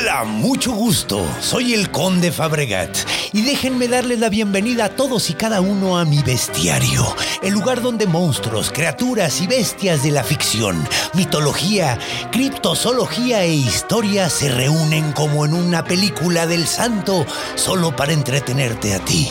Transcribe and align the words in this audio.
Hola, 0.00 0.24
mucho 0.24 0.72
gusto. 0.72 1.24
Soy 1.40 1.72
el 1.72 1.90
Conde 1.90 2.32
Fabregat 2.32 2.96
y 3.32 3.42
déjenme 3.42 3.86
darles 3.86 4.18
la 4.18 4.28
bienvenida 4.28 4.86
a 4.86 4.88
todos 4.88 5.30
y 5.30 5.34
cada 5.34 5.60
uno 5.60 5.98
a 5.98 6.04
mi 6.04 6.20
bestiario, 6.22 7.04
el 7.42 7.52
lugar 7.52 7.80
donde 7.80 8.06
monstruos, 8.06 8.70
criaturas 8.72 9.40
y 9.40 9.46
bestias 9.46 10.02
de 10.02 10.10
la 10.10 10.24
ficción, 10.24 10.82
mitología, 11.14 11.98
criptozoología 12.32 13.44
e 13.44 13.54
historia 13.54 14.28
se 14.30 14.48
reúnen 14.48 15.12
como 15.12 15.44
en 15.44 15.54
una 15.54 15.84
película 15.84 16.46
del 16.46 16.66
santo 16.66 17.24
solo 17.54 17.94
para 17.94 18.12
entretenerte 18.12 18.94
a 18.94 19.04
ti. 19.04 19.28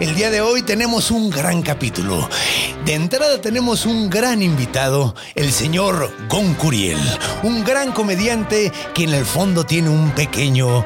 El 0.00 0.14
día 0.14 0.30
de 0.30 0.40
hoy 0.40 0.62
tenemos 0.62 1.10
un 1.10 1.28
gran 1.28 1.62
capítulo. 1.62 2.28
De 2.84 2.94
entrada 2.94 3.40
tenemos 3.40 3.84
un 3.84 4.08
gran 4.08 4.42
invitado, 4.42 5.14
el 5.34 5.52
señor 5.52 6.12
Gon 6.28 6.54
Curiel, 6.54 6.98
un 7.42 7.64
gran 7.64 7.92
comediante 7.92 8.72
que 8.94 9.04
en 9.04 9.14
el 9.14 9.24
fondo 9.24 9.64
tiene 9.64 9.88
un 9.88 9.97
pequeño 10.10 10.84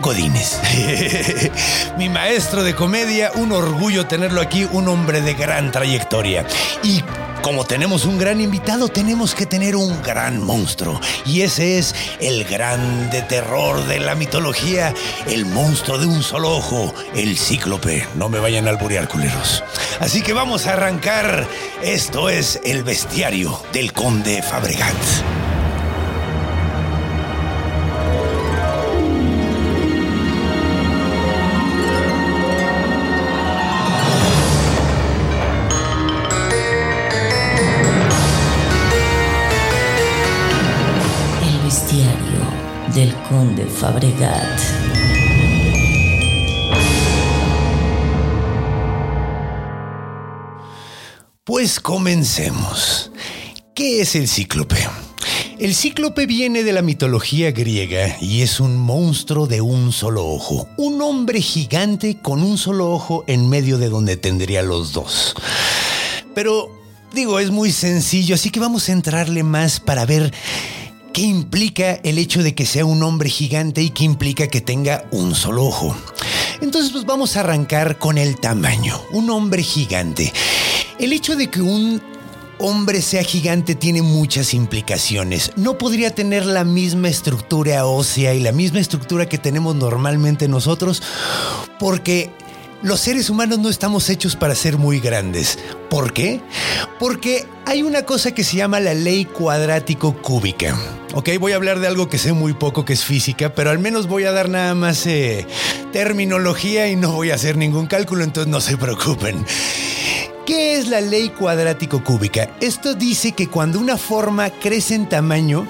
Godínez. 0.00 0.60
Mi 1.98 2.08
maestro 2.08 2.62
de 2.62 2.74
comedia, 2.74 3.32
un 3.34 3.52
orgullo 3.52 4.06
tenerlo 4.06 4.40
aquí, 4.40 4.66
un 4.70 4.88
hombre 4.88 5.20
de 5.20 5.34
gran 5.34 5.72
trayectoria. 5.72 6.46
Y 6.82 7.02
como 7.42 7.64
tenemos 7.64 8.04
un 8.04 8.18
gran 8.18 8.40
invitado, 8.40 8.88
tenemos 8.88 9.34
que 9.34 9.46
tener 9.46 9.76
un 9.76 10.02
gran 10.02 10.42
monstruo. 10.42 11.00
Y 11.24 11.42
ese 11.42 11.78
es 11.78 11.94
el 12.20 12.44
grande 12.44 13.22
terror 13.22 13.84
de 13.86 14.00
la 14.00 14.14
mitología, 14.14 14.92
el 15.26 15.46
monstruo 15.46 15.98
de 15.98 16.06
un 16.06 16.22
solo 16.22 16.50
ojo, 16.50 16.94
el 17.14 17.38
cíclope. 17.38 18.06
No 18.16 18.28
me 18.28 18.40
vayan 18.40 18.66
a 18.66 18.70
alburear, 18.70 19.08
culeros. 19.08 19.62
Así 20.00 20.22
que 20.22 20.32
vamos 20.32 20.66
a 20.66 20.74
arrancar. 20.74 21.46
Esto 21.82 22.28
es 22.28 22.60
el 22.64 22.82
bestiario 22.82 23.60
del 23.72 23.92
conde 23.92 24.42
Fabregat. 24.42 24.96
Conde 43.28 43.66
Fabregat. 43.66 44.60
Pues 51.44 51.80
comencemos. 51.80 53.10
¿Qué 53.74 54.00
es 54.00 54.14
el 54.14 54.28
cíclope? 54.28 54.76
El 55.58 55.74
cíclope 55.74 56.26
viene 56.26 56.62
de 56.62 56.72
la 56.72 56.82
mitología 56.82 57.50
griega 57.50 58.16
y 58.20 58.42
es 58.42 58.60
un 58.60 58.76
monstruo 58.76 59.46
de 59.46 59.60
un 59.60 59.92
solo 59.92 60.26
ojo, 60.26 60.68
un 60.76 61.00
hombre 61.00 61.40
gigante 61.40 62.18
con 62.20 62.42
un 62.42 62.58
solo 62.58 62.90
ojo 62.90 63.24
en 63.26 63.48
medio 63.48 63.78
de 63.78 63.88
donde 63.88 64.16
tendría 64.16 64.62
los 64.62 64.92
dos. 64.92 65.34
Pero 66.34 66.70
digo, 67.14 67.38
es 67.38 67.50
muy 67.50 67.72
sencillo, 67.72 68.34
así 68.34 68.50
que 68.50 68.60
vamos 68.60 68.88
a 68.88 68.92
entrarle 68.92 69.42
más 69.42 69.80
para 69.80 70.04
ver 70.04 70.32
qué 71.16 71.22
implica 71.22 71.92
el 72.02 72.18
hecho 72.18 72.42
de 72.42 72.54
que 72.54 72.66
sea 72.66 72.84
un 72.84 73.02
hombre 73.02 73.30
gigante 73.30 73.80
y 73.80 73.88
qué 73.88 74.04
implica 74.04 74.48
que 74.48 74.60
tenga 74.60 75.06
un 75.10 75.34
solo 75.34 75.64
ojo. 75.64 75.96
Entonces, 76.60 76.92
pues 76.92 77.06
vamos 77.06 77.36
a 77.36 77.40
arrancar 77.40 77.98
con 77.98 78.18
el 78.18 78.38
tamaño. 78.38 79.00
Un 79.12 79.30
hombre 79.30 79.62
gigante. 79.62 80.30
El 80.98 81.14
hecho 81.14 81.34
de 81.34 81.48
que 81.48 81.62
un 81.62 82.02
hombre 82.58 83.00
sea 83.00 83.22
gigante 83.22 83.74
tiene 83.74 84.02
muchas 84.02 84.52
implicaciones. 84.52 85.52
No 85.56 85.78
podría 85.78 86.14
tener 86.14 86.44
la 86.44 86.64
misma 86.64 87.08
estructura 87.08 87.86
ósea 87.86 88.34
y 88.34 88.40
la 88.40 88.52
misma 88.52 88.80
estructura 88.80 89.26
que 89.26 89.38
tenemos 89.38 89.74
normalmente 89.74 90.48
nosotros 90.48 91.02
porque 91.78 92.30
los 92.82 93.00
seres 93.00 93.30
humanos 93.30 93.58
no 93.58 93.68
estamos 93.68 94.08
hechos 94.10 94.36
para 94.36 94.54
ser 94.54 94.78
muy 94.78 95.00
grandes. 95.00 95.58
¿Por 95.88 96.12
qué? 96.12 96.40
Porque 96.98 97.46
hay 97.64 97.82
una 97.82 98.02
cosa 98.02 98.32
que 98.32 98.44
se 98.44 98.56
llama 98.56 98.80
la 98.80 98.94
ley 98.94 99.24
cuadrático 99.24 100.16
cúbica. 100.20 100.76
Ok, 101.14 101.30
voy 101.40 101.52
a 101.52 101.56
hablar 101.56 101.80
de 101.80 101.86
algo 101.86 102.08
que 102.08 102.18
sé 102.18 102.32
muy 102.32 102.52
poco, 102.52 102.84
que 102.84 102.92
es 102.92 103.04
física, 103.04 103.54
pero 103.54 103.70
al 103.70 103.78
menos 103.78 104.06
voy 104.06 104.24
a 104.24 104.32
dar 104.32 104.48
nada 104.48 104.74
más 104.74 105.06
eh, 105.06 105.46
terminología 105.92 106.88
y 106.88 106.96
no 106.96 107.12
voy 107.12 107.30
a 107.30 107.36
hacer 107.36 107.56
ningún 107.56 107.86
cálculo, 107.86 108.22
entonces 108.22 108.50
no 108.50 108.60
se 108.60 108.76
preocupen. 108.76 109.44
¿Qué 110.46 110.78
es 110.78 110.86
la 110.86 111.00
ley 111.00 111.30
cuadrático 111.30 112.04
cúbica? 112.04 112.50
Esto 112.60 112.94
dice 112.94 113.32
que 113.32 113.48
cuando 113.48 113.80
una 113.80 113.96
forma 113.96 114.50
crece 114.50 114.94
en 114.94 115.08
tamaño, 115.08 115.66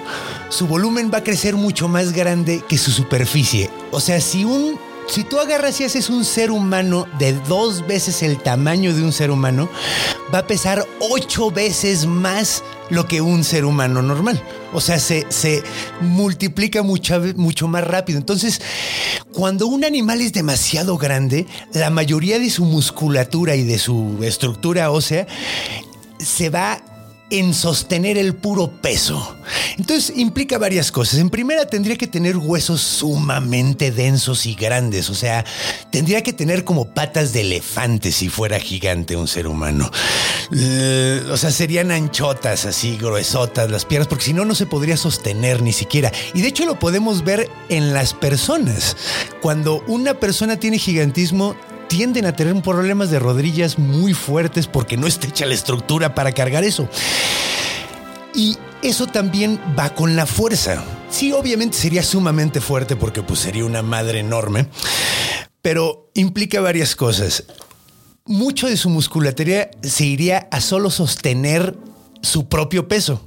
su 0.51 0.67
volumen 0.67 1.11
va 1.13 1.19
a 1.19 1.25
crecer 1.25 1.55
mucho 1.55 1.89
más 1.89 2.13
grande 2.13 2.63
que 2.69 2.77
su 2.77 2.91
superficie. 2.91 3.71
O 3.91 4.01
sea, 4.01 4.21
si 4.21 4.45
un 4.45 4.79
si 5.09 5.25
tú 5.25 5.39
agarras 5.39 5.81
y 5.81 5.85
haces 5.85 6.11
un 6.11 6.25
ser 6.25 6.51
humano 6.51 7.07
de 7.19 7.33
dos 7.33 7.87
veces 7.87 8.23
el 8.23 8.39
tamaño 8.39 8.95
de 8.95 9.03
un 9.03 9.13
ser 9.13 9.31
humano, 9.31 9.69
va 10.35 10.41
a 10.41 10.47
pesar 10.47 10.87
ocho 11.01 11.51
veces 11.51 12.07
más 12.07 12.63
lo 12.91 13.07
que 13.07 13.21
un 13.21 13.45
ser 13.45 13.65
humano 13.65 14.03
normal. 14.03 14.43
O 14.73 14.81
sea, 14.81 14.99
se, 14.99 15.27
se 15.29 15.63
multiplica 16.01 16.83
mucho, 16.83 17.21
mucho 17.37 17.69
más 17.69 17.85
rápido. 17.85 18.19
Entonces, 18.19 18.61
cuando 19.33 19.67
un 19.67 19.85
animal 19.85 20.21
es 20.21 20.33
demasiado 20.33 20.99
grande, 20.99 21.47
la 21.73 21.91
mayoría 21.91 22.39
de 22.39 22.51
su 22.51 22.65
musculatura 22.65 23.55
y 23.57 23.65
de 23.65 23.79
su 23.79 24.19
estructura 24.23 24.91
ósea 24.91 25.27
se 26.19 26.51
va 26.51 26.83
en 27.31 27.55
sostener 27.55 28.19
el 28.19 28.35
puro 28.35 28.71
peso. 28.71 29.37
Entonces 29.79 30.17
implica 30.17 30.59
varias 30.59 30.93
cosas. 30.93 31.19
En 31.19 31.31
primera 31.31 31.67
tendría 31.67 31.97
que 31.97 32.07
tener 32.07 32.37
huesos 32.37 32.81
sumamente 32.81 33.91
densos 33.91 34.47
y 34.47 34.55
grandes, 34.55 35.11
o 35.11 35.15
sea, 35.15 35.45
tendría 35.91 36.23
que 36.23 36.33
tener 36.33 36.65
como 36.65 36.87
patas 36.87 37.33
de 37.33 37.43
elefante 37.43 38.13
si 38.13 38.29
fuera 38.29 38.59
gigante 38.61 39.17
un 39.17 39.29
ser 39.29 39.47
humano. 39.47 39.91
Eh, 40.57 41.23
o 41.31 41.37
sea, 41.37 41.51
serían 41.51 41.91
anchotas 41.91 42.65
así, 42.65 42.97
gruesotas 42.97 43.71
las 43.71 43.85
piernas, 43.85 44.09
porque 44.09 44.25
si 44.25 44.33
no, 44.33 44.45
no 44.45 44.55
se 44.55 44.67
podría 44.67 44.97
sostener 44.97 45.63
ni 45.63 45.73
siquiera. 45.73 46.13
Y 46.35 46.43
de 46.43 46.49
hecho 46.49 46.65
lo 46.65 46.79
podemos 46.79 47.25
ver 47.25 47.49
en 47.69 47.93
las 47.93 48.15
personas. 48.15 48.97
Cuando 49.43 49.83
una 49.87 50.15
persona 50.15 50.57
tiene 50.59 50.79
gigantismo, 50.79 51.57
tienden 51.89 52.27
a 52.27 52.35
tener 52.35 52.61
problemas 52.63 53.11
de 53.11 53.19
rodillas 53.19 53.79
muy 53.79 54.15
fuertes 54.15 54.67
porque 54.67 54.97
no 54.97 55.07
está 55.07 55.27
hecha 55.27 55.47
la 55.47 55.55
estructura 55.55 56.15
para 56.15 56.33
cargar 56.33 56.65
eso. 56.65 56.89
Y 58.35 58.59
eso 58.83 59.07
también 59.07 59.61
va 59.79 59.95
con 59.95 60.17
la 60.17 60.27
fuerza. 60.27 60.85
Sí, 61.11 61.33
obviamente 61.33 61.77
sería 61.77 62.03
sumamente 62.03 62.61
fuerte 62.61 62.97
porque 62.97 63.23
pues 63.23 63.41
sería 63.41 63.65
una 63.65 63.83
madre 63.83 64.21
enorme, 64.21 64.69
pero 65.63 66.11
implica 66.15 66.61
varias 66.61 66.95
cosas. 66.95 67.45
Mucho 68.25 68.67
de 68.67 68.77
su 68.77 68.91
musculatura 68.91 69.71
se 69.83 70.05
iría 70.05 70.49
a 70.51 70.61
solo 70.61 70.91
sostener 70.91 71.77
su 72.23 72.49
propio 72.49 72.89
peso. 72.89 73.21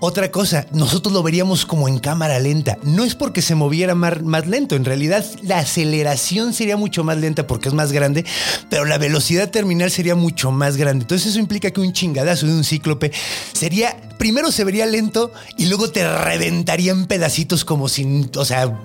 Otra 0.00 0.30
cosa, 0.30 0.66
nosotros 0.72 1.12
lo 1.12 1.22
veríamos 1.22 1.66
como 1.66 1.88
en 1.88 1.98
cámara 1.98 2.38
lenta. 2.38 2.78
No 2.82 3.04
es 3.04 3.14
porque 3.14 3.42
se 3.42 3.54
moviera 3.54 3.94
más, 3.94 4.46
lento, 4.46 4.76
en 4.76 4.84
realidad 4.84 5.24
la 5.42 5.58
aceleración 5.58 6.54
sería 6.54 6.76
mucho 6.76 7.04
más 7.04 7.18
lenta 7.18 7.46
porque 7.46 7.68
es 7.68 7.74
más 7.74 7.92
grande, 7.92 8.24
pero 8.70 8.84
la 8.84 8.98
velocidad 8.98 9.50
terminal 9.50 9.90
sería 9.90 10.14
mucho 10.14 10.50
más 10.50 10.76
grande. 10.76 11.02
Entonces 11.04 11.28
eso 11.28 11.38
implica 11.38 11.70
que 11.70 11.80
un 11.80 11.92
chingadazo 11.92 12.46
de 12.46 12.54
un 12.54 12.64
cíclope 12.64 13.12
sería, 13.52 13.96
primero 14.18 14.52
se 14.52 14.64
vería 14.64 14.86
lento 14.86 15.32
y 15.56 15.66
luego 15.66 15.90
te 15.90 16.08
reventaría 16.08 16.92
en 16.92 17.06
pedacitos 17.06 17.64
como 17.64 17.88
sin, 17.88 18.30
o 18.36 18.44
sea... 18.44 18.78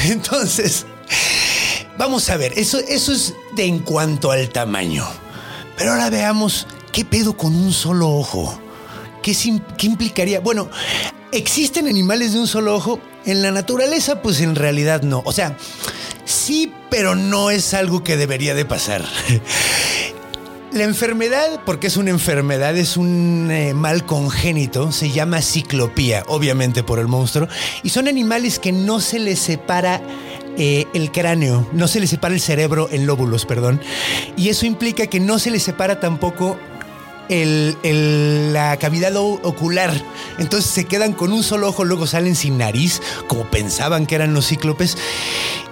Entonces, 0.04 0.86
vamos 1.98 2.28
a 2.30 2.36
ver, 2.36 2.52
eso, 2.56 2.78
eso 2.78 3.12
es 3.12 3.34
de 3.54 3.64
en 3.64 3.80
cuanto 3.80 4.30
al 4.30 4.48
tamaño. 4.50 5.06
Pero 5.76 5.92
ahora 5.92 6.10
veamos 6.10 6.66
¿Qué 6.96 7.04
pedo 7.04 7.36
con 7.36 7.54
un 7.54 7.74
solo 7.74 8.08
ojo? 8.08 8.58
¿Qué, 9.22 9.36
¿Qué, 9.76 9.86
implicaría? 9.86 10.40
Bueno, 10.40 10.70
¿existen 11.30 11.88
animales 11.88 12.32
de 12.32 12.40
un 12.40 12.46
solo 12.46 12.74
ojo? 12.74 13.00
En 13.26 13.42
la 13.42 13.50
naturaleza, 13.50 14.22
pues 14.22 14.40
en 14.40 14.54
realidad 14.54 15.02
no. 15.02 15.20
O 15.26 15.32
sea, 15.32 15.58
sí, 16.24 16.72
pero 16.88 17.14
no 17.14 17.50
es 17.50 17.74
algo 17.74 18.02
que 18.02 18.16
debería 18.16 18.54
de 18.54 18.64
pasar. 18.64 19.04
La 20.72 20.84
enfermedad, 20.84 21.60
porque 21.66 21.88
es 21.88 21.98
una 21.98 22.08
enfermedad, 22.08 22.74
es 22.78 22.96
un 22.96 23.50
eh, 23.50 23.74
mal 23.74 24.06
congénito, 24.06 24.90
se 24.90 25.10
llama 25.10 25.42
ciclopía, 25.42 26.24
obviamente 26.28 26.82
por 26.82 26.98
el 26.98 27.08
monstruo, 27.08 27.46
y 27.82 27.90
son 27.90 28.08
animales 28.08 28.58
que 28.58 28.72
no 28.72 29.00
se 29.00 29.18
les 29.18 29.38
separa 29.38 30.00
eh, 30.56 30.86
el 30.94 31.12
cráneo, 31.12 31.68
no 31.72 31.88
se 31.88 32.00
les 32.00 32.08
separa 32.08 32.34
el 32.34 32.40
cerebro 32.40 32.88
en 32.90 33.06
lóbulos, 33.06 33.44
perdón, 33.44 33.80
y 34.36 34.48
eso 34.48 34.64
implica 34.66 35.06
que 35.06 35.20
no 35.20 35.38
se 35.38 35.50
les 35.50 35.62
separa 35.62 36.00
tampoco 36.00 36.58
el- 37.28 37.76
el- 37.82 38.52
la 38.52 38.76
cavidad 38.78 39.14
ocular. 39.16 39.92
Entonces 40.38 40.70
se 40.70 40.84
quedan 40.84 41.12
con 41.12 41.32
un 41.32 41.42
solo 41.42 41.68
ojo, 41.68 41.84
luego 41.84 42.06
salen 42.06 42.34
sin 42.34 42.58
nariz, 42.58 43.00
como 43.28 43.50
pensaban 43.50 44.06
que 44.06 44.14
eran 44.14 44.34
los 44.34 44.46
cíclopes. 44.48 44.96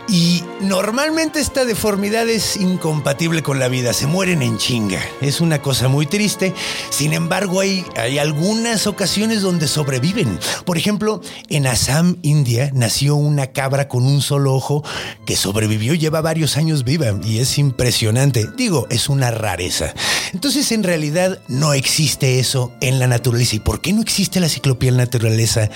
Y 0.07 0.45
normalmente 0.61 1.41
esta 1.41 1.65
deformidad 1.65 2.29
es 2.29 2.59
incompatible 2.59 3.43
con 3.43 3.59
la 3.59 3.69
vida, 3.69 3.95
se 3.95 4.07
mueren 4.07 4.43
en 4.43 4.59
chinga. 4.59 5.01
Es 5.23 5.41
una 5.41 5.63
cosa 5.63 5.89
muy 5.89 6.05
triste. 6.05 6.53
Sin 6.91 7.15
embargo, 7.15 7.61
hay, 7.61 7.87
hay 7.97 8.19
algunas 8.19 8.87
ocasiones 8.87 9.41
donde 9.41 9.67
sobreviven. 9.67 10.39
Por 10.67 10.77
ejemplo, 10.77 11.23
en 11.49 11.67
Assam, 11.67 12.19
India, 12.21 12.71
nació 12.75 13.17
una 13.17 13.47
cabra 13.49 13.89
con 13.89 14.05
un 14.05 14.21
solo 14.21 14.55
ojo 14.55 14.85
que 15.25 15.37
sobrevivió, 15.37 15.95
lleva 15.95 16.21
varios 16.21 16.59
años 16.59 16.85
viva 16.85 17.07
y 17.25 17.39
es 17.39 17.57
impresionante. 17.57 18.47
Digo, 18.59 18.87
es 18.91 19.09
una 19.09 19.31
rareza. 19.31 19.95
Entonces, 20.35 20.71
en 20.73 20.83
realidad, 20.83 21.41
no 21.49 21.73
existe 21.73 22.39
eso 22.39 22.73
en 22.83 22.99
la 22.99 23.07
naturaleza. 23.07 23.57
¿Y 23.57 23.61
por 23.61 23.81
qué 23.81 23.95
no 23.95 24.03
existe 24.03 24.39
la 24.39 24.51
ciclopía 24.51 24.91
en 24.91 24.99
la 24.99 25.05
naturaleza 25.05 25.71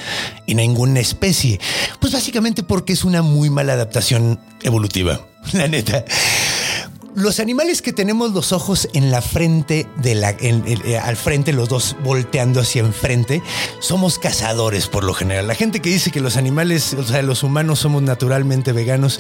en 0.47 0.59
ninguna 0.59 1.01
especie? 1.01 1.61
Pues 1.99 2.13
básicamente 2.13 2.63
porque 2.63 2.93
es 2.93 3.05
una 3.05 3.23
muy 3.23 3.49
mala 3.49 3.73
adaptación 3.73 4.18
evolutiva, 4.63 5.21
la 5.53 5.69
neta. 5.69 6.05
Los 7.15 7.41
animales 7.41 7.83
que 7.83 7.93
tenemos 7.93 8.33
los 8.33 8.53
ojos 8.53 8.89
en 8.93 9.11
la 9.11 9.21
frente 9.23 9.89
de 9.97 10.15
la, 10.15 10.31
en- 10.39 10.63
eh, 10.67 10.99
al 10.99 11.17
frente, 11.17 11.53
los 11.53 11.69
dos 11.69 11.97
volteando 12.05 12.61
hacia 12.61 12.81
enfrente, 12.83 13.43
somos 13.81 14.21
cazadores 14.21 14.87
por 14.87 15.03
lo 15.03 15.15
general. 15.15 15.49
La 15.49 15.57
gente 15.57 15.81
que 15.81 15.91
dice 15.91 16.13
que 16.13 16.21
los 16.21 16.37
animales, 16.37 16.95
o 16.95 17.03
sea, 17.03 17.23
los 17.23 17.43
humanos 17.43 17.81
somos 17.81 18.03
naturalmente 18.03 18.73
veganos, 18.73 19.19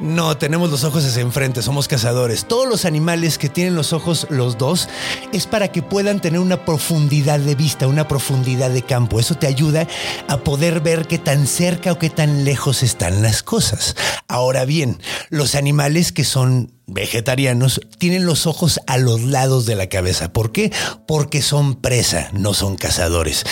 no, 0.00 0.36
tenemos 0.36 0.70
los 0.70 0.82
ojos 0.82 1.04
hacia 1.04 1.22
enfrente, 1.22 1.62
somos 1.62 1.86
cazadores. 1.86 2.44
Todos 2.46 2.66
los 2.68 2.84
animales 2.84 3.38
que 3.38 3.48
tienen 3.48 3.76
los 3.76 3.92
ojos 3.92 4.26
los 4.30 4.58
dos 4.58 4.88
es 5.32 5.46
para 5.46 5.68
que 5.68 5.82
puedan 5.82 6.20
tener 6.20 6.40
una 6.40 6.64
profundidad 6.64 7.38
de 7.38 7.54
vista, 7.54 7.86
una 7.86 8.08
profundidad 8.08 8.70
de 8.70 8.82
campo. 8.82 9.20
Eso 9.20 9.36
te 9.36 9.46
ayuda 9.46 9.86
a 10.26 10.38
poder 10.38 10.80
ver 10.80 11.06
qué 11.06 11.18
tan 11.18 11.46
cerca 11.46 11.92
o 11.92 11.98
qué 11.98 12.10
tan 12.10 12.44
lejos 12.44 12.82
están 12.82 13.22
las 13.22 13.44
cosas. 13.44 13.94
Ahora 14.26 14.64
bien, 14.64 15.00
los 15.30 15.54
animales 15.54 16.10
que 16.10 16.24
son 16.24 16.72
vegetarianos 16.88 17.80
tienen 17.98 18.26
los 18.26 18.46
ojos 18.46 18.80
a 18.86 18.96
los 18.96 19.22
lados 19.22 19.66
de 19.66 19.76
la 19.76 19.88
cabeza. 19.88 20.32
¿Por 20.32 20.50
qué? 20.50 20.72
Porque 21.06 21.42
son 21.42 21.76
presa, 21.76 22.30
no 22.32 22.54
son 22.54 22.76
cazadores. 22.76 23.44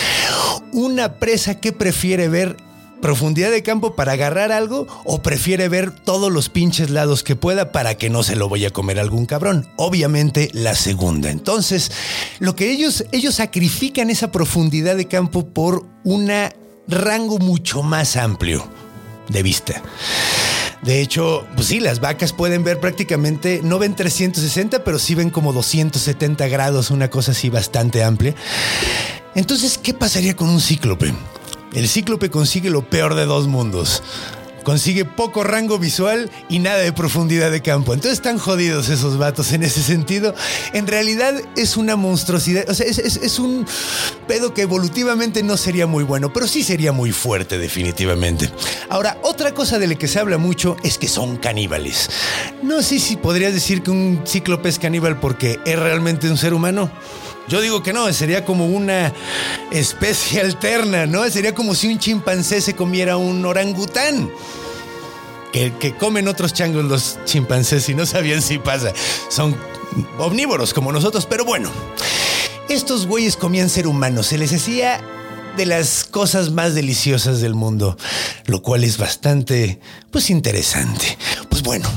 Una 0.73 1.19
presa 1.19 1.55
que 1.55 1.71
prefiere 1.71 2.27
ver 2.27 2.57
profundidad 3.01 3.51
de 3.51 3.63
campo 3.63 3.95
para 3.95 4.13
agarrar 4.13 4.51
algo 4.51 4.87
o 5.05 5.21
prefiere 5.21 5.69
ver 5.69 5.91
todos 5.91 6.31
los 6.31 6.49
pinches 6.49 6.89
lados 6.89 7.23
que 7.23 7.35
pueda 7.35 7.71
para 7.71 7.95
que 7.95 8.09
no 8.09 8.23
se 8.23 8.35
lo 8.35 8.49
vaya 8.49 8.69
a 8.69 8.71
comer 8.71 8.99
algún 8.99 9.25
cabrón. 9.25 9.67
Obviamente 9.77 10.49
la 10.53 10.75
segunda. 10.75 11.29
Entonces, 11.29 11.91
lo 12.39 12.55
que 12.55 12.71
ellos 12.71 13.05
ellos 13.11 13.35
sacrifican 13.35 14.09
esa 14.09 14.31
profundidad 14.31 14.95
de 14.95 15.07
campo 15.07 15.47
por 15.47 15.85
un 16.03 16.31
rango 16.87 17.37
mucho 17.37 17.83
más 17.83 18.17
amplio 18.17 18.67
de 19.29 19.43
vista. 19.43 19.81
De 20.81 21.01
hecho, 21.01 21.45
pues 21.55 21.67
sí, 21.67 21.79
las 21.79 21.99
vacas 21.99 22.33
pueden 22.33 22.63
ver 22.63 22.79
prácticamente, 22.79 23.61
no 23.63 23.79
ven 23.79 23.95
360, 23.95 24.83
pero 24.83 24.99
sí 24.99 25.15
ven 25.15 25.29
como 25.29 25.51
270 25.51 26.47
grados, 26.47 26.91
una 26.91 27.09
cosa 27.09 27.31
así 27.31 27.49
bastante 27.49 28.03
amplia. 28.03 28.35
Entonces, 29.35 29.77
¿qué 29.77 29.93
pasaría 29.93 30.35
con 30.35 30.49
un 30.49 30.61
cíclope? 30.61 31.13
El 31.73 31.87
cíclope 31.87 32.29
consigue 32.29 32.69
lo 32.69 32.87
peor 32.89 33.15
de 33.15 33.25
dos 33.25 33.47
mundos. 33.47 34.01
Consigue 34.67 35.05
poco 35.05 35.45
rango 35.45 35.79
visual 35.79 36.29
y 36.49 36.59
nada 36.59 36.79
de 36.79 36.91
profundidad 36.91 37.51
de 37.51 37.61
campo. 37.61 37.93
Entonces 37.93 38.17
están 38.17 38.37
jodidos 38.37 38.89
esos 38.89 39.17
vatos 39.17 39.53
en 39.53 39.63
ese 39.63 39.81
sentido. 39.81 40.35
En 40.73 40.87
realidad 40.87 41.35
es 41.55 41.77
una 41.77 41.95
monstruosidad. 41.95 42.69
O 42.69 42.73
sea, 42.73 42.85
es, 42.85 43.39
un 43.39 43.65
pedo 44.27 44.53
que 44.53 44.63
evolutivamente 44.63 45.41
no 45.41 45.55
sería 45.55 45.87
muy 45.87 46.03
bueno, 46.03 46.33
pero 46.33 46.49
sí 46.49 46.63
sería 46.63 46.91
muy 46.91 47.13
fuerte 47.13 47.57
definitivamente. 47.57 48.51
Ahora, 48.89 49.17
otra 49.23 49.53
cosa 49.53 49.79
de 49.79 49.87
la 49.87 49.95
que 49.95 50.09
se 50.09 50.19
habla 50.19 50.37
mucho 50.37 50.75
es 50.83 50.97
que 50.97 51.07
son 51.07 51.37
caníbales. 51.37 52.09
No 52.61 52.81
sé 52.81 52.99
si 52.99 53.15
podrías 53.15 53.53
decir 53.53 53.83
que 53.83 53.91
un 53.91 54.23
cíclope 54.27 54.67
es 54.67 54.79
caníbal 54.79 55.17
porque 55.17 55.61
es 55.65 55.79
realmente 55.79 56.29
un 56.29 56.37
ser 56.37 56.53
humano. 56.53 56.91
Yo 57.47 57.61
digo 57.61 57.81
que 57.81 57.93
no, 57.93 58.11
sería 58.11 58.43
como 58.43 58.65
una 58.65 59.13
especie 59.71 60.41
alterna, 60.41 61.05
¿no? 61.05 61.29
Sería 61.29 61.55
como 61.55 61.75
si 61.75 61.87
un 61.87 61.99
chimpancé 61.99 62.61
se 62.61 62.75
comiera 62.75 63.17
un 63.17 63.45
orangután. 63.45 64.29
Que, 65.53 65.73
que 65.79 65.95
comen 65.95 66.27
otros 66.27 66.53
changos 66.53 66.83
los 66.85 67.19
chimpancés 67.25 67.87
y 67.89 67.95
no 67.95 68.05
sabían 68.05 68.41
si 68.41 68.59
pasa. 68.59 68.91
Son 69.29 69.55
omnívoros 70.19 70.73
como 70.73 70.91
nosotros, 70.91 71.25
pero 71.25 71.45
bueno. 71.45 71.71
Estos 72.69 73.07
güeyes 73.07 73.37
comían 73.37 73.69
ser 73.69 73.87
humanos. 73.87 74.27
Se 74.27 74.37
les 74.37 74.51
hacía 74.51 75.01
de 75.55 75.65
las 75.65 76.03
cosas 76.03 76.51
más 76.51 76.75
deliciosas 76.75 77.41
del 77.41 77.55
mundo, 77.55 77.97
lo 78.45 78.61
cual 78.61 78.83
es 78.83 78.97
bastante, 78.97 79.79
pues 80.11 80.29
interesante. 80.29 81.17
Pues 81.49 81.63
bueno, 81.63 81.89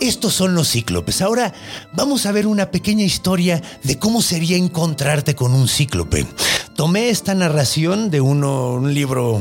estos 0.00 0.34
son 0.34 0.54
los 0.54 0.70
cíclopes. 0.70 1.22
Ahora 1.22 1.52
vamos 1.92 2.26
a 2.26 2.32
ver 2.32 2.46
una 2.46 2.70
pequeña 2.70 3.04
historia 3.04 3.62
de 3.82 3.98
cómo 3.98 4.22
sería 4.22 4.56
encontrarte 4.56 5.34
con 5.34 5.52
un 5.54 5.68
cíclope. 5.68 6.26
Tomé 6.76 7.10
esta 7.10 7.34
narración 7.34 8.10
de 8.10 8.20
uno, 8.20 8.70
un 8.72 8.94
libro 8.94 9.40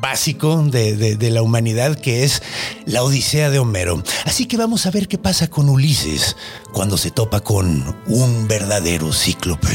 básico 0.00 0.62
de, 0.62 0.96
de- 0.96 1.16
de 1.16 1.30
la 1.30 1.42
humanidad 1.42 1.98
que 1.98 2.22
es 2.24 2.42
la 2.84 3.02
Odisea 3.02 3.50
de 3.50 3.58
Homero. 3.58 4.02
Así 4.24 4.46
que 4.46 4.56
vamos 4.56 4.86
a 4.86 4.90
ver 4.90 5.08
qué 5.08 5.18
pasa 5.18 5.48
con 5.48 5.68
Ulises 5.68 6.36
cuando 6.72 6.96
se 6.98 7.10
topa 7.10 7.40
con 7.40 7.96
un 8.06 8.46
verdadero 8.46 9.12
cíclope. 9.12 9.74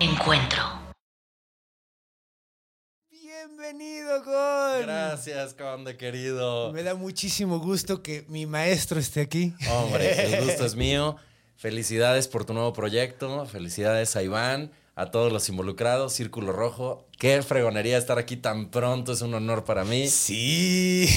Encuentro. 0.00 0.62
Bienvenido, 3.10 4.22
Gon. 4.24 4.82
Gracias, 4.82 5.54
conde 5.54 5.96
querido. 5.96 6.72
Me 6.72 6.82
da 6.82 6.94
muchísimo 6.94 7.58
gusto 7.60 8.02
que 8.02 8.24
mi 8.28 8.46
maestro 8.46 8.98
esté 8.98 9.20
aquí. 9.20 9.54
Hombre, 9.70 10.34
el 10.34 10.44
gusto 10.44 10.66
es 10.66 10.74
mío. 10.74 11.16
Felicidades 11.56 12.26
por 12.28 12.44
tu 12.44 12.52
nuevo 12.54 12.72
proyecto. 12.72 13.46
Felicidades 13.46 14.16
a 14.16 14.22
Iván, 14.22 14.72
a 14.94 15.10
todos 15.10 15.32
los 15.32 15.48
involucrados, 15.48 16.12
Círculo 16.12 16.52
Rojo. 16.52 17.06
Qué 17.18 17.40
fregonería 17.42 17.98
estar 17.98 18.18
aquí 18.18 18.36
tan 18.36 18.68
pronto. 18.68 19.12
Es 19.12 19.22
un 19.22 19.32
honor 19.34 19.64
para 19.64 19.84
mí. 19.84 20.08
Sí. 20.08 21.08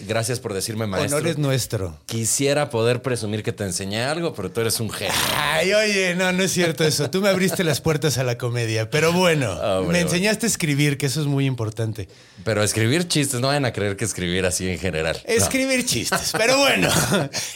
Gracias 0.06 0.38
por 0.38 0.54
decirme 0.54 0.86
maestro. 0.86 1.16
Honor 1.18 1.28
es 1.30 1.38
nuestro. 1.38 1.98
Quisiera 2.06 2.70
poder 2.70 3.02
presumir 3.02 3.42
que 3.42 3.52
te 3.52 3.64
enseñé 3.64 4.04
algo, 4.04 4.32
pero 4.32 4.52
tú 4.52 4.60
eres 4.60 4.78
un 4.78 4.90
genio. 4.90 5.12
Ay, 5.36 5.72
oye, 5.74 6.14
no, 6.14 6.30
no 6.32 6.44
es 6.44 6.52
cierto 6.52 6.84
eso. 6.84 7.10
Tú 7.10 7.20
me 7.20 7.28
abriste 7.30 7.64
las 7.64 7.80
puertas 7.80 8.16
a 8.18 8.22
la 8.22 8.38
comedia. 8.38 8.90
Pero 8.90 9.12
bueno, 9.12 9.50
Hombre, 9.54 9.68
me 9.78 9.84
bueno. 9.84 9.98
enseñaste 9.98 10.46
a 10.46 10.48
escribir, 10.48 10.96
que 10.98 11.06
eso 11.06 11.20
es 11.20 11.26
muy 11.26 11.46
importante. 11.46 12.08
Pero 12.44 12.62
escribir 12.62 13.08
chistes, 13.08 13.40
no 13.40 13.48
vayan 13.48 13.64
a 13.64 13.72
creer 13.72 13.96
que 13.96 14.04
escribir 14.04 14.46
así 14.46 14.68
en 14.68 14.78
general. 14.78 15.20
No. 15.26 15.34
Escribir 15.34 15.84
chistes. 15.84 16.30
Pero 16.38 16.58
bueno, 16.58 16.88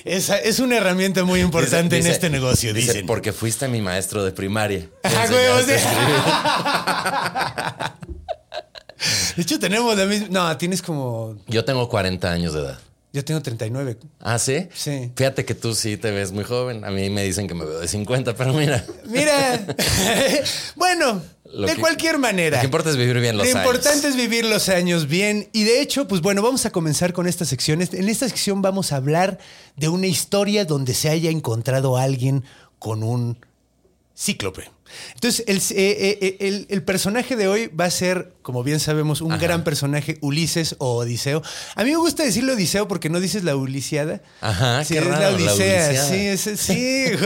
esa 0.04 0.36
es 0.38 0.58
una 0.58 0.78
herramienta 0.78 1.22
muy 1.22 1.38
importante 1.40 1.94
Dice- 1.96 2.08
en 2.08 2.12
este 2.14 2.28
negocio, 2.28 2.74
dice, 2.74 2.92
dicen. 2.92 3.06
Porque 3.06 3.32
fuiste 3.32 3.68
mi 3.68 3.80
maestro 3.80 4.24
de 4.24 4.32
primaria. 4.32 4.88
Ah, 5.22 5.26
güey, 5.30 5.46
o 5.48 5.60
sea-. 5.66 7.12
De 9.36 9.42
hecho, 9.42 9.58
tenemos 9.58 9.96
la 9.96 10.06
misma. 10.06 10.28
No, 10.30 10.56
tienes 10.56 10.80
como. 10.82 11.36
Yo 11.48 11.64
tengo 11.64 11.88
40 11.88 12.30
años 12.30 12.52
de 12.54 12.60
edad. 12.60 12.78
Yo 13.12 13.24
tengo 13.24 13.42
39. 13.42 13.98
¿Ah, 14.20 14.38
sí? 14.38 14.68
Sí. 14.72 15.12
Fíjate 15.16 15.44
que 15.44 15.54
tú 15.54 15.74
sí 15.74 15.96
te 15.98 16.10
ves 16.12 16.32
muy 16.32 16.44
joven. 16.44 16.84
A 16.84 16.90
mí 16.90 17.10
me 17.10 17.22
dicen 17.24 17.46
que 17.46 17.52
me 17.54 17.64
veo 17.66 17.78
de 17.80 17.88
50, 17.88 18.34
pero 18.36 18.54
mira. 18.54 18.82
Mira, 19.04 19.66
bueno, 20.76 21.20
Lo 21.44 21.66
de 21.66 21.74
que- 21.74 21.80
cualquier 21.80 22.16
manera. 22.18 22.56
Lo 22.56 22.60
que 22.60 22.66
importa 22.66 22.88
es 22.88 22.96
vivir 22.96 23.20
bien 23.20 23.36
los 23.36 23.46
Lo 23.46 23.52
años. 23.52 23.66
importante 23.66 24.08
es 24.08 24.16
vivir 24.16 24.46
los 24.46 24.70
años 24.70 25.08
bien. 25.08 25.50
Y 25.52 25.64
de 25.64 25.82
hecho, 25.82 26.08
pues 26.08 26.22
bueno, 26.22 26.40
vamos 26.40 26.64
a 26.64 26.70
comenzar 26.70 27.12
con 27.12 27.26
esta 27.26 27.44
sección. 27.44 27.82
En 27.82 28.08
esta 28.08 28.26
sección 28.28 28.62
vamos 28.62 28.92
a 28.92 28.96
hablar 28.96 29.38
de 29.76 29.88
una 29.88 30.06
historia 30.06 30.64
donde 30.64 30.94
se 30.94 31.10
haya 31.10 31.28
encontrado 31.30 31.98
alguien 31.98 32.44
con 32.78 33.02
un 33.02 33.36
cíclope. 34.16 34.70
Entonces, 35.14 35.44
el, 35.46 35.56
eh, 35.56 36.18
eh, 36.20 36.36
el- 36.40 36.66
el 36.68 36.82
personaje 36.82 37.34
de 37.34 37.48
hoy 37.48 37.68
va 37.68 37.86
a 37.86 37.90
ser, 37.90 38.34
como 38.42 38.62
bien 38.62 38.78
sabemos, 38.78 39.22
un 39.22 39.38
gran 39.38 39.64
personaje, 39.64 40.18
Ulises 40.20 40.74
o 40.78 40.96
Odiseo. 40.98 41.40
A 41.76 41.82
mí 41.82 41.90
me 41.92 41.96
gusta 41.96 42.22
decirle 42.24 42.52
Odiseo 42.52 42.88
porque 42.88 43.08
no 43.08 43.18
dices 43.18 43.42
la 43.42 43.56
Ulisiada. 43.56 44.20
Ajá, 44.42 44.84
Sí, 44.84 44.92
qué 44.92 45.00
es 45.00 45.06
raro, 45.06 45.22
la 45.22 45.30
la 45.46 45.52
Odisea. 45.54 46.04
Sí, 46.08 46.26
es, 46.26 46.60
sí, 46.60 47.04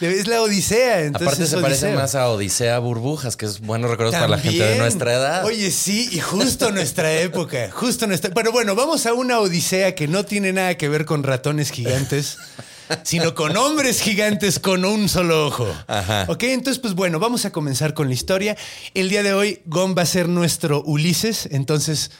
güey. 0.00 0.10
Es 0.10 0.26
la 0.26 0.40
Odisea. 0.40 1.00
Entonces 1.02 1.28
Aparte 1.28 1.46
se 1.46 1.58
parece 1.58 1.92
más 1.94 2.14
a 2.14 2.30
Odisea 2.30 2.78
Burbujas, 2.78 3.36
que 3.36 3.44
es 3.44 3.60
buenos 3.60 3.90
recuerdos 3.90 4.14
para 4.14 4.28
la 4.28 4.38
gente 4.38 4.64
de 4.64 4.78
nuestra 4.78 5.12
edad. 5.12 5.44
Oye, 5.44 5.70
sí, 5.70 6.08
y 6.12 6.18
justo 6.20 6.70
nuestra 6.70 7.12
época, 7.12 7.70
justo 7.70 8.06
nuestra. 8.06 8.32
Pero 8.32 8.52
bueno, 8.52 8.74
vamos 8.74 9.04
a 9.04 9.12
una 9.12 9.38
odisea 9.38 9.94
que 9.94 10.08
no 10.08 10.24
tiene 10.24 10.54
nada 10.54 10.78
que 10.78 10.88
ver 10.88 11.04
con 11.04 11.24
ratones 11.24 11.70
gigantes, 11.72 12.38
sino 13.02 13.34
con 13.34 13.56
hombres 13.56 14.00
gigantes 14.00 14.58
con 14.58 14.84
un 14.84 15.08
solo 15.08 15.46
ojo. 15.46 15.66
Ajá. 15.86 16.26
Ok, 16.28 16.42
entonces, 16.44 16.80
pues 16.80 16.94
bueno, 16.94 17.18
vamos 17.18 17.44
a 17.44 17.52
comenzar 17.52 17.94
con 17.94 18.08
la 18.08 18.14
historia. 18.14 18.56
El 18.94 19.08
día 19.08 19.22
de 19.22 19.32
hoy, 19.34 19.60
Gon 19.66 19.94
va 19.96 20.02
a 20.02 20.06
ser 20.06 20.28
nuestro 20.28 20.82
Ulises, 20.82 21.48
entonces. 21.50 22.10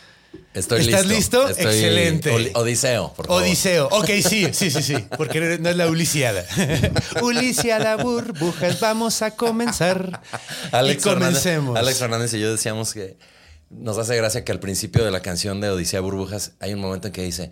Estoy 0.54 0.80
¿Estás 0.80 1.06
listo? 1.06 1.46
Estoy- 1.46 1.64
Excelente. 1.66 2.52
Odiseo, 2.54 3.12
por 3.14 3.26
favor. 3.26 3.42
Odiseo. 3.42 3.88
Ok, 3.90 4.06
sí, 4.26 4.48
sí, 4.52 4.70
sí, 4.70 4.82
sí. 4.82 4.96
Porque 5.18 5.58
no 5.60 5.68
es 5.68 5.76
la 5.76 5.88
Ulisiada. 5.88 6.44
Ulisiada, 7.22 7.96
burbujas, 7.96 8.80
vamos 8.80 9.20
a 9.22 9.32
comenzar. 9.32 10.20
Alex 10.72 11.02
y 11.04 11.08
comencemos. 11.08 11.74
Fernández, 11.74 11.82
Alex 11.82 11.98
Fernández 11.98 12.34
y 12.34 12.40
yo 12.40 12.50
decíamos 12.50 12.94
que 12.94 13.16
nos 13.70 13.98
hace 13.98 14.16
gracia 14.16 14.44
que 14.44 14.52
al 14.52 14.60
principio 14.60 15.04
de 15.04 15.10
la 15.10 15.20
canción 15.20 15.60
de 15.60 15.70
Odisea 15.70 16.00
Burbujas 16.00 16.52
hay 16.60 16.72
un 16.74 16.80
momento 16.80 17.08
en 17.08 17.12
que 17.12 17.22
dice, 17.22 17.50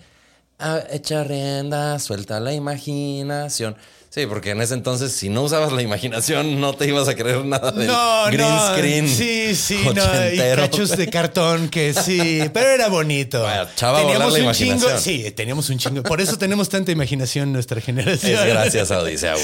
"Ah, 0.60 0.80
echa 0.90 1.24
rienda, 1.24 1.98
suelta 1.98 2.38
la 2.40 2.52
imaginación. 2.52 3.76
Sí, 4.12 4.26
porque 4.26 4.50
en 4.50 4.60
ese 4.60 4.74
entonces, 4.74 5.12
si 5.12 5.28
no 5.28 5.42
usabas 5.44 5.72
la 5.72 5.82
imaginación, 5.82 6.60
no 6.60 6.74
te 6.74 6.88
ibas 6.88 7.06
a 7.06 7.14
creer 7.14 7.44
nada 7.44 7.70
del 7.70 7.86
No, 7.86 8.24
green 8.26 8.40
no. 8.40 8.74
screen. 8.74 9.08
Sí, 9.08 9.54
sí, 9.54 9.78
no. 9.94 10.02
Y 10.32 10.36
cachos 10.56 10.96
de 10.96 11.08
cartón 11.08 11.68
que 11.68 11.94
sí, 11.94 12.40
pero 12.52 12.70
era 12.70 12.88
bonito. 12.88 13.40
Bueno, 13.80 14.02
volar 14.02 14.18
la 14.18 14.26
un 14.26 14.36
imaginación. 14.40 14.80
chingo. 14.90 14.98
Sí, 15.00 15.30
teníamos 15.30 15.70
un 15.70 15.78
chingo. 15.78 16.02
Por 16.02 16.20
eso 16.20 16.36
tenemos 16.36 16.68
tanta 16.68 16.90
imaginación 16.90 17.48
en 17.50 17.52
nuestra 17.52 17.80
generación. 17.80 18.32
Es 18.32 18.46
gracias 18.46 18.90
a 18.90 18.98
Odisea. 19.02 19.36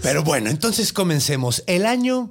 Pero 0.00 0.22
bueno, 0.22 0.48
entonces 0.48 0.92
comencemos. 0.92 1.64
El 1.66 1.84
año 1.84 2.30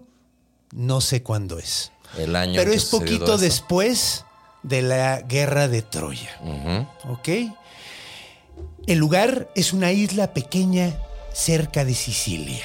no 0.72 1.02
sé 1.02 1.22
cuándo 1.22 1.60
es. 1.60 1.92
El 2.18 2.36
año 2.38 2.54
Pero 2.56 2.72
es 2.72 2.86
poquito 2.86 3.38
después 3.38 4.24
de 4.64 4.84
la 4.84 5.20
guerra 5.22 5.68
de 5.68 5.82
Troya. 5.82 6.30
Ujú. 6.42 7.12
¿Ok? 7.12 7.30
El 8.86 8.98
lugar 8.98 9.50
es 9.56 9.72
una 9.72 9.94
isla 9.94 10.34
pequeña 10.34 10.94
cerca 11.34 11.86
de 11.86 11.94
Sicilia. 11.94 12.64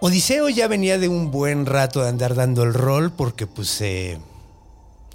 Odiseo 0.00 0.50
ya 0.50 0.68
venía 0.68 0.98
de 0.98 1.08
un 1.08 1.30
buen 1.30 1.64
rato 1.64 2.02
de 2.02 2.10
andar 2.10 2.34
dando 2.34 2.62
el 2.62 2.74
rol 2.74 3.10
porque 3.10 3.46
pues, 3.46 3.80
eh, 3.80 4.18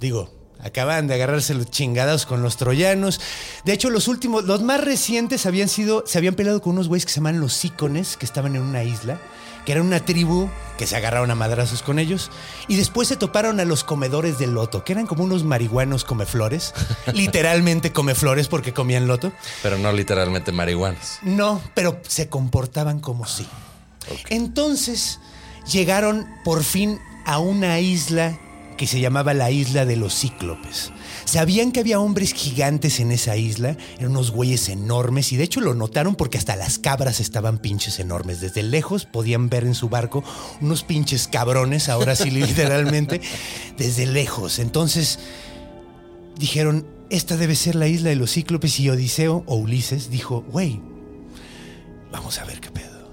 digo, 0.00 0.28
acaban 0.60 1.06
de 1.06 1.14
agarrarse 1.14 1.54
los 1.54 1.70
chingados 1.70 2.26
con 2.26 2.42
los 2.42 2.56
troyanos. 2.56 3.20
De 3.64 3.72
hecho, 3.72 3.88
los 3.88 4.08
últimos, 4.08 4.44
los 4.44 4.62
más 4.62 4.80
recientes 4.80 5.46
habían 5.46 5.68
sido, 5.68 6.02
se 6.08 6.18
habían 6.18 6.34
peleado 6.34 6.60
con 6.60 6.72
unos 6.72 6.88
güeyes 6.88 7.06
que 7.06 7.12
se 7.12 7.20
llaman 7.20 7.40
los 7.40 7.52
Sícones, 7.52 8.16
que 8.16 8.26
estaban 8.26 8.56
en 8.56 8.62
una 8.62 8.82
isla, 8.82 9.20
que 9.64 9.72
era 9.72 9.82
una 9.82 10.00
tribu 10.00 10.50
que 10.76 10.86
se 10.86 10.96
agarraron 10.96 11.30
a 11.30 11.34
madrazos 11.34 11.82
con 11.82 11.98
ellos. 11.98 12.30
Y 12.68 12.76
después 12.76 13.08
se 13.08 13.16
toparon 13.16 13.60
a 13.60 13.64
los 13.64 13.84
comedores 13.84 14.38
de 14.38 14.46
loto, 14.46 14.84
que 14.84 14.92
eran 14.92 15.06
como 15.06 15.24
unos 15.24 15.44
marihuanos 15.44 16.04
comeflores, 16.04 16.74
literalmente 17.14 17.92
comeflores 17.92 18.48
porque 18.48 18.72
comían 18.72 19.06
loto. 19.06 19.32
Pero 19.62 19.78
no 19.78 19.92
literalmente 19.92 20.52
marihuanas. 20.52 21.18
No, 21.22 21.60
pero 21.74 22.00
se 22.06 22.28
comportaban 22.28 23.00
como 23.00 23.26
sí. 23.26 23.46
Entonces 24.28 25.20
llegaron 25.70 26.26
por 26.44 26.64
fin 26.64 26.98
a 27.24 27.38
una 27.38 27.78
isla 27.78 28.38
que 28.82 28.88
se 28.88 28.98
llamaba 28.98 29.32
la 29.32 29.52
isla 29.52 29.86
de 29.86 29.94
los 29.94 30.12
cíclopes. 30.12 30.90
Sabían 31.24 31.70
que 31.70 31.78
había 31.78 32.00
hombres 32.00 32.34
gigantes 32.34 32.98
en 32.98 33.12
esa 33.12 33.36
isla, 33.36 33.76
eran 33.96 34.10
unos 34.10 34.32
güeyes 34.32 34.68
enormes 34.68 35.30
y 35.30 35.36
de 35.36 35.44
hecho 35.44 35.60
lo 35.60 35.72
notaron 35.72 36.16
porque 36.16 36.36
hasta 36.36 36.56
las 36.56 36.80
cabras 36.80 37.20
estaban 37.20 37.58
pinches 37.58 38.00
enormes. 38.00 38.40
Desde 38.40 38.64
lejos 38.64 39.04
podían 39.04 39.48
ver 39.48 39.62
en 39.62 39.76
su 39.76 39.88
barco 39.88 40.24
unos 40.60 40.82
pinches 40.82 41.28
cabrones, 41.28 41.88
ahora 41.88 42.16
sí 42.16 42.30
literalmente, 42.32 43.20
desde 43.78 44.04
lejos. 44.04 44.58
Entonces 44.58 45.20
dijeron, 46.36 46.84
esta 47.08 47.36
debe 47.36 47.54
ser 47.54 47.76
la 47.76 47.86
isla 47.86 48.10
de 48.10 48.16
los 48.16 48.32
cíclopes 48.32 48.80
y 48.80 48.90
Odiseo 48.90 49.44
o 49.46 49.54
Ulises 49.54 50.10
dijo, 50.10 50.44
güey, 50.50 50.80
vamos 52.10 52.40
a 52.40 52.44
ver 52.46 52.58
qué 52.58 52.72
pedo. 52.72 53.12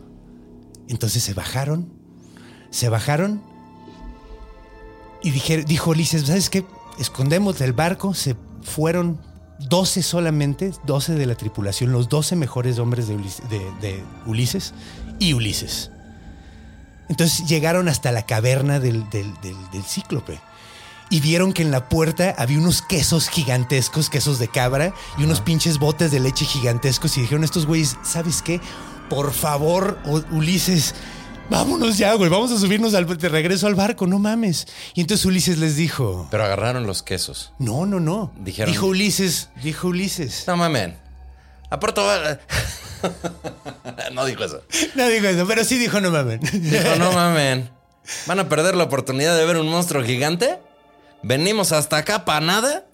Entonces 0.87 1.21
se 1.21 1.35
bajaron, 1.35 1.93
se 2.71 2.89
bajaron 2.89 3.43
y 5.21 5.31
dije- 5.31 5.63
dijo 5.63 5.91
Ulises, 5.91 6.25
¿sabes 6.27 6.49
qué? 6.49 6.65
Escondemos 6.97 7.59
del 7.59 7.73
barco, 7.73 8.13
se 8.13 8.35
fueron 8.61 9.19
12 9.59 10.03
solamente, 10.03 10.71
12 10.85 11.15
de 11.15 11.25
la 11.25 11.35
tripulación, 11.35 11.91
los 11.91 12.07
12 12.09 12.35
mejores 12.35 12.79
hombres 12.79 13.07
de, 13.07 13.17
Ulis- 13.17 13.41
de- 13.49 13.71
de 13.81 14.03
Ulises 14.25 14.73
y 15.19 15.33
Ulises. 15.33 15.91
Entonces 17.09 17.47
llegaron 17.47 17.87
hasta 17.89 18.11
la 18.11 18.25
caverna 18.25 18.79
del, 18.79 19.09
del- 19.09 19.33
del- 19.41 19.69
del 19.71 19.83
cíclope. 19.83 20.39
Y 21.09 21.21
vieron 21.21 21.53
que 21.53 21.63
en 21.63 21.71
la 21.71 21.89
puerta 21.89 22.35
había 22.37 22.59
unos 22.59 22.83
quesos 22.83 23.29
gigantescos, 23.29 24.11
quesos 24.11 24.37
de 24.37 24.47
cabra, 24.47 24.93
y 25.17 25.23
unos 25.23 25.41
pinches 25.41 25.79
botes 25.79 26.11
de 26.11 26.19
leche 26.19 26.45
gigantescos. 26.45 27.17
Y 27.17 27.21
dijeron 27.21 27.43
estos 27.43 27.65
güeyes, 27.65 27.97
¿sabes 28.03 28.43
qué? 28.43 28.61
Por 29.09 29.33
favor, 29.33 29.97
Ulises, 30.31 30.93
vámonos 31.49 31.97
ya, 31.97 32.13
güey, 32.13 32.29
vamos 32.29 32.51
a 32.51 32.59
subirnos 32.59 32.93
al, 32.93 33.05
de 33.17 33.29
regreso 33.29 33.67
al 33.67 33.75
barco, 33.75 34.07
no 34.07 34.19
mames. 34.19 34.67
Y 34.93 35.01
entonces 35.01 35.25
Ulises 35.25 35.57
les 35.57 35.75
dijo, 35.75 36.27
Pero 36.31 36.43
agarraron 36.45 36.85
los 36.87 37.03
quesos. 37.03 37.53
no, 37.59 37.85
no, 37.85 37.99
no. 37.99 38.31
Dijeron- 38.39 38.71
dijo 38.71 38.87
Ulises, 38.87 39.49
dijo 39.63 39.87
Ulises. 39.89 40.43
No 40.47 40.57
mamen. 40.57 40.97
A 41.69 41.79
Puerto 41.79 42.05
Val- 42.05 42.39
No 44.13 44.25
dijo 44.25 44.43
eso. 44.43 44.63
No 44.95 45.07
dijo 45.07 45.27
eso, 45.27 45.47
pero 45.47 45.63
sí 45.63 45.77
dijo 45.77 46.01
no 46.01 46.11
mames. 46.11 46.39
Dijo, 46.41 46.95
no 46.97 47.11
mamen. 47.13 47.69
¿Van 48.25 48.39
a 48.39 48.49
perder 48.49 48.75
la 48.75 48.85
oportunidad 48.85 49.37
de 49.37 49.45
ver 49.45 49.57
un 49.57 49.67
monstruo 49.69 50.03
gigante? 50.03 50.59
¿Venimos 51.21 51.71
hasta 51.71 51.97
acá 51.97 52.25
para 52.25 52.39
nada? 52.45 52.85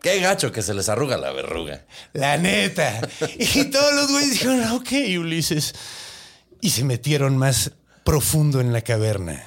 Qué 0.00 0.20
gacho 0.20 0.52
que 0.52 0.62
se 0.62 0.72
les 0.74 0.88
arruga 0.88 1.18
la 1.18 1.30
verruga. 1.32 1.84
La 2.12 2.36
neta. 2.38 3.00
Y 3.38 3.64
todos 3.64 3.94
los 3.94 4.10
güeyes 4.10 4.30
dijeron, 4.30 4.62
"Ah, 4.64 4.74
ok, 4.74 4.88
Ulises. 5.18 5.74
Y 6.62 6.70
se 6.70 6.84
metieron 6.84 7.36
más 7.36 7.72
profundo 8.10 8.60
en 8.60 8.72
la 8.72 8.80
caverna. 8.80 9.40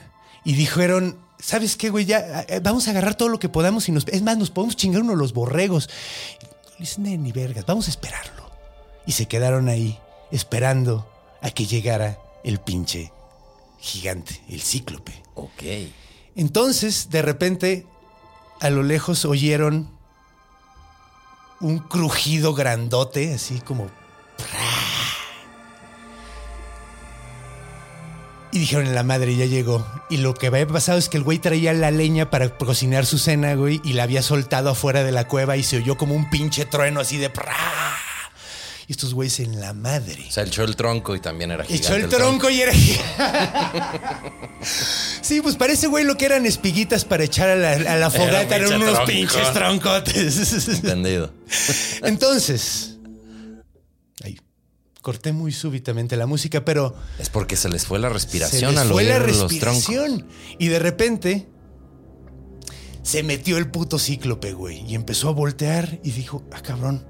Y 0.45 0.53
dijeron, 0.53 1.19
¿sabes 1.37 1.75
qué, 1.75 1.89
güey? 1.89 2.05
Ya 2.05 2.45
eh, 2.47 2.61
vamos 2.63 2.87
a 2.87 2.91
agarrar 2.91 3.15
todo 3.15 3.27
lo 3.27 3.37
que 3.37 3.49
podamos 3.49 3.89
y 3.89 3.91
nos... 3.91 4.07
Es 4.07 4.21
más, 4.21 4.37
nos 4.37 4.51
podemos 4.51 4.77
chingar 4.77 5.01
uno 5.01 5.11
de 5.11 5.17
los 5.17 5.33
borregos. 5.33 5.89
Ulises, 6.77 6.97
"No, 6.97 7.09
ni 7.09 7.33
vergas, 7.33 7.65
vamos 7.65 7.87
a 7.87 7.89
esperarlo. 7.89 8.49
Y 9.05 9.11
se 9.11 9.25
quedaron 9.25 9.67
ahí, 9.67 9.99
esperando 10.31 11.05
a 11.41 11.49
que 11.49 11.65
llegara 11.65 12.17
el 12.45 12.61
pinche 12.61 13.11
gigante, 13.79 14.41
el 14.47 14.61
cíclope. 14.61 15.11
Ok. 15.35 15.63
Entonces, 16.37 17.09
de 17.09 17.21
repente, 17.21 17.85
a 18.61 18.69
lo 18.69 18.81
lejos 18.81 19.25
oyeron 19.25 19.89
un 21.59 21.79
crujido 21.79 22.53
grandote, 22.53 23.33
así 23.33 23.59
como... 23.59 23.91
Y 28.53 28.59
dijeron, 28.59 28.85
en 28.85 28.93
la 28.93 29.01
madre 29.01 29.35
ya 29.35 29.45
llegó. 29.45 29.83
Y 30.11 30.17
lo 30.17 30.35
que 30.35 30.45
había 30.47 30.67
pasado 30.67 30.99
es 30.99 31.09
que 31.09 31.17
el 31.17 31.23
güey 31.23 31.39
traía 31.39 31.73
la 31.73 31.89
leña 31.89 32.29
para 32.29 32.55
cocinar 32.55 33.07
su 33.07 33.17
cena, 33.17 33.55
güey, 33.55 33.81
y 33.83 33.93
la 33.93 34.03
había 34.03 34.21
soltado 34.21 34.69
afuera 34.69 35.03
de 35.03 35.11
la 35.11 35.27
cueva 35.27 35.57
y 35.57 35.63
se 35.63 35.77
oyó 35.77 35.97
como 35.97 36.13
un 36.13 36.29
pinche 36.29 36.65
trueno 36.65 36.99
así 36.99 37.17
de... 37.17 37.31
Y 38.85 38.91
estos 38.91 39.15
güeyes 39.15 39.39
en 39.39 39.59
la 39.59 39.73
madre. 39.73 40.25
O 40.27 40.31
sea, 40.31 40.43
echó 40.43 40.63
el 40.65 40.75
tronco 40.75 41.15
y 41.15 41.19
también 41.19 41.49
era 41.49 41.63
gigante. 41.63 41.87
Echó 41.87 41.95
el 41.95 42.09
tronco 42.09 42.49
y 42.49 42.61
era. 42.61 42.73
sí, 45.21 45.41
pues 45.41 45.55
parece, 45.55 45.87
güey, 45.87 46.03
lo 46.03 46.15
que 46.17 46.25
eran 46.25 46.45
espiguitas 46.45 47.05
para 47.05 47.23
echar 47.23 47.49
a 47.49 47.55
la, 47.55 47.71
a 47.71 47.95
la 47.95 48.11
fogata. 48.11 48.55
un 48.57 48.61
Eran 48.61 48.81
unos 48.81 48.93
tronco. 48.93 49.11
pinches 49.11 49.53
troncotes. 49.53 50.67
Entendido. 50.67 51.33
Entonces. 52.03 52.92
Ahí. 55.03 55.13
Corté 55.13 55.33
muy 55.33 55.51
súbitamente 55.51 56.15
la 56.17 56.25
música, 56.25 56.63
pero. 56.65 56.95
Es 57.19 57.29
porque 57.29 57.55
se 57.55 57.69
les 57.69 57.85
fue 57.85 57.99
la 57.99 58.07
Se 58.07 58.13
respiración 58.13 58.71
les 58.71 58.79
al 58.81 58.89
fue 58.89 59.03
la 59.03 59.17
oír 59.17 59.35
los 59.35 59.37
troncos. 59.49 59.51
respiración. 59.51 60.27
Y 60.59 60.67
de 60.69 60.79
repente. 60.79 61.47
Se 63.03 63.21
metió 63.21 63.57
el 63.57 63.69
puto 63.69 63.99
cíclope, 63.99 64.53
güey. 64.53 64.85
Y 64.89 64.95
empezó 64.95 65.27
a 65.29 65.33
voltear 65.33 65.99
y 66.03 66.11
dijo: 66.11 66.43
Ah, 66.51 66.61
cabrón. 66.61 67.05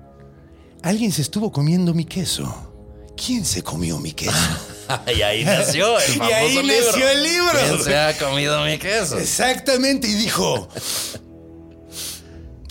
alguien 0.82 1.12
se 1.12 1.22
estuvo 1.22 1.52
comiendo 1.52 1.94
mi 1.94 2.06
queso. 2.06 2.72
¿Quién 3.16 3.46
se 3.46 3.62
comió 3.62 4.00
mi 4.00 4.12
queso? 4.12 4.34
y 5.16 5.22
ahí 5.22 5.46
nació 5.46 6.00
el 6.00 6.10
Y 6.16 6.18
famoso 6.18 6.36
ahí 6.36 6.64
libro. 6.64 6.86
nació 6.92 7.10
el 7.10 7.24
libro. 7.24 7.60
¿Quién 7.70 7.84
se 7.84 7.96
ha 7.96 8.18
comido 8.18 8.66
mi 8.66 8.80
queso? 8.80 9.20
Exactamente, 9.20 10.08
y 10.08 10.14
dijo, 10.16 10.68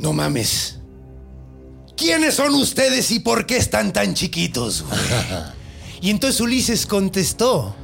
no 0.00 0.12
mames, 0.12 0.80
¿quiénes 2.02 2.34
son 2.34 2.54
ustedes 2.54 3.10
y 3.12 3.20
por 3.20 3.46
qué 3.46 3.56
están 3.56 3.92
tan 3.92 4.14
chiquitos? 4.14 4.82
güey?" 4.82 5.00
y 6.00 6.10
entonces 6.10 6.40
Ulises 6.40 6.86
contestó, 6.86 7.76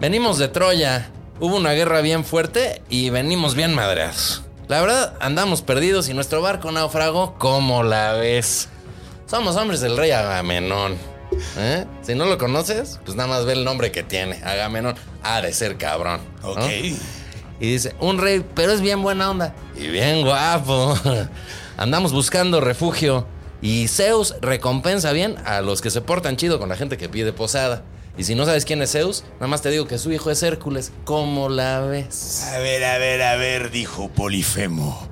Venimos 0.00 0.38
de 0.38 0.46
Troya. 0.46 1.10
Hubo 1.40 1.56
una 1.56 1.72
guerra 1.72 2.00
bien 2.02 2.24
fuerte 2.24 2.82
y 2.88 3.10
venimos 3.10 3.56
bien 3.56 3.74
madreados. 3.74 4.42
La 4.68 4.80
verdad, 4.80 5.14
andamos 5.20 5.62
perdidos 5.62 6.08
y 6.08 6.14
nuestro 6.14 6.40
barco 6.40 6.70
naufragó. 6.70 7.34
¿Cómo 7.38 7.82
la 7.82 8.12
ves? 8.12 8.68
Somos 9.26 9.56
hombres 9.56 9.80
del 9.80 9.96
rey 9.96 10.12
Agamenón. 10.12 10.96
¿Eh? 11.56 11.84
Si 12.02 12.14
no 12.14 12.26
lo 12.26 12.38
conoces, 12.38 13.00
pues 13.04 13.16
nada 13.16 13.28
más 13.28 13.44
ve 13.44 13.54
el 13.54 13.64
nombre 13.64 13.90
que 13.90 14.04
tiene. 14.04 14.36
Agamenón. 14.44 14.94
Ha 15.24 15.40
de 15.40 15.52
ser 15.52 15.78
cabrón. 15.78 16.20
¿no? 16.42 16.50
ok. 16.50 16.70
Y 17.60 17.72
dice, 17.72 17.96
un 17.98 18.18
rey, 18.18 18.44
pero 18.54 18.70
es 18.70 18.80
bien 18.80 19.02
buena 19.02 19.30
onda. 19.30 19.52
Y 19.76 19.88
bien 19.88 20.22
guapo. 20.22 20.96
Andamos 21.78 22.12
buscando 22.12 22.60
refugio. 22.60 23.24
Y 23.62 23.86
Zeus 23.86 24.34
recompensa 24.40 25.12
bien 25.12 25.36
a 25.44 25.60
los 25.60 25.80
que 25.80 25.90
se 25.90 26.00
portan 26.00 26.36
chido 26.36 26.58
con 26.58 26.68
la 26.68 26.76
gente 26.76 26.96
que 26.96 27.08
pide 27.08 27.32
posada. 27.32 27.84
Y 28.16 28.24
si 28.24 28.34
no 28.34 28.44
sabes 28.44 28.64
quién 28.64 28.82
es 28.82 28.90
Zeus, 28.90 29.22
nada 29.34 29.46
más 29.46 29.62
te 29.62 29.70
digo 29.70 29.86
que 29.86 29.96
su 29.96 30.10
hijo 30.10 30.32
es 30.32 30.42
Hércules. 30.42 30.90
¿Cómo 31.04 31.48
la 31.48 31.80
ves? 31.80 32.48
A 32.52 32.58
ver, 32.58 32.84
a 32.84 32.98
ver, 32.98 33.22
a 33.22 33.36
ver, 33.36 33.70
dijo 33.70 34.08
Polifemo. 34.08 35.08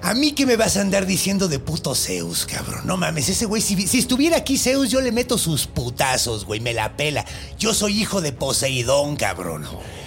A 0.00 0.14
mí 0.14 0.32
que 0.32 0.46
me 0.46 0.56
vas 0.56 0.78
a 0.78 0.80
andar 0.80 1.04
diciendo 1.04 1.46
de 1.46 1.58
puto 1.58 1.94
Zeus, 1.94 2.46
cabrón. 2.46 2.86
No 2.86 2.96
mames, 2.96 3.28
ese 3.28 3.44
güey, 3.44 3.60
si, 3.60 3.86
si 3.86 3.98
estuviera 3.98 4.38
aquí 4.38 4.56
Zeus, 4.56 4.90
yo 4.90 5.02
le 5.02 5.12
meto 5.12 5.36
sus 5.36 5.66
putazos, 5.66 6.46
güey, 6.46 6.60
me 6.60 6.72
la 6.72 6.96
pela. 6.96 7.26
Yo 7.58 7.74
soy 7.74 8.00
hijo 8.00 8.22
de 8.22 8.32
Poseidón, 8.32 9.16
cabrón. 9.16 9.66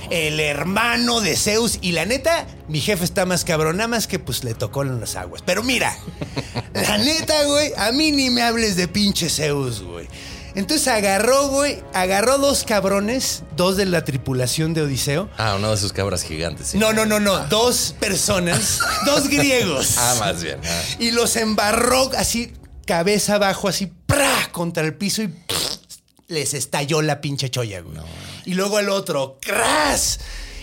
El 0.10 0.40
hermano 0.40 1.22
de 1.22 1.36
Zeus. 1.36 1.80
Y 1.82 1.92
la 1.94 2.06
neta, 2.06 2.46
mi 2.68 2.80
jefe 2.82 3.04
está 3.04 3.26
más 3.26 3.44
cabrón, 3.46 3.78
nada 3.78 3.88
más 3.88 4.08
que 4.08 4.20
pues 4.20 4.44
le 4.44 4.54
tocó 4.54 4.84
en 4.84 5.00
las 5.00 5.16
aguas. 5.16 5.42
Pero 5.46 5.64
mira, 5.64 5.96
la 6.74 6.98
neta, 6.98 7.44
güey, 7.46 7.72
a 7.78 7.92
mí 7.92 8.12
ni 8.12 8.30
me 8.30 8.42
hables 8.42 8.76
de 8.76 8.88
pinche 8.88 9.30
Zeus, 9.30 9.82
güey. 9.82 10.08
Entonces 10.56 10.88
agarró, 10.88 11.50
güey, 11.50 11.84
agarró 11.94 12.38
dos 12.38 12.64
cabrones, 12.64 13.44
dos 13.58 13.76
de 13.76 13.86
la 13.86 14.06
tripulación 14.06 14.74
de 14.74 14.84
Odiseo. 14.84 15.30
Ah, 15.38 15.56
uno 15.58 15.72
de 15.72 15.76
sus 15.78 15.92
cabras 15.92 16.24
gigantes. 16.24 16.68
sí. 16.68 16.78
No, 16.78 16.94
no, 16.94 17.06
no, 17.06 17.20
no. 17.20 17.46
Dos 17.48 17.94
personas, 18.00 18.80
dos 19.06 19.28
griegos. 19.28 19.96
Ah, 19.98 20.16
más 20.20 20.42
bien. 20.42 20.58
ah. 20.64 20.82
Y 20.98 21.12
los 21.12 21.36
embarró 21.36 22.10
así, 22.18 22.54
cabeza 22.86 23.36
abajo, 23.36 23.68
así, 23.68 23.92
¡pra! 24.06 24.32
contra 24.54 24.84
el 24.86 24.94
piso 24.94 25.24
y. 25.24 25.30
les 26.27 26.53
estalló 26.53 27.01
la 27.01 27.22
pinche 27.22 27.50
cholla, 27.50 27.82
güey. 27.82 27.98
Y 28.46 28.53
luego 28.53 28.79
el 28.79 28.89
otro, 28.89 29.38
¡cras! 29.41 30.20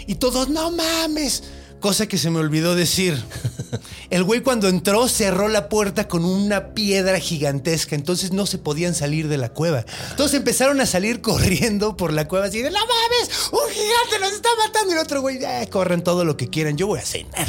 Y 0.07 0.17
todos, 0.17 0.49
no 0.49 0.71
mames. 0.71 1.45
Cosa 1.81 2.07
que 2.07 2.17
se 2.19 2.31
me 2.31 2.39
olvidó 2.39 2.77
decir. 2.77 3.21
El 4.11 4.23
güey 4.23 4.41
cuando 4.41 4.69
entró 4.69 5.09
cerró 5.09 5.49
la 5.49 5.69
puerta 5.69 6.07
con 6.07 6.25
una 6.25 6.75
piedra 6.75 7.19
gigantesca, 7.19 7.97
entonces 7.97 8.31
no 8.33 8.47
se 8.47 8.59
podían 8.59 8.95
salir 8.95 9.27
de 9.27 9.37
la 9.39 9.49
cueva. 9.49 9.85
Todos 10.17 10.35
empezaron 10.35 10.81
a 10.81 10.87
salir 10.87 11.21
corriendo 11.23 11.97
por 11.97 12.13
la 12.13 12.29
cueva 12.29 12.47
así 12.47 12.63
de, 12.63 12.71
no 12.71 12.79
mames, 12.79 13.51
un 13.51 13.69
gigante 13.73 14.19
nos 14.21 14.33
está 14.33 14.49
matando. 14.65 14.91
Y 14.91 14.93
el 14.97 14.99
otro 15.03 15.21
güey, 15.23 15.45
"Ah, 15.45 15.67
corran 15.71 16.05
todo 16.05 16.25
lo 16.25 16.37
que 16.37 16.49
quieran, 16.49 16.77
yo 16.77 16.87
voy 16.87 17.01
a 17.01 17.05
cenar. 17.07 17.49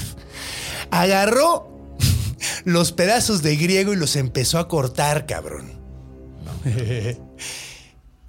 Agarró 0.90 1.96
los 2.64 2.92
pedazos 2.92 3.44
de 3.44 3.56
griego 3.56 3.94
y 3.94 3.98
los 3.98 4.16
empezó 4.16 4.58
a 4.58 4.68
cortar, 4.68 5.28
cabrón. 5.28 5.74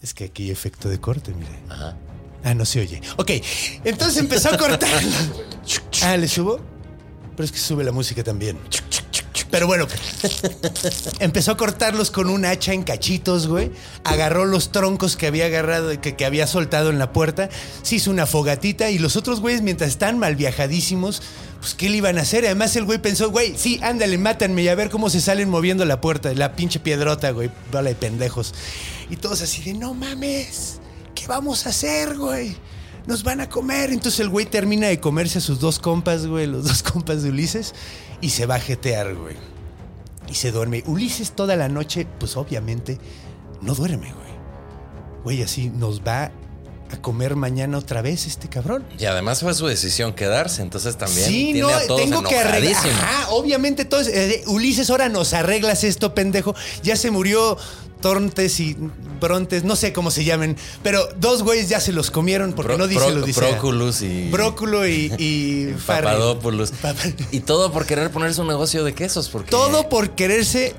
es 0.04 0.12
que 0.12 0.24
aquí 0.24 0.44
hay 0.44 0.50
efecto 0.50 0.90
de 0.90 1.00
corte, 1.00 1.32
mire. 1.32 1.58
Ah, 2.44 2.52
no 2.52 2.66
se 2.66 2.80
oye. 2.80 3.00
Ok, 3.16 3.30
entonces 3.84 4.18
empezó 4.18 4.50
a 4.50 4.58
cortar. 4.58 5.02
ah, 6.02 6.16
¿le 6.18 6.28
subo? 6.28 6.60
Pero 7.34 7.44
es 7.44 7.50
que 7.50 7.58
sube 7.58 7.82
la 7.84 7.90
música 7.90 8.22
también. 8.22 8.58
Pero 9.50 9.66
bueno, 9.66 9.86
empezó 11.20 11.52
a 11.52 11.56
cortarlos 11.56 12.10
con 12.10 12.28
un 12.28 12.44
hacha 12.44 12.74
en 12.74 12.82
cachitos, 12.82 13.46
güey. 13.46 13.70
Agarró 14.04 14.44
los 14.44 14.72
troncos 14.72 15.16
que 15.16 15.26
había 15.26 15.46
agarrado, 15.46 15.98
que, 16.00 16.16
que 16.16 16.26
había 16.26 16.46
soltado 16.46 16.90
en 16.90 16.98
la 16.98 17.12
puerta. 17.12 17.48
Se 17.82 17.96
hizo 17.96 18.10
una 18.10 18.26
fogatita 18.26 18.90
y 18.90 18.98
los 18.98 19.16
otros 19.16 19.40
güeyes, 19.40 19.62
mientras 19.62 19.88
están 19.88 20.18
mal 20.18 20.36
viajadísimos, 20.36 21.22
pues 21.60 21.74
¿qué 21.74 21.88
le 21.88 21.96
iban 21.96 22.18
a 22.18 22.22
hacer? 22.22 22.44
Además 22.44 22.76
el 22.76 22.84
güey 22.84 22.98
pensó, 22.98 23.30
güey, 23.30 23.54
sí, 23.56 23.80
ándale, 23.82 24.18
mátanme 24.18 24.64
y 24.64 24.68
a 24.68 24.74
ver 24.74 24.90
cómo 24.90 25.08
se 25.08 25.22
salen 25.22 25.48
moviendo 25.48 25.86
la 25.86 26.02
puerta, 26.02 26.34
la 26.34 26.56
pinche 26.56 26.78
piedrota, 26.78 27.30
güey. 27.30 27.50
Vale, 27.72 27.90
de 27.90 27.96
pendejos. 27.96 28.52
Y 29.10 29.16
todos 29.16 29.42
así 29.42 29.62
de, 29.62 29.74
no 29.74 29.94
mames, 29.94 30.80
¿qué 31.14 31.26
vamos 31.26 31.66
a 31.66 31.70
hacer, 31.70 32.16
güey? 32.16 32.56
Nos 33.06 33.22
van 33.22 33.40
a 33.40 33.48
comer. 33.48 33.90
Entonces 33.92 34.20
el 34.20 34.28
güey 34.28 34.46
termina 34.46 34.86
de 34.88 34.98
comerse 35.00 35.38
a 35.38 35.40
sus 35.40 35.60
dos 35.60 35.78
compas, 35.78 36.26
güey, 36.26 36.46
los 36.46 36.64
dos 36.66 36.82
compas 36.82 37.22
de 37.22 37.28
Ulises, 37.30 37.74
y 38.20 38.30
se 38.30 38.46
va 38.46 38.56
a 38.56 38.60
jetear, 38.60 39.14
güey. 39.14 39.36
Y 40.28 40.34
se 40.34 40.52
duerme. 40.52 40.82
Ulises 40.86 41.32
toda 41.32 41.54
la 41.56 41.68
noche, 41.68 42.06
pues 42.18 42.36
obviamente, 42.36 42.98
no 43.60 43.74
duerme, 43.74 44.12
güey. 44.12 44.34
Güey, 45.22 45.42
así 45.42 45.68
nos 45.68 46.00
va 46.02 46.32
a 46.90 46.96
comer 47.02 47.34
mañana 47.34 47.76
otra 47.78 48.02
vez 48.02 48.26
este 48.26 48.48
cabrón. 48.48 48.84
Y 48.98 49.04
además 49.06 49.40
fue 49.40 49.52
su 49.54 49.66
decisión 49.66 50.12
quedarse, 50.14 50.62
entonces 50.62 50.96
también 50.96 51.26
Sí, 51.26 51.44
tiene 51.52 51.60
no, 51.60 51.68
a 51.68 51.80
todos 51.86 52.00
tengo 52.00 52.22
que 52.22 52.38
arreglar. 52.38 52.74
Ajá, 52.86 53.30
obviamente 53.30 53.84
todos. 53.84 54.06
eh, 54.08 54.44
Ulises, 54.46 54.88
ahora 54.90 55.08
nos 55.08 55.32
arreglas 55.34 55.82
esto, 55.84 56.14
pendejo. 56.14 56.54
Ya 56.82 56.96
se 56.96 57.10
murió 57.10 57.56
Torntes 58.04 58.60
y 58.60 58.76
Brontes, 59.18 59.64
no 59.64 59.76
sé 59.76 59.94
cómo 59.94 60.10
se 60.10 60.24
llamen, 60.24 60.58
pero 60.82 61.08
dos 61.16 61.42
güeyes 61.42 61.70
ya 61.70 61.80
se 61.80 61.90
los 61.90 62.10
comieron 62.10 62.52
porque 62.52 62.74
Pro- 62.74 62.78
no 62.78 62.86
dice 62.86 63.00
Pro- 63.00 63.14
lo 63.14 63.22
dice. 63.24 63.40
Próculus 63.40 64.02
y- 64.02 64.28
Bróculo 64.28 64.86
y, 64.86 65.10
y. 65.18 65.72
Papa- 65.86 66.94
Y 67.32 67.40
todo 67.40 67.72
por 67.72 67.86
querer 67.86 68.10
poner 68.10 68.34
su 68.34 68.44
negocio 68.44 68.84
de 68.84 68.92
quesos, 68.94 69.30
porque 69.30 69.50
Todo 69.50 69.88
por 69.88 70.10
quererse. 70.10 70.74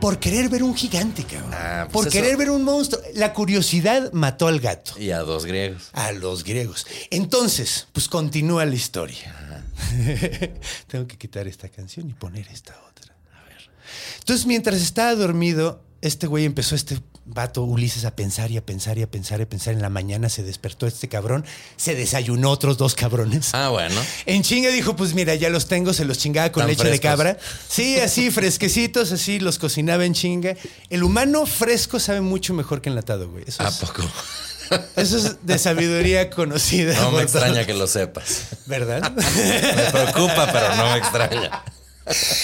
Por 0.00 0.18
querer 0.18 0.48
ver 0.48 0.64
un 0.64 0.74
gigante, 0.74 1.22
cabrón. 1.24 1.52
Ah, 1.54 1.84
pues 1.84 1.92
por 1.92 2.06
eso- 2.08 2.10
querer 2.10 2.36
ver 2.36 2.50
un 2.50 2.64
monstruo. 2.64 3.00
La 3.14 3.32
curiosidad 3.32 4.12
mató 4.12 4.48
al 4.48 4.58
gato. 4.58 4.98
Y 4.98 5.12
a 5.12 5.20
dos 5.20 5.46
griegos. 5.46 5.90
A 5.92 6.10
los 6.10 6.42
griegos. 6.42 6.84
Entonces, 7.10 7.86
pues 7.92 8.08
continúa 8.08 8.66
la 8.66 8.74
historia. 8.74 9.70
Tengo 10.88 11.06
que 11.06 11.16
quitar 11.16 11.46
esta 11.46 11.68
canción 11.68 12.10
y 12.10 12.12
poner 12.12 12.46
esta 12.52 12.74
otra. 12.90 13.14
A 13.34 13.44
ver. 13.48 13.70
Entonces, 14.18 14.46
mientras 14.46 14.80
estaba 14.82 15.14
dormido, 15.14 15.80
este 16.06 16.26
güey 16.26 16.44
empezó, 16.44 16.74
este 16.74 16.98
vato 17.24 17.62
Ulises, 17.64 18.04
a 18.04 18.14
pensar 18.14 18.50
y 18.50 18.56
a 18.56 18.64
pensar 18.64 18.98
y 18.98 19.02
a 19.02 19.10
pensar 19.10 19.40
y 19.40 19.42
a 19.42 19.48
pensar. 19.48 19.74
En 19.74 19.82
la 19.82 19.90
mañana 19.90 20.28
se 20.28 20.42
despertó 20.42 20.86
este 20.86 21.08
cabrón, 21.08 21.44
se 21.76 21.94
desayunó 21.94 22.50
otros 22.50 22.78
dos 22.78 22.94
cabrones. 22.94 23.50
Ah, 23.52 23.68
bueno. 23.68 24.00
En 24.26 24.42
chinga 24.42 24.70
dijo, 24.70 24.96
pues 24.96 25.14
mira, 25.14 25.34
ya 25.34 25.50
los 25.50 25.66
tengo, 25.66 25.92
se 25.92 26.04
los 26.04 26.18
chingaba 26.18 26.52
con 26.52 26.62
Tan 26.62 26.70
leche 26.70 26.88
de 26.88 27.00
cabra. 27.00 27.38
Sí, 27.68 27.98
así, 27.98 28.30
fresquecitos, 28.32 29.12
así, 29.12 29.40
los 29.40 29.58
cocinaba 29.58 30.04
en 30.04 30.14
chinga. 30.14 30.54
El 30.88 31.02
humano 31.02 31.46
fresco 31.46 31.98
sabe 31.98 32.20
mucho 32.20 32.54
mejor 32.54 32.80
que 32.80 32.88
enlatado, 32.88 33.28
güey. 33.28 33.44
Eso, 33.46 33.62
¿A 33.62 33.68
es, 33.68 33.76
poco? 33.76 34.02
eso 34.96 35.16
es 35.18 35.46
de 35.46 35.58
sabiduría 35.58 36.30
conocida. 36.30 36.94
No 37.00 37.10
me 37.10 37.22
extraña 37.22 37.54
todos. 37.54 37.66
que 37.66 37.74
lo 37.74 37.86
sepas. 37.86 38.46
¿Verdad? 38.66 39.12
Me 39.12 39.90
preocupa, 39.90 40.50
pero 40.52 40.74
no 40.76 40.90
me 40.90 40.98
extraña. 40.98 41.64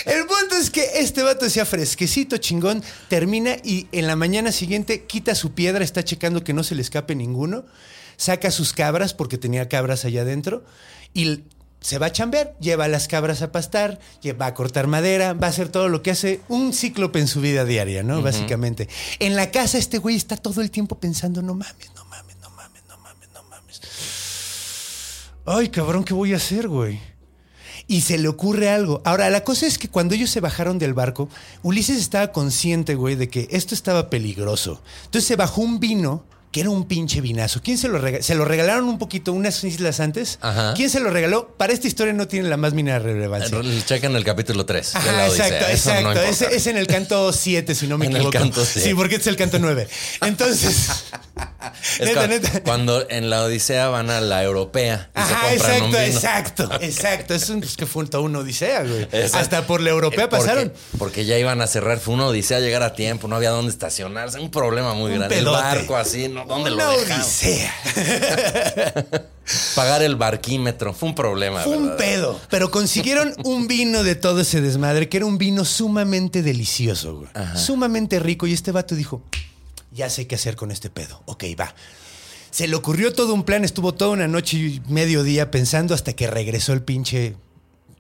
El 0.07 0.27
punto 0.27 0.57
es 0.57 0.71
que 0.71 0.85
este 0.97 1.23
vato 1.23 1.45
decía 1.45 1.65
fresquecito, 1.65 2.37
chingón, 2.39 2.83
termina 3.09 3.57
y 3.63 3.87
en 3.93 4.09
la 4.09 4.17
mañana 4.17 4.51
siguiente 4.51 5.05
quita 5.05 5.37
su 5.37 5.53
piedra, 5.53 5.85
está 5.85 6.03
checando 6.03 6.43
que 6.43 6.53
no 6.53 6.65
se 6.65 6.75
le 6.75 6.83
escape 6.83 7.15
ninguno, 7.15 7.65
saca 8.17 8.51
sus 8.51 8.73
cabras 8.73 9.15
porque 9.15 9.39
tenía 9.39 9.69
cabras 9.69 10.05
allá 10.05 10.23
adentro 10.23 10.65
y 11.15 11.45
se 11.81 11.99
va 11.99 12.07
a 12.07 12.13
chambear, 12.13 12.57
lleva 12.61 12.85
a 12.87 12.89
las 12.89 13.07
cabras 13.07 13.43
a 13.43 13.53
pastar, 13.53 14.01
va 14.41 14.47
a 14.47 14.55
cortar 14.55 14.89
madera, 14.89 15.33
va 15.35 15.47
a 15.47 15.51
hacer 15.51 15.69
todo 15.69 15.89
lo 15.89 16.03
que 16.03 16.11
hace 16.11 16.41
un 16.49 16.73
cíclope 16.73 17.21
en 17.21 17.29
su 17.29 17.41
vida 17.41 17.65
diaria, 17.65 18.03
¿no? 18.03 18.21
Básicamente. 18.23 18.89
En 19.21 19.37
la 19.37 19.51
casa 19.51 19.79
este 19.79 19.99
güey 19.99 20.17
está 20.17 20.37
todo 20.37 20.61
el 20.61 20.71
tiempo 20.71 20.99
pensando, 20.99 21.41
no 21.43 21.55
mames, 21.55 21.91
no 21.95 22.05
mames, 22.07 22.37
no 22.41 22.51
mames, 22.51 22.83
no 22.89 22.99
mames, 22.99 23.29
no 23.33 23.43
mames. 23.45 23.81
Ay, 25.45 25.69
cabrón, 25.69 26.05
¿qué 26.05 26.15
voy 26.15 26.33
a 26.33 26.37
hacer, 26.37 26.69
güey? 26.69 27.12
Y 27.93 28.01
se 28.01 28.17
le 28.17 28.27
ocurre 28.27 28.71
algo. 28.71 29.03
Ahora, 29.05 29.29
la 29.29 29.45
cosa 29.45 29.67
es 29.67 29.77
que 29.77 29.87
cuando 29.87 30.15
ellos 30.15 30.31
se 30.31 30.41
bajaron 30.41 30.79
del 30.79 30.95
barco, 30.95 31.29
Ulises 31.63 31.99
estaba 31.99 32.33
consciente, 32.33 32.95
güey, 32.95 33.17
de 33.17 33.29
que 33.29 33.49
esto 33.51 33.75
estaba 33.75 34.09
peligroso. 34.09 34.81
Entonces 35.05 35.29
se 35.29 35.37
bajó 35.37 35.61
un 35.61 35.79
vino 35.79 36.25
que 36.53 36.61
era 36.61 36.71
un 36.71 36.87
pinche 36.87 37.21
vinazo. 37.21 37.61
¿Quién 37.63 37.77
se 37.77 37.89
lo 37.89 37.99
regaló? 37.99 38.23
Se 38.23 38.35
lo 38.35 38.45
regalaron 38.47 38.85
un 38.87 38.99
poquito 38.99 39.33
unas 39.35 39.63
islas 39.65 40.01
antes. 40.01 40.39
Ajá. 40.43 40.73
¿Quién 40.75 40.89
se 40.89 41.01
lo 41.01 41.11
regaló? 41.11 41.49
Para 41.57 41.73
esta 41.75 41.87
historia 41.87 42.15
no 42.15 42.29
tiene 42.29 42.49
la 42.49 42.57
más 42.59 42.73
mínima 42.73 42.99
relevancia. 42.99 43.59
Checa 43.87 44.07
en 44.07 44.17
el 44.17 44.25
capítulo 44.25 44.65
3. 44.65 44.97
Ajá, 44.97 45.27
exacto, 45.27 45.67
exacto. 45.71 46.21
Es 46.51 46.67
en 46.67 46.77
el 46.79 46.87
canto 46.87 47.31
7, 47.33 47.75
si 47.75 47.87
no 47.87 47.99
me 47.99 48.07
En 48.07 48.13
el 48.13 48.17
equivoco. 48.19 48.39
canto 48.39 48.65
siete. 48.65 48.89
Sí, 48.89 48.95
porque 48.95 49.17
es 49.17 49.27
el 49.27 49.37
canto 49.37 49.59
9. 49.59 49.89
Entonces, 50.23 50.89
Es 51.99 52.07
Neta, 52.07 52.25
cua- 52.25 52.29
neta. 52.29 52.63
Cuando 52.63 53.09
en 53.11 53.29
la 53.31 53.43
Odisea 53.45 53.89
van 53.89 54.11
a 54.11 54.21
la 54.21 54.43
europea 54.43 55.11
y 55.15 55.19
se 55.19 55.23
Ajá, 55.35 55.49
compran 55.51 55.83
un 55.83 55.95
exacto, 55.97 55.99
vino. 55.99 56.75
exacto, 56.77 56.81
exacto. 56.81 57.35
Es 57.35 57.49
un, 57.51 57.61
pues, 57.61 57.77
que 57.77 57.87
fue 57.87 58.07
toda 58.07 58.23
una 58.25 58.39
odisea, 58.41 58.83
güey. 58.85 59.03
Exacto. 59.03 59.39
Hasta 59.39 59.67
por 59.67 59.81
la 59.81 59.91
europea 59.91 60.25
Eh, 60.25 60.29
porque- 60.29 60.45
pasaron. 60.47 60.73
Porque 60.99 61.25
ya 61.25 61.39
iban 61.39 61.61
a 61.61 61.67
cerrar. 61.67 61.99
Fue 61.99 62.15
una 62.15 62.27
odisea 62.27 62.61
llegar 62.61 62.83
a 62.83 62.95
tiempo. 62.95 63.27
No 63.29 63.37
había 63.37 63.51
dónde 63.51 63.71
estacionarse. 63.73 64.39
Un 64.39 64.51
problema 64.51 64.95
muy 64.95 65.13
Un 65.13 65.19
grande. 65.19 65.39
El 65.39 65.45
barco 65.47 65.97
así, 65.97 66.29
¿no? 66.29 66.45
¿Dónde 66.45 66.73
una 66.73 66.85
lo 66.93 66.99
dejamos? 67.01 67.27
odisea. 67.27 67.75
Pagar 69.75 70.03
el 70.03 70.17
barquímetro. 70.17 70.93
Fue 70.95 71.09
un 71.09 71.15
problema, 71.15 71.63
Fue 71.63 71.77
un 71.77 71.97
pedo. 71.97 72.41
Pero 72.49 72.71
consiguieron 72.71 73.35
un 73.45 73.67
vino 73.67 74.03
de 74.03 74.15
todo 74.15 74.41
ese 74.41 74.61
desmadre, 74.61 75.09
que 75.09 75.17
era 75.19 75.27
un 75.27 75.37
vino 75.39 75.65
sumamente 75.65 76.43
delicioso, 76.43 77.17
güey. 77.17 77.29
Sumamente 77.57 78.19
rico. 78.21 78.47
Y 78.47 78.53
este 78.53 78.71
vato 78.73 78.95
dijo: 78.95 79.23
Ya 79.93 80.11
sé 80.11 80.27
qué 80.27 80.37
hacer 80.37 80.57
con 80.57 80.71
este 80.71 80.91
pedo. 80.91 81.23
Ok, 81.27 81.45
va. 81.59 81.75
Se 82.51 82.69
le 82.69 82.77
ocurrió 82.77 83.13
todo 83.13 83.33
un 83.33 83.45
plan, 83.45 83.65
estuvo 83.65 83.95
toda 83.95 84.11
una 84.11 84.29
noche 84.29 84.57
y 84.57 84.83
medio 84.89 85.23
día 85.23 85.51
pensando 85.51 85.95
hasta 85.95 86.13
que 86.13 86.27
regresó 86.27 86.73
el 86.73 86.83
pinche 86.83 87.37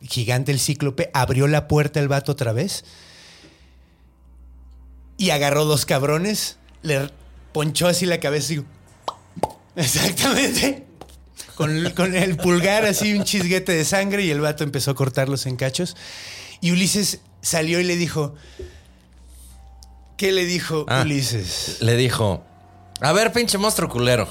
gigante, 0.02 0.52
el 0.52 0.61
cíclope, 0.61 1.11
abrió 1.14 1.46
la 1.46 1.68
puerta 1.68 2.00
el 2.00 2.09
vato 2.09 2.33
otra 2.33 2.52
vez 2.52 2.85
y 5.16 5.31
agarró 5.31 5.64
dos 5.64 5.87
cabrones, 5.87 6.57
le 6.83 7.09
ponchó 7.52 7.87
así 7.87 8.07
la 8.07 8.18
cabeza 8.18 8.55
y 8.55 8.64
exactamente, 9.76 10.85
con, 11.55 11.90
con 11.90 12.16
el 12.16 12.37
pulgar 12.37 12.85
así 12.85 13.14
un 13.14 13.24
chisguete 13.24 13.72
de 13.72 13.85
sangre 13.85 14.24
y 14.24 14.31
el 14.31 14.40
vato 14.40 14.64
empezó 14.64 14.90
a 14.90 14.94
cortarlos 14.94 15.46
en 15.46 15.57
cachos. 15.57 15.96
Y 16.61 16.72
Ulises 16.72 17.20
salió 17.40 17.78
y 17.78 17.85
le 17.85 17.96
dijo, 17.96 18.35
¿qué 20.22 20.30
le 20.30 20.44
dijo 20.44 20.87
Ah. 20.88 21.02
Ulises? 21.02 21.78
Le 21.80 21.96
dijo: 21.96 22.44
A 23.00 23.11
ver, 23.11 23.32
pinche 23.32 23.58
monstruo 23.58 23.88
culero. 23.88 24.28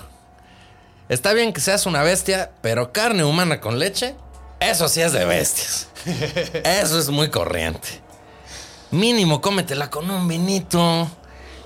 Está 1.09 1.33
bien 1.33 1.51
que 1.51 1.59
seas 1.59 1.85
una 1.85 2.01
bestia, 2.01 2.51
pero 2.61 2.93
carne 2.93 3.25
humana 3.25 3.59
con 3.59 3.77
leche, 3.77 4.15
eso 4.61 4.87
sí 4.87 5.01
es 5.01 5.11
de 5.11 5.25
bestias. 5.25 5.89
Eso 6.63 6.97
es 6.97 7.09
muy 7.09 7.29
corriente. 7.29 7.89
Mínimo 8.91 9.41
cómetela 9.41 9.89
con 9.89 10.09
un 10.09 10.29
vinito. 10.29 11.09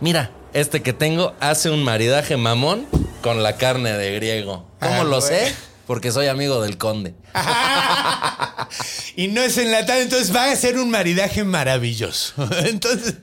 Mira, 0.02 0.32
este 0.54 0.82
que 0.82 0.92
tengo 0.94 1.36
hace 1.40 1.70
un 1.70 1.84
maridaje 1.84 2.36
mamón 2.36 2.88
con 3.22 3.44
la 3.44 3.58
carne 3.58 3.94
de 3.94 4.16
griego. 4.16 4.66
¿Cómo 4.82 5.02
Ah, 5.02 5.04
lo 5.04 5.22
sé? 5.22 5.54
Porque 5.88 6.12
soy 6.12 6.28
amigo 6.28 6.62
del 6.62 6.78
conde. 6.78 7.14
y 9.16 9.28
no 9.28 9.42
es 9.42 9.58
enlatado, 9.58 10.02
entonces 10.02 10.36
va 10.36 10.52
a 10.52 10.56
ser 10.56 10.78
un 10.78 10.90
maridaje 10.90 11.44
maravilloso. 11.44 12.34
Entonces, 12.66 13.16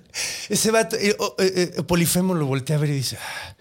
ese 0.48 0.70
vato, 0.70 0.96
eh, 0.96 1.16
oh, 1.18 1.34
eh, 1.38 1.72
eh, 1.76 1.82
Polifemo 1.82 2.34
lo 2.34 2.46
voltea 2.46 2.76
a 2.76 2.78
ver 2.78 2.90
y 2.90 2.94
dice, 2.94 3.18
"Ah". 3.20 3.56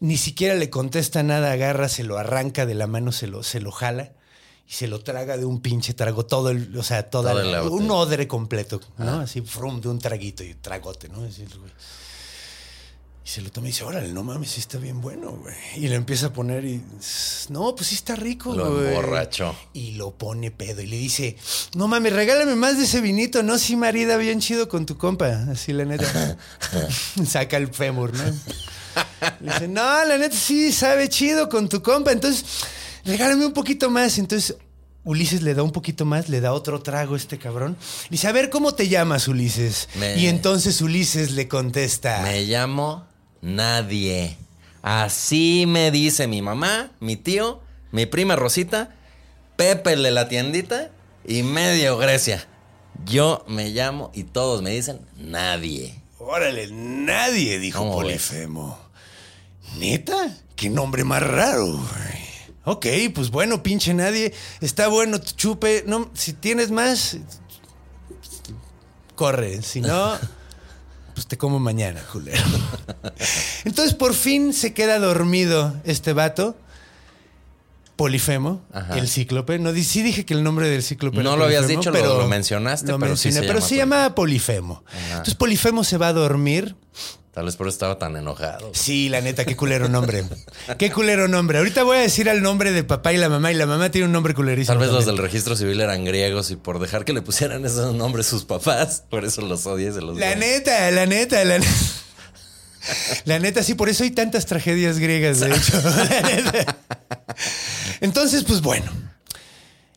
ni 0.00 0.16
siquiera 0.16 0.54
le 0.54 0.70
contesta 0.70 1.22
nada, 1.22 1.52
agarra, 1.52 1.88
se 1.88 2.04
lo 2.04 2.18
arranca 2.18 2.66
de 2.66 2.74
la 2.74 2.86
mano, 2.86 3.12
se 3.12 3.26
lo, 3.26 3.42
se 3.42 3.60
lo 3.60 3.70
jala 3.70 4.12
y 4.68 4.72
se 4.72 4.86
lo 4.86 5.00
traga 5.00 5.36
de 5.36 5.44
un 5.44 5.60
pinche 5.60 5.94
trago, 5.94 6.24
todo 6.26 6.50
el, 6.50 6.76
o 6.78 6.82
sea, 6.82 7.10
toda 7.10 7.34
la- 7.34 7.62
un 7.64 7.90
odre 7.90 8.28
completo, 8.28 8.80
¿no? 8.98 9.20
Así, 9.20 9.40
frum, 9.42 9.80
de 9.80 9.88
un 9.88 9.98
traguito 9.98 10.44
y 10.44 10.54
tragote, 10.54 11.08
¿no? 11.08 11.24
Así. 11.24 11.44
Y 13.24 13.28
se 13.28 13.42
lo 13.42 13.50
toma 13.50 13.66
y 13.68 13.70
dice, 13.70 13.84
órale, 13.84 14.08
no 14.12 14.24
mames, 14.24 14.50
sí 14.52 14.60
está 14.60 14.78
bien 14.78 15.00
bueno, 15.02 15.30
güey. 15.32 15.54
Y 15.76 15.88
le 15.88 15.94
empieza 15.94 16.26
a 16.28 16.32
poner 16.32 16.64
y, 16.64 16.82
no, 17.50 17.74
pues 17.74 17.88
sí 17.88 17.94
está 17.94 18.16
rico, 18.16 18.54
Lo 18.54 18.72
güey. 18.74 18.88
emborrachó. 18.88 19.54
Y 19.74 19.92
lo 19.92 20.12
pone 20.12 20.50
pedo 20.50 20.80
y 20.80 20.86
le 20.86 20.96
dice, 20.96 21.36
no 21.74 21.86
mames, 21.86 22.14
regálame 22.14 22.54
más 22.56 22.78
de 22.78 22.84
ese 22.84 23.00
vinito, 23.02 23.42
no, 23.42 23.58
sí, 23.58 23.76
marida, 23.76 24.16
bien 24.16 24.40
chido 24.40 24.68
con 24.68 24.86
tu 24.86 24.96
compa. 24.96 25.44
Así 25.50 25.72
la 25.74 25.84
neta. 25.84 26.38
Saca 27.26 27.56
el 27.58 27.68
fémur, 27.72 28.12
¿no? 28.14 28.24
Le 29.40 29.52
dice, 29.52 29.68
no, 29.68 30.04
la 30.04 30.16
neta 30.16 30.34
sí 30.36 30.72
sabe 30.72 31.08
chido 31.10 31.48
con 31.50 31.68
tu 31.68 31.82
compa. 31.82 32.12
Entonces, 32.12 32.44
regálame 33.04 33.44
un 33.44 33.52
poquito 33.52 33.90
más. 33.90 34.16
Entonces, 34.18 34.56
Ulises 35.04 35.42
le 35.42 35.54
da 35.54 35.62
un 35.62 35.72
poquito 35.72 36.04
más, 36.06 36.28
le 36.30 36.40
da 36.40 36.52
otro 36.54 36.80
trago 36.82 37.14
a 37.14 37.16
este 37.18 37.38
cabrón. 37.38 37.76
Le 38.04 38.08
dice, 38.12 38.28
a 38.28 38.32
ver, 38.32 38.48
¿cómo 38.50 38.74
te 38.74 38.88
llamas, 38.88 39.28
Ulises? 39.28 39.88
Me- 39.96 40.16
Y 40.16 40.26
entonces 40.26 40.80
Ulises 40.80 41.32
le 41.32 41.48
contesta. 41.48 42.22
Me 42.22 42.42
llamo 42.44 43.06
Nadie. 43.42 44.36
Así 44.82 45.64
me 45.66 45.90
dice 45.90 46.26
mi 46.26 46.42
mamá, 46.42 46.90
mi 47.00 47.16
tío, 47.16 47.60
mi 47.92 48.06
prima 48.06 48.36
Rosita, 48.36 48.94
Pepe 49.56 49.96
de 49.96 50.10
la 50.10 50.28
tiendita 50.28 50.90
y 51.26 51.42
medio 51.42 51.98
Grecia. 51.98 52.46
Yo 53.04 53.44
me 53.46 53.70
llamo 53.70 54.10
y 54.14 54.24
todos 54.24 54.62
me 54.62 54.70
dicen 54.70 55.00
Nadie. 55.16 56.00
Órale, 56.18 56.68
nadie, 56.70 57.58
dijo 57.58 57.78
¿Cómo 57.78 57.92
Polifemo. 57.94 58.78
¿Neta? 59.78 60.36
¿Qué 60.56 60.68
nombre 60.68 61.04
más 61.04 61.22
raro, 61.22 61.66
güey? 61.66 62.20
Ok, 62.64 62.86
pues 63.14 63.30
bueno, 63.30 63.62
pinche 63.62 63.94
nadie. 63.94 64.34
Está 64.60 64.88
bueno, 64.88 65.18
chupe. 65.18 65.84
No, 65.86 66.10
si 66.14 66.34
tienes 66.34 66.70
más, 66.70 67.16
corre. 69.14 69.62
Si 69.62 69.80
no, 69.80 70.12
pues 71.20 71.26
te 71.28 71.36
como 71.36 71.58
mañana, 71.60 72.00
culero. 72.10 72.42
Entonces 73.66 73.92
por 73.92 74.14
fin 74.14 74.54
se 74.54 74.72
queda 74.72 74.98
dormido 74.98 75.76
este 75.84 76.14
vato. 76.14 76.56
Polifemo, 77.96 78.62
Ajá. 78.72 78.96
el 78.96 79.06
cíclope. 79.06 79.58
No, 79.58 79.74
sí 79.74 80.02
dije 80.02 80.24
que 80.24 80.32
el 80.32 80.42
nombre 80.42 80.70
del 80.70 80.82
cíclope 80.82 81.18
No 81.22 81.30
era 81.32 81.36
lo 81.36 81.44
habías 81.44 81.68
dicho, 81.68 81.90
lo- 81.90 82.22
lo 82.22 82.26
mencionaste, 82.26 82.90
lo 82.92 82.98
pero 82.98 83.14
sí 83.18 83.28
mencioné, 83.28 83.34
se 83.34 83.40
pero 83.52 83.58
llama 83.58 83.68
se 83.68 83.76
llama 83.76 84.14
Polifemo. 84.14 84.82
Entonces 85.10 85.34
Polifemo 85.34 85.84
se 85.84 85.98
va 85.98 86.08
a 86.08 86.12
dormir. 86.14 86.74
Tal 87.40 87.46
vez 87.46 87.56
por 87.56 87.68
eso 87.68 87.74
estaba 87.74 87.98
tan 87.98 88.14
enojado. 88.16 88.70
Sí, 88.74 89.08
la 89.08 89.22
neta, 89.22 89.46
qué 89.46 89.56
culero 89.56 89.88
nombre. 89.88 90.24
Qué 90.76 90.90
culero 90.90 91.26
nombre. 91.26 91.56
Ahorita 91.56 91.84
voy 91.84 91.96
a 91.96 92.00
decir 92.00 92.28
al 92.28 92.42
nombre 92.42 92.70
de 92.70 92.84
papá 92.84 93.14
y 93.14 93.16
la 93.16 93.30
mamá, 93.30 93.50
y 93.50 93.54
la 93.54 93.64
mamá 93.64 93.90
tiene 93.90 94.08
un 94.08 94.12
nombre 94.12 94.34
culerísimo. 94.34 94.74
Tal 94.74 94.86
vez 94.86 94.92
los 94.92 95.06
del 95.06 95.16
registro 95.16 95.56
civil 95.56 95.80
eran 95.80 96.04
griegos 96.04 96.50
y 96.50 96.56
por 96.56 96.80
dejar 96.80 97.06
que 97.06 97.14
le 97.14 97.22
pusieran 97.22 97.64
esos 97.64 97.94
nombres 97.94 98.26
sus 98.26 98.44
papás, 98.44 99.04
por 99.08 99.24
eso 99.24 99.40
los 99.40 99.64
odié 99.64 99.88
y 99.88 99.92
se 99.94 100.02
los 100.02 100.18
La 100.18 100.34
neta, 100.34 100.90
la 100.90 101.06
neta, 101.06 101.42
la 101.46 101.60
neta. 101.60 101.72
La 103.24 103.38
neta, 103.38 103.62
sí, 103.62 103.72
por 103.72 103.88
eso 103.88 104.04
hay 104.04 104.10
tantas 104.10 104.44
tragedias 104.44 104.98
griegas, 104.98 105.40
de 105.40 105.48
hecho. 105.48 105.80
La 106.10 106.20
neta. 106.20 106.76
Entonces, 108.02 108.44
pues 108.44 108.60
bueno. 108.60 108.92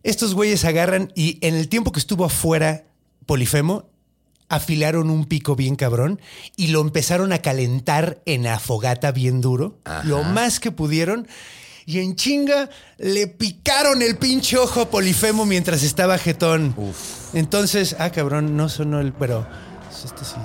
Estos 0.04 0.34
güeyes 0.34 0.64
agarran 0.64 1.12
y 1.14 1.46
en 1.46 1.56
el 1.56 1.68
tiempo 1.68 1.92
que 1.92 2.00
estuvo 2.00 2.24
afuera 2.24 2.86
Polifemo, 3.26 3.90
afilaron 4.56 5.10
un 5.10 5.26
pico 5.26 5.56
bien 5.56 5.76
cabrón 5.76 6.20
y 6.56 6.68
lo 6.68 6.82
empezaron 6.82 7.34
a 7.34 7.40
calentar 7.40 8.22
en 8.26 8.44
la 8.44 8.60
fogata 8.60 9.12
bien 9.12 9.42
duro, 9.42 9.78
lo 10.04 10.24
más 10.24 10.60
que 10.60 10.72
pudieron. 10.72 11.28
Y 11.86 12.00
en 12.00 12.16
chinga 12.16 12.70
le 12.98 13.28
picaron 13.28 14.02
el 14.02 14.18
pinche 14.18 14.58
ojo 14.58 14.82
a 14.82 14.90
Polifemo 14.90 15.46
mientras 15.46 15.84
estaba 15.84 16.18
jetón. 16.18 16.74
Entonces, 17.34 17.98
ah, 18.00 18.10
cabrón, 18.10 18.56
no 18.56 18.70
sonó 18.70 19.02
el. 19.02 19.12
Pero. 19.12 19.46
Este 19.92 20.24
sí. 20.24 20.36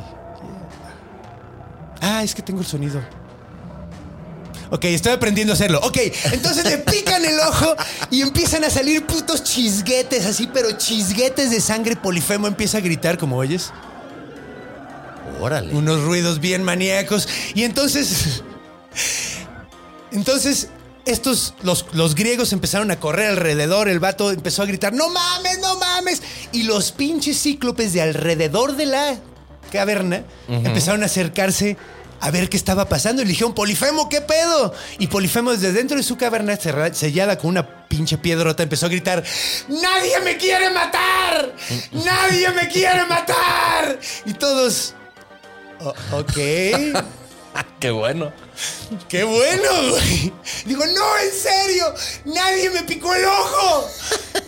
Ah, 2.01 2.23
es 2.25 2.35
que 2.35 2.43
tengo 2.43 2.61
el 2.61 2.67
sonido. 2.67 3.01
Ok, 4.71 4.85
estoy 4.85 5.13
aprendiendo 5.13 5.53
a 5.53 5.55
hacerlo. 5.55 5.81
Ok, 5.83 5.97
entonces 6.33 6.65
le 6.65 6.79
pican 6.79 7.25
el 7.25 7.39
ojo 7.41 7.75
y 8.11 8.21
empiezan 8.21 8.65
a 8.65 8.71
salir 8.71 9.07
putos 9.07 9.43
chisguetes 9.43 10.27
así, 10.27 10.49
pero 10.53 10.73
chisguetes 10.73 11.51
de 11.51 11.61
sangre. 11.61 11.97
Polifemo 11.97 12.47
empieza 12.47 12.79
a 12.79 12.81
gritar, 12.81 13.17
como 13.17 13.37
oyes. 13.37 13.73
Órale. 15.41 15.75
Unos 15.75 16.03
ruidos 16.03 16.41
bien 16.41 16.63
maníacos. 16.63 17.29
Y 17.55 17.65
entonces. 17.65 18.43
Entonces. 20.13 20.69
Estos, 21.05 21.55
los, 21.63 21.87
los 21.95 22.15
griegos 22.15 22.53
empezaron 22.53 22.91
a 22.91 23.01
correr 23.01 23.31
alrededor, 23.31 23.89
el 23.89 23.99
vato 23.99 24.31
empezó 24.31 24.61
a 24.61 24.67
gritar, 24.67 24.93
no 24.93 25.09
mames, 25.09 25.59
no 25.59 25.79
mames. 25.79 26.21
Y 26.53 26.65
los 26.65 26.93
pinches 26.93 27.41
cíclopes 27.41 27.95
de 27.95 28.03
alrededor 28.03 28.77
de 28.77 28.85
la 28.85 29.19
caverna 29.73 30.25
empezaron 30.49 31.03
a 31.03 31.07
acercarse 31.07 31.79
a 32.21 32.31
ver 32.31 32.51
qué 32.51 32.59
estaba 32.59 32.91
pasando. 32.91 33.23
Y 33.23 33.25
le 33.25 33.31
dijeron, 33.31 33.55
Polifemo, 33.55 34.11
¿qué 34.11 34.21
pedo? 34.21 34.75
Y 34.99 35.07
Polifemo 35.07 35.53
desde 35.53 35.73
dentro 35.73 35.97
de 35.97 36.03
su 36.03 36.19
caverna 36.19 36.57
sellada 36.57 37.39
con 37.39 37.51
una 37.51 37.87
pinche 37.89 38.19
piedrota 38.19 38.63
empezó 38.63 38.85
a 38.85 38.89
gritar, 38.91 39.25
¡Nadie 39.69 40.21
me 40.21 40.37
quiere 40.37 40.69
matar! 40.71 41.55
¡Nadie 41.93 42.51
me 42.51 42.69
quiere 42.69 43.07
matar! 43.07 43.99
Y 44.27 44.35
todos... 44.35 44.95
"O- 45.81 45.95
ok. 46.19 46.33
Qué 47.81 47.91
bueno. 47.91 48.33
¡Qué 49.09 49.25
bueno, 49.25 49.71
güey! 49.91 50.33
Digo, 50.65 50.85
no, 50.87 51.19
en 51.19 51.33
serio, 51.33 51.95
nadie 52.25 52.71
me 52.71 52.83
picó 52.83 53.15
el 53.15 53.25
ojo. 53.25 53.89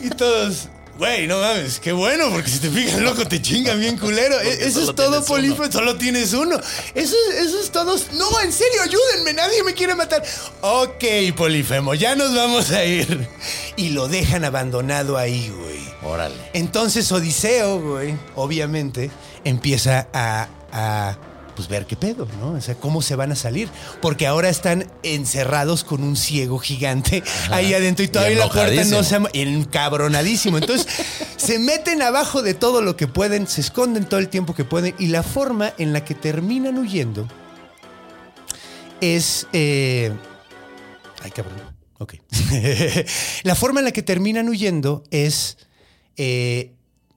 Y 0.00 0.10
todos, 0.10 0.68
güey, 0.98 1.26
no 1.26 1.40
mames, 1.40 1.78
qué 1.80 1.92
bueno, 1.92 2.30
porque 2.30 2.50
si 2.50 2.58
te 2.58 2.68
pican 2.68 2.98
el 3.00 3.06
ojo 3.06 3.26
te 3.26 3.40
chingan 3.40 3.78
bien 3.80 3.96
culero. 3.98 4.38
E- 4.40 4.64
Eso 4.66 4.82
es 4.88 4.94
todo, 4.94 5.24
Polifemo, 5.24 5.70
solo 5.72 5.96
tienes 5.96 6.32
uno. 6.34 6.56
Eso, 6.94 7.16
es- 7.32 7.46
eso 7.46 7.60
es 7.60 7.70
todo. 7.70 7.96
No, 8.12 8.40
en 8.42 8.52
serio, 8.52 8.82
ayúdenme, 8.82 9.32
nadie 9.32 9.62
me 9.64 9.74
quiere 9.74 9.94
matar. 9.94 10.22
Ok, 10.60 11.04
Polifemo, 11.36 11.94
ya 11.94 12.14
nos 12.16 12.34
vamos 12.34 12.70
a 12.70 12.84
ir. 12.84 13.28
Y 13.76 13.90
lo 13.90 14.08
dejan 14.08 14.44
abandonado 14.44 15.16
ahí, 15.16 15.48
güey. 15.50 15.80
Órale. 16.02 16.34
Entonces 16.52 17.10
Odiseo, 17.12 17.80
güey, 17.80 18.14
obviamente, 18.34 19.10
empieza 19.44 20.08
a, 20.12 20.48
a, 20.72 21.16
pues 21.56 21.68
ver 21.68 21.86
qué 21.86 21.96
pedo, 21.96 22.26
¿no? 22.40 22.52
O 22.52 22.60
sea, 22.60 22.74
cómo 22.74 23.02
se 23.02 23.16
van 23.16 23.32
a 23.32 23.36
salir. 23.36 23.68
Porque 24.00 24.26
ahora 24.26 24.48
están 24.48 24.90
encerrados 25.02 25.84
con 25.84 26.02
un 26.02 26.16
ciego 26.16 26.58
gigante 26.58 27.22
ahí 27.50 27.74
adentro 27.74 28.04
y 28.04 28.08
todavía 28.08 28.38
la 28.38 28.48
puerta 28.48 28.84
no 28.84 29.02
se 29.02 29.16
ha... 29.16 29.22
Encabronadísimo. 29.32 30.58
Entonces, 30.58 30.86
se 31.36 31.58
meten 31.58 32.02
abajo 32.02 32.42
de 32.42 32.54
todo 32.54 32.82
lo 32.82 32.96
que 32.96 33.06
pueden, 33.06 33.46
se 33.46 33.60
esconden 33.60 34.06
todo 34.06 34.20
el 34.20 34.28
tiempo 34.28 34.54
que 34.54 34.64
pueden 34.64 34.94
y 34.98 35.08
la 35.08 35.22
forma 35.22 35.72
en 35.78 35.92
la 35.92 36.04
que 36.04 36.14
terminan 36.14 36.78
huyendo 36.78 37.28
es... 39.00 39.46
eh, 39.52 40.12
Ay, 41.22 41.30
cabrón. 41.30 41.60
Ok. 41.98 42.14
la 43.42 43.54
forma 43.54 43.80
en 43.80 43.84
la 43.84 43.92
que 43.92 44.02
terminan 44.02 44.48
huyendo 44.48 45.04
es 45.10 45.58
eh, 46.16 46.72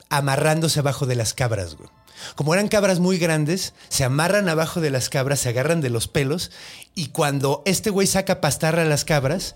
amarrándose 0.09 0.79
abajo 0.79 1.05
de 1.05 1.15
las 1.15 1.33
cabras, 1.33 1.75
güey. 1.75 1.89
Como 2.35 2.53
eran 2.53 2.67
cabras 2.67 2.99
muy 2.99 3.17
grandes, 3.17 3.73
se 3.89 4.03
amarran 4.03 4.49
abajo 4.49 4.81
de 4.81 4.89
las 4.89 5.09
cabras, 5.09 5.39
se 5.39 5.49
agarran 5.49 5.81
de 5.81 5.89
los 5.89 6.07
pelos 6.07 6.51
y 6.95 7.07
cuando 7.07 7.61
este 7.65 7.89
güey 7.89 8.07
saca 8.07 8.33
a 8.33 8.41
pastar 8.41 8.79
a 8.79 8.85
las 8.85 9.05
cabras, 9.05 9.55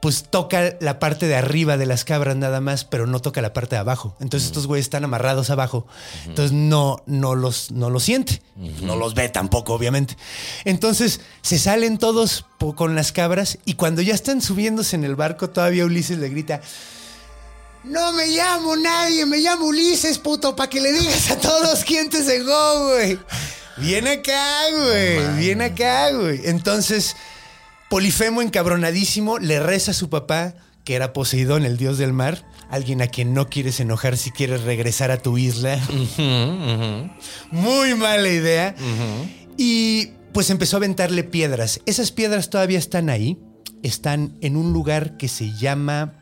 pues 0.00 0.24
toca 0.30 0.76
la 0.80 0.98
parte 0.98 1.26
de 1.26 1.34
arriba 1.34 1.76
de 1.76 1.86
las 1.86 2.04
cabras 2.04 2.36
nada 2.36 2.60
más, 2.60 2.84
pero 2.84 3.06
no 3.06 3.20
toca 3.20 3.42
la 3.42 3.52
parte 3.52 3.74
de 3.74 3.80
abajo. 3.80 4.14
Entonces 4.20 4.48
estos 4.48 4.66
güeyes 4.66 4.86
están 4.86 5.04
amarrados 5.04 5.50
abajo. 5.50 5.86
Entonces 6.26 6.52
no, 6.52 7.02
no, 7.06 7.34
los, 7.34 7.72
no 7.72 7.90
los 7.90 8.04
siente. 8.04 8.40
No 8.82 8.96
los 8.96 9.14
ve 9.14 9.28
tampoco, 9.28 9.74
obviamente. 9.74 10.16
Entonces 10.64 11.20
se 11.42 11.58
salen 11.58 11.98
todos 11.98 12.44
con 12.76 12.94
las 12.94 13.12
cabras 13.12 13.58
y 13.64 13.74
cuando 13.74 14.02
ya 14.02 14.14
están 14.14 14.40
subiéndose 14.40 14.94
en 14.94 15.04
el 15.04 15.16
barco, 15.16 15.50
todavía 15.50 15.84
Ulises 15.84 16.18
le 16.18 16.28
grita... 16.28 16.60
No 17.84 18.12
me 18.12 18.26
llamo 18.26 18.76
nadie, 18.76 19.24
me 19.24 19.38
llamo 19.38 19.66
Ulises, 19.66 20.18
puto, 20.18 20.54
para 20.56 20.68
que 20.68 20.80
le 20.80 20.92
digas 20.92 21.30
a 21.30 21.38
todos 21.38 21.84
quién 21.84 22.10
te 22.10 22.22
cegó, 22.22 22.88
güey. 22.88 23.18
Viene 23.78 24.10
acá, 24.10 24.62
güey. 24.70 25.38
Viene 25.38 25.64
acá, 25.66 26.10
güey. 26.10 26.40
Entonces, 26.44 27.16
Polifemo, 27.88 28.42
encabronadísimo, 28.42 29.38
le 29.38 29.60
reza 29.60 29.92
a 29.92 29.94
su 29.94 30.10
papá, 30.10 30.54
que 30.84 30.94
era 30.94 31.12
Poseidón, 31.12 31.64
el 31.64 31.76
dios 31.76 31.98
del 31.98 32.12
mar, 32.12 32.44
alguien 32.70 33.00
a 33.00 33.06
quien 33.06 33.32
no 33.32 33.48
quieres 33.48 33.80
enojar 33.80 34.16
si 34.16 34.30
quieres 34.30 34.62
regresar 34.62 35.10
a 35.10 35.18
tu 35.18 35.38
isla. 35.38 35.78
Muy 37.50 37.94
mala 37.94 38.28
idea. 38.28 38.74
Y 39.56 40.08
pues 40.32 40.50
empezó 40.50 40.76
a 40.76 40.78
aventarle 40.78 41.24
piedras. 41.24 41.80
Esas 41.86 42.12
piedras 42.12 42.50
todavía 42.50 42.78
están 42.78 43.08
ahí. 43.08 43.38
Están 43.82 44.36
en 44.40 44.56
un 44.56 44.72
lugar 44.72 45.16
que 45.16 45.28
se 45.28 45.52
llama. 45.56 46.14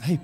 Ay. 0.00 0.18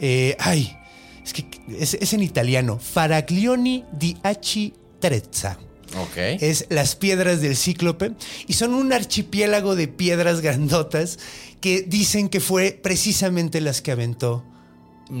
Eh, 0.00 0.36
ay. 0.38 0.76
Es 1.24 1.32
que 1.32 1.46
es, 1.78 1.94
es 1.94 2.12
en 2.12 2.22
italiano. 2.22 2.78
Faraglioni 2.78 3.84
di 3.92 4.16
Aci 4.22 4.74
Trezza. 5.00 5.58
Ok. 5.98 6.16
Es 6.40 6.66
las 6.70 6.96
piedras 6.96 7.40
del 7.40 7.56
cíclope 7.56 8.12
y 8.46 8.54
son 8.54 8.74
un 8.74 8.92
archipiélago 8.92 9.76
de 9.76 9.88
piedras 9.88 10.40
grandotas 10.40 11.18
que 11.60 11.82
dicen 11.82 12.28
que 12.28 12.40
fue 12.40 12.78
precisamente 12.82 13.60
las 13.60 13.80
que 13.80 13.92
aventó 13.92 14.44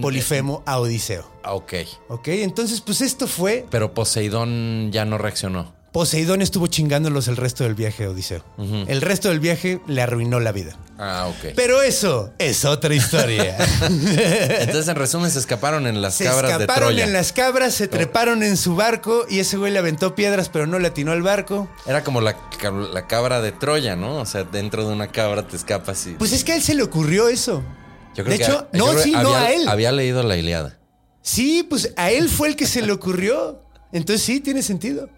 Polifemo 0.00 0.62
a 0.66 0.80
Odiseo. 0.80 1.30
Ah, 1.42 1.54
Ok. 1.54 1.74
¿Ok? 2.08 2.28
Entonces, 2.28 2.80
pues 2.80 3.00
esto 3.00 3.26
fue. 3.26 3.66
Pero 3.70 3.94
Poseidón 3.94 4.90
ya 4.92 5.04
no 5.04 5.18
reaccionó. 5.18 5.74
Poseidón 5.94 6.42
estuvo 6.42 6.66
chingándolos 6.66 7.28
el 7.28 7.36
resto 7.36 7.62
del 7.62 7.76
viaje 7.76 8.08
Odiseo. 8.08 8.44
El 8.58 9.00
resto 9.00 9.28
del 9.28 9.38
viaje 9.38 9.80
le 9.86 10.02
arruinó 10.02 10.40
la 10.40 10.50
vida. 10.50 10.76
Ah, 10.98 11.28
ok. 11.28 11.52
Pero 11.54 11.82
eso 11.82 12.32
es 12.38 12.64
otra 12.64 12.92
historia. 12.96 13.56
Entonces, 13.88 14.88
en 14.88 14.96
resumen, 14.96 15.30
se 15.30 15.38
escaparon 15.38 15.86
en 15.86 16.02
las 16.02 16.16
se 16.16 16.24
cabras 16.24 16.58
de 16.58 16.64
escaparon 16.64 16.88
Troya. 16.88 17.04
en 17.04 17.12
las 17.12 17.32
cabras, 17.32 17.74
se 17.74 17.86
treparon 17.86 18.42
en 18.42 18.56
su 18.56 18.74
barco 18.74 19.24
y 19.30 19.38
ese 19.38 19.56
güey 19.56 19.70
le 19.72 19.78
aventó 19.78 20.16
piedras, 20.16 20.48
pero 20.48 20.66
no 20.66 20.80
le 20.80 20.88
atinó 20.88 21.12
al 21.12 21.22
barco. 21.22 21.68
Era 21.86 22.02
como 22.02 22.20
la, 22.20 22.36
la 22.92 23.06
cabra 23.06 23.40
de 23.40 23.52
Troya, 23.52 23.94
¿no? 23.94 24.16
O 24.16 24.26
sea, 24.26 24.42
dentro 24.42 24.84
de 24.84 24.92
una 24.92 25.06
cabra 25.12 25.46
te 25.46 25.54
escapas 25.54 26.08
y... 26.08 26.14
Pues 26.14 26.32
es 26.32 26.42
que 26.42 26.54
a 26.54 26.56
él 26.56 26.62
se 26.62 26.74
le 26.74 26.82
ocurrió 26.82 27.28
eso. 27.28 27.62
Yo 28.16 28.24
creo 28.24 28.32
de 28.32 28.38
que 28.38 28.44
hecho, 28.44 28.66
no, 28.72 28.86
creo 28.88 28.98
sí, 28.98 29.12
no 29.12 29.32
había- 29.32 29.40
a 29.42 29.52
él. 29.52 29.68
Había 29.68 29.92
leído 29.92 30.24
la 30.24 30.36
Iliada. 30.36 30.76
Sí, 31.22 31.64
pues 31.70 31.92
a 31.96 32.10
él 32.10 32.28
fue 32.28 32.48
el 32.48 32.56
que 32.56 32.66
se 32.66 32.82
le 32.82 32.90
ocurrió. 32.90 33.62
Entonces 33.92 34.26
sí, 34.26 34.40
tiene 34.40 34.60
sentido. 34.64 35.08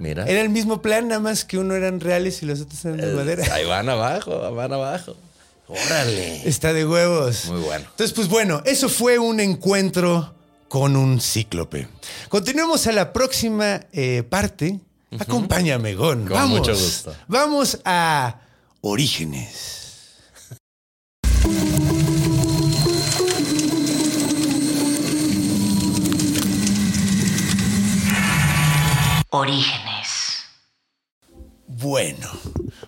Mira. 0.00 0.24
Era 0.24 0.40
el 0.40 0.48
mismo 0.48 0.80
plan, 0.80 1.08
nada 1.08 1.20
más 1.20 1.44
que 1.44 1.58
uno 1.58 1.74
eran 1.74 2.00
reales 2.00 2.42
y 2.42 2.46
los 2.46 2.62
otros 2.62 2.82
eran 2.86 2.96
de 2.96 3.12
madera. 3.12 3.44
Ahí 3.52 3.66
van 3.66 3.86
abajo, 3.86 4.50
van 4.54 4.72
abajo. 4.72 5.14
Órale. 5.68 6.48
Está 6.48 6.72
de 6.72 6.86
huevos. 6.86 7.44
Muy 7.44 7.60
bueno. 7.60 7.84
Entonces, 7.90 8.14
pues 8.14 8.26
bueno, 8.26 8.62
eso 8.64 8.88
fue 8.88 9.18
un 9.18 9.40
encuentro 9.40 10.34
con 10.68 10.96
un 10.96 11.20
cíclope. 11.20 11.86
Continuemos 12.30 12.86
a 12.86 12.92
la 12.92 13.12
próxima 13.12 13.82
eh, 13.92 14.22
parte. 14.26 14.80
Acompáñame, 15.18 15.94
Gon. 15.94 16.20
Con 16.20 16.30
Vamos. 16.30 16.60
mucho 16.60 16.72
gusto. 16.72 17.14
Vamos 17.28 17.78
a 17.84 18.40
Orígenes. 18.80 19.76
Orígenes. 29.28 29.89
Bueno, 31.80 32.28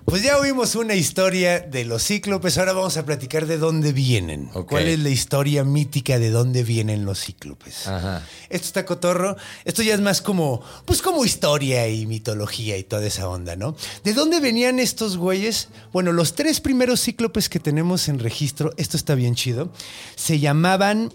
pues 0.05 0.22
ya 0.22 0.37
oímos 0.37 0.74
una 0.74 0.94
historia 0.94 1.61
de 1.61 1.87
los 1.87 2.05
cíclopes, 2.05 2.59
ahora 2.59 2.74
vamos 2.74 2.98
a 2.98 3.07
platicar 3.07 3.46
de 3.46 3.57
dónde 3.57 3.92
vienen. 3.92 4.48
¿Cuál 4.48 4.88
es 4.88 4.98
la 4.98 5.09
historia 5.09 5.64
mítica 5.64 6.18
de 6.18 6.31
dónde 6.31 6.62
vienen 6.62 7.07
los 7.07 7.24
cíclopes? 7.24 7.87
Ajá. 7.87 8.22
Esto 8.50 8.66
está 8.66 8.85
cotorro, 8.85 9.37
esto 9.64 9.83
ya 9.83 9.94
es 9.94 10.00
más 10.02 10.20
como, 10.20 10.62
pues 10.85 11.00
como 11.00 11.24
historia 11.24 11.88
y 11.88 12.05
mitología 12.05 12.76
y 12.76 12.85
toda 12.85 13.07
esa 13.07 13.31
onda, 13.31 13.57
¿no? 13.57 13.74
¿De 14.05 14.12
dónde 14.12 14.40
venían 14.40 14.78
estos 14.78 15.16
güeyes? 15.16 15.68
Bueno, 15.90 16.12
los 16.12 16.35
tres 16.35 16.61
primeros 16.61 17.00
cíclopes 17.00 17.48
que 17.48 17.61
tenemos 17.61 18.09
en 18.09 18.18
registro, 18.18 18.74
esto 18.76 18.98
está 18.98 19.14
bien 19.14 19.35
chido, 19.35 19.72
se 20.16 20.38
llamaban, 20.38 21.14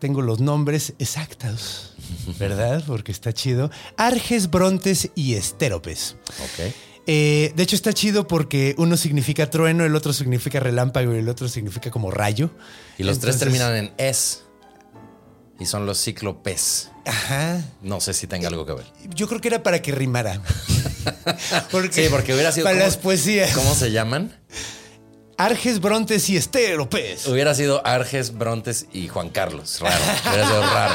tengo 0.00 0.20
los 0.20 0.40
nombres 0.40 0.94
exactos, 0.98 1.94
¿verdad? 2.40 2.82
Porque 2.84 3.12
está 3.12 3.32
chido, 3.32 3.70
Arges, 3.96 4.50
Brontes 4.50 5.10
y 5.14 5.34
Estéropes. 5.34 6.16
Ok. 6.42 6.74
Eh, 7.06 7.52
de 7.54 7.62
hecho, 7.62 7.76
está 7.76 7.92
chido 7.92 8.26
porque 8.26 8.74
uno 8.78 8.96
significa 8.96 9.50
trueno, 9.50 9.84
el 9.84 9.94
otro 9.94 10.12
significa 10.12 10.60
relámpago 10.60 11.14
y 11.14 11.18
el 11.18 11.28
otro 11.28 11.48
significa 11.48 11.90
como 11.90 12.10
rayo. 12.10 12.50
Y 12.98 13.02
los 13.02 13.18
tres 13.18 13.38
terminan 13.38 13.74
en 13.76 13.92
es. 13.98 14.44
Y 15.60 15.66
son 15.66 15.86
los 15.86 16.02
cíclopes. 16.02 16.90
Ajá. 17.06 17.60
No 17.82 18.00
sé 18.00 18.12
si 18.14 18.26
tenga 18.26 18.48
algo 18.48 18.66
que 18.66 18.72
ver. 18.72 18.86
Yo 19.14 19.28
creo 19.28 19.40
que 19.40 19.48
era 19.48 19.62
para 19.62 19.82
que 19.82 19.92
rimara. 19.92 20.40
Sí, 21.90 22.06
porque 22.10 22.32
hubiera 22.32 22.50
sido. 22.50 22.64
Para 22.64 22.76
¿cómo- 22.76 22.86
las 22.86 22.96
poesías. 22.96 23.52
¿Cómo 23.54 23.74
se 23.74 23.92
llaman? 23.92 24.34
Arges, 25.36 25.80
Brontes 25.80 26.28
y 26.30 26.36
Estéropes. 26.36 27.26
Hubiera 27.26 27.54
sido 27.54 27.84
Arges, 27.86 28.36
Brontes 28.36 28.86
y 28.92 29.08
Juan 29.08 29.30
Carlos. 29.30 29.78
Raro. 29.80 29.96
Hubiera 30.28 30.46
sido 30.46 30.60
raro. 30.62 30.94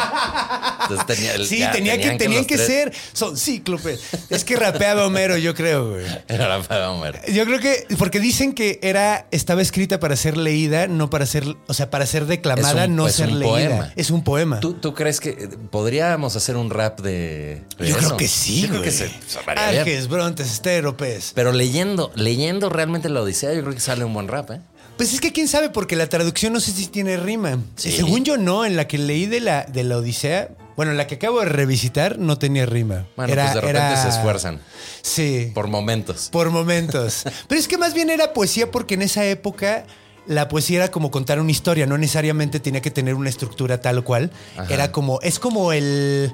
Entonces 0.84 1.06
tenía, 1.08 1.34
el- 1.36 1.48
Sí, 1.48 1.60
ya, 1.60 1.72
tenía 1.72 1.98
que, 2.00 2.12
tenían 2.12 2.46
que 2.46 2.58
ser. 2.58 2.94
Son 3.14 3.38
cíclopes. 3.38 4.00
Es 4.30 4.44
que 4.44 4.56
rapeaba 4.56 5.06
Homero, 5.06 5.38
yo 5.38 5.54
creo, 5.54 5.92
güey. 5.92 6.06
Era 6.28 6.48
la 6.48 6.62
para 6.64 6.92
Homer. 6.92 7.20
Yo 7.32 7.46
creo 7.46 7.60
que, 7.60 7.86
porque 7.98 8.20
dicen 8.20 8.54
que 8.54 8.80
era, 8.82 9.28
estaba 9.32 9.62
escrita 9.62 10.00
para 10.00 10.16
ser 10.16 10.38
leída, 10.38 10.88
no 10.88 11.10
para 11.10 11.26
ser, 11.26 11.44
o 11.68 11.74
sea, 11.74 11.90
para 11.90 12.06
ser 12.06 12.26
declamada, 12.26 12.86
un- 12.86 12.96
no 12.96 13.08
es 13.08 13.16
ser 13.16 13.30
un 13.30 13.40
leída. 13.40 13.52
poema. 13.52 13.94
Es 13.96 14.10
un 14.10 14.24
poema. 14.24 14.60
¿Tú, 14.62 14.74
tú 14.74 14.94
crees 14.94 15.20
que 15.20 15.30
eh, 15.32 15.50
podríamos 15.70 16.36
hacer 16.36 16.56
un 16.56 16.70
rap 16.70 17.00
de, 17.02 17.64
de 17.78 17.88
Yo 17.90 17.98
eso? 17.98 18.08
creo 18.08 18.18
que 18.18 18.28
sí, 18.28 18.62
Yo 18.62 18.68
creo 18.70 18.80
güey. 18.82 18.90
que 18.92 18.96
se. 18.98 19.12
Arges, 19.56 20.08
Brontes, 20.08 20.52
Estéropes. 20.52 21.34
Pero 21.36 21.52
leyendo, 21.52 22.12
leyendo 22.16 22.70
realmente 22.70 23.10
la 23.10 23.22
Odisea, 23.22 23.54
yo 23.54 23.62
creo 23.62 23.74
que 23.74 23.80
sale 23.82 24.06
un 24.06 24.14
buen 24.14 24.28
rap, 24.30 24.52
¿eh? 24.52 24.62
Pues 24.98 25.14
es 25.14 25.22
que 25.22 25.32
quién 25.32 25.48
sabe, 25.48 25.70
porque 25.70 25.96
la 25.96 26.08
traducción 26.08 26.52
no 26.54 26.60
sé 26.60 26.72
si 26.72 26.88
tiene 26.88 27.16
rima. 27.18 27.58
Sí. 27.76 27.92
Según 27.92 28.24
yo, 28.26 28.38
no. 28.38 28.66
En 28.66 28.76
la 28.76 28.88
que 28.88 28.98
leí 28.98 29.26
de 29.28 29.40
la, 29.40 29.64
de 29.64 29.84
la 29.86 29.98
Odisea, 29.98 30.50
bueno, 30.76 30.92
en 30.92 30.98
la 30.98 31.08
que 31.08 31.16
acabo 31.16 31.40
de 31.40 31.46
revisitar, 31.46 32.18
no 32.20 32.38
tenía 32.38 32.66
rima. 32.66 33.08
Bueno, 33.16 33.34
pues 33.34 33.54
de 33.54 33.62
repente 33.62 33.70
era- 33.80 34.02
se 34.04 34.10
esfuerzan. 34.10 34.60
Sí. 35.02 35.52
Por 35.54 35.68
momentos. 35.68 36.28
Por 36.32 36.50
momentos. 36.50 37.24
Pero 37.48 37.60
es 37.62 37.68
que 37.70 37.78
más 37.78 37.94
bien 37.94 38.10
era 38.10 38.34
poesía 38.34 38.72
porque 38.72 38.96
en 38.96 39.02
esa 39.04 39.24
época 39.26 39.86
la 40.28 40.48
poesía 40.50 40.78
era 40.80 40.92
como 40.92 41.12
contar 41.12 41.40
una 41.40 41.52
historia, 41.52 41.86
no 41.86 41.98
necesariamente 41.98 42.60
tenía 42.60 42.82
que 42.82 42.92
tener 42.92 43.16
una 43.16 43.30
estructura 43.30 43.80
tal 43.80 44.04
cual. 44.04 44.32
Ajá. 44.58 44.74
Era 44.74 44.92
como, 44.92 45.22
es 45.22 45.40
como 45.40 45.72
el 45.72 46.32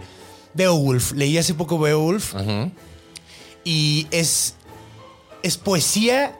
Beowulf. 0.56 1.12
Leí 1.14 1.38
hace 1.38 1.54
poco 1.54 1.78
Beowulf 1.78 2.34
Ujú. 2.34 2.72
y 3.64 4.08
es, 4.12 4.56
es 5.44 5.58
poesía 5.58 6.38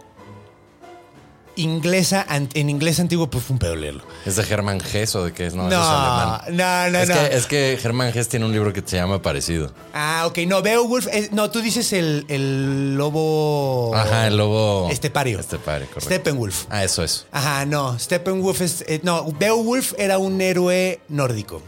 inglesa, 1.56 2.26
en 2.30 2.70
inglés 2.70 3.00
antiguo, 3.00 3.30
pues 3.30 3.44
fue 3.46 3.54
un 3.56 3.60
pedo 3.60 3.76
leerlo. 3.76 4.04
¿Es 4.26 4.36
de 4.36 4.44
Germán 4.44 4.80
Gess 4.80 5.16
o 5.16 5.24
de 5.26 5.34
qué 5.34 5.46
es? 5.48 5.54
No, 5.56 5.64
No, 5.64 5.70
eso 5.70 5.82
es 5.82 5.88
alemán. 5.88 6.42
no, 6.50 6.92
no, 6.92 7.00
es, 7.04 7.10
no. 7.10 7.16
Que, 7.16 7.36
es 7.38 7.46
que 7.48 7.80
Germán 7.82 8.12
Gess 8.14 8.28
tiene 8.30 8.46
un 8.46 8.52
libro 8.52 8.74
que 8.74 8.84
se 8.86 8.98
llama 8.98 9.22
parecido. 9.22 9.72
Ah, 9.94 10.24
ok, 10.28 10.40
no, 10.48 10.62
Beowulf, 10.62 11.08
es- 11.12 11.32
no, 11.32 11.50
tú 11.52 11.62
dices 11.62 11.92
el, 11.94 12.26
el 12.30 12.96
lobo... 12.98 13.94
Ajá, 13.96 14.28
el 14.28 14.38
lobo. 14.38 14.90
Estepario. 14.90 15.40
Estepario, 15.40 15.88
correcto. 15.88 16.06
Steppenwolf. 16.10 16.66
Ah, 16.70 16.84
eso 16.84 17.04
es. 17.04 17.26
Ajá, 17.32 17.66
no, 17.66 17.98
Steppenwolf 18.00 18.62
es... 18.62 18.84
eh, 18.88 19.00
no, 19.04 19.26
Beowulf 19.40 19.94
era 19.98 20.18
un 20.18 20.42
héroe 20.42 21.00
nórdico. 21.10 21.62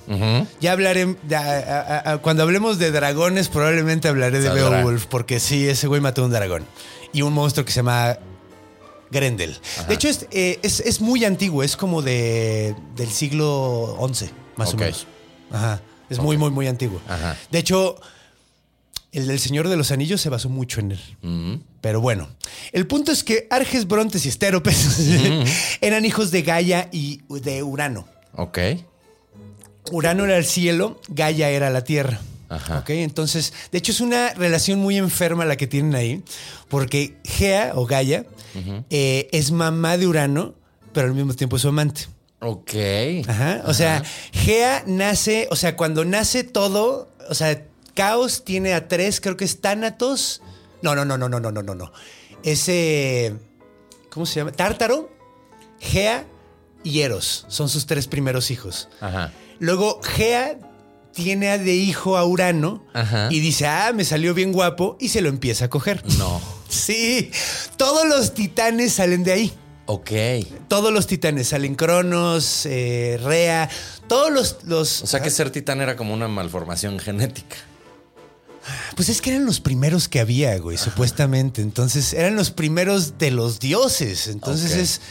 Ya 0.59 0.71
hablaré, 0.73 1.15
ya, 1.27 1.39
a- 1.41 1.79
a- 2.09 2.11
a- 2.13 2.17
cuando 2.19 2.43
hablemos 2.43 2.79
de 2.79 2.91
dragones 2.91 3.47
probablemente 3.49 4.07
hablaré 4.07 4.39
de 4.39 4.47
Saldrá. 4.47 4.69
Beowulf, 4.69 5.05
porque 5.05 5.39
sí, 5.39 5.67
ese 5.67 5.87
güey 5.87 6.01
mató 6.01 6.23
un 6.25 6.31
dragón. 6.31 6.65
Y 7.13 7.21
un 7.21 7.33
monstruo 7.33 7.65
que 7.65 7.71
se 7.71 7.77
llama 7.77 8.17
Grendel. 9.11 9.57
De 9.87 9.93
hecho, 9.93 10.07
es, 10.07 10.27
eh, 10.31 10.59
es, 10.63 10.79
es 10.79 11.01
muy 11.01 11.25
antiguo, 11.25 11.63
es 11.63 11.77
como 11.77 12.01
de, 12.01 12.75
del 12.95 13.09
siglo 13.09 13.97
XI, 14.13 14.29
más 14.55 14.73
o 14.73 14.77
menos. 14.77 15.07
Ajá, 15.51 15.81
es 16.09 16.19
muy, 16.19 16.37
muy, 16.37 16.49
muy 16.51 16.67
antiguo. 16.67 17.01
Ajá. 17.07 17.37
De 17.51 17.59
hecho, 17.59 17.99
el 19.11 19.27
del 19.27 19.39
Señor 19.39 19.67
de 19.67 19.77
los 19.77 19.91
Anillos 19.91 20.21
se 20.21 20.29
basó 20.29 20.49
mucho 20.49 20.79
en 20.79 20.91
él. 20.91 21.61
Pero 21.81 22.01
bueno, 22.01 22.29
el 22.71 22.85
punto 22.87 23.11
es 23.11 23.23
que 23.23 23.47
Arges, 23.49 23.87
Brontes 23.87 24.25
y 24.25 24.29
Estéropes 24.29 24.99
eran 25.81 26.05
hijos 26.05 26.31
de 26.31 26.41
Gaia 26.41 26.89
y 26.91 27.21
de 27.29 27.63
Urano. 27.63 28.07
Ok. 28.33 28.59
Urano 29.91 30.25
era 30.25 30.37
el 30.37 30.45
cielo, 30.45 30.99
Gaia 31.07 31.49
era 31.49 31.69
la 31.69 31.83
tierra. 31.83 32.19
Ajá. 32.49 32.79
Ok, 32.79 32.91
entonces, 32.91 33.53
de 33.71 33.77
hecho 33.77 33.91
es 33.91 33.99
una 33.99 34.33
relación 34.33 34.79
muy 34.79 34.97
enferma 34.97 35.45
la 35.45 35.57
que 35.57 35.67
tienen 35.67 35.95
ahí, 35.95 36.23
porque 36.69 37.17
Gea 37.23 37.73
o 37.75 37.85
Gaia 37.85 38.25
eh, 38.89 39.27
es 39.31 39.51
mamá 39.51 39.97
de 39.97 40.07
Urano, 40.07 40.55
pero 40.93 41.07
al 41.07 41.13
mismo 41.13 41.33
tiempo 41.33 41.57
es 41.57 41.61
su 41.61 41.67
amante. 41.67 42.07
Ok. 42.39 42.73
Ajá. 43.27 43.63
O 43.65 43.73
sea, 43.73 44.03
Gea 44.31 44.83
nace, 44.85 45.47
o 45.51 45.55
sea, 45.55 45.75
cuando 45.75 46.05
nace 46.05 46.43
todo, 46.43 47.09
o 47.29 47.33
sea, 47.33 47.65
Caos 47.93 48.43
tiene 48.45 48.73
a 48.73 48.87
tres, 48.87 49.19
creo 49.19 49.37
que 49.37 49.45
es 49.45 49.59
Tánatos. 49.59 50.41
No, 50.81 50.95
no, 50.95 51.03
no, 51.03 51.17
no, 51.17 51.27
no, 51.27 51.39
no, 51.39 51.51
no, 51.51 51.63
no, 51.63 51.75
no. 51.75 51.91
Ese, 52.43 53.35
¿cómo 54.11 54.25
se 54.25 54.35
llama? 54.35 54.51
Tártaro, 54.51 55.11
Gea 55.79 56.25
y 56.83 57.01
Eros. 57.01 57.45
Son 57.47 57.69
sus 57.69 57.87
tres 57.87 58.07
primeros 58.07 58.51
hijos. 58.51 58.87
Ajá. 59.01 59.33
Luego 59.59 59.99
Gea 60.03 60.59
tiene 61.17 61.57
de 61.57 61.73
hijo 61.73 62.15
a 62.15 62.23
Urano 62.25 62.83
Ajá. 62.93 63.27
y 63.31 63.39
dice, 63.39 63.65
ah, 63.65 63.91
me 63.91 64.05
salió 64.05 64.35
bien 64.35 64.51
guapo 64.51 64.97
y 64.99 65.09
se 65.09 65.21
lo 65.21 65.29
empieza 65.29 65.65
a 65.65 65.69
coger. 65.69 66.03
No. 66.19 66.39
Sí, 66.69 67.31
todos 67.75 68.07
los 68.07 68.35
titanes 68.35 68.93
salen 68.93 69.23
de 69.23 69.31
ahí. 69.31 69.53
Ok. 69.87 70.11
Todos 70.67 70.93
los 70.93 71.07
titanes 71.07 71.47
salen 71.47 71.73
Cronos, 71.73 72.67
eh, 72.67 73.19
Rea, 73.23 73.67
todos 74.07 74.31
los, 74.31 74.57
los. 74.65 75.01
O 75.01 75.07
sea 75.07 75.19
que 75.21 75.31
ser 75.31 75.49
titán 75.49 75.81
era 75.81 75.95
como 75.95 76.13
una 76.13 76.27
malformación 76.27 76.99
genética. 76.99 77.55
Pues 78.95 79.09
es 79.09 79.19
que 79.19 79.31
eran 79.31 79.45
los 79.45 79.59
primeros 79.59 80.07
que 80.07 80.19
había, 80.19 80.55
güey, 80.59 80.77
supuestamente. 80.77 81.63
Entonces 81.63 82.13
eran 82.13 82.35
los 82.35 82.51
primeros 82.51 83.17
de 83.17 83.31
los 83.31 83.59
dioses. 83.59 84.27
Entonces 84.27 84.75
es. 84.75 85.01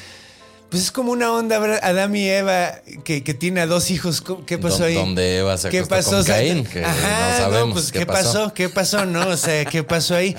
Pues 0.70 0.82
es 0.84 0.90
como 0.90 1.12
una 1.12 1.32
onda. 1.32 1.56
Adán 1.82 2.14
y 2.16 2.28
Eva, 2.28 2.80
que, 3.04 3.22
que 3.22 3.34
tiene 3.34 3.60
a 3.60 3.66
dos 3.66 3.90
hijos. 3.90 4.20
¿Cómo- 4.20 4.44
¿Qué 4.44 4.58
pasó 4.58 4.84
ahí? 4.84 4.94
donde 4.94 5.38
Eva 5.38 5.56
se 5.56 5.68
¿Qué 5.70 5.84
pasó? 5.84 6.10
con 6.16 6.24
Caín, 6.24 6.64
que 6.64 6.84
Ajá, 6.84 7.30
no 7.30 7.38
sabemos 7.38 7.72
pues 7.74 7.92
qué 7.92 8.00
qué 8.00 8.06
pasó. 8.06 8.32
pasó, 8.32 8.54
qué 8.54 8.68
pasó, 8.68 9.06
¿no? 9.06 9.28
O 9.28 9.36
sea, 9.36 9.64
¿qué 9.64 9.82
pasó 9.84 10.14
ahí? 10.16 10.34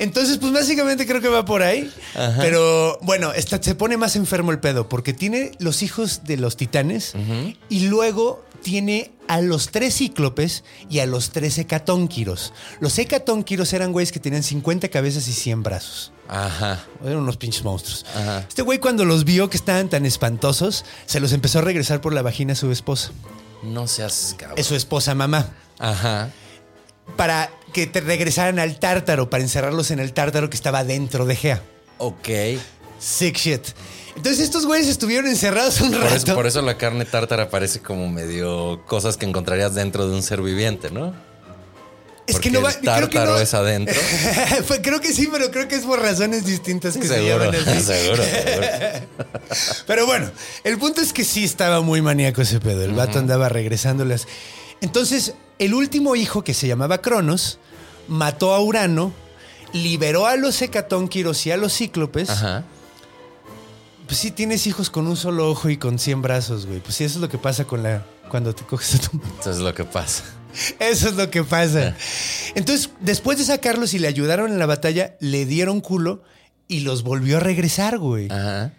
Entonces, 0.00 0.38
pues 0.38 0.52
básicamente 0.52 1.06
creo 1.06 1.20
que 1.20 1.28
va 1.28 1.44
por 1.44 1.62
ahí. 1.62 1.92
Pero 2.38 2.98
bueno, 3.02 3.32
se 3.60 3.74
pone 3.74 3.96
más 3.96 4.16
enfermo 4.16 4.52
el 4.52 4.60
pedo 4.60 4.88
porque 4.88 5.12
tiene 5.12 5.52
los 5.58 5.82
hijos 5.82 6.22
de 6.24 6.36
los 6.36 6.56
titanes 6.56 7.14
y 7.68 7.88
luego 7.88 8.44
tiene 8.62 9.12
a 9.28 9.40
los 9.40 9.70
tres 9.70 9.96
cíclopes 9.96 10.64
y 10.88 11.00
a 11.00 11.06
los 11.06 11.30
tres 11.30 11.58
hecatónquiros. 11.58 12.52
Los 12.80 12.98
hecatónquiros 12.98 13.72
eran 13.72 13.92
güeyes 13.92 14.12
que 14.12 14.20
tenían 14.20 14.42
50 14.42 14.88
cabezas 14.88 15.26
y 15.28 15.32
100 15.32 15.62
brazos. 15.62 16.12
Ajá. 16.28 16.84
Eran 17.02 17.18
unos 17.18 17.36
pinches 17.36 17.64
monstruos. 17.64 18.04
Ajá. 18.14 18.44
Este 18.48 18.62
güey 18.62 18.78
cuando 18.78 19.04
los 19.04 19.24
vio 19.24 19.48
que 19.50 19.56
estaban 19.56 19.88
tan 19.88 20.04
espantosos, 20.06 20.84
se 21.06 21.20
los 21.20 21.32
empezó 21.32 21.58
a 21.60 21.62
regresar 21.62 22.00
por 22.00 22.12
la 22.12 22.22
vagina 22.22 22.52
a 22.52 22.56
su 22.56 22.70
esposa. 22.70 23.10
No 23.62 23.88
seas 23.88 24.34
cabrón. 24.38 24.58
Es 24.58 24.66
su 24.66 24.74
esposa 24.74 25.14
mamá. 25.14 25.48
Ajá. 25.78 26.30
Para 27.16 27.50
que 27.72 27.86
te 27.86 28.00
regresaran 28.00 28.58
al 28.58 28.78
tártaro, 28.78 29.30
para 29.30 29.42
encerrarlos 29.42 29.90
en 29.90 29.98
el 30.00 30.12
tártaro 30.12 30.50
que 30.50 30.56
estaba 30.56 30.84
dentro 30.84 31.24
de 31.24 31.36
Gea. 31.36 31.62
Ok. 31.98 32.28
Sick 33.00 33.36
shit. 33.36 33.62
Entonces 34.16 34.40
estos 34.44 34.66
güeyes 34.66 34.88
estuvieron 34.88 35.28
encerrados 35.30 35.80
un 35.80 35.92
Por 35.92 36.00
rato. 36.02 36.14
eso, 36.16 36.34
por 36.34 36.46
eso 36.46 36.60
la 36.62 36.76
carne 36.76 37.04
tártara 37.04 37.50
parece 37.50 37.80
como 37.80 38.08
medio 38.08 38.84
cosas 38.86 39.16
que 39.16 39.26
encontrarías 39.26 39.74
dentro 39.74 40.08
de 40.08 40.14
un 40.14 40.22
ser 40.22 40.42
viviente, 40.42 40.90
¿no? 40.90 41.14
Es 42.28 42.38
que 42.40 42.50
no 42.50 42.62
va. 42.62 42.70
el 42.70 42.76
creo 42.80 43.08
que 43.10 43.18
no- 43.18 43.38
es 43.38 43.54
adentro. 43.54 44.00
Pues 44.68 44.80
creo 44.82 45.00
que 45.00 45.12
sí, 45.12 45.28
pero 45.30 45.50
creo 45.50 45.66
que 45.68 45.76
es 45.76 45.84
por 45.84 46.00
razones 46.00 46.44
distintas 46.44 46.96
que 46.96 47.08
se 47.08 47.14
seguro, 47.14 47.50
llaman 47.50 47.68
así. 47.68 47.82
seguro, 47.84 48.22
seguro. 48.22 48.66
Pero 49.86 50.06
bueno, 50.06 50.30
el 50.64 50.78
punto 50.78 51.00
es 51.00 51.12
que 51.12 51.24
sí 51.24 51.44
estaba 51.44 51.80
muy 51.80 52.02
maníaco 52.02 52.42
ese 52.42 52.60
pedo. 52.60 52.84
El 52.84 52.92
vato 52.92 53.18
andaba 53.18 53.48
regresándolas. 53.48 54.26
Entonces, 54.80 55.34
el 55.58 55.74
último 55.74 56.14
hijo 56.16 56.44
que 56.44 56.54
se 56.54 56.68
llamaba 56.68 56.98
Cronos 56.98 57.58
mató 58.08 58.54
a 58.54 58.60
Urano, 58.60 59.12
liberó 59.72 60.26
a 60.26 60.36
los 60.36 60.60
hecatónquiros 60.62 61.46
y 61.46 61.50
a 61.50 61.56
los 61.56 61.74
cíclopes. 61.76 62.30
Ajá. 62.30 62.64
Pues 64.06 64.18
sí, 64.20 64.30
tienes 64.30 64.66
hijos 64.66 64.88
con 64.90 65.06
un 65.06 65.16
solo 65.16 65.50
ojo 65.50 65.68
y 65.68 65.76
con 65.76 65.98
100 65.98 66.22
brazos, 66.22 66.66
güey. 66.66 66.80
Pues 66.80 66.94
sí, 66.96 67.04
eso 67.04 67.16
es 67.18 67.20
lo 67.20 67.28
que 67.28 67.38
pasa 67.38 67.64
con 67.64 67.82
la. 67.82 68.04
Cuando 68.30 68.54
te 68.54 68.62
coges 68.64 68.94
a 68.94 68.98
tu 68.98 69.20
Eso 69.40 69.50
es 69.50 69.58
lo 69.58 69.74
que 69.74 69.84
pasa. 69.84 70.22
Eso 70.80 71.08
es 71.08 71.14
lo 71.14 71.30
que 71.30 71.44
pasa. 71.44 71.94
Entonces, 72.54 72.90
después 73.00 73.38
de 73.38 73.44
sacarlos 73.44 73.94
y 73.94 73.98
le 73.98 74.08
ayudaron 74.08 74.50
en 74.52 74.58
la 74.58 74.66
batalla, 74.66 75.16
le 75.20 75.44
dieron 75.46 75.80
culo 75.80 76.22
y 76.66 76.80
los 76.80 77.02
volvió 77.02 77.36
a 77.36 77.40
regresar, 77.40 77.98
güey. 77.98 78.30
Ajá. 78.30 78.72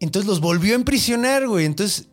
Entonces 0.00 0.26
los 0.28 0.40
volvió 0.40 0.72
a 0.72 0.76
emprisionar, 0.76 1.46
güey. 1.46 1.66
Entonces, 1.66 2.06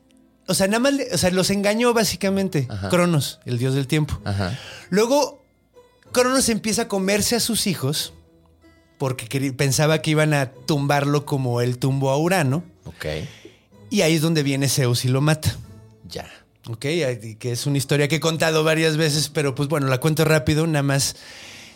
o 0.48 0.54
sea, 0.54 0.68
nada 0.68 0.80
más, 0.80 0.94
le- 0.94 1.14
o 1.14 1.18
sea, 1.18 1.32
los 1.32 1.50
engañó 1.50 1.94
básicamente. 1.94 2.68
Cronos, 2.90 3.40
el 3.46 3.58
dios 3.58 3.74
del 3.76 3.88
tiempo. 3.88 4.20
Ajá. 4.26 4.58
Luego, 4.90 5.44
Cronos 6.12 6.50
empieza 6.50 6.84
a 6.84 6.88
comerse 6.88 7.36
a 7.36 7.40
sus 7.40 7.68
hijos 7.68 8.14
porque 8.98 9.52
pensaba 9.54 10.02
que 10.02 10.12
iban 10.12 10.34
a 10.34 10.52
tumbarlo 10.52 11.26
como 11.26 11.62
él 11.62 11.78
tumbó 11.78 12.10
a 12.12 12.18
Urano. 12.18 12.64
Ok. 12.86 13.06
Y 13.90 14.02
ahí 14.02 14.16
es 14.16 14.22
donde 14.22 14.44
viene 14.44 14.68
Zeus 14.70 15.06
y 15.06 15.08
lo 15.10 15.22
mata. 15.22 15.56
Ya. 16.10 16.28
Ok, 16.70 16.80
que 16.80 17.52
es 17.52 17.66
una 17.66 17.78
historia 17.78 18.08
que 18.08 18.16
he 18.16 18.20
contado 18.20 18.64
varias 18.64 18.98
veces, 18.98 19.30
pero 19.30 19.56
pues 19.56 19.70
bueno, 19.70 19.88
la 19.88 20.00
cuento 20.00 20.26
rápido, 20.26 20.68
nada 20.68 20.84
más. 20.84 21.16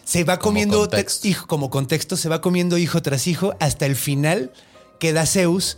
Se 0.03 0.23
va 0.23 0.37
Como 0.39 0.49
comiendo, 0.49 0.77
te- 0.89 0.97
contexto. 0.97 1.27
hijo, 1.27 1.47
como 1.47 1.69
contexto, 1.69 2.17
se 2.17 2.27
va 2.27 2.41
comiendo 2.41 2.77
hijo 2.77 3.01
tras 3.01 3.27
hijo 3.27 3.55
hasta 3.59 3.85
el 3.85 3.95
final 3.95 4.51
queda 4.99 5.25
Zeus, 5.25 5.77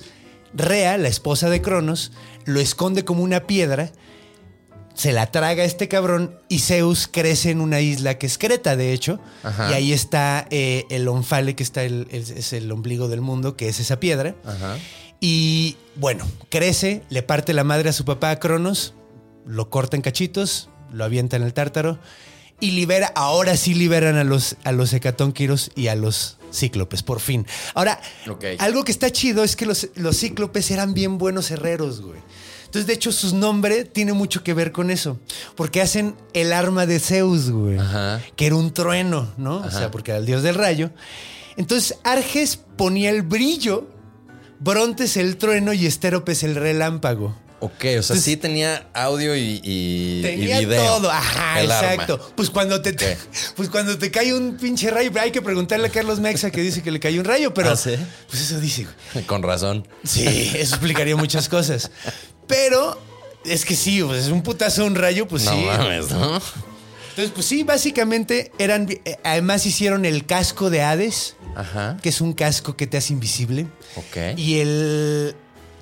Rea, 0.55 0.97
la 0.97 1.07
esposa 1.09 1.49
de 1.49 1.61
Cronos, 1.61 2.11
lo 2.45 2.59
esconde 2.59 3.05
como 3.05 3.21
una 3.23 3.41
piedra, 3.47 3.91
se 4.95 5.11
la 5.11 5.31
traga 5.31 5.63
este 5.63 5.87
cabrón 5.87 6.37
y 6.49 6.59
Zeus 6.59 7.07
crece 7.11 7.49
en 7.51 7.61
una 7.61 7.81
isla 7.81 8.17
que 8.17 8.27
es 8.27 8.37
Creta, 8.37 8.75
de 8.75 8.93
hecho, 8.93 9.19
Ajá. 9.43 9.71
y 9.71 9.73
ahí 9.73 9.93
está 9.93 10.45
eh, 10.51 10.85
el 10.89 11.07
Onfale, 11.07 11.55
que 11.55 11.63
está 11.63 11.83
el, 11.83 12.07
es, 12.11 12.29
es 12.31 12.53
el 12.53 12.71
ombligo 12.71 13.07
del 13.07 13.21
mundo, 13.21 13.55
que 13.55 13.69
es 13.69 13.79
esa 13.79 13.99
piedra. 13.99 14.35
Ajá. 14.45 14.77
Y 15.19 15.77
bueno, 15.95 16.27
crece, 16.49 17.01
le 17.09 17.23
parte 17.23 17.53
la 17.53 17.63
madre 17.63 17.89
a 17.89 17.93
su 17.93 18.03
papá 18.05 18.29
a 18.31 18.39
Cronos, 18.39 18.93
lo 19.45 19.69
corta 19.69 19.95
en 19.95 20.01
cachitos, 20.01 20.69
lo 20.91 21.03
avienta 21.03 21.35
en 21.35 21.43
el 21.43 21.53
tártaro 21.53 21.99
y 22.59 22.71
libera, 22.71 23.11
ahora 23.15 23.57
sí 23.57 23.73
liberan 23.73 24.15
a 24.15 24.23
los, 24.23 24.55
a 24.63 24.71
los 24.71 24.93
hecatónquiros 24.93 25.71
y 25.75 25.87
a 25.87 25.95
los 25.95 26.37
cíclopes, 26.53 27.03
por 27.03 27.19
fin. 27.19 27.45
Ahora, 27.73 27.99
algo 28.59 28.85
que 28.85 28.91
está 28.91 29.11
chido 29.11 29.43
es 29.43 29.55
que 29.55 29.65
los, 29.65 29.89
los 29.95 30.17
cíclopes 30.17 30.71
eran 30.71 30.93
bien 30.93 31.17
buenos 31.17 31.51
herreros, 31.51 32.01
güey. 32.01 32.21
Entonces, 32.65 32.87
de 32.87 32.93
hecho, 32.93 33.11
su 33.11 33.35
nombre 33.35 33.85
tiene 33.85 34.13
mucho 34.13 34.43
que 34.43 34.53
ver 34.53 34.71
con 34.71 34.89
eso. 34.89 35.19
Porque 35.55 35.81
hacen 35.81 36.15
el 36.33 36.53
arma 36.53 36.87
de 36.87 36.99
Zeus, 36.99 37.51
güey. 37.51 37.77
Ajá. 37.77 38.19
Que 38.35 38.47
era 38.47 38.55
un 38.55 38.73
trueno, 38.73 39.31
¿no? 39.37 39.57
O 39.57 39.69
sea, 39.69 39.91
porque 39.91 40.11
era 40.11 40.19
el 40.19 40.25
dios 40.25 40.41
del 40.41 40.55
rayo. 40.55 40.89
Entonces, 41.55 41.99
Arges 42.03 42.57
ponía 42.57 43.11
el 43.11 43.21
brillo, 43.21 43.87
Brontes 44.59 45.17
el 45.17 45.37
trueno 45.37 45.73
y 45.73 45.85
Estéropes 45.85 46.43
el 46.43 46.55
relámpago. 46.55 47.37
Ok, 47.65 47.85
o 47.99 48.03
sea, 48.03 48.17
sí 48.17 48.35
tenía 48.35 48.87
audio 48.93 49.37
y, 49.37 49.61
y, 49.63 50.19
y 50.19 50.21
Tenía 50.21 50.59
video. 50.59 50.83
todo, 50.85 51.09
ajá, 51.09 51.53
arma. 51.55 51.63
exacto. 51.63 52.33
Pues 52.35 52.49
cuando 52.49 52.81
te, 52.81 52.93
pues 53.55 53.69
cuando 53.69 53.97
te 53.97 54.11
cae 54.11 54.33
un 54.33 54.57
pinche 54.57 54.91
rayo, 54.91 55.11
hay 55.17 55.31
que 55.31 55.41
preguntarle 55.41 55.87
a 55.87 55.89
Carlos 55.89 56.19
Mexa 56.19 56.51
que 56.51 56.59
dice 56.59 56.83
que 56.83 56.91
le 56.91 56.99
cayó 56.99 57.21
un 57.21 57.25
rayo, 57.25 57.53
pero 57.53 57.69
¿Ah, 57.71 57.75
sí? 57.77 57.95
pues 58.29 58.41
eso 58.41 58.59
dice. 58.59 58.85
Con 59.27 59.43
razón. 59.43 59.87
Sí, 60.03 60.25
eso 60.55 60.75
explicaría 60.75 61.15
muchas 61.15 61.47
cosas. 61.47 61.89
Pero 62.47 62.99
es 63.45 63.63
que 63.63 63.75
sí, 63.77 64.03
pues 64.03 64.25
es 64.25 64.31
un 64.31 64.43
putazo 64.43 64.85
un 64.85 64.95
rayo, 64.95 65.25
pues 65.25 65.45
no 65.45 65.51
sí. 65.53 65.63
mames, 65.65 66.09
¿no? 66.11 66.41
Entonces, 67.11 67.31
pues 67.33 67.45
sí, 67.45 67.63
básicamente 67.63 68.51
eran. 68.57 68.89
eh, 68.89 69.17
Además, 69.23 69.65
hicieron 69.65 70.03
el 70.03 70.25
casco 70.25 70.69
de 70.69 70.81
Hades, 70.81 71.35
Ajá. 71.55 71.95
que 72.01 72.09
es 72.09 72.19
un 72.21 72.33
casco 72.33 72.75
que 72.75 72.87
te 72.87 72.97
hace 72.97 73.13
invisible. 73.13 73.67
Ok. 73.95 74.35
Y 74.37 74.59
el 74.59 75.35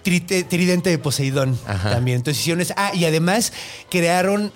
tridente 0.04 0.90
de 0.90 0.98
Poseidón 0.98 1.58
Ajá. 1.68 1.92
también. 1.92 2.18
Entonces 2.18 2.42
hicieron 2.42 2.66
Ah, 2.76 2.92
y 2.94 3.06
además 3.06 3.54
crearon 3.90 4.52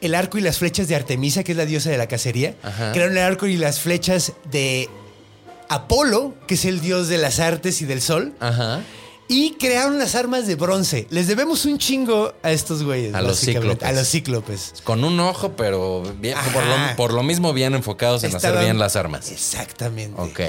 el 0.00 0.14
arco 0.14 0.38
y 0.38 0.40
las 0.40 0.58
flechas 0.58 0.88
de 0.88 0.96
Artemisa, 0.96 1.44
que 1.44 1.52
es 1.52 1.58
la 1.58 1.66
diosa 1.66 1.90
de 1.90 1.98
la 1.98 2.06
cacería. 2.06 2.54
Ajá. 2.62 2.92
Crearon 2.92 3.16
el 3.16 3.22
arco 3.22 3.46
y 3.46 3.56
las 3.56 3.80
flechas 3.80 4.32
de 4.50 4.88
Apolo, 5.68 6.34
que 6.46 6.54
es 6.54 6.64
el 6.64 6.80
dios 6.80 7.08
de 7.08 7.18
las 7.18 7.38
artes 7.38 7.80
y 7.82 7.84
del 7.86 8.00
sol. 8.00 8.34
Ajá. 8.40 8.80
Y 9.28 9.52
crearon 9.60 9.96
las 10.00 10.16
armas 10.16 10.48
de 10.48 10.56
bronce. 10.56 11.06
Les 11.10 11.28
debemos 11.28 11.64
un 11.64 11.78
chingo 11.78 12.34
a 12.42 12.50
estos 12.50 12.82
güeyes. 12.82 13.14
A 13.14 13.22
los 13.22 13.38
cíclopes. 13.38 13.88
A 13.88 13.92
los 13.92 14.08
cíclopes. 14.10 14.74
Con 14.82 15.04
un 15.04 15.20
ojo, 15.20 15.52
pero 15.52 16.02
bien, 16.18 16.36
por, 16.52 16.64
lo, 16.66 16.74
por 16.96 17.12
lo 17.12 17.22
mismo 17.22 17.52
bien 17.52 17.74
enfocados 17.74 18.24
en 18.24 18.34
hacer 18.34 18.58
bien 18.58 18.78
las 18.80 18.96
armas. 18.96 19.30
Exactamente. 19.30 20.20
Ok. 20.20 20.40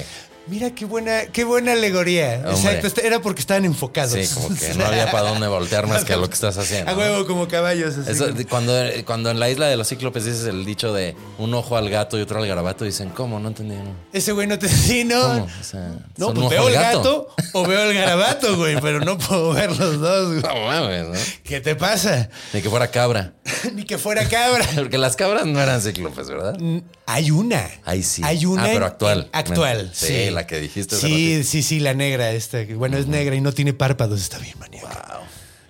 Mira 0.51 0.69
qué 0.75 0.83
buena, 0.83 1.27
qué 1.31 1.45
buena 1.45 1.71
alegoría. 1.71 2.43
Hombre. 2.45 2.73
Exacto. 2.75 3.01
Era 3.01 3.21
porque 3.21 3.39
estaban 3.39 3.63
enfocados. 3.63 4.11
Sí, 4.11 4.27
como 4.35 4.49
que 4.49 4.73
no 4.77 4.85
había 4.85 5.09
para 5.09 5.29
dónde 5.29 5.47
voltear 5.47 5.87
más 5.87 6.03
que 6.03 6.11
a 6.11 6.17
lo 6.17 6.27
que 6.27 6.33
estás 6.33 6.57
haciendo. 6.57 6.91
A 6.91 6.93
¿no? 6.93 6.99
huevo, 6.99 7.25
como 7.25 7.47
caballos. 7.47 7.97
así 7.97 8.11
Eso, 8.11 8.25
como- 8.25 8.37
de- 8.37 8.45
cuando, 8.45 8.73
cuando 9.05 9.31
en 9.31 9.39
la 9.39 9.49
isla 9.49 9.67
de 9.67 9.77
los 9.77 9.87
cíclopes 9.87 10.25
dices 10.25 10.43
el 10.45 10.65
dicho 10.65 10.91
de 10.93 11.15
un 11.37 11.53
ojo 11.53 11.77
al 11.77 11.89
gato 11.89 12.19
y 12.19 12.21
otro 12.21 12.39
al 12.39 12.47
garabato, 12.47 12.83
dicen, 12.83 13.09
¿cómo? 13.11 13.39
No 13.39 13.47
entendí. 13.47 13.75
No. 13.75 13.95
Ese 14.11 14.33
güey 14.33 14.45
no 14.45 14.59
te 14.59 14.67
sí, 14.69 15.05
no. 15.05 15.21
¿Cómo? 15.21 15.45
O 15.61 15.63
sea, 15.63 15.93
No, 16.17 16.33
pues 16.33 16.49
veo 16.49 16.67
el 16.67 16.73
gato. 16.73 17.29
o 17.53 17.65
veo 17.65 17.89
el 17.89 17.95
garabato, 17.95 18.57
güey, 18.57 18.75
pero 18.81 18.99
no 18.99 19.17
puedo 19.17 19.53
ver 19.53 19.69
los 19.77 20.01
dos, 20.01 20.27
güey. 20.27 20.41
No 20.53 20.65
mames, 20.67 21.07
¿no? 21.07 21.13
¿Qué 21.45 21.61
te 21.61 21.75
pasa? 21.77 22.27
Ni 22.51 22.61
que 22.61 22.69
fuera 22.69 22.91
cabra. 22.91 23.33
Ni 23.73 23.83
que 23.83 23.97
fuera 23.97 24.27
cabra. 24.27 24.65
Porque 24.75 24.97
las 24.97 25.15
cabras 25.15 25.45
no 25.45 25.59
eran 25.61 25.81
cíclopes, 25.81 26.27
¿verdad? 26.29 26.57
Hay 27.05 27.31
una. 27.31 27.69
Ahí 27.85 28.03
sí. 28.03 28.21
Hay 28.25 28.45
una. 28.45 28.63
Ah, 28.63 28.69
pero 28.73 28.85
actual. 28.85 29.29
Actual. 29.31 29.91
Sí, 29.93 30.07
Sí, 30.07 30.29
la 30.31 30.45
que 30.47 30.59
dijiste 30.59 30.95
Sí, 30.95 31.43
sí, 31.43 31.63
sí, 31.63 31.79
la 31.79 31.93
negra 31.93 32.31
esta. 32.31 32.59
Bueno, 32.75 32.97
es 32.97 33.07
negra 33.07 33.35
y 33.35 33.41
no 33.41 33.51
tiene 33.53 33.73
párpados. 33.73 34.21
Está 34.21 34.37
bien, 34.39 34.55
maníaca. 34.59 35.19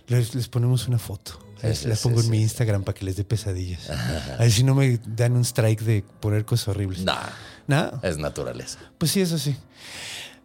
Les, 0.07 0.35
les 0.35 0.47
ponemos 0.47 0.87
una 0.87 0.99
foto. 0.99 1.39
Sí, 1.73 1.87
la 1.87 1.95
pongo 1.95 2.21
en 2.21 2.29
mi 2.31 2.41
Instagram 2.41 2.83
para 2.83 2.97
que 2.97 3.05
les 3.05 3.15
dé 3.17 3.23
pesadillas. 3.23 3.87
A 3.89 4.37
ver 4.39 4.51
si 4.51 4.63
no 4.63 4.73
me 4.73 4.99
dan 5.05 5.33
un 5.33 5.45
strike 5.45 5.81
de 5.81 6.03
poner 6.19 6.43
cosas 6.43 6.69
horribles. 6.69 7.01
Nah, 7.03 7.29
¿No? 7.67 7.99
es 8.01 8.17
naturaleza. 8.17 8.79
Pues 8.97 9.11
sí, 9.11 9.21
eso 9.21 9.37
sí. 9.37 9.55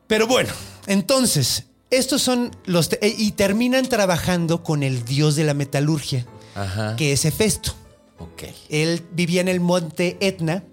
Pero 0.06 0.26
bueno, 0.26 0.52
entonces, 0.86 1.64
estos 1.90 2.20
son 2.22 2.54
los... 2.66 2.90
te- 2.90 2.98
y 3.16 3.32
terminan 3.32 3.88
trabajando 3.88 4.62
con 4.62 4.82
el 4.82 5.04
dios 5.06 5.36
de 5.36 5.44
la 5.44 5.54
metalurgia, 5.54 6.26
Ajá. 6.56 6.96
que 6.96 7.12
es 7.12 7.24
Hefesto. 7.24 7.72
Ok. 8.18 8.44
Él 8.70 9.02
vivía 9.12 9.40
en 9.42 9.48
el 9.48 9.60
monte 9.60 10.16
Etna 10.20 10.64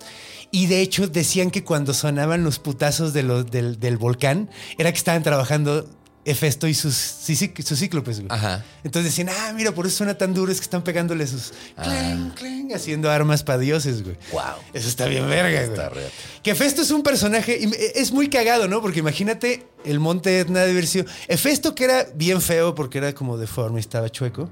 y 0.52 0.68
de 0.68 0.82
hecho 0.82 1.08
decían 1.08 1.52
que 1.52 1.64
cuando 1.64 1.94
sonaban 1.94 2.44
los 2.44 2.60
putazos 2.60 3.12
de 3.14 3.24
los- 3.24 3.50
del, 3.52 3.80
del 3.80 3.98
volcán 3.98 4.50
era 4.78 4.92
que 4.92 4.98
estaban 4.98 5.24
trabajando 5.24 5.90
Hefesto 6.26 6.68
y 6.68 6.74
sus, 6.74 6.96
sí, 6.96 7.36
sí, 7.36 7.54
sus 7.66 7.80
cíclopes. 7.80 8.20
güey. 8.22 8.28
Ajá. 8.32 8.64
Entonces 8.84 9.12
decían, 9.12 9.30
ah, 9.30 9.54
mira, 9.54 9.74
por 9.74 9.86
eso 9.86 9.98
suena 9.98 10.18
tan 10.18 10.34
duro, 10.34 10.52
es 10.52 10.60
que 10.60 10.64
están 10.64 10.84
pegándole 10.84 11.28
sus 11.28 11.54
clang, 11.76 12.32
clang, 12.34 12.74
haciendo 12.74 13.12
armas 13.12 13.44
para 13.44 13.60
dioses, 13.60 14.04
güey. 14.04 14.18
Wow. 14.32 14.42
Eso 14.74 14.88
está 14.88 15.06
bien 15.08 15.28
verga, 15.28 15.60
güey. 15.66 15.72
Está 15.72 15.90
reata. 15.90 16.12
Que 16.42 16.52
Hefesto 16.52 16.82
es 16.82 16.92
un 16.92 17.04
personaje, 17.04 17.60
y 17.60 17.70
es 18.00 18.12
muy 18.12 18.30
cagado, 18.30 18.68
¿no? 18.68 18.82
Porque 18.82 19.00
imagínate 19.00 19.68
el 19.84 20.00
monte 20.00 20.40
Etna 20.40 20.62
de 20.62 20.72
haber 20.72 20.88
sido. 20.88 21.06
Hefesto 21.28 21.76
que 21.76 21.84
era 21.86 22.08
bien 22.16 22.42
feo 22.42 22.74
porque 22.74 23.00
era 23.00 23.14
como 23.14 23.38
deforme, 23.38 23.80
estaba 23.80 24.10
chueco, 24.10 24.50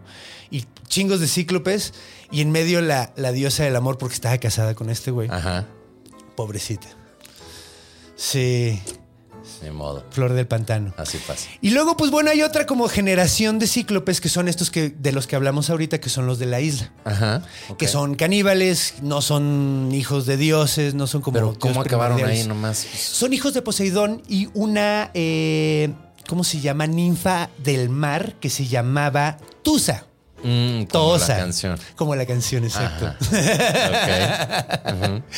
y 0.49 0.65
chingos 0.87 1.21
de 1.21 1.27
cíclopes, 1.27 1.93
y 2.31 2.41
en 2.41 2.51
medio 2.51 2.81
la, 2.81 3.13
la 3.15 3.31
diosa 3.31 3.63
del 3.63 3.75
amor 3.77 3.97
porque 3.97 4.15
estaba 4.15 4.37
casada 4.37 4.75
con 4.75 4.89
este 4.89 5.11
güey. 5.11 5.29
Ajá. 5.31 5.65
Pobrecita. 6.35 6.87
Sí, 8.15 8.81
Ni 9.61 9.71
modo. 9.71 10.03
flor 10.11 10.33
del 10.33 10.47
pantano. 10.47 10.93
Así 10.97 11.17
pasa. 11.25 11.47
Y 11.61 11.71
luego, 11.71 11.97
pues 11.97 12.11
bueno, 12.11 12.31
hay 12.31 12.41
otra 12.41 12.65
como 12.65 12.87
generación 12.87 13.59
de 13.59 13.67
cíclopes 13.67 14.21
que 14.21 14.29
son 14.29 14.47
estos 14.47 14.71
que, 14.71 14.89
de 14.89 15.11
los 15.11 15.27
que 15.27 15.35
hablamos 15.35 15.69
ahorita, 15.69 15.99
que 15.99 16.09
son 16.09 16.25
los 16.25 16.39
de 16.39 16.45
la 16.45 16.61
isla. 16.61 16.91
Ajá. 17.05 17.43
Que 17.77 17.87
son 17.87 18.15
caníbales, 18.15 18.95
no 19.01 19.21
son 19.21 19.89
hijos 19.93 20.25
de 20.25 20.37
dioses, 20.37 20.93
no 20.93 21.07
son 21.07 21.21
como. 21.21 21.35
Pero 21.35 21.55
¿cómo 21.59 21.81
acabaron 21.81 22.23
ahí 22.23 22.43
nomás? 22.45 22.77
Son 22.77 23.33
hijos 23.33 23.53
de 23.53 23.61
Poseidón 23.61 24.21
y 24.27 24.49
una, 24.53 25.11
eh, 25.13 25.93
¿cómo 26.27 26.43
se 26.43 26.59
llama? 26.59 26.87
Ninfa 26.87 27.49
del 27.57 27.89
mar 27.89 28.35
que 28.39 28.49
se 28.49 28.67
llamaba 28.67 29.37
Tusa. 29.63 30.05
Mm, 30.43 30.83
como 30.85 31.17
la 31.17 31.27
canción. 31.27 31.79
Como 31.95 32.15
la 32.15 32.25
canción, 32.25 32.63
exacto. 32.63 33.07
Ajá. 33.07 33.17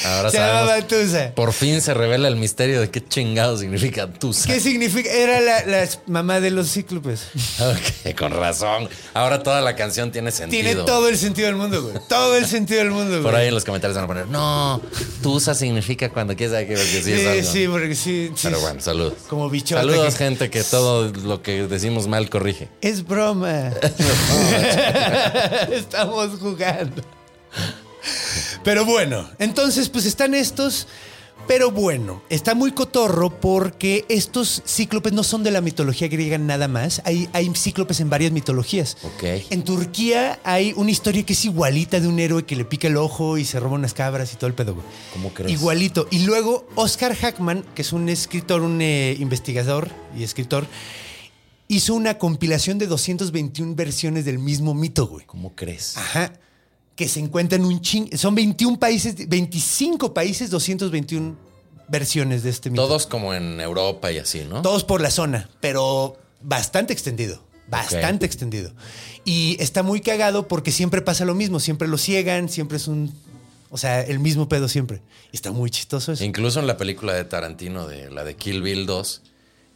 Ahora 0.06 0.24
se 0.32 0.38
sabemos. 0.38 0.88
Tusa. 0.88 1.32
Por 1.36 1.54
fin 1.54 1.82
se 1.82 1.94
revela 1.94 2.28
el 2.28 2.36
misterio 2.36 2.82
de 2.82 2.90
qué 2.90 3.06
chingado 3.06 3.58
significa 3.58 4.08
Tusa. 4.12 4.48
¿Qué 4.48 4.60
significa? 4.60 5.10
Era 5.12 5.40
la, 5.42 5.66
la 5.66 5.88
mamá 6.08 6.40
de 6.40 6.52
los 6.52 6.72
cíclopes. 6.72 7.28
Ok, 7.60 8.16
con 8.18 8.32
razón. 8.32 8.90
Ahora 9.14 9.44
toda 9.44 9.62
la 9.62 9.76
canción 9.76 10.12
tiene 10.12 10.32
sentido. 10.32 10.64
Tiene 10.64 10.82
todo 10.84 11.10
el 11.10 11.18
sentido 11.18 11.48
del 11.48 11.56
mundo, 11.56 11.82
güey. 11.84 11.96
Todo 12.08 12.36
el 12.38 12.46
sentido 12.46 12.80
del 12.80 12.92
mundo, 12.92 13.10
güey. 13.12 13.24
Por 13.24 13.36
ahí 13.36 13.48
en 13.48 13.54
los 13.54 13.66
comentarios 13.66 13.96
van 13.96 14.06
a 14.06 14.08
poner, 14.08 14.28
no, 14.28 14.82
Tusa 15.22 15.54
significa 15.56 16.10
cuando 16.10 16.36
quieres 16.36 16.54
saber 16.54 16.68
que 16.68 16.76
porque 16.76 17.02
sí, 17.04 17.12
es 17.14 17.20
Sí, 17.22 17.28
algo". 17.28 17.52
sí, 17.52 17.68
porque 17.68 17.96
sí. 17.96 18.32
sí. 18.36 18.42
Pero 18.44 18.60
bueno, 18.60 18.82
saludos. 18.82 19.14
Como 19.30 19.50
bichota 19.50 19.82
Saludos, 19.82 20.16
que- 20.16 20.24
gente, 20.26 20.50
que 20.50 20.64
todo 20.64 21.10
lo 21.12 21.42
que 21.42 21.68
decimos 21.68 22.08
mal 22.08 22.30
corrige. 22.30 22.70
Es 22.82 23.06
broma. 23.06 23.72
Estamos 25.72 26.40
jugando. 26.40 27.02
Pero 28.64 28.86
bueno, 28.86 29.30
entonces 29.40 29.90
pues 29.90 30.06
están 30.06 30.34
estos. 30.34 30.88
Pero 31.46 31.72
bueno, 31.72 32.22
está 32.30 32.56
muy 32.56 32.72
cotorro 32.72 33.30
porque 33.30 34.06
estos 34.08 34.64
cíclopes 34.66 35.12
no 35.12 35.24
son 35.24 35.44
de 35.44 35.52
la 35.52 35.60
mitología 35.60 36.08
griega 36.08 36.38
nada 36.38 36.70
más. 36.70 37.02
Hay, 37.04 37.28
hay 37.34 37.52
cíclopes 37.54 38.00
en 38.00 38.10
varias 38.10 38.32
mitologías. 38.32 38.96
Ok. 39.04 39.24
En 39.50 39.64
Turquía 39.66 40.40
hay 40.46 40.72
una 40.78 40.92
historia 40.92 41.26
que 41.26 41.34
es 41.34 41.44
igualita 41.44 42.00
de 42.00 42.08
un 42.08 42.18
héroe 42.20 42.46
que 42.46 42.56
le 42.56 42.64
pica 42.64 42.88
el 42.88 42.96
ojo 42.96 43.38
y 43.38 43.44
se 43.44 43.60
roba 43.60 43.76
unas 43.76 43.94
cabras 43.94 44.32
y 44.32 44.38
todo 44.38 44.48
el 44.48 44.54
pedo. 44.54 44.74
güey. 44.74 44.86
¿Cómo 45.12 45.34
crees? 45.34 45.52
Igualito. 45.52 46.08
Y 46.12 46.20
luego 46.20 46.66
Oscar 46.76 47.14
Hackman, 47.14 47.66
que 47.76 47.82
es 47.82 47.92
un 47.92 48.08
escritor, 48.08 48.62
un 48.62 48.82
eh, 48.82 49.18
investigador 49.20 49.90
y 50.18 50.24
escritor, 50.24 50.66
hizo 51.76 51.94
una 51.94 52.18
compilación 52.18 52.78
de 52.78 52.88
221 52.88 53.76
versiones 53.76 54.26
del 54.26 54.40
mismo 54.40 54.74
mito, 54.74 55.08
güey. 55.08 55.26
¿Cómo 55.26 55.54
crees? 55.56 55.98
Ajá. 55.98 56.34
Que 56.96 57.08
se 57.08 57.20
encuentran 57.20 57.66
un 57.66 57.82
ching. 57.82 58.16
Son 58.18 58.36
21 58.36 58.80
países, 58.80 59.28
25 59.28 60.14
países, 60.14 60.50
221 60.50 61.36
versiones 61.88 62.44
de 62.44 62.50
este 62.50 62.70
mito. 62.70 62.86
Todos 62.86 63.08
como 63.08 63.34
en 63.34 63.60
Europa 63.60 64.12
y 64.12 64.20
así, 64.20 64.44
¿no? 64.48 64.62
Todos 64.62 64.84
por 64.84 65.02
la 65.02 65.10
zona, 65.10 65.50
pero 65.60 66.18
bastante 66.42 66.94
extendido. 66.94 67.42
Bastante 67.68 68.26
extendido. 68.26 68.72
Y 69.26 69.58
está 69.60 69.84
muy 69.84 70.02
cagado 70.02 70.48
porque 70.48 70.72
siempre 70.72 71.02
pasa 71.02 71.26
lo 71.26 71.34
mismo. 71.34 71.60
Siempre 71.60 71.88
lo 71.88 71.98
ciegan, 71.98 72.50
siempre 72.50 72.78
es 72.78 72.88
un. 72.88 73.14
O 73.70 73.78
sea, 73.78 74.02
el 74.02 74.20
mismo 74.20 74.48
pedo 74.48 74.68
siempre. 74.68 75.02
Y 75.32 75.36
está 75.36 75.52
muy 75.52 75.72
chistoso 75.72 76.12
eso. 76.12 76.24
Incluso 76.24 76.60
en 76.60 76.68
la 76.68 76.78
película 76.78 77.14
de 77.14 77.24
Tarantino, 77.24 77.88
de 77.88 78.12
la 78.12 78.24
de 78.24 78.36
Kill 78.36 78.62
Bill 78.62 78.86
2, 78.86 79.22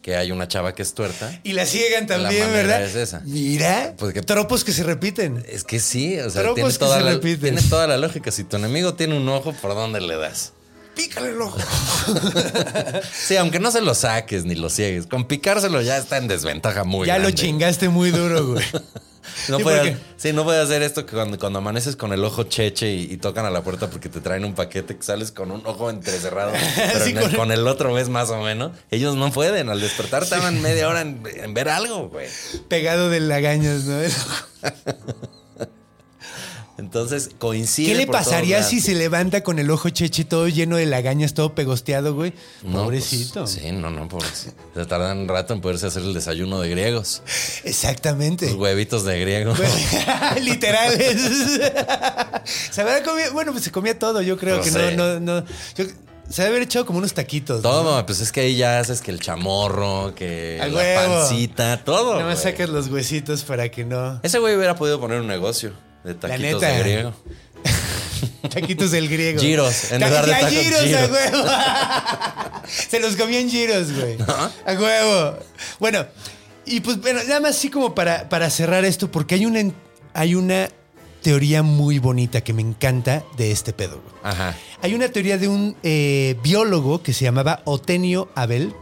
que 0.08 0.16
hay 0.16 0.32
una 0.32 0.48
chava 0.48 0.74
que 0.74 0.84
es 0.84 0.94
tuerta. 0.94 1.38
Y 1.44 1.52
la 1.52 1.66
ciegan 1.66 2.08
también, 2.08 2.50
¿verdad? 2.54 2.82
es 2.82 2.96
esa. 2.96 3.20
Mira, 3.26 3.94
Pues 3.98 4.14
que- 4.14 4.22
tropos 4.22 4.64
que 4.64 4.72
se 4.72 4.84
repiten. 4.84 5.44
Es 5.50 5.66
que 5.66 5.82
sí, 5.82 6.18
o 6.18 6.30
sea, 6.30 6.44
Tropos 6.44 6.56
tiene 6.56 6.70
que 6.94 6.98
se 6.98 7.04
la, 7.04 7.12
repiten. 7.12 7.56
tiene 7.56 7.62
toda 7.70 7.88
la 7.88 7.98
lógica. 7.98 8.32
Si 8.32 8.46
tu 8.46 8.56
enemigo 8.56 8.94
tiene 8.94 9.18
un 9.18 9.28
ojo, 9.28 9.52
¿por 9.52 9.76
dónde 9.76 10.00
le 10.00 10.16
das? 10.16 10.54
Pícale 10.96 11.32
el 11.32 11.42
ojo. 11.42 11.58
Sí, 13.14 13.36
aunque 13.36 13.60
no 13.60 13.70
se 13.70 13.82
lo 13.82 13.94
saques 13.94 14.46
ni 14.46 14.56
lo 14.56 14.70
ciegues, 14.70 15.08
con 15.08 15.26
picárselo 15.28 15.82
ya 15.82 15.98
está 15.98 16.16
en 16.16 16.30
desventaja 16.30 16.86
muy 16.86 17.06
ya 17.06 17.18
lo 17.20 17.30
chingaste 17.32 17.90
muy 17.90 18.12
duro, 18.12 18.48
güey. 18.54 18.64
No 19.50 19.58
Sí, 19.58 19.64
puede, 19.64 19.78
porque- 19.80 19.98
sí, 20.18 20.34
no 20.34 20.50
hacer 20.62 20.82
esto 20.82 21.06
que 21.06 21.14
cuando, 21.16 21.38
cuando 21.38 21.60
amaneces 21.60 21.96
con 21.96 22.14
el 22.14 22.24
ojo 22.24 22.44
cheche 22.44 22.94
y, 22.94 23.12
y 23.14 23.18
tocan 23.18 23.46
a 23.46 23.50
la 23.50 23.62
puerta 23.64 23.90
porque 23.90 24.10
te 24.10 24.20
traen 24.22 24.44
un 24.46 24.54
paquete 24.56 24.96
que 24.98 25.04
sales 25.04 25.32
con 25.32 25.52
un 25.52 25.62
ojo 25.66 25.90
entrecerrado, 25.90 26.52
pero 26.76 27.04
Sí, 27.06 27.12
en 27.12 27.18
el- 27.18 27.24
con 27.24 27.34
con, 27.36 27.52
el- 27.52 27.68
otro 27.68 27.94
ves 27.94 28.10
más 28.10 28.30
o 28.30 28.42
menos. 28.42 28.72
Ellos 28.92 29.16
no 29.16 29.32
pueden. 29.32 29.70
Al 29.70 29.80
despertar 29.82 30.26
tardan 30.26 30.62
media 30.62 30.88
hora 30.90 31.02
en, 31.02 31.24
en 31.26 31.54
ver 31.54 31.70
algo, 31.70 32.10
güey. 32.10 32.28
Pegado 32.68 33.10
de 33.10 33.20
lagañas, 33.20 33.84
¿no? 33.86 33.98
Entonces 36.78 37.32
coincide. 37.40 37.88
¿Qué 37.88 37.96
le 37.96 38.06
por 38.06 38.16
pasaría 38.18 38.62
si 38.62 38.82
se 38.82 38.94
levanta 38.94 39.42
con 39.42 39.58
el 39.58 39.70
ojo 39.72 39.90
cheche 39.90 40.26
todo 40.26 40.48
lleno 40.48 40.76
de 40.78 40.86
lagañas, 40.86 41.34
todo 41.34 41.56
pegosteado, 41.56 42.14
güey? 42.14 42.34
No, 42.64 42.84
Pobrecito. 42.84 43.42
pues, 43.42 43.52
sí, 43.54 43.72
no, 43.72 43.90
no, 43.90 44.08
pobrecito. 44.08 44.56
Se 44.76 44.86
tardan 44.86 45.18
un 45.18 45.28
rato 45.28 45.54
en 45.56 45.62
poderse 45.62 45.88
hacer 45.88 46.04
el 46.04 46.14
desayuno 46.14 46.60
de 46.62 46.70
griegos. 46.70 47.24
Exactamente. 47.64 48.46
Los 48.46 48.56
huevitos 48.56 49.04
de 49.06 49.20
griego. 49.20 49.54
Literales. 50.42 51.20
se 52.72 52.82
habrá 52.82 53.02
comido, 53.04 53.34
bueno, 53.34 53.52
pues 53.52 53.64
se 53.64 53.72
comía 53.72 53.98
todo, 53.98 54.22
yo 54.22 54.38
creo 54.38 54.58
No 54.58 54.64
que 54.64 54.70
sé. 54.72 54.96
no, 54.96 55.20
no, 55.20 55.20
no. 55.42 55.46
Yo- 55.76 55.86
se 56.30 56.42
debe 56.42 56.56
haber 56.58 56.64
echado 56.64 56.86
como 56.86 57.00
unos 57.00 57.14
taquitos. 57.14 57.64
¿no? 57.64 57.70
Todo, 57.70 58.06
pues 58.06 58.20
es 58.20 58.34
que 58.34 58.42
ahí 58.42 58.58
ya 58.58 58.80
haces 58.80 59.00
que 59.00 59.12
el 59.12 59.22
chamorro, 59.22 60.14
que 60.14 60.60
la 60.70 61.08
pancita, 61.08 61.84
todo. 61.86 62.16
Nada 62.16 62.26
más 62.26 62.42
sacas 62.42 62.68
los 62.70 62.90
huesitos 62.90 63.44
para 63.44 63.70
que 63.72 63.86
no. 63.86 64.20
Ese 64.24 64.38
güey 64.40 64.56
hubiera 64.58 64.76
podido 64.76 65.00
poner 65.00 65.22
un 65.22 65.28
negocio 65.28 65.72
de 66.08 66.16
taquitos 66.16 66.62
neta. 66.62 66.68
de 66.74 66.80
griego. 66.80 67.14
Taquitos 68.50 68.92
del 68.92 69.10
griego. 69.10 69.40
Giros, 69.42 69.92
en 69.92 70.00
Ta- 70.00 70.08
lugar 70.08 70.26
de 70.26 70.32
ya, 70.32 70.40
tacos, 70.40 70.54
giros, 70.54 70.82
giros. 70.82 71.02
a 71.02 71.12
huevo. 71.12 71.46
Se 72.90 73.00
los 73.00 73.16
comían 73.16 73.50
giros, 73.50 73.92
güey. 73.94 74.18
A 74.66 74.74
huevo. 74.74 75.38
Bueno, 75.80 76.06
y 76.66 76.80
pues 76.80 77.00
bueno, 77.02 77.20
nada 77.28 77.40
más 77.40 77.52
así 77.52 77.70
como 77.70 77.94
para, 77.94 78.30
para 78.30 78.50
cerrar 78.50 78.86
esto, 78.86 79.12
porque 79.12 79.36
hay 79.36 79.46
una, 79.46 79.62
hay 80.14 80.36
una 80.36 80.70
teoría 81.22 81.62
muy 81.64 82.00
bonita 82.00 82.42
que 82.42 82.54
me 82.54 82.62
encanta 82.62 83.24
de 83.38 83.52
este 83.52 83.74
pedo, 83.74 84.02
güey. 84.02 84.16
Ajá. 84.24 84.56
Hay 84.82 84.94
una 84.94 85.10
teoría 85.10 85.38
de 85.38 85.48
un 85.50 85.76
eh, 85.84 86.38
biólogo 86.44 87.04
que 87.04 87.14
se 87.14 87.26
llamaba 87.26 87.62
Otenio 87.66 88.30
Abel, 88.36 88.74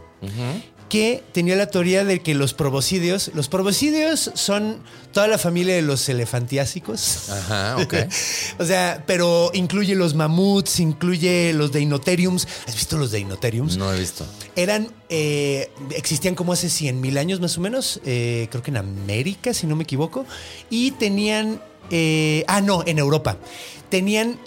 que 0.88 1.22
tenía 1.32 1.56
la 1.56 1.66
teoría 1.66 2.04
de 2.04 2.20
que 2.20 2.34
los 2.34 2.54
proboscideos, 2.54 3.32
los 3.34 3.48
proboscideos 3.48 4.30
son 4.34 4.78
toda 5.12 5.26
la 5.26 5.38
familia 5.38 5.74
de 5.74 5.82
los 5.82 6.08
elefantiásicos. 6.08 7.28
Ajá, 7.30 7.76
ok. 7.82 7.94
o 8.58 8.64
sea, 8.64 9.02
pero 9.06 9.50
incluye 9.54 9.94
los 9.94 10.14
mamuts, 10.14 10.78
incluye 10.80 11.52
los 11.54 11.72
deinotheriums. 11.72 12.46
¿Has 12.66 12.74
visto 12.74 12.96
los 12.98 13.10
deinotheriums? 13.10 13.76
No 13.76 13.92
he 13.92 13.98
visto. 13.98 14.26
Eran, 14.54 14.88
eh, 15.08 15.70
existían 15.90 16.34
como 16.34 16.52
hace 16.52 16.68
100 16.70 17.00
mil 17.00 17.18
años 17.18 17.40
más 17.40 17.58
o 17.58 17.60
menos, 17.60 18.00
eh, 18.04 18.48
creo 18.50 18.62
que 18.62 18.70
en 18.70 18.76
América, 18.76 19.54
si 19.54 19.66
no 19.66 19.74
me 19.74 19.82
equivoco, 19.82 20.24
y 20.70 20.92
tenían, 20.92 21.60
eh, 21.90 22.44
ah, 22.46 22.60
no, 22.60 22.84
en 22.86 22.98
Europa, 22.98 23.38
tenían 23.88 24.38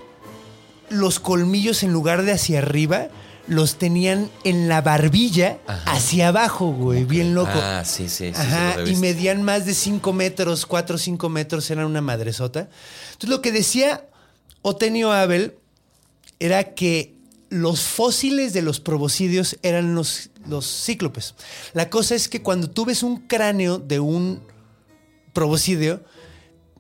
los 0.90 1.20
colmillos 1.20 1.84
en 1.84 1.92
lugar 1.92 2.24
de 2.24 2.32
hacia 2.32 2.60
arriba, 2.60 3.10
los 3.50 3.78
tenían 3.78 4.30
en 4.44 4.70
la 4.70 4.82
barbilla 4.82 5.58
Ajá. 5.66 5.92
hacia 5.92 6.28
abajo, 6.30 6.68
güey, 6.72 7.04
bien 7.04 7.34
loco. 7.34 7.52
Ah, 7.56 7.84
sí, 7.84 8.08
sí, 8.08 8.32
sí. 8.34 8.40
Ajá, 8.40 8.76
y 8.86 8.96
medían 8.96 9.42
más 9.44 9.66
de 9.66 9.74
5 9.74 10.14
metros, 10.14 10.68
4 10.68 10.96
o 10.96 11.00
5 11.00 11.30
metros, 11.30 11.70
eran 11.72 11.86
una 11.86 12.02
madresota. 12.02 12.70
Entonces 13.08 13.30
lo 13.30 13.42
que 13.42 13.52
decía 13.52 14.08
Otenio 14.62 15.12
Abel 15.12 15.56
era 16.40 16.76
que 16.76 17.16
los 17.50 17.82
fósiles 17.82 18.54
de 18.54 18.62
los 18.62 18.80
proboscidios 18.80 19.58
eran 19.64 19.96
los, 19.96 20.30
los 20.48 20.66
cíclopes. 20.86 21.34
La 21.74 21.90
cosa 21.90 22.14
es 22.14 22.30
que 22.30 22.44
cuando 22.44 22.70
tú 22.70 22.86
ves 22.86 23.02
un 23.02 23.18
cráneo 23.18 23.80
de 23.80 24.00
un 24.00 24.42
proboscidio, 25.34 26.04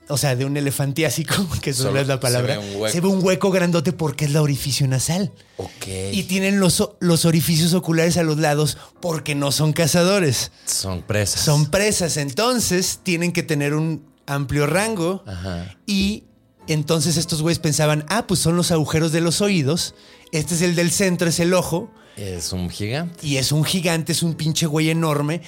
o 0.09 0.17
sea, 0.17 0.35
de 0.35 0.45
un 0.45 0.57
elefantiásico, 0.57 1.35
que 1.61 1.69
eso 1.69 1.83
Solo 1.83 1.95
no 1.95 2.01
es 2.01 2.07
la 2.07 2.15
se 2.15 2.19
palabra, 2.19 2.57
ve 2.57 2.89
se 2.91 2.99
ve 2.99 3.07
un 3.07 3.23
hueco 3.23 3.51
grandote 3.51 3.93
porque 3.93 4.25
es 4.25 4.31
la 4.31 4.41
orificio 4.41 4.87
nasal. 4.87 5.31
Ok. 5.57 5.87
Y 6.11 6.23
tienen 6.23 6.59
los, 6.59 6.89
los 6.99 7.25
orificios 7.25 7.73
oculares 7.73 8.17
a 8.17 8.23
los 8.23 8.37
lados 8.37 8.77
porque 8.99 9.35
no 9.35 9.51
son 9.51 9.73
cazadores. 9.73 10.51
Son 10.65 11.03
presas. 11.03 11.41
Son 11.41 11.69
presas, 11.69 12.17
entonces 12.17 12.99
tienen 13.03 13.31
que 13.31 13.43
tener 13.43 13.73
un 13.73 14.03
amplio 14.25 14.67
rango. 14.67 15.23
Ajá. 15.25 15.77
Y 15.85 16.23
entonces 16.67 17.17
estos 17.17 17.41
güeyes 17.41 17.59
pensaban, 17.59 18.05
ah, 18.09 18.27
pues 18.27 18.39
son 18.39 18.55
los 18.55 18.71
agujeros 18.71 19.11
de 19.11 19.21
los 19.21 19.41
oídos. 19.41 19.95
Este 20.31 20.55
es 20.55 20.61
el 20.61 20.75
del 20.75 20.91
centro, 20.91 21.29
es 21.29 21.39
el 21.39 21.53
ojo. 21.53 21.91
Es 22.15 22.51
un 22.51 22.69
gigante. 22.69 23.25
Y 23.25 23.37
es 23.37 23.51
un 23.51 23.63
gigante, 23.63 24.11
es 24.11 24.23
un 24.23 24.35
pinche 24.35 24.65
güey 24.65 24.89
enorme. 24.89 25.41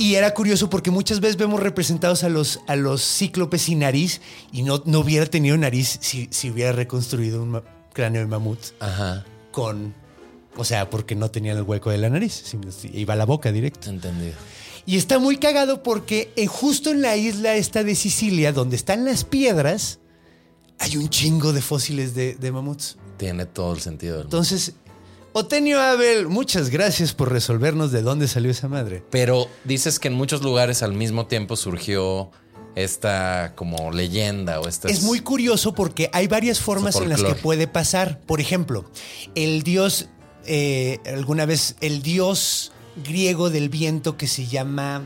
Y 0.00 0.14
era 0.14 0.32
curioso 0.32 0.70
porque 0.70 0.90
muchas 0.90 1.20
veces 1.20 1.36
vemos 1.36 1.60
representados 1.60 2.24
a 2.24 2.30
los, 2.30 2.60
a 2.66 2.74
los 2.76 3.02
cíclopes 3.02 3.60
sin 3.62 3.80
nariz 3.80 4.22
y 4.50 4.62
no, 4.62 4.82
no 4.86 5.00
hubiera 5.00 5.26
tenido 5.26 5.58
nariz 5.58 5.98
si, 6.00 6.26
si 6.30 6.48
hubiera 6.50 6.72
reconstruido 6.72 7.42
un 7.42 7.60
cráneo 7.92 8.22
de 8.22 8.26
mamut 8.26 8.58
Ajá. 8.80 9.26
con... 9.52 9.92
O 10.56 10.64
sea, 10.64 10.88
porque 10.88 11.14
no 11.14 11.30
tenían 11.30 11.58
el 11.58 11.64
hueco 11.64 11.90
de 11.90 11.98
la 11.98 12.08
nariz, 12.08 12.32
si- 12.32 12.90
iba 12.98 13.12
a 13.12 13.16
la 13.16 13.26
boca 13.26 13.52
directo. 13.52 13.90
Entendido. 13.90 14.32
Y 14.86 14.96
está 14.96 15.18
muy 15.18 15.36
cagado 15.36 15.82
porque 15.82 16.32
eh, 16.34 16.46
justo 16.46 16.90
en 16.90 17.02
la 17.02 17.16
isla 17.16 17.54
esta 17.56 17.84
de 17.84 17.94
Sicilia, 17.94 18.52
donde 18.52 18.76
están 18.76 19.04
las 19.04 19.24
piedras, 19.24 19.98
hay 20.78 20.96
un 20.96 21.10
chingo 21.10 21.52
de 21.52 21.60
fósiles 21.60 22.14
de, 22.14 22.34
de 22.36 22.52
mamuts. 22.52 22.96
Tiene 23.18 23.44
todo 23.44 23.74
el 23.74 23.80
sentido. 23.82 24.22
Entonces, 24.22 24.72
Otenio 25.32 25.80
Abel, 25.80 26.26
muchas 26.28 26.70
gracias 26.70 27.12
por 27.12 27.30
resolvernos 27.30 27.92
de 27.92 28.02
dónde 28.02 28.26
salió 28.26 28.50
esa 28.50 28.66
madre. 28.68 29.02
Pero 29.10 29.48
dices 29.64 30.00
que 30.00 30.08
en 30.08 30.14
muchos 30.14 30.42
lugares 30.42 30.82
al 30.82 30.92
mismo 30.92 31.26
tiempo 31.26 31.54
surgió 31.56 32.30
esta 32.74 33.52
como 33.54 33.92
leyenda 33.92 34.60
o 34.60 34.66
esta... 34.66 34.88
Es 34.88 35.02
muy 35.02 35.20
curioso 35.20 35.72
porque 35.72 36.10
hay 36.12 36.26
varias 36.26 36.58
formas 36.60 36.96
en 36.96 37.08
las 37.10 37.22
que 37.22 37.34
puede 37.36 37.68
pasar. 37.68 38.18
Por 38.26 38.40
ejemplo, 38.40 38.90
el 39.36 39.62
dios, 39.62 40.08
eh, 40.46 40.98
alguna 41.06 41.46
vez, 41.46 41.76
el 41.80 42.02
dios 42.02 42.72
griego 43.04 43.50
del 43.50 43.68
viento 43.68 44.16
que 44.16 44.26
se 44.26 44.46
llama... 44.46 45.02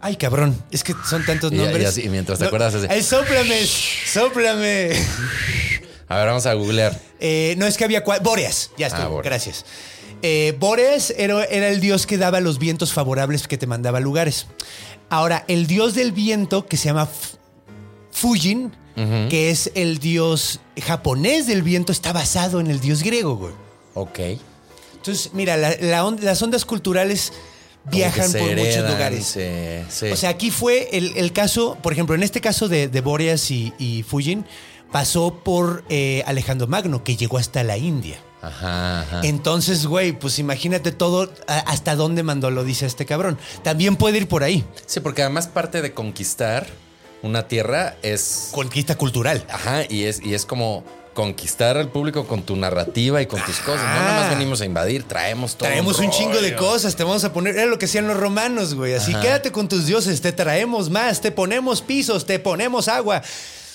Ay, 0.00 0.16
cabrón, 0.16 0.62
es 0.70 0.84
que 0.84 0.94
son 1.08 1.24
tantos 1.24 1.50
Y- 1.50 1.56
y 1.56 1.58
nombres. 1.58 1.86
así, 1.88 2.02
y 2.04 2.08
mientras 2.10 2.38
te 2.38 2.44
acuerdas, 2.44 2.74
así. 2.74 2.86
Ay, 2.88 3.02
sóplame, 3.02 3.66
sóplame. 4.12 4.90
A 6.08 6.16
ver, 6.16 6.26
vamos 6.26 6.46
a 6.46 6.54
googlear. 6.54 6.98
Eh, 7.20 7.54
no 7.58 7.66
es 7.66 7.76
que 7.76 7.84
había 7.84 8.04
cua- 8.04 8.22
Bóreas, 8.22 8.70
ya 8.78 8.86
estoy, 8.86 9.02
Ah, 9.02 9.08
Bóreas. 9.08 9.24
gracias. 9.24 9.64
Eh, 10.22 10.56
Bóreas 10.58 11.12
era, 11.16 11.44
era 11.44 11.68
el 11.68 11.80
dios 11.80 12.06
que 12.06 12.16
daba 12.18 12.40
los 12.40 12.58
vientos 12.58 12.92
favorables 12.92 13.46
que 13.46 13.58
te 13.58 13.66
mandaba 13.66 13.98
a 13.98 14.00
lugares. 14.00 14.46
Ahora, 15.10 15.44
el 15.48 15.66
dios 15.66 15.94
del 15.94 16.12
viento 16.12 16.66
que 16.66 16.76
se 16.76 16.86
llama 16.86 17.04
F- 17.04 17.36
Fujin, 18.10 18.72
que 19.30 19.50
es 19.50 19.70
el 19.76 19.98
dios 20.00 20.58
japonés 20.84 21.46
del 21.46 21.62
viento, 21.62 21.92
está 21.92 22.12
basado 22.12 22.58
en 22.58 22.66
el 22.66 22.80
dios 22.80 23.04
griego, 23.04 23.36
güey. 23.36 23.52
Ok. 23.94 24.18
Entonces, 24.96 25.30
mira, 25.34 25.56
la- 25.56 25.76
la 25.80 26.04
on- 26.04 26.18
las 26.20 26.42
ondas 26.42 26.64
culturales 26.64 27.32
viajan 27.84 28.32
por 28.32 28.56
muchos 28.56 28.90
lugares. 28.90 29.24
se- 29.24 29.84
sí. 29.88 30.06
O 30.10 30.16
sea, 30.16 30.30
aquí 30.30 30.50
fue 30.50 30.88
el, 30.92 31.16
el 31.16 31.32
caso, 31.32 31.78
por 31.80 31.92
ejemplo, 31.92 32.16
en 32.16 32.24
este 32.24 32.40
caso 32.40 32.68
de, 32.68 32.88
de 32.88 33.00
Bóreas 33.00 33.48
y, 33.52 33.72
y 33.78 34.02
Fujin, 34.02 34.44
pasó 34.92 35.34
por 35.44 35.84
eh, 35.88 36.22
Alejandro 36.26 36.66
Magno, 36.66 37.04
que 37.04 37.16
llegó 37.16 37.38
hasta 37.38 37.62
la 37.62 37.76
India. 37.76 38.18
Ajá, 38.40 39.00
ajá. 39.00 39.20
Entonces, 39.24 39.86
güey, 39.86 40.12
pues 40.12 40.38
imagínate 40.38 40.92
todo 40.92 41.32
hasta 41.46 41.96
dónde 41.96 42.22
mandó 42.22 42.50
lo 42.50 42.64
dice 42.64 42.86
este 42.86 43.04
cabrón. 43.04 43.38
También 43.62 43.96
puede 43.96 44.18
ir 44.18 44.28
por 44.28 44.44
ahí. 44.44 44.64
Sí, 44.86 45.00
porque 45.00 45.22
además 45.22 45.48
parte 45.48 45.82
de 45.82 45.92
conquistar 45.92 46.66
una 47.22 47.48
tierra 47.48 47.96
es... 48.02 48.50
Conquista 48.52 48.96
cultural. 48.96 49.44
Ajá, 49.50 49.82
y 49.88 50.04
es, 50.04 50.22
y 50.22 50.34
es 50.34 50.46
como 50.46 50.84
conquistar 51.14 51.76
al 51.76 51.88
público 51.88 52.28
con 52.28 52.42
tu 52.42 52.54
narrativa 52.54 53.20
y 53.20 53.26
con 53.26 53.42
tus 53.42 53.58
cosas. 53.58 53.82
No 53.82 54.02
nada 54.02 54.20
más 54.20 54.30
venimos 54.30 54.60
a 54.60 54.66
invadir, 54.66 55.02
traemos 55.02 55.56
todo. 55.56 55.68
Traemos 55.68 55.98
un 55.98 56.10
chingo 56.10 56.40
de 56.40 56.54
cosas, 56.54 56.94
te 56.94 57.02
vamos 57.02 57.24
a 57.24 57.32
poner, 57.32 57.56
era 57.56 57.66
lo 57.66 57.76
que 57.76 57.86
hacían 57.86 58.06
los 58.06 58.16
romanos, 58.16 58.74
güey. 58.74 58.94
Así 58.94 59.10
Ajá. 59.10 59.20
quédate 59.20 59.50
con 59.50 59.66
tus 59.66 59.86
dioses, 59.86 60.20
te 60.20 60.30
traemos 60.30 60.90
más, 60.90 61.20
te 61.20 61.32
ponemos 61.32 61.82
pisos, 61.82 62.24
te 62.24 62.38
ponemos 62.38 62.86
agua. 62.86 63.20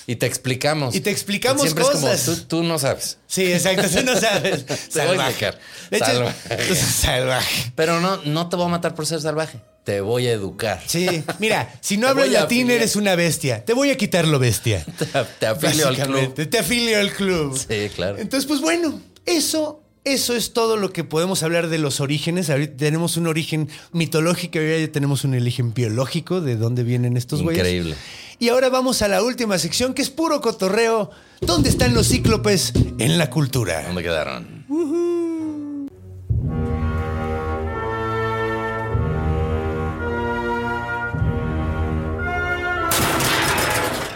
Y 0.06 0.16
te 0.16 0.26
explicamos. 0.26 0.94
Y 0.94 1.00
te 1.00 1.10
explicamos 1.10 1.62
Siempre 1.62 1.84
cosas. 1.84 2.20
es 2.20 2.24
como, 2.26 2.36
tú, 2.36 2.44
tú 2.44 2.62
no 2.62 2.78
sabes. 2.78 3.18
Sí, 3.26 3.50
exacto, 3.52 3.88
tú 3.88 4.04
no 4.04 4.16
sabes. 4.20 4.64
Explicar. 4.68 5.58
De 5.90 5.96
hecho, 5.96 6.06
Salvaje. 6.06 6.74
salvaje. 6.74 7.72
Pero 7.74 8.00
no, 8.00 8.18
no 8.24 8.48
te 8.48 8.56
voy 8.56 8.66
a 8.66 8.68
matar 8.68 8.94
por 8.94 9.06
ser 9.06 9.20
salvaje. 9.20 9.60
Te 9.84 10.00
voy 10.00 10.26
a 10.26 10.32
educar. 10.32 10.82
Sí, 10.86 11.06
mira, 11.38 11.74
si 11.80 11.96
no 11.96 12.08
hablas 12.08 12.28
latín 12.28 12.70
eres 12.70 12.96
una 12.96 13.14
bestia. 13.16 13.64
Te 13.64 13.74
voy 13.74 13.90
a 13.90 13.96
quitar 13.96 14.26
lo 14.26 14.38
bestia. 14.38 14.84
Te, 14.98 15.06
te 15.38 15.46
afilio 15.46 15.88
al 15.88 15.96
club. 15.96 16.34
Te 16.34 16.58
afilio 16.58 16.98
al 16.98 17.12
club. 17.12 17.58
Sí, 17.58 17.90
claro. 17.94 18.18
Entonces, 18.18 18.46
pues 18.46 18.60
bueno, 18.60 19.00
eso, 19.26 19.82
eso 20.04 20.34
es 20.34 20.52
todo 20.54 20.76
lo 20.76 20.92
que 20.92 21.04
podemos 21.04 21.42
hablar 21.42 21.68
de 21.68 21.78
los 21.78 22.00
orígenes. 22.00 22.48
Ahorita 22.48 22.76
tenemos 22.78 23.16
un 23.18 23.26
origen 23.26 23.68
mitológico 23.92 24.58
ya 24.58 24.90
tenemos 24.90 25.24
un 25.24 25.34
origen 25.34 25.74
biológico 25.74 26.40
de 26.40 26.56
dónde 26.56 26.82
vienen 26.82 27.16
estos 27.18 27.42
güeyes. 27.42 27.60
Increíble. 27.60 27.96
Y 28.38 28.48
ahora 28.48 28.68
vamos 28.68 29.02
a 29.02 29.08
la 29.08 29.22
última 29.22 29.58
sección 29.58 29.94
que 29.94 30.02
es 30.02 30.10
puro 30.10 30.40
cotorreo. 30.40 31.10
¿Dónde 31.40 31.68
están 31.68 31.94
los 31.94 32.08
cíclopes 32.08 32.72
en 32.98 33.18
la 33.18 33.30
cultura? 33.30 33.82
¿Dónde 33.84 34.02
quedaron? 34.02 34.64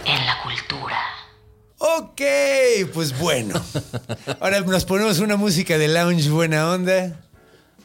En 0.05 0.27
la 0.27 0.37
cultura. 0.43 0.99
Ok, 1.79 2.21
pues 2.95 3.19
bueno. 3.19 3.61
Ahora 4.41 4.61
nos 4.61 4.85
ponemos 4.85 5.19
una 5.19 5.37
música 5.37 5.77
de 5.79 5.89
lounge 5.89 6.31
buena 6.31 6.71
onda. 6.71 7.21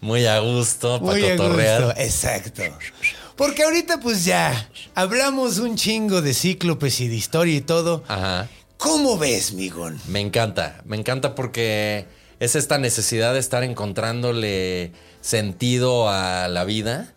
Muy 0.01 0.25
a 0.25 0.39
gusto 0.39 0.99
para 1.01 1.13
Muy 1.13 1.25
a 1.25 1.37
cotorrear. 1.37 1.83
gusto, 1.85 1.99
exacto. 2.01 2.63
Porque 3.35 3.63
ahorita 3.63 3.99
pues 3.99 4.25
ya 4.25 4.69
hablamos 4.95 5.57
un 5.57 5.75
chingo 5.75 6.21
de 6.21 6.33
cíclopes 6.33 7.01
y 7.01 7.07
de 7.07 7.15
historia 7.15 7.55
y 7.55 7.61
todo. 7.61 8.03
Ajá. 8.07 8.47
¿Cómo 8.77 9.17
ves, 9.17 9.53
Migón? 9.53 9.99
Me 10.07 10.19
encanta, 10.19 10.81
me 10.85 10.97
encanta 10.97 11.35
porque 11.35 12.05
es 12.39 12.55
esta 12.55 12.77
necesidad 12.77 13.33
de 13.33 13.39
estar 13.39 13.63
encontrándole 13.63 14.91
sentido 15.21 16.09
a 16.09 16.47
la 16.49 16.65
vida 16.65 17.13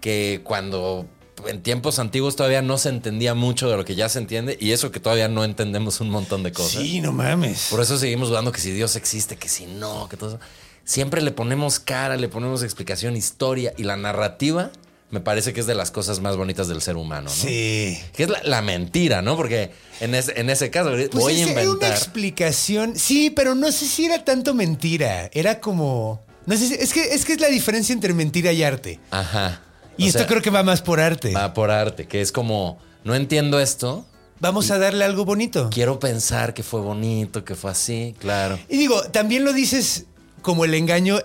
que 0.00 0.42
cuando 0.44 1.06
en 1.46 1.62
tiempos 1.62 1.98
antiguos 1.98 2.36
todavía 2.36 2.62
no 2.62 2.78
se 2.78 2.90
entendía 2.90 3.34
mucho 3.34 3.70
de 3.70 3.76
lo 3.76 3.84
que 3.84 3.94
ya 3.94 4.08
se 4.08 4.18
entiende 4.18 4.58
y 4.60 4.72
eso 4.72 4.90
que 4.90 5.00
todavía 5.00 5.28
no 5.28 5.44
entendemos 5.44 6.00
un 6.00 6.10
montón 6.10 6.42
de 6.42 6.52
cosas. 6.52 6.82
Sí, 6.82 7.00
no 7.00 7.12
mames. 7.12 7.68
Por 7.70 7.80
eso 7.80 7.98
seguimos 7.98 8.28
dudando 8.28 8.52
que 8.52 8.60
si 8.60 8.70
Dios 8.70 8.94
existe, 8.96 9.36
que 9.36 9.48
si 9.48 9.66
no, 9.66 10.08
que 10.08 10.16
todo 10.16 10.36
eso. 10.36 10.40
Siempre 10.84 11.22
le 11.22 11.30
ponemos 11.30 11.80
cara, 11.80 12.16
le 12.16 12.28
ponemos 12.28 12.62
explicación, 12.62 13.16
historia 13.16 13.72
y 13.76 13.84
la 13.84 13.96
narrativa 13.96 14.70
me 15.10 15.20
parece 15.20 15.52
que 15.52 15.60
es 15.60 15.66
de 15.66 15.74
las 15.74 15.90
cosas 15.90 16.20
más 16.20 16.36
bonitas 16.36 16.68
del 16.68 16.82
ser 16.82 16.96
humano, 16.96 17.30
¿no? 17.30 17.34
Sí. 17.34 17.98
Que 18.14 18.24
es 18.24 18.28
la, 18.28 18.40
la 18.44 18.62
mentira, 18.62 19.22
¿no? 19.22 19.36
Porque 19.36 19.70
en 20.00 20.14
ese, 20.14 20.38
en 20.40 20.50
ese 20.50 20.70
caso 20.70 20.90
Pues 20.90 21.10
voy 21.12 21.32
a 21.34 21.36
era 21.44 21.52
una 21.52 21.62
inventar. 21.62 21.92
explicación. 21.92 22.98
Sí, 22.98 23.30
pero 23.30 23.54
no 23.54 23.72
sé 23.72 23.86
si 23.86 24.04
era 24.04 24.24
tanto 24.24 24.54
mentira. 24.54 25.30
Era 25.32 25.60
como. 25.60 26.20
No 26.46 26.56
sé 26.56 26.68
si. 26.68 26.74
Es 26.74 26.92
que 26.92 27.02
es, 27.14 27.24
que 27.24 27.32
es 27.34 27.40
la 27.40 27.48
diferencia 27.48 27.92
entre 27.92 28.12
mentira 28.12 28.52
y 28.52 28.62
arte. 28.62 29.00
Ajá. 29.10 29.62
Y 29.96 30.04
O 30.04 30.06
esto 30.08 30.18
sea, 30.20 30.26
creo 30.28 30.42
que 30.42 30.50
va 30.50 30.62
más 30.62 30.82
por 30.82 31.00
arte. 31.00 31.32
va 31.32 31.52
por 31.54 31.70
arte, 31.70 32.06
que 32.06 32.20
es 32.20 32.30
como, 32.30 32.78
no 33.04 33.14
entiendo 33.14 33.58
esto, 33.60 34.06
Vamos 34.40 34.70
a 34.70 34.78
darle 34.78 35.04
algo 35.04 35.24
bonito. 35.24 35.68
quiero 35.72 35.98
pensar 35.98 36.54
que 36.54 36.62
fue 36.62 36.80
bonito, 36.80 37.44
que 37.44 37.56
fue 37.56 37.72
así, 37.72 38.14
claro. 38.20 38.56
Y 38.68 38.76
digo, 38.78 39.02
también 39.10 39.44
lo 39.44 39.52
dices 39.52 40.04
como 40.42 40.64
el 40.64 40.74
engaño 40.74 41.18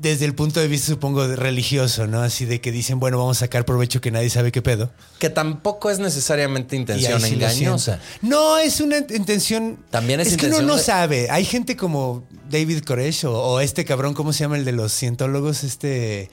desde 0.00 0.24
el 0.24 0.34
punto 0.34 0.60
de 0.60 0.66
vista, 0.68 0.86
supongo, 0.86 1.28
de 1.28 1.36
religioso, 1.36 2.06
¿no? 2.06 2.22
Así 2.22 2.46
de 2.46 2.60
que 2.62 2.72
dicen, 2.72 2.98
bueno, 3.00 3.18
vamos 3.18 3.36
a 3.36 3.40
sacar 3.40 3.66
provecho 3.66 4.00
que 4.00 4.10
nadie 4.10 4.30
sabe 4.30 4.50
qué 4.50 4.62
pedo. 4.62 4.90
Que 5.18 5.28
tampoco 5.28 5.90
es 5.90 5.98
necesariamente 5.98 6.74
intención 6.74 7.20
sí 7.20 7.34
engañosa. 7.34 8.00
No, 8.22 8.56
es 8.56 8.80
una 8.80 8.96
intención. 8.98 9.78
También 9.90 10.20
es 10.20 10.28
Es 10.28 10.36
que 10.38 10.46
uno 10.46 10.54
intención 10.56 10.66
no 10.68 10.76
de- 10.78 10.82
sabe. 10.82 11.30
Hay 11.30 11.44
gente 11.44 11.76
como 11.76 12.26
David 12.48 12.82
Koresh 12.84 13.26
o, 13.26 13.32
o 13.32 13.60
este 13.60 13.84
cabrón, 13.84 14.14
¿cómo 14.14 14.32
se 14.32 14.40
llama 14.40 14.56
el 14.56 14.64
de 14.64 14.72
los 14.72 14.90
cientólogos? 14.92 15.64
Este. 15.64 16.30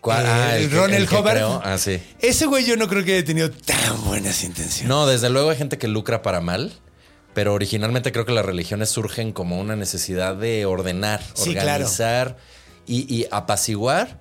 ¿Cuál? 0.00 0.24
eh, 0.26 0.28
Ah, 0.28 0.56
el 0.56 0.70
Ronald 0.70 1.08
creó. 1.08 1.60
Ah, 1.64 1.78
sí. 1.78 2.00
Ese 2.20 2.46
güey 2.46 2.64
yo 2.66 2.76
no 2.76 2.88
creo 2.88 3.04
que 3.04 3.14
haya 3.14 3.24
tenido 3.24 3.50
tan 3.52 4.04
buenas 4.04 4.42
intenciones. 4.42 4.88
No, 4.88 5.06
desde 5.06 5.30
luego 5.30 5.50
hay 5.50 5.56
gente 5.56 5.78
que 5.78 5.86
lucra 5.88 6.22
para 6.22 6.40
mal, 6.40 6.72
pero 7.34 7.54
originalmente 7.54 8.10
creo 8.10 8.24
que 8.24 8.32
las 8.32 8.44
religiones 8.44 8.88
surgen 8.88 9.30
como 9.32 9.60
una 9.60 9.76
necesidad 9.76 10.34
de 10.36 10.66
ordenar, 10.66 11.22
Sí, 11.34 11.54
claro. 11.54 11.86
Y, 12.86 13.14
y 13.14 13.26
apaciguar 13.30 14.20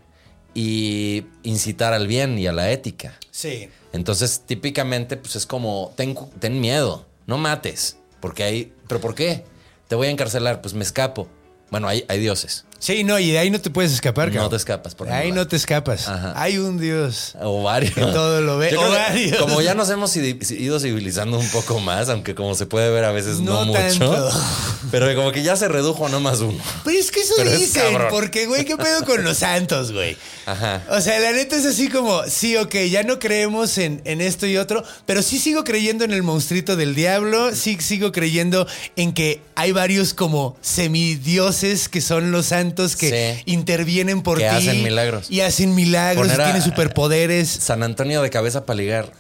y 0.54 1.26
incitar 1.44 1.94
al 1.94 2.08
bien 2.08 2.40
y 2.40 2.48
a 2.48 2.54
la 2.54 2.72
ética. 2.72 3.20
Sí. 3.30 3.70
Entonces, 3.94 4.44
típicamente, 4.46 5.18
pues 5.18 5.36
es 5.36 5.46
como, 5.46 5.94
ten, 5.96 6.18
ten 6.40 6.60
miedo, 6.60 7.06
no 7.28 7.38
mates, 7.38 7.98
porque 8.20 8.44
hay, 8.44 8.74
¿pero 8.88 9.00
por 9.02 9.16
qué? 9.16 9.46
Te 9.88 9.96
voy 9.96 10.08
a 10.08 10.10
encarcelar, 10.10 10.62
pues 10.62 10.74
me 10.74 10.84
escapo. 10.84 11.28
Bueno, 11.70 11.88
hay, 11.88 12.06
hay 12.08 12.20
dioses. 12.20 12.66
Sí, 12.78 13.04
no, 13.04 13.18
y 13.18 13.32
de 13.32 13.40
ahí 13.40 13.50
no 13.50 13.60
te 13.60 13.70
puedes 13.70 13.92
escapar, 13.94 14.28
No 14.28 14.34
cabrón. 14.34 14.50
te 14.52 14.56
escapas, 14.58 14.94
por 14.94 15.08
De 15.08 15.14
ahí 15.14 15.32
no 15.32 15.48
te 15.48 15.56
escapas. 15.56 16.08
Ajá. 16.08 16.34
Hay 16.36 16.58
un 16.60 16.78
Dios. 16.78 17.34
O 17.42 17.64
varios. 17.64 17.94
Que 17.94 18.02
todo 18.02 18.42
lo 18.42 18.58
ve. 18.58 18.70
Yo 18.72 18.78
creo 18.80 18.90
O 18.90 18.94
que 18.94 18.98
varios. 19.00 19.38
Como 19.38 19.62
ya 19.62 19.74
nos 19.74 19.90
hemos 19.90 20.16
id- 20.16 20.52
ido 20.60 20.80
civilizando 20.80 21.40
un 21.40 21.50
poco 21.50 21.80
más, 21.80 22.10
aunque 22.10 22.36
como 22.36 22.54
se 22.54 22.66
puede 22.68 22.90
ver 22.92 23.06
a 23.06 23.12
veces 23.12 23.40
no, 23.40 23.66
No 23.66 23.66
mucho. 23.66 23.80
tanto. 23.82 24.30
Pero 24.92 25.14
como 25.16 25.32
que 25.32 25.42
ya 25.42 25.56
se 25.56 25.68
redujo 25.68 26.06
a 26.06 26.10
no 26.10 26.20
más 26.20 26.40
uno. 26.42 26.60
Pero 26.84 27.00
es 27.00 27.10
que 27.12 27.22
eso 27.22 27.34
Pero 27.38 27.50
es 27.50 27.60
dicen, 27.60 27.92
cabrón. 27.94 28.08
porque, 28.12 28.46
güey, 28.46 28.66
¿qué 28.66 28.78
pedo 28.78 29.04
con 29.04 29.24
los 29.24 29.38
santos, 29.40 29.92
güey? 29.92 30.16
Ajá. 30.46 30.84
O 30.92 31.02
sea, 31.02 31.18
la 31.20 31.32
neta 31.32 31.56
es 31.56 31.66
así 31.66 31.90
como, 31.90 32.22
sí, 32.28 32.56
ok, 32.56 32.76
ya 32.92 33.02
no 33.02 33.18
creemos 33.18 33.80
en, 33.80 34.02
en 34.06 34.22
esto 34.22 34.46
y 34.46 34.58
otro, 34.58 34.84
pero 35.08 35.24
sí 35.24 35.40
sigo 35.40 35.64
creyendo 35.64 36.04
en 36.06 36.12
el 36.14 36.22
monstruito 36.22 36.76
del 36.76 36.94
diablo, 36.94 37.56
sí 37.56 37.78
sigo 37.80 38.12
creyendo 38.12 38.68
en 38.96 39.14
que 39.14 39.42
hay 39.56 39.72
varios 39.72 40.14
como 40.14 40.56
semidioses 40.62 41.90
que 41.90 42.02
son 42.02 42.32
los 42.32 42.48
santos 42.48 42.75
que 42.96 43.36
Sí. 43.38 43.44
intervienen 43.46 44.22
por 44.22 44.38
Que 44.38 44.44
ti. 44.50 44.56
hacen 44.56 44.84
milagros. 44.84 45.28
Y 45.32 45.42
hacen 45.42 45.74
milagros, 45.76 46.28
y 46.28 46.36
tienen 46.36 46.62
superpoderes. 46.62 47.50
San 47.50 47.84
Antonio 47.84 48.22
de 48.22 48.30
cabeza 48.30 48.66
para 48.66 48.78
ligar. 48.78 49.12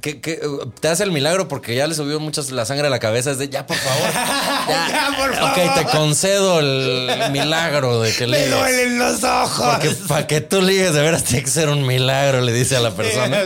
¿Qué, 0.00 0.20
qué, 0.20 0.40
uh, 0.46 0.70
te 0.70 0.88
hace 0.88 1.02
el 1.04 1.12
milagro 1.12 1.48
porque 1.48 1.74
ya 1.74 1.86
le 1.86 1.94
subió 1.94 2.20
mucho 2.20 2.42
la 2.50 2.64
sangre 2.64 2.86
a 2.86 2.90
la 2.90 2.98
cabeza. 2.98 3.30
Es 3.30 3.38
de 3.38 3.48
ya, 3.48 3.66
por 3.66 3.76
favor. 3.76 4.08
Ya, 4.68 5.14
por 5.16 5.30
Ok, 5.30 5.36
favor. 5.38 5.74
te 5.76 5.84
concedo 5.96 6.60
el 6.60 7.30
milagro 7.32 8.02
de 8.02 8.12
que 8.12 8.26
Me 8.26 8.38
ligues. 8.44 8.50
duelen 8.58 8.98
los 8.98 9.24
ojos. 9.24 9.66
Porque 9.74 9.90
para 10.06 10.26
que 10.26 10.40
tú 10.42 10.60
ligues, 10.60 10.92
de 10.92 11.00
veras 11.00 11.24
tiene 11.24 11.42
que 11.44 11.50
ser 11.50 11.68
un 11.70 11.86
milagro, 11.86 12.40
le 12.42 12.52
dice 12.52 12.76
a 12.76 12.80
la 12.80 12.90
persona. 12.94 13.38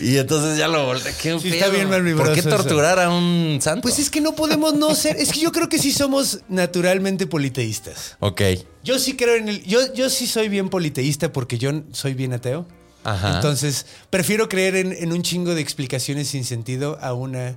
y 0.00 0.16
entonces 0.18 0.58
ya 0.58 0.66
lo 0.68 0.84
voltea. 0.86 1.12
¿Qué 1.22 1.38
Sí, 1.38 1.50
está 1.50 1.68
bien 1.68 1.88
malvibroso 1.88 2.26
¿Por 2.26 2.34
qué 2.34 2.40
eso. 2.40 2.48
torturar 2.50 2.98
a 2.98 3.10
un 3.10 3.58
santo? 3.62 3.82
Pues 3.82 3.98
es 4.00 4.10
que 4.10 4.20
no 4.20 4.34
podemos 4.34 4.74
no 4.74 4.94
ser. 4.96 5.16
Es 5.16 5.30
que 5.32 5.38
yo 5.40 5.52
creo 5.52 5.68
que 5.68 5.78
sí 5.78 5.92
somos 5.92 6.40
naturalmente 6.48 7.26
politeístas. 7.28 8.16
Ok. 8.20 8.42
Yo 8.82 8.98
sí 8.98 9.14
creo 9.16 9.36
en 9.36 9.48
el. 9.48 9.62
Yo, 9.64 9.92
yo 9.94 10.10
sí 10.10 10.26
soy 10.26 10.48
bien 10.48 10.68
politeísta 10.68 11.32
porque 11.32 11.58
yo 11.58 11.70
soy 11.92 12.14
bien 12.14 12.32
ateo. 12.32 12.66
Ajá. 13.06 13.36
Entonces, 13.36 13.86
prefiero 14.10 14.48
creer 14.48 14.76
en, 14.76 14.92
en 14.92 15.12
un 15.12 15.22
chingo 15.22 15.54
de 15.54 15.60
explicaciones 15.60 16.28
sin 16.28 16.44
sentido 16.44 16.98
a 17.00 17.12
una 17.14 17.56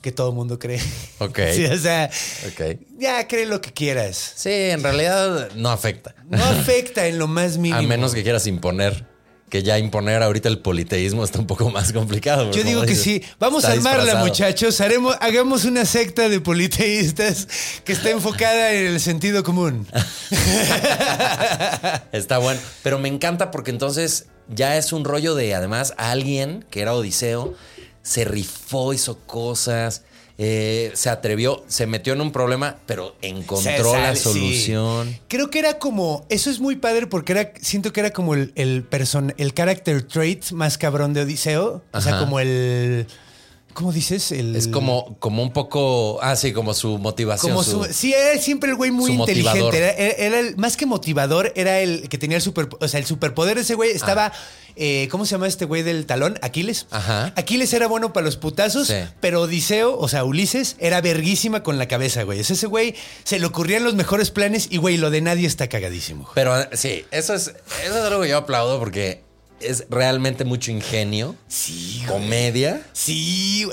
que 0.00 0.12
todo 0.12 0.28
el 0.30 0.34
mundo 0.34 0.58
cree. 0.58 0.80
Ok. 1.18 1.38
Sí, 1.54 1.64
o 1.66 1.78
sea, 1.78 2.10
Ok. 2.48 2.78
ya 2.98 3.26
cree 3.28 3.46
lo 3.46 3.60
que 3.60 3.72
quieras. 3.72 4.32
Sí, 4.36 4.50
en 4.50 4.82
realidad 4.82 5.50
no 5.54 5.70
afecta. 5.70 6.14
No 6.28 6.42
afecta 6.44 7.06
en 7.06 7.18
lo 7.18 7.26
más 7.26 7.56
mínimo. 7.58 7.78
A 7.78 7.82
menos 7.82 8.14
que 8.14 8.22
quieras 8.22 8.46
imponer. 8.46 9.06
Que 9.54 9.62
ya 9.62 9.78
imponer 9.78 10.20
ahorita 10.20 10.48
el 10.48 10.58
politeísmo 10.58 11.22
está 11.22 11.38
un 11.38 11.46
poco 11.46 11.70
más 11.70 11.92
complicado. 11.92 12.50
Yo 12.50 12.64
digo 12.64 12.82
que 12.82 12.96
sí. 12.96 13.22
Vamos 13.38 13.64
a 13.64 13.70
armarla, 13.70 14.02
disfrazado. 14.02 14.26
muchachos. 14.26 14.80
Haremos, 14.80 15.16
hagamos 15.20 15.64
una 15.64 15.84
secta 15.84 16.28
de 16.28 16.40
politeístas 16.40 17.46
que 17.84 17.92
está 17.92 18.10
enfocada 18.10 18.72
en 18.72 18.86
el 18.86 18.98
sentido 18.98 19.44
común. 19.44 19.86
Está 22.10 22.38
bueno. 22.38 22.60
Pero 22.82 22.98
me 22.98 23.06
encanta 23.06 23.52
porque 23.52 23.70
entonces 23.70 24.26
ya 24.48 24.76
es 24.76 24.92
un 24.92 25.04
rollo 25.04 25.36
de, 25.36 25.54
además, 25.54 25.94
alguien 25.98 26.64
que 26.68 26.80
era 26.80 26.92
Odiseo, 26.92 27.54
se 28.02 28.24
rifó, 28.24 28.92
hizo 28.92 29.20
cosas, 29.20 30.02
eh, 30.36 30.90
se 30.94 31.10
atrevió, 31.10 31.62
se 31.68 31.86
metió 31.86 32.12
en 32.12 32.20
un 32.20 32.32
problema, 32.32 32.76
pero 32.86 33.14
encontró 33.22 33.96
la 33.96 34.16
sí. 34.16 34.22
solución. 34.22 35.18
Creo 35.28 35.48
que 35.50 35.60
era 35.60 35.78
como. 35.78 36.26
Eso 36.28 36.50
es 36.50 36.58
muy 36.58 36.76
padre 36.76 37.06
porque 37.06 37.32
era. 37.32 37.52
Siento 37.60 37.92
que 37.92 38.00
era 38.00 38.10
como 38.10 38.34
el, 38.34 38.52
el 38.56 38.82
person, 38.82 39.32
el 39.36 39.54
character 39.54 40.02
trait 40.02 40.50
más 40.50 40.76
cabrón 40.76 41.14
de 41.14 41.22
Odiseo. 41.22 41.82
O 41.92 42.00
sea, 42.00 42.18
como 42.18 42.40
el. 42.40 43.06
¿Cómo 43.74 43.92
dices? 43.92 44.32
El, 44.32 44.56
Es 44.56 44.68
como, 44.68 45.16
como 45.18 45.42
un 45.42 45.52
poco, 45.52 46.18
ah, 46.22 46.36
sí, 46.36 46.52
como 46.52 46.72
su 46.74 46.96
motivación. 46.98 47.50
Como 47.52 47.62
su- 47.62 47.84
su, 47.84 47.92
sí, 47.92 48.14
era 48.14 48.40
siempre 48.40 48.70
el 48.70 48.76
güey 48.76 48.90
muy 48.90 49.10
inteligente. 49.12 49.76
Era, 50.18 50.38
el, 50.40 50.56
más 50.56 50.76
que 50.76 50.86
motivador, 50.86 51.52
era 51.56 51.80
el 51.80 52.08
que 52.08 52.16
tenía 52.16 52.36
el 52.36 52.42
super. 52.42 52.68
O 52.80 52.88
sea, 52.88 53.00
el 53.00 53.06
superpoder 53.06 53.56
de 53.56 53.62
ese 53.62 53.74
güey 53.74 53.90
estaba. 53.90 54.32
eh, 54.76 55.08
¿Cómo 55.10 55.24
se 55.26 55.32
llama 55.32 55.46
este 55.48 55.64
güey 55.66 55.82
del 55.82 56.06
talón? 56.06 56.38
Aquiles. 56.42 56.86
Ajá. 56.90 57.32
Aquiles 57.36 57.72
era 57.72 57.86
bueno 57.88 58.12
para 58.12 58.24
los 58.24 58.36
putazos, 58.36 58.86
Sí. 58.88 58.94
pero 59.20 59.42
Odiseo, 59.42 59.96
o 59.98 60.08
sea, 60.08 60.24
Ulises, 60.24 60.76
era 60.78 61.00
verguísima 61.00 61.62
con 61.62 61.76
la 61.78 61.86
cabeza, 61.88 62.22
güey. 62.22 62.42
Sea, 62.44 62.54
ese 62.54 62.66
güey 62.66 62.94
se 63.24 63.38
le 63.38 63.46
ocurrían 63.46 63.84
los 63.84 63.94
mejores 63.94 64.30
planes 64.30 64.68
y, 64.70 64.76
güey, 64.78 64.96
lo 64.96 65.10
de 65.10 65.20
nadie 65.20 65.46
está 65.46 65.68
cagadísimo. 65.68 66.22
güey. 66.22 66.34
Pero 66.34 66.54
sí, 66.72 67.04
eso 67.10 67.34
es, 67.34 67.48
eso 67.84 67.98
es 67.98 68.04
algo 68.04 68.22
que 68.22 68.28
yo 68.28 68.38
aplaudo 68.38 68.78
porque 68.78 69.23
es 69.66 69.84
realmente 69.90 70.44
mucho 70.44 70.70
ingenio, 70.70 71.36
Sí, 71.48 72.02
güey. 72.06 72.20
comedia. 72.20 72.82
Sí, 72.92 73.66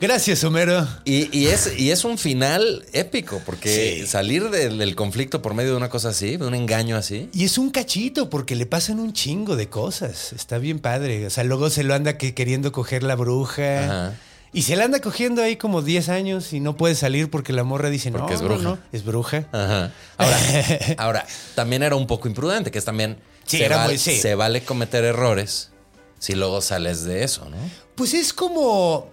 gracias, 0.00 0.42
Homero. 0.44 0.86
Y, 1.04 1.36
y 1.36 1.46
es, 1.46 1.72
y 1.78 1.90
es 1.90 2.04
un 2.04 2.18
final 2.18 2.84
épico, 2.92 3.40
porque 3.44 4.00
Sí. 4.00 4.06
salir 4.06 4.50
del, 4.50 4.78
del 4.78 4.94
conflicto 4.94 5.42
por 5.42 5.54
medio 5.54 5.70
de 5.72 5.76
una 5.76 5.88
cosa 5.88 6.10
así, 6.10 6.36
de 6.36 6.46
un 6.46 6.54
engaño 6.54 6.96
así. 6.96 7.28
Y 7.32 7.44
es 7.44 7.58
un 7.58 7.70
cachito 7.70 8.30
porque 8.30 8.54
le 8.56 8.66
pasan 8.66 9.00
un 9.00 9.12
chingo 9.12 9.56
de 9.56 9.68
cosas. 9.68 10.32
Está 10.32 10.58
bien 10.58 10.78
padre. 10.78 11.26
O 11.26 11.30
sea, 11.30 11.44
luego 11.44 11.70
se 11.70 11.82
lo 11.84 11.94
anda 11.94 12.18
que- 12.18 12.34
queriendo 12.34 12.72
coger 12.72 13.02
la 13.02 13.14
bruja. 13.16 13.84
Ajá. 13.84 14.14
Y 14.52 14.62
se 14.62 14.76
la 14.76 14.84
anda 14.84 15.00
cogiendo 15.00 15.42
ahí 15.42 15.56
como 15.56 15.82
10 15.82 16.08
años 16.08 16.52
y 16.52 16.60
no 16.60 16.76
puede 16.76 16.94
salir 16.94 17.28
porque 17.28 17.52
la 17.52 17.64
morra 17.64 17.90
dice, 17.90 18.12
no, 18.12 18.20
Porque 18.20 18.34
es 18.34 18.40
no, 18.40 18.46
bruja. 18.48 18.62
no, 18.62 18.78
es 18.92 19.04
bruja. 19.04 19.46
Ajá. 19.50 19.90
Ahora, 20.16 20.38
ahora, 20.98 21.26
también 21.56 21.82
era 21.82 21.96
un 21.96 22.06
poco 22.06 22.28
imprudente, 22.28 22.70
que 22.70 22.78
es 22.78 22.84
también. 22.84 23.16
Sí, 23.44 23.58
se, 23.58 23.64
era 23.64 23.76
val- 23.76 23.88
muy- 23.88 23.98
sí. 23.98 24.18
se 24.18 24.34
vale 24.34 24.62
cometer 24.64 25.04
errores 25.04 25.70
si 26.18 26.34
luego 26.34 26.60
sales 26.60 27.04
de 27.04 27.24
eso, 27.24 27.48
¿no? 27.50 27.56
Pues 27.94 28.14
es 28.14 28.32
como, 28.32 29.10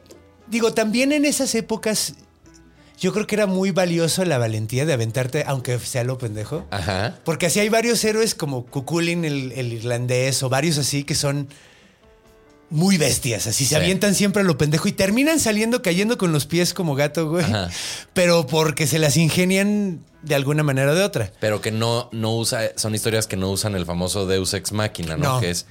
digo, 0.47 0.73
también 0.73 1.11
en 1.11 1.25
esas 1.25 1.53
épocas 1.55 2.13
yo 2.99 3.11
creo 3.13 3.25
que 3.27 3.35
era 3.35 3.47
muy 3.47 3.71
valioso 3.71 4.23
la 4.25 4.37
valentía 4.37 4.85
de 4.85 4.93
aventarte, 4.93 5.43
aunque 5.47 5.77
sea 5.79 6.03
lo 6.03 6.17
pendejo. 6.19 6.65
Ajá. 6.69 7.17
Porque 7.25 7.47
así 7.47 7.59
hay 7.59 7.67
varios 7.69 8.03
héroes 8.05 8.35
como 8.35 8.65
Kukulin, 8.67 9.25
el, 9.25 9.51
el 9.53 9.73
irlandés, 9.73 10.41
o 10.43 10.49
varios 10.49 10.77
así 10.77 11.03
que 11.03 11.15
son 11.15 11.47
muy 12.71 12.97
bestias. 12.97 13.45
Así 13.47 13.65
se 13.65 13.69
Sí. 13.69 13.75
avientan 13.75 14.15
siempre 14.15 14.41
a 14.41 14.45
lo 14.45 14.57
pendejo 14.57 14.87
y 14.87 14.91
terminan 14.93 15.39
saliendo 15.39 15.81
cayendo 15.83 16.17
con 16.17 16.31
los 16.31 16.45
pies 16.47 16.73
como 16.73 16.95
gato, 16.95 17.29
güey. 17.29 17.45
Ajá. 17.45 17.69
Pero 18.13 18.47
porque 18.47 18.87
se 18.87 18.97
las 18.97 19.17
ingenian 19.17 20.03
de 20.23 20.35
alguna 20.35 20.63
manera 20.63 20.91
o 20.91 20.95
de 20.95 21.03
otra. 21.03 21.31
Pero 21.39 21.61
que 21.61 21.71
no, 21.71 22.09
no 22.11 22.35
usa, 22.35 22.71
son 22.77 22.95
historias 22.95 23.27
que 23.27 23.37
no 23.37 23.51
usan 23.51 23.75
el 23.75 23.85
famoso 23.85 24.25
Deus 24.25 24.53
ex 24.53 24.71
machina, 24.71 25.17
¿no? 25.17 25.35
No. 25.35 25.39
Que 25.39 25.51
es, 25.51 25.65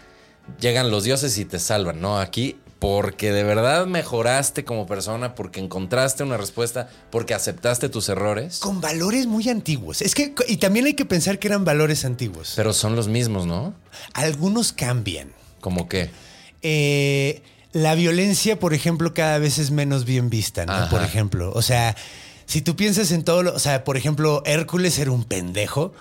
llegan 0.61 0.91
los 0.91 1.05
dioses 1.05 1.37
y 1.39 1.45
te 1.45 1.59
salvan, 1.59 2.01
¿no? 2.01 2.19
Aquí, 2.21 2.57
porque 2.81 3.31
de 3.33 3.45
verdad 3.45 3.87
mejoraste 3.87 4.65
como 4.65 4.87
persona, 4.87 5.35
porque 5.35 5.61
encontraste 5.61 6.23
una 6.23 6.37
respuesta, 6.39 6.89
porque 7.11 7.35
aceptaste 7.35 7.89
tus 7.89 8.09
errores. 8.09 8.59
Con 8.59 8.81
valores 8.81 9.27
muy 9.27 9.49
antiguos. 9.49 10.03
Es 10.03 10.15
que, 10.15 10.35
y 10.49 10.57
también 10.57 10.87
hay 10.87 10.95
que 10.95 11.05
pensar 11.05 11.39
que 11.39 11.49
eran 11.49 11.65
valores 11.65 12.05
antiguos. 12.05 12.55
Pero 12.57 12.73
son 12.73 12.97
los 12.97 13.07
mismos, 13.09 13.47
¿no? 13.47 13.75
Algunos 14.15 14.73
cambian. 14.73 15.33
Como 15.61 15.89
que. 15.89 16.11
Eh, 16.63 17.43
la 17.73 17.95
violencia, 17.95 18.59
por 18.59 18.75
ejemplo, 18.75 19.15
cada 19.15 19.39
vez 19.39 19.59
es 19.59 19.71
menos 19.71 20.05
bien 20.05 20.29
vista, 20.31 20.67
¿no? 20.67 20.73
Ajá. 20.73 20.89
Por 20.91 21.03
ejemplo, 21.03 21.53
o 21.55 21.63
sea, 21.63 21.97
si 22.47 22.63
tú 22.63 22.75
piensas 22.77 23.13
en 23.13 23.23
todo 23.23 23.43
lo, 23.43 23.55
o 23.55 23.59
sea, 23.59 23.85
por 23.85 23.97
ejemplo, 23.97 24.43
Hércules 24.45 24.99
era 24.99 25.11
un 25.13 25.25
pendejo, 25.25 25.93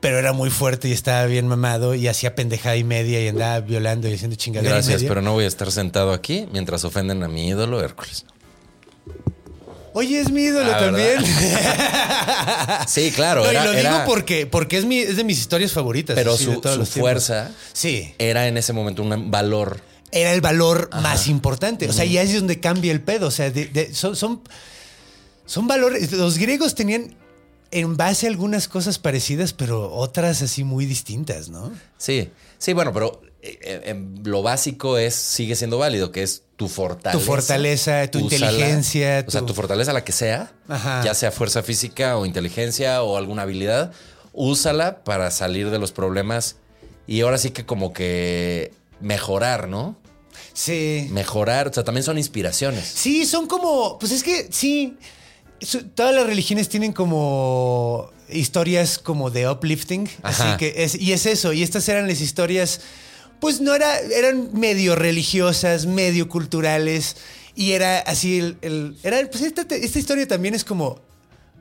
pero 0.00 0.18
era 0.18 0.32
muy 0.32 0.50
fuerte 0.50 0.88
y 0.88 0.92
estaba 0.92 1.24
bien 1.26 1.46
mamado 1.46 1.94
y 1.94 2.08
hacía 2.08 2.34
pendejada 2.34 2.74
y 2.76 2.82
media 2.82 3.22
y 3.22 3.28
andaba 3.28 3.60
violando 3.60 4.08
y 4.08 4.14
haciendo 4.14 4.34
chingadera. 4.36 4.70
y 4.70 4.74
Gracias, 4.74 4.96
media. 4.96 5.08
pero 5.08 5.22
no 5.22 5.32
voy 5.34 5.44
a 5.44 5.48
estar 5.48 5.70
sentado 5.70 6.12
aquí 6.12 6.48
mientras 6.52 6.84
ofenden 6.84 7.22
a 7.22 7.28
mi 7.28 7.46
ídolo 7.48 7.80
Hércules. 7.80 8.24
Oye, 9.94 10.20
es 10.20 10.30
mi 10.30 10.42
ídolo 10.44 10.72
Ah, 10.74 10.78
también. 10.78 11.18
Sí, 12.88 13.12
claro. 13.12 13.44
No, 13.44 13.50
era- 13.50 13.62
y 13.62 13.66
lo 13.66 13.72
era- 13.74 13.92
digo 13.92 14.04
porque, 14.06 14.46
porque 14.46 14.78
es, 14.78 14.84
mi, 14.86 14.98
es 14.98 15.16
de 15.16 15.24
mis 15.24 15.38
historias 15.38 15.72
favoritas. 15.72 16.14
Pero 16.16 16.32
así, 16.32 16.46
de 16.46 16.54
su, 16.54 16.60
todos 16.60 16.74
su 16.76 16.80
los 16.80 16.88
fuerza 16.90 17.50
Sí. 17.72 18.14
era 18.18 18.48
en 18.48 18.56
ese 18.56 18.72
momento 18.72 19.02
un 19.02 19.30
valor. 19.30 19.80
Era 20.12 20.32
el 20.32 20.40
valor 20.42 20.90
más 21.02 21.26
importante. 21.28 21.88
O 21.88 21.92
sea, 21.92 22.04
y 22.04 22.18
ahí 22.18 22.28
es 22.28 22.34
donde 22.38 22.60
cambia 22.60 22.92
el 22.92 23.00
pedo. 23.00 23.28
O 23.28 23.30
sea, 23.30 23.50
de- 23.50 23.66
de- 23.66 23.94
son, 23.94 24.14
son, 24.14 24.42
son 25.46 25.66
valores. 25.66 26.12
Los 26.12 26.38
griegos 26.38 26.74
tenían 26.74 27.16
en 27.70 27.96
base 27.96 28.26
a 28.26 28.30
algunas 28.30 28.68
cosas 28.68 28.98
parecidas, 28.98 29.52
pero 29.54 29.92
otras 29.94 30.42
así 30.42 30.62
muy 30.64 30.84
distintas, 30.84 31.48
¿no? 31.48 31.72
Sí, 31.96 32.30
sí, 32.58 32.74
bueno, 32.74 32.92
pero 32.92 33.22
eh, 33.40 33.58
eh, 33.62 34.06
lo 34.24 34.42
básico 34.42 34.98
es, 34.98 35.14
sigue 35.14 35.56
siendo 35.56 35.78
válido, 35.78 36.12
que 36.12 36.22
es 36.22 36.42
tu 36.56 36.68
fortaleza. 36.68 37.18
Tu 37.18 37.24
fortaleza, 37.24 38.06
tu 38.10 38.18
inteligencia, 38.18 39.24
O 39.26 39.30
sea, 39.30 39.40
tu- 39.40 39.46
tu 39.48 39.54
fortaleza, 39.54 39.94
la 39.94 40.04
que 40.04 40.12
sea, 40.12 40.52
Ajá. 40.68 41.02
ya 41.02 41.14
sea 41.14 41.32
fuerza 41.32 41.62
física 41.62 42.18
o 42.18 42.26
inteligencia 42.26 43.02
o 43.02 43.16
alguna 43.16 43.42
habilidad, 43.42 43.92
úsala 44.34 45.02
para 45.02 45.30
salir 45.30 45.70
de 45.70 45.78
los 45.78 45.92
problemas 45.92 46.56
y 47.06 47.22
ahora 47.22 47.38
sí 47.38 47.50
que 47.50 47.64
como 47.64 47.94
que 47.94 48.72
mejorar, 49.00 49.66
¿no? 49.68 49.96
Sí. 50.54 51.08
Mejorar, 51.10 51.68
o 51.68 51.72
sea, 51.72 51.84
también 51.84 52.04
son 52.04 52.18
inspiraciones. 52.18 52.86
Sí, 52.86 53.24
son 53.26 53.46
como. 53.46 53.98
Pues 53.98 54.12
es 54.12 54.22
que 54.22 54.48
sí. 54.50 54.96
Todas 55.94 56.14
las 56.14 56.26
religiones 56.26 56.68
tienen 56.68 56.92
como 56.92 58.10
historias 58.28 58.98
como 58.98 59.30
de 59.30 59.48
uplifting. 59.48 60.08
Así 60.22 60.42
Ajá. 60.42 60.56
que 60.56 60.74
es, 60.78 60.94
y 61.00 61.12
es 61.12 61.24
eso. 61.26 61.52
Y 61.52 61.62
estas 61.62 61.88
eran 61.88 62.08
las 62.08 62.20
historias. 62.20 62.80
Pues 63.40 63.60
no 63.60 63.74
era. 63.74 63.98
Eran 63.98 64.50
medio 64.52 64.94
religiosas, 64.96 65.86
medio 65.86 66.28
culturales. 66.28 67.16
Y 67.54 67.72
era 67.72 67.98
así 68.00 68.38
el. 68.38 68.56
el- 68.62 68.96
era, 69.02 69.18
pues 69.30 69.42
esta, 69.44 69.62
esta 69.74 69.98
historia 69.98 70.26
también 70.28 70.54
es 70.54 70.64
como. 70.64 71.00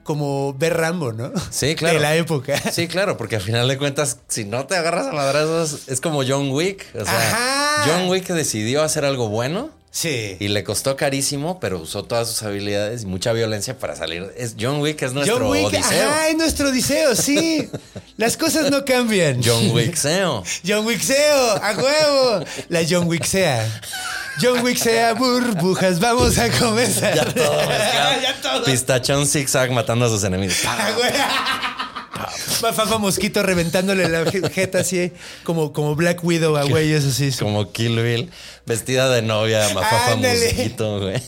Como 0.04 0.54
ver 0.54 0.78
Rambo, 0.78 1.14
¿no? 1.14 1.32
Sí, 1.50 1.76
claro. 1.78 1.96
De 1.96 2.02
la 2.02 2.16
época. 2.16 2.58
Sí, 2.72 2.88
claro, 2.88 3.18
porque 3.18 3.36
al 3.36 3.42
final 3.42 3.68
de 3.68 3.78
cuentas, 3.78 4.20
si 4.28 4.46
no 4.46 4.66
te 4.66 4.76
agarras 4.76 5.08
a 5.08 5.12
madrazos, 5.12 5.88
es 5.88 6.02
como 6.02 6.24
John 6.28 6.52
Wick. 6.52 6.86
O 6.96 7.06
sea, 7.06 7.30
Ajá. 7.30 7.84
John 7.88 8.10
Wick 8.10 8.28
decidió 8.28 8.84
hacer 8.84 9.06
algo 9.06 9.30
bueno 9.30 9.70
Sí. 9.94 10.38
y 10.40 10.48
le 10.48 10.64
costó 10.64 10.96
carísimo, 10.96 11.60
pero 11.60 11.80
usó 11.80 12.04
todas 12.04 12.30
sus 12.30 12.44
habilidades 12.44 13.04
y 13.04 13.06
mucha 13.08 13.34
violencia 13.34 13.78
para 13.78 13.96
salir. 13.96 14.32
Es 14.38 14.56
John 14.60 14.80
Wick 14.80 15.02
es 15.02 15.12
nuestro 15.12 15.38
John 15.38 15.48
Wick, 15.50 15.66
odiseo. 15.66 16.10
ajá, 16.10 16.28
es 16.30 16.36
nuestro 16.38 16.70
odiseo, 16.70 17.14
sí. 17.16 17.70
Las 18.18 18.38
cosas 18.38 18.72
no 18.72 18.86
cambian. 18.86 19.42
John 19.44 19.72
Wickseo. 19.72 20.44
John 20.66 20.86
Wickseo, 20.86 21.62
a 21.62 21.74
huevo. 21.74 22.46
La 22.70 22.82
John 22.90 23.08
Wicksea. 23.08 23.82
John 24.42 24.64
Wicksea, 24.64 25.14
burbujas, 25.14 26.00
vamos 26.00 26.38
a 26.38 26.50
comenzar. 26.52 27.14
Ya 27.14 27.26
todo 27.26 27.62
ya 28.22 28.42
todo. 28.42 28.64
Pistachón 28.64 29.28
zigzag 29.28 29.72
matando 29.72 30.06
a 30.06 30.10
sus 30.10 30.24
enemigos. 30.24 30.56
A 32.24 32.32
huevo. 32.32 32.62
Mafafa 32.62 32.98
Mosquito 32.98 33.44
reventándole 33.44 34.08
la 34.10 34.30
jeta 34.32 34.80
así, 34.80 35.12
como, 35.44 35.74
como 35.74 35.96
Black 35.96 36.24
Widow 36.24 36.56
a 36.58 36.64
güeyes 36.64 37.06
así. 37.06 37.32
Como 37.40 37.72
Kill 37.72 38.02
Bill, 38.02 38.30
vestida 38.66 39.10
de 39.10 39.22
novia, 39.22 39.68
mafafa 39.74 40.14
Ándale. 40.14 40.54
musguito, 40.54 41.00
güey. 41.00 41.22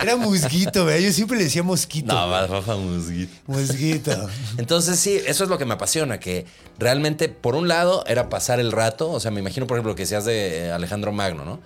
Era 0.00 0.16
musguito, 0.16 0.84
güey. 0.84 1.04
Yo 1.04 1.12
siempre 1.12 1.36
le 1.36 1.44
decía 1.44 1.62
mosquito. 1.62 2.14
No, 2.14 2.26
mafafa 2.28 2.76
musguito. 2.76 3.32
Mosquito. 3.46 4.30
Entonces 4.56 4.98
sí, 4.98 5.20
eso 5.26 5.44
es 5.44 5.50
lo 5.50 5.58
que 5.58 5.64
me 5.64 5.74
apasiona, 5.74 6.18
que 6.18 6.46
realmente 6.78 7.28
por 7.28 7.54
un 7.54 7.68
lado 7.68 8.04
era 8.06 8.28
pasar 8.28 8.60
el 8.60 8.72
rato, 8.72 9.10
o 9.10 9.20
sea, 9.20 9.30
me 9.30 9.40
imagino 9.40 9.66
por 9.66 9.76
ejemplo 9.76 9.92
lo 9.92 9.96
que 9.96 10.02
decías 10.02 10.24
de 10.24 10.66
eh, 10.66 10.72
Alejandro 10.72 11.12
Magno, 11.12 11.44
¿no? 11.44 11.60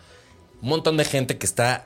Un 0.61 0.69
montón 0.69 0.97
de 0.97 1.05
gente 1.05 1.39
que 1.39 1.47
está 1.47 1.85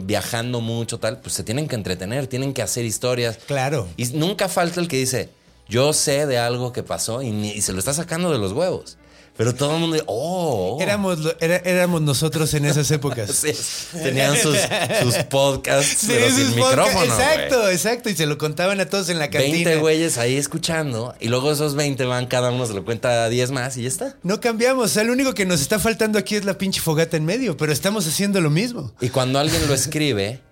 viajando 0.00 0.60
mucho, 0.60 0.98
tal, 0.98 1.20
pues 1.20 1.34
se 1.34 1.44
tienen 1.44 1.68
que 1.68 1.74
entretener, 1.74 2.26
tienen 2.26 2.54
que 2.54 2.62
hacer 2.62 2.84
historias. 2.84 3.38
Claro. 3.46 3.88
Y 3.96 4.06
nunca 4.06 4.48
falta 4.48 4.80
el 4.80 4.88
que 4.88 4.96
dice, 4.96 5.28
yo 5.72 5.94
sé 5.94 6.26
de 6.26 6.36
algo 6.36 6.70
que 6.70 6.82
pasó 6.82 7.22
y, 7.22 7.62
se 7.62 7.72
lo 7.72 7.78
está 7.78 7.94
sacando 7.94 8.30
de 8.30 8.38
los 8.38 8.52
huevos. 8.52 8.98
Pero 9.34 9.54
todo 9.54 9.76
el 9.76 9.80
mundo, 9.80 9.96
oh. 10.06 10.76
Éramos, 10.82 11.18
era- 11.40 11.56
éramos 11.64 12.02
nosotros 12.02 12.52
en 12.52 12.66
esas 12.66 12.90
épocas. 12.90 13.30
Sí, 13.42 13.54
tenían 13.94 14.36
sus, 14.36 14.58
sus 15.02 15.14
podcasts, 15.24 16.00
Sí, 16.00 16.08
pero 16.08 16.28
sus 16.28 16.36
sin 16.36 16.56
micrófono. 16.56 17.04
Exacto, 17.04 17.70
exacto. 17.70 18.10
Y 18.10 18.14
se 18.14 18.26
lo 18.26 18.36
contaban 18.36 18.80
a 18.80 18.90
todos 18.90 19.08
en 19.08 19.18
la 19.18 19.30
cantina. 19.30 19.70
20 19.70 19.76
güeyes 19.78 20.18
ahí 20.18 20.36
escuchando 20.36 21.14
y 21.18 21.28
luego 21.28 21.50
esos 21.50 21.74
20 21.74 22.04
van, 22.04 22.26
cada 22.26 22.50
uno 22.50 22.66
se 22.66 22.74
lo 22.74 22.84
cuenta 22.84 23.24
a 23.24 23.30
10 23.30 23.52
más 23.52 23.78
y 23.78 23.82
ya 23.84 23.88
está. 23.88 24.16
No 24.22 24.40
cambiamos. 24.42 24.84
O 24.84 24.88
sea, 24.88 25.04
lo 25.04 25.14
único 25.14 25.32
que 25.32 25.46
nos 25.46 25.62
está 25.62 25.78
faltando 25.78 26.18
aquí 26.18 26.36
es 26.36 26.44
la 26.44 26.58
pinche 26.58 26.82
fogata 26.82 27.16
en 27.16 27.24
medio, 27.24 27.56
pero 27.56 27.72
estamos 27.72 28.06
haciendo 28.06 28.42
lo 28.42 28.50
mismo. 28.50 28.92
Y 29.00 29.08
cuando 29.08 29.38
alguien 29.38 29.66
lo 29.66 29.72
escribe, 29.72 30.42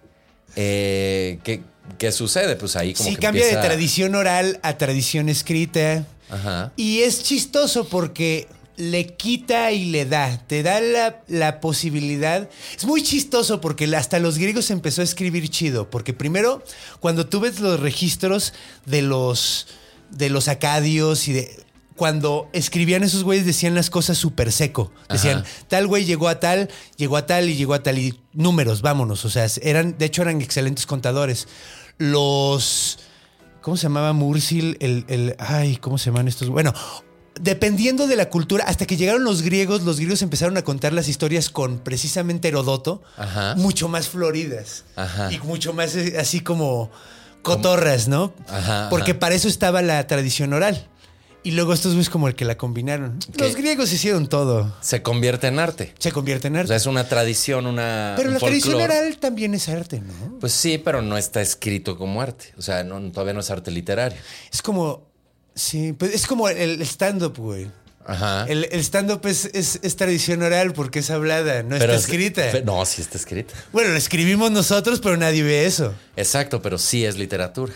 eh, 0.56 1.38
¿qué, 1.44 1.62
qué 1.98 2.12
sucede? 2.12 2.56
Pues 2.56 2.76
ahí 2.76 2.94
como 2.94 3.08
sí, 3.08 3.16
que 3.16 3.20
cambia 3.22 3.42
empieza- 3.44 3.60
de 3.62 3.66
tradición 3.68 4.14
oral 4.14 4.58
a 4.62 4.76
tradición 4.78 5.28
escrita. 5.28 6.06
Ajá. 6.30 6.72
Y 6.76 7.00
es 7.00 7.22
chistoso 7.22 7.88
porque 7.88 8.46
le 8.76 9.08
quita 9.08 9.72
y 9.72 9.86
le 9.86 10.06
da. 10.06 10.38
Te 10.46 10.62
da 10.62 10.80
la, 10.80 11.22
la 11.28 11.60
posibilidad. 11.60 12.48
Es 12.76 12.84
muy 12.84 13.02
chistoso 13.02 13.60
porque 13.60 13.84
hasta 13.96 14.18
los 14.18 14.38
griegos 14.38 14.70
empezó 14.70 15.00
a 15.02 15.04
escribir 15.04 15.48
chido. 15.50 15.90
Porque 15.90 16.14
primero, 16.14 16.62
cuando 17.00 17.26
tú 17.26 17.40
ves 17.40 17.60
los 17.60 17.80
registros 17.80 18.52
de 18.86 19.02
los, 19.02 19.66
de 20.10 20.30
los 20.30 20.48
acadios 20.48 21.28
y 21.28 21.32
de. 21.34 21.64
Cuando 21.96 22.48
escribían 22.54 23.02
esos 23.02 23.24
güeyes 23.24 23.44
decían 23.44 23.74
las 23.74 23.90
cosas 23.90 24.16
súper 24.16 24.52
seco. 24.52 24.90
Decían, 25.10 25.40
Ajá. 25.40 25.46
tal 25.68 25.86
güey 25.86 26.06
llegó 26.06 26.28
a 26.28 26.40
tal, 26.40 26.70
llegó 26.96 27.18
a 27.18 27.26
tal 27.26 27.50
y 27.50 27.56
llegó 27.56 27.74
a 27.74 27.82
tal. 27.82 27.98
Y 27.98 28.18
números, 28.32 28.80
vámonos. 28.80 29.26
O 29.26 29.30
sea, 29.30 29.46
eran, 29.60 29.98
de 29.98 30.06
hecho 30.06 30.22
eran 30.22 30.40
excelentes 30.40 30.86
contadores. 30.86 31.46
Los... 32.00 32.98
¿Cómo 33.60 33.76
se 33.76 33.84
llamaba 33.84 34.12
Mursil? 34.14 34.76
El, 34.80 35.04
el- 35.08 35.36
ay, 35.38 35.76
¿cómo 35.76 35.98
se 35.98 36.06
llaman 36.06 36.28
estos? 36.28 36.48
Bueno, 36.48 36.72
dependiendo 37.38 38.06
de 38.06 38.16
la 38.16 38.30
cultura, 38.30 38.64
hasta 38.66 38.86
que 38.86 38.96
llegaron 38.96 39.22
los 39.22 39.42
griegos, 39.42 39.82
los 39.82 39.98
griegos 39.98 40.22
empezaron 40.22 40.56
a 40.56 40.62
contar 40.62 40.94
las 40.94 41.08
historias 41.08 41.50
con 41.50 41.78
precisamente 41.78 42.48
Herodoto, 42.48 43.02
Ajá. 43.18 43.54
mucho 43.56 43.88
más 43.88 44.08
floridas 44.08 44.84
Ajá. 44.96 45.30
y 45.30 45.38
mucho 45.40 45.74
más 45.74 45.94
eh, 45.94 46.16
así 46.18 46.40
como 46.40 46.90
cotorras, 47.42 48.08
¿no? 48.08 48.32
Ajá, 48.48 48.88
Porque 48.88 49.14
para 49.14 49.34
eso 49.34 49.46
estaba 49.48 49.82
la 49.82 50.06
tradición 50.06 50.54
oral. 50.54 50.88
Y 51.42 51.52
luego 51.52 51.72
estos 51.72 51.92
güeyes 51.92 52.10
como 52.10 52.28
el 52.28 52.34
que 52.34 52.44
la 52.44 52.56
combinaron. 52.58 53.18
Los 53.38 53.56
griegos 53.56 53.92
hicieron 53.92 54.28
todo. 54.28 54.76
Se 54.82 55.02
convierte 55.02 55.46
en 55.46 55.58
arte. 55.58 55.94
Se 55.98 56.12
convierte 56.12 56.48
en 56.48 56.56
O 56.56 56.58
arte. 56.58 56.68
sea, 56.68 56.76
es 56.76 56.86
una 56.86 57.08
tradición, 57.08 57.66
una. 57.66 58.12
Pero 58.16 58.28
un 58.28 58.34
la 58.34 58.40
tradición 58.40 58.80
oral 58.80 59.16
también 59.18 59.54
es 59.54 59.68
arte, 59.70 60.00
¿no? 60.00 60.38
Pues 60.38 60.52
sí, 60.52 60.76
pero 60.78 61.00
no 61.00 61.16
está 61.16 61.40
escrito 61.40 61.96
como 61.96 62.20
arte. 62.20 62.52
O 62.58 62.62
sea, 62.62 62.84
no, 62.84 63.00
todavía 63.10 63.32
no 63.32 63.40
es 63.40 63.50
arte 63.50 63.70
literario. 63.70 64.18
Es 64.52 64.60
como. 64.62 65.08
Sí, 65.54 65.92
pues 65.94 66.14
es 66.14 66.26
como 66.26 66.48
el 66.48 66.80
stand-up, 66.82 67.36
güey. 67.38 67.70
Ajá. 68.06 68.44
El, 68.48 68.66
el 68.70 68.80
stand-up 68.80 69.24
es, 69.26 69.46
es- 69.52 69.78
es 69.82 69.96
tradición 69.96 70.42
oral 70.42 70.72
porque 70.72 71.00
es 71.00 71.10
hablada, 71.10 71.62
no 71.62 71.70
Pero 71.78 71.94
está 71.94 71.96
es- 71.96 72.02
escrita. 72.04 72.60
no, 72.64 72.84
sí 72.86 73.02
está 73.02 73.18
escrita. 73.18 73.54
Bueno, 73.72 73.90
lo 73.90 73.96
escribimos 73.96 74.50
nosotros, 74.50 75.00
pero 75.00 75.16
nadie 75.16 75.42
ve 75.42 75.66
eso. 75.66 75.94
Exacto, 76.16 76.60
pero 76.62 76.78
sí 76.78 77.04
es 77.04 77.16
literatura. 77.18 77.72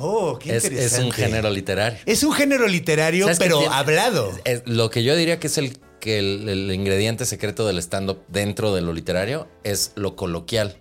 Oh, 0.00 0.38
qué 0.38 0.56
Es, 0.56 0.64
es 0.64 0.70
interesante. 0.70 1.04
un 1.06 1.12
género 1.12 1.50
literario. 1.50 1.98
Es 2.06 2.22
un 2.22 2.32
género 2.32 2.66
literario, 2.66 3.24
¿Sabes 3.26 3.38
qué 3.38 3.44
pero 3.44 3.58
tiene? 3.60 3.74
hablado. 3.74 4.32
Es- 4.44 4.62
lo 4.66 4.90
que 4.90 5.02
yo 5.04 5.14
diría 5.14 5.38
que 5.38 5.46
es 5.48 5.58
el, 5.58 5.76
que 6.00 6.18
el, 6.18 6.48
el 6.48 6.72
ingrediente 6.72 7.26
secreto 7.26 7.66
del 7.66 7.78
stand-up 7.78 8.18
dentro 8.28 8.74
de 8.74 8.80
lo 8.80 8.92
literario 8.92 9.46
es 9.64 9.92
lo 9.96 10.16
coloquial, 10.16 10.76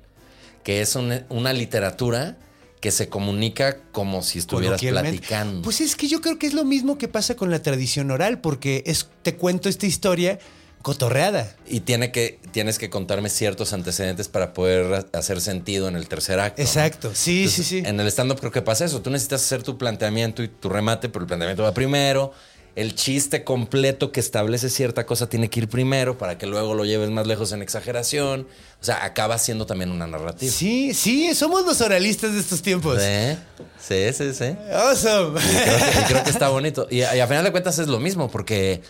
que 0.63 0.81
es 0.81 0.95
un- 0.95 1.23
una 1.29 1.53
literatura 1.53 2.37
que 2.79 2.91
se 2.91 3.09
comunica 3.09 3.81
como 3.91 4.23
si 4.23 4.39
estuvieras 4.39 4.81
platicando. 4.81 5.61
Pues 5.63 5.81
es 5.81 5.97
que 5.97 6.07
yo 6.07 6.21
creo 6.21 6.39
que 6.39 6.47
es 6.47 6.53
lo 6.53 6.63
mismo 6.63 6.97
que 6.97 7.09
pasa 7.09 7.35
con 7.35 7.49
la 7.51 7.61
tradición 7.61 8.09
oral, 8.11 8.39
porque 8.39 8.83
es 8.85 9.09
te 9.21 9.35
cuento 9.35 9.67
esta 9.67 9.85
historia 9.85 10.39
cotorreada. 10.81 11.55
y 11.67 11.81
tiene 11.81 12.11
que, 12.11 12.39
tienes 12.51 12.79
que 12.79 12.89
contarme 12.89 13.29
ciertos 13.29 13.73
antecedentes 13.73 14.27
para 14.27 14.53
poder 14.53 15.07
hacer 15.13 15.41
sentido 15.41 15.87
en 15.87 15.95
el 15.95 16.07
tercer 16.07 16.39
acto. 16.39 16.61
¿no? 16.61 16.67
Exacto. 16.67 17.11
Sí, 17.13 17.43
Entonces, 17.43 17.65
sí, 17.67 17.81
sí. 17.81 17.83
En 17.85 17.99
el 17.99 18.07
stand-up 18.07 18.39
creo 18.39 18.51
que 18.51 18.61
pasa 18.61 18.85
eso. 18.85 19.01
Tú 19.01 19.09
necesitas 19.09 19.43
hacer 19.43 19.63
tu 19.63 19.77
planteamiento 19.77 20.41
y 20.43 20.47
tu 20.47 20.69
remate, 20.69 21.09
pero 21.09 21.23
el 21.23 21.27
planteamiento 21.27 21.63
va 21.63 21.73
primero. 21.73 22.31
El 22.75 22.95
chiste 22.95 23.43
completo 23.43 24.11
que 24.13 24.21
establece 24.21 24.69
cierta 24.69 25.05
cosa 25.05 25.27
tiene 25.27 25.49
que 25.49 25.59
ir 25.61 25.67
primero 25.67 26.17
para 26.17 26.37
que 26.37 26.45
luego 26.45 26.75
lo 26.75 26.85
lleves 26.85 27.09
más 27.09 27.27
lejos 27.27 27.51
en 27.51 27.61
exageración. 27.61 28.47
O 28.81 28.85
sea, 28.85 29.03
acaba 29.03 29.37
siendo 29.37 29.65
también 29.65 29.91
una 29.91 30.07
narrativa. 30.07 30.51
Sí, 30.51 30.93
sí, 30.93 31.33
somos 31.35 31.65
los 31.65 31.81
oralistas 31.81 32.31
de 32.33 32.39
estos 32.39 32.61
tiempos. 32.61 33.01
¿Sí? 33.01 33.37
Sí, 33.81 34.13
sí, 34.13 34.33
sí. 34.33 34.55
Awesome. 34.71 35.39
Y 35.41 35.55
creo, 35.55 35.77
que, 35.77 35.99
y 35.99 36.03
creo 36.05 36.23
que 36.23 36.29
está 36.29 36.47
bonito. 36.49 36.87
Y, 36.89 36.97
y 36.99 37.01
a 37.03 37.27
final 37.27 37.43
de 37.43 37.51
cuentas 37.51 37.79
es 37.79 37.87
lo 37.87 37.99
mismo, 37.99 38.29
porque 38.29 38.81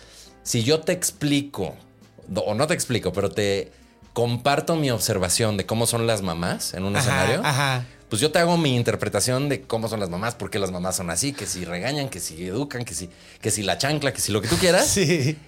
si 0.42 0.62
yo 0.64 0.80
te 0.80 0.92
explico, 0.92 1.74
o 2.34 2.54
no 2.54 2.66
te 2.66 2.74
explico, 2.74 3.12
pero 3.12 3.30
te 3.30 3.70
comparto 4.12 4.76
mi 4.76 4.90
observación 4.90 5.56
de 5.56 5.66
cómo 5.66 5.86
son 5.86 6.06
las 6.06 6.22
mamás 6.22 6.74
en 6.74 6.84
un 6.84 6.96
Ajá, 6.96 7.06
escenario, 7.06 7.40
ajá. 7.44 7.84
pues 8.08 8.20
yo 8.20 8.32
te 8.32 8.38
hago 8.40 8.56
mi 8.56 8.74
interpretación 8.74 9.48
de 9.48 9.62
cómo 9.62 9.88
son 9.88 10.00
las 10.00 10.10
mamás, 10.10 10.34
por 10.34 10.50
qué 10.50 10.58
las 10.58 10.70
mamás 10.72 10.96
son 10.96 11.10
así, 11.10 11.32
que 11.32 11.46
si 11.46 11.64
regañan, 11.64 12.08
que 12.08 12.18
si 12.20 12.44
educan, 12.46 12.84
que 12.84 12.94
si, 12.94 13.08
que 13.40 13.50
si 13.50 13.62
la 13.62 13.78
chancla, 13.78 14.12
que 14.12 14.20
si 14.20 14.32
lo 14.32 14.40
que 14.42 14.48
tú 14.48 14.56
quieras. 14.56 14.86
Sí. 14.88 15.38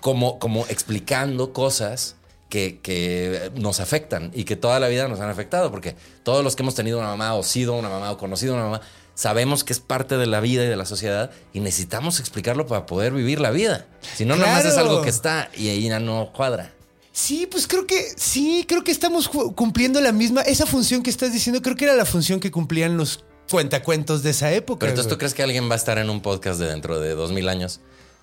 como, 0.00 0.38
como 0.38 0.64
explicando 0.68 1.52
cosas 1.52 2.14
que, 2.48 2.78
que 2.80 3.50
nos 3.56 3.80
afectan 3.80 4.30
y 4.32 4.44
que 4.44 4.54
toda 4.56 4.78
la 4.80 4.86
vida 4.88 5.08
nos 5.08 5.20
han 5.20 5.28
afectado, 5.28 5.70
porque 5.72 5.96
todos 6.22 6.44
los 6.44 6.54
que 6.56 6.62
hemos 6.62 6.74
tenido 6.76 6.98
una 6.98 7.08
mamá 7.08 7.34
o 7.34 7.42
sido 7.42 7.74
una 7.74 7.88
mamá 7.88 8.12
o 8.12 8.16
conocido 8.16 8.54
una 8.54 8.64
mamá, 8.64 8.80
sabemos 9.18 9.64
que 9.64 9.72
es 9.72 9.80
parte 9.80 10.16
de 10.16 10.26
la 10.26 10.38
vida 10.38 10.62
y 10.62 10.68
de 10.68 10.76
la 10.76 10.84
sociedad 10.84 11.32
y 11.52 11.58
necesitamos 11.58 12.20
explicarlo 12.20 12.68
para 12.68 12.86
poder 12.86 13.12
vivir 13.12 13.40
la 13.40 13.50
vida. 13.50 13.84
Si 14.14 14.24
no, 14.24 14.36
nada 14.36 14.52
más 14.52 14.64
es 14.64 14.74
Claro. 14.74 14.90
algo 14.90 15.02
que 15.02 15.10
está 15.10 15.50
y 15.56 15.70
ahí 15.70 15.88
ya 15.88 15.98
no 15.98 16.30
cuadra. 16.32 16.72
Sí, 17.10 17.48
pues 17.50 17.66
creo 17.66 17.84
que 17.84 18.00
sí, 18.16 18.64
creo 18.68 18.84
que 18.84 18.92
estamos 18.92 19.28
cumpliendo 19.28 20.00
la 20.00 20.12
misma, 20.12 20.42
esa 20.42 20.66
función 20.66 21.02
que 21.02 21.10
estás 21.10 21.32
diciendo, 21.32 21.60
creo 21.62 21.74
que 21.74 21.86
era 21.86 21.96
la 21.96 22.04
función 22.04 22.38
que 22.38 22.52
cumplían 22.52 22.96
los 22.96 23.24
cuentacuentos 23.50 24.22
de 24.22 24.30
esa 24.30 24.52
época. 24.52 24.78
Pero 24.78 24.90
entonces, 24.92 25.10
¿tú 25.12 25.18
crees 25.18 25.34
que 25.34 25.42
alguien 25.42 25.68
va 25.68 25.72
a 25.72 25.78
estar 25.78 25.98
en 25.98 26.10
un 26.10 26.22
podcast 26.22 26.60
de 26.60 26.68
dentro 26.68 27.00
de 27.00 27.16
dos 27.16 27.32
mil 27.32 27.48
años? 27.48 27.80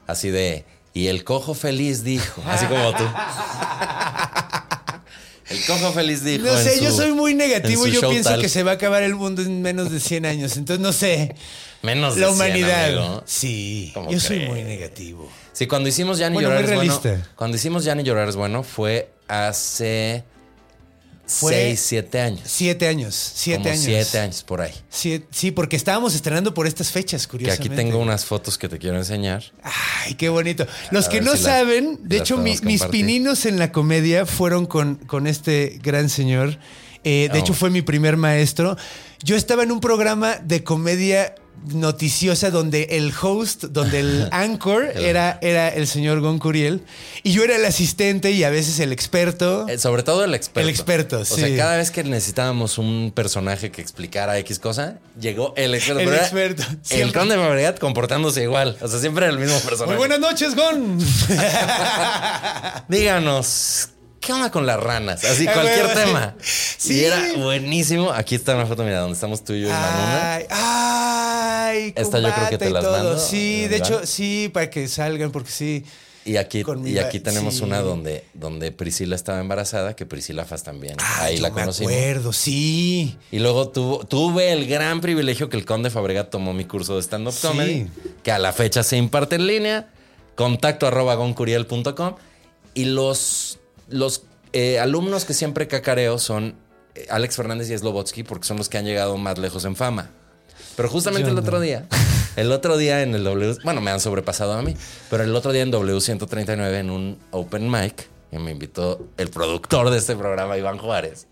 Así 0.07 0.29
de, 0.29 0.63
y 0.93 1.07
el 1.07 1.25
cojo 1.25 1.55
feliz 1.55 2.05
dijo, 2.05 2.41
así 2.47 2.67
como 2.67 2.95
tú. 2.95 3.03
El 5.49 5.63
cojo 5.65 5.91
feliz 5.93 6.23
dijo. 6.23 6.45
No 6.45 6.57
sé, 6.57 6.81
yo 6.81 6.91
soy 6.91 7.11
muy 7.11 7.35
negativo. 7.35 7.85
Yo 7.87 8.09
pienso 8.09 8.31
tal. 8.31 8.41
que 8.41 8.49
se 8.49 8.63
va 8.63 8.71
a 8.71 8.73
acabar 8.75 9.03
el 9.03 9.15
mundo 9.15 9.41
en 9.43 9.61
menos 9.61 9.91
de 9.91 9.99
100 9.99 10.25
años. 10.25 10.57
Entonces, 10.57 10.81
no 10.81 10.91
sé. 10.91 11.35
Menos 11.83 12.15
de 12.15 12.21
La 12.21 12.27
100, 12.27 12.35
humanidad. 12.35 12.85
amigo. 12.85 13.23
Sí, 13.27 13.91
¿Cómo 13.93 14.11
yo 14.11 14.19
soy 14.19 14.39
muy 14.39 14.63
negativo. 14.63 15.29
Sí, 15.53 15.67
cuando 15.67 15.87
hicimos 15.87 16.17
Ya 16.17 16.29
ni 16.29 16.35
Bueno, 16.35 16.49
llorar 16.49 16.75
bueno. 16.75 17.01
Cuando 17.35 17.57
hicimos 17.57 17.83
Ya 17.83 17.93
ni 17.93 18.03
llorar 18.03 18.27
es 18.27 18.35
bueno 18.35 18.63
fue 18.63 19.09
hace 19.27 20.23
Fue- 21.27 21.53
seis, 21.53 21.79
siete 21.85 22.21
años. 22.21 22.41
Siete 22.45 22.87
años. 22.87 23.15
Siete 23.35 23.59
Como 23.63 23.69
años. 23.71 23.83
siete 23.83 24.19
años 24.19 24.43
por 24.43 24.61
ahí. 24.61 24.73
Sí, 24.89 25.23
sí, 25.31 25.51
porque 25.51 25.75
estábamos 25.75 26.13
estrenando 26.15 26.53
por 26.53 26.67
estas 26.67 26.91
fechas, 26.91 27.25
Que 27.25 27.31
curiosamente. 27.31 27.73
aquí 27.73 27.75
tengo 27.75 27.97
unas 27.99 28.25
fotos 28.25 28.57
que 28.57 28.69
te 28.69 28.77
quiero 28.77 28.97
enseñar. 28.97 29.43
Ay, 29.63 30.13
qué 30.15 30.29
bonito. 30.29 30.67
Los 30.91 31.07
A 31.07 31.09
que 31.09 31.21
no 31.21 31.31
si 31.35 31.37
las- 31.43 31.45
saben, 31.45 31.99
de 32.03 32.17
las 32.19 32.25
hecho, 32.27 32.37
mi- 32.37 32.57
mis 32.63 32.83
pininos 32.83 33.45
en 33.45 33.57
la 33.59 33.71
comedia 33.71 34.25
fueron 34.25 34.65
con, 34.65 34.95
con 34.95 35.27
este 35.27 35.79
gran 35.81 36.09
señor. 36.09 36.59
Eh, 37.03 37.29
de 37.31 37.37
Oh. 37.39 37.41
hecho, 37.41 37.53
fue 37.53 37.69
mi 37.69 37.81
primer 37.81 38.17
maestro. 38.17 38.77
Yo 39.23 39.35
estaba 39.35 39.63
en 39.63 39.71
un 39.71 39.79
programa 39.79 40.37
de 40.43 40.63
comedia 40.63 41.35
noticiosa 41.73 42.51
donde 42.51 42.83
el 42.91 43.13
host, 43.19 43.65
donde 43.65 43.99
el 43.99 44.29
anchor 44.31 44.85
era, 44.95 45.39
era 45.41 45.69
el 45.69 45.87
señor 45.87 46.19
Gon 46.21 46.39
Curiel 46.39 46.81
y 47.23 47.31
yo 47.31 47.43
era 47.43 47.55
el 47.55 47.65
asistente 47.65 48.31
y 48.31 48.43
a 48.43 48.49
veces 48.49 48.79
el 48.79 48.91
experto. 48.91 49.67
Eh, 49.67 49.77
sobre 49.77 50.03
todo 50.03 50.23
el 50.23 50.33
experto. 50.33 50.59
El 50.61 50.69
experto, 50.69 51.19
O 51.19 51.25
sí. 51.25 51.41
sea, 51.41 51.57
cada 51.57 51.77
vez 51.77 51.91
que 51.91 52.03
necesitábamos 52.03 52.77
un 52.77 53.11
personaje 53.15 53.71
que 53.71 53.81
explicara 53.81 54.37
X 54.39 54.59
cosa, 54.59 54.99
llegó 55.19 55.53
el 55.57 55.73
experto. 55.75 56.01
El 56.01 56.13
experto, 56.13 56.63
El 56.89 57.13
conde 57.13 57.35
de 57.35 57.41
Fabregat 57.41 57.79
comportándose 57.79 58.43
igual. 58.43 58.77
O 58.81 58.87
sea, 58.87 58.99
siempre 58.99 59.25
era 59.25 59.33
el 59.33 59.39
mismo 59.39 59.57
personaje. 59.59 59.97
Muy 59.97 59.97
buenas 59.97 60.19
noches, 60.19 60.55
Gon. 60.55 60.99
Díganos, 62.87 63.89
¿qué 64.25 64.33
onda 64.33 64.49
con 64.51 64.65
las 64.65 64.79
ranas? 64.79 65.23
Así, 65.23 65.47
Ah, 65.47 65.53
cualquier 65.53 65.93
tema. 65.93 66.35
Sí. 66.41 66.95
Y 67.01 67.03
era 67.05 67.21
buenísimo. 67.37 68.11
Aquí 68.11 68.35
está 68.35 68.55
una 68.55 68.65
foto, 68.65 68.83
mira, 68.83 68.99
donde 68.99 69.13
estamos 69.13 69.43
tú 69.43 69.53
y 69.53 69.61
yo 69.61 69.67
y 69.67 69.71
Manuna. 69.71 70.33
Ay, 70.35 70.45
ay, 70.49 71.93
Esta 71.95 72.19
yo 72.19 72.33
creo 72.33 72.49
que 72.49 72.57
te 72.57 72.69
las 72.69 72.83
todo. 72.83 72.91
mando, 72.97 73.19
Sí, 73.19 73.67
de 73.67 73.77
hecho, 73.77 74.05
sí, 74.05 74.49
para 74.53 74.69
que 74.69 74.87
salgan, 74.87 75.31
porque 75.31 75.51
sí. 75.51 75.85
Y 76.27 76.37
aquí, 76.37 76.63
mi 76.77 76.89
y 76.89 76.97
aquí 76.97 77.19
tenemos 77.19 77.57
sí. 77.57 77.63
una 77.63 77.81
donde, 77.81 78.23
donde 78.33 78.71
Priscila 78.71 79.15
estaba 79.15 79.39
embarazada, 79.39 79.95
que 79.95 80.07
Priscila 80.07 80.43
Faz 80.43 80.63
también. 80.63 80.95
Ay, 80.99 81.33
Ahí 81.33 81.35
yo 81.37 81.43
la 81.43 81.49
me 81.49 81.53
conocimos. 81.61 81.91
acuerdo, 81.91 82.33
sí. 82.33 83.15
Y 83.31 83.37
luego 83.37 83.69
tuvo, 83.69 83.99
tuve 84.05 84.51
el 84.51 84.65
gran 84.67 85.01
privilegio 85.01 85.49
que 85.49 85.57
el 85.57 85.65
Conde 85.65 85.91
Fabregat 85.91 86.31
tomó 86.31 86.51
mi 86.53 86.65
curso 86.65 86.95
de 86.95 87.03
stand-up 87.03 87.31
Sí. 87.33 87.45
comedy, 87.47 87.87
que 88.23 88.31
a 88.31 88.39
la 88.39 88.53
fecha 88.53 88.81
se 88.81 88.97
imparte 88.97 89.35
en 89.35 89.45
línea, 89.45 89.89
contacto 90.33 90.87
arroba 90.87 91.13
goncuriel.com. 91.13 92.15
Y 92.73 92.85
los, 92.85 93.59
los 93.89 94.23
eh, 94.53 94.79
alumnos 94.79 95.25
que 95.25 95.33
siempre 95.33 95.67
cacareo 95.67 96.17
son 96.19 96.55
eh, 96.95 97.07
Alex 97.09 97.35
Fernández 97.35 97.69
y 97.69 97.77
Slobotsky, 97.77 98.23
porque 98.23 98.45
son 98.47 98.57
los 98.57 98.69
que 98.69 98.77
han 98.77 98.85
llegado 98.85 99.17
más 99.17 99.37
lejos 99.37 99.65
en 99.65 99.75
fama. 99.75 100.11
Pero 100.75 100.89
justamente 100.89 101.23
Yo 101.23 101.29
el 101.29 101.35
no. 101.35 101.41
otro 101.41 101.59
día, 101.59 101.87
el 102.35 102.51
otro 102.51 102.77
día 102.77 103.01
en 103.01 103.15
el 103.15 103.23
W, 103.23 103.57
bueno, 103.63 103.81
me 103.81 103.91
han 103.91 103.99
sobrepasado 103.99 104.53
a 104.53 104.61
mí, 104.61 104.75
pero 105.09 105.23
el 105.23 105.35
otro 105.35 105.51
día 105.51 105.61
en 105.63 105.71
W139 105.71 106.73
en 106.79 106.89
un 106.89 107.19
open 107.31 107.69
mic, 107.69 108.07
que 108.31 108.39
me 108.39 108.51
invitó 108.51 109.07
el 109.17 109.29
productor 109.29 109.89
de 109.89 109.97
este 109.97 110.15
programa, 110.15 110.57
Iván 110.57 110.77
Juárez, 110.77 111.27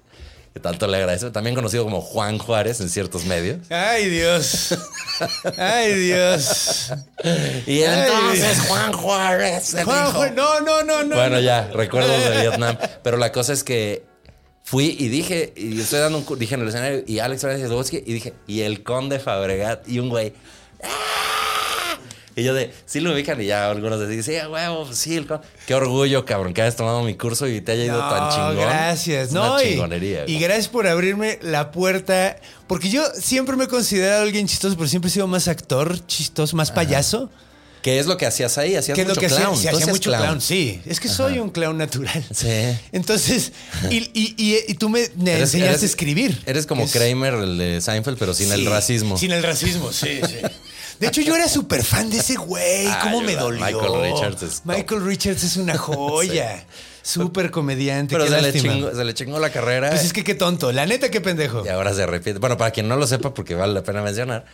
que 0.53 0.59
tanto 0.59 0.85
le 0.87 0.97
agradezco, 0.97 1.31
también 1.31 1.55
conocido 1.55 1.83
como 1.83 1.99
Juan 2.01 2.37
Juárez 2.37 2.79
en 2.79 2.89
ciertos 2.89 3.25
medios. 3.25 3.59
Ay, 3.71 4.07
Dios. 4.09 4.77
Ay, 5.57 5.93
Dios. 5.95 6.91
Y 7.65 7.81
Ay, 7.81 8.01
entonces 8.07 8.55
Dios. 8.55 8.67
Juan 8.67 8.93
Juárez 8.93 9.73
me 9.73 9.83
Juan, 9.83 10.05
dijo- 10.07 10.29
no, 10.35 10.59
no, 10.61 10.83
no, 10.83 11.03
no. 11.03 11.15
Bueno, 11.15 11.35
no. 11.37 11.41
ya, 11.41 11.67
recuerdos 11.73 12.23
de 12.23 12.41
Vietnam. 12.41 12.77
Pero 13.03 13.17
la 13.17 13.31
cosa 13.31 13.51
es 13.53 13.63
que 13.63 14.03
fui 14.63 14.95
y 14.99 15.07
dije, 15.07 15.53
y 15.57 15.81
estoy 15.81 15.99
dando 15.99 16.19
un, 16.19 16.39
dije 16.39 16.53
en 16.55 16.61
el 16.61 16.67
escenario, 16.67 17.03
y 17.07 17.17
Alex 17.19 17.41
Fernández 17.41 17.67
Slobodsky, 17.67 18.03
y 18.05 18.13
dije, 18.13 18.33
y 18.45 18.61
el 18.61 18.83
conde 18.83 19.19
Fabregat, 19.19 19.87
y 19.89 19.97
un 19.99 20.09
güey. 20.09 20.33
¡ah! 20.83 21.32
Y 22.35 22.43
yo 22.43 22.53
de, 22.53 22.73
sí 22.85 22.99
lo 22.99 23.13
ubican, 23.13 23.39
y 23.41 23.45
ya 23.45 23.69
algunos 23.69 23.99
decían, 23.99 24.23
sí, 24.23 24.47
huevo, 24.51 24.91
sí, 24.93 25.15
el. 25.17 25.27
Qué 25.67 25.75
orgullo, 25.75 26.25
cabrón, 26.25 26.53
que 26.53 26.61
hayas 26.63 26.75
tomado 26.75 27.03
mi 27.03 27.13
curso 27.15 27.47
y 27.47 27.61
te 27.61 27.73
haya 27.73 27.85
ido 27.85 27.99
tan 27.99 28.29
chingón. 28.31 28.55
Gracias. 28.57 29.27
Es 29.27 29.33
no, 29.33 29.53
una 29.53 29.63
y- 29.63 29.69
chingonería. 29.69 30.21
Y, 30.23 30.33
güey. 30.33 30.39
gracias 30.39 30.67
por 30.67 30.87
abrirme 30.87 31.37
la 31.43 31.71
puerta. 31.71 32.37
Porque 32.67 32.89
yo 32.89 33.03
siempre 33.19 33.55
me 33.55 33.65
he 33.65 33.67
considerado 33.67 34.23
alguien 34.23 34.47
chistoso, 34.47 34.75
pero 34.75 34.87
siempre 34.87 35.09
he 35.09 35.11
sido 35.11 35.27
más 35.27 35.47
actor 35.47 36.05
chistoso, 36.07 36.55
más 36.55 36.71
payaso. 36.71 37.29
¿Qué 37.83 37.99
es 37.99 38.05
lo 38.05 38.15
que 38.15 38.25
hacías 38.25 38.57
ahí? 38.57 38.77
Hacías 38.77 38.97
mucho 38.97 39.09
lo 39.13 39.19
que 39.19 39.25
hacía, 39.25 39.37
clown. 39.39 39.53
hacía 39.55 39.71
hacías 39.71 39.89
mucho 39.89 40.09
clown. 40.09 40.39
Sí, 40.41 40.81
es 40.85 41.01
que 41.01 41.09
soy 41.09 41.39
un 41.39 41.49
clown 41.49 41.77
natural. 41.77 42.23
Sí. 42.33 42.47
Entonces, 42.93 43.51
y, 43.91 43.97
y- 44.13 44.33
y- 44.37 44.57
y 44.69 44.73
tú 44.75 44.87
me, 44.87 45.09
me 45.17 45.31
Eres- 45.33 45.41
enseñaste 45.53 45.69
eres- 45.71 45.83
a 45.83 45.85
escribir. 45.85 46.41
Eres 46.45 46.65
como 46.65 46.85
Es- 46.85 46.93
Kramer, 46.93 47.33
el 47.33 47.57
de 47.57 47.81
Seinfeld, 47.81 48.17
pero 48.17 48.33
sin 48.33 48.51
el 48.53 48.65
racismo. 48.65 49.17
Sin 49.17 49.33
el 49.33 49.43
racismo, 49.43 49.91
sí, 49.91 50.21
sí. 50.27 50.37
De 50.99 51.07
hecho, 51.07 51.21
yo 51.21 51.35
era 51.35 51.47
súper 51.47 51.83
fan 51.83 52.09
de 52.09 52.17
ese 52.17 52.35
güey. 52.35 52.87
Ay, 52.87 52.97
¿Cómo 53.03 53.21
me 53.21 53.35
dolió? 53.35 53.63
Michael 53.65 54.01
Richards 54.13 54.43
es. 54.43 54.61
Michael 54.65 55.05
Richards 55.05 55.43
es 55.43 55.57
una 55.57 55.77
joya. 55.77 56.65
Súper 57.01 57.51
comediante. 57.51 58.15
Pero 58.15 58.27
se 58.27 58.41
le, 58.41 58.53
chingó, 58.53 58.95
se 58.95 59.03
le 59.03 59.13
chingó 59.13 59.37
la 59.39 59.49
carrera. 59.51 59.89
Pues 59.89 60.05
es 60.05 60.13
que 60.13 60.23
qué 60.23 60.35
tonto. 60.35 60.71
La 60.71 60.85
neta, 60.85 61.11
qué 61.11 61.19
pendejo. 61.19 61.63
Y 61.65 61.69
ahora 61.69 61.93
se 61.93 62.03
arrepiente. 62.03 62.39
Bueno, 62.39 62.57
para 62.57 62.71
quien 62.71 62.87
no 62.87 62.95
lo 62.95 63.05
sepa, 63.07 63.33
porque 63.33 63.55
vale 63.55 63.73
la 63.73 63.83
pena 63.83 64.01
mencionar, 64.01 64.45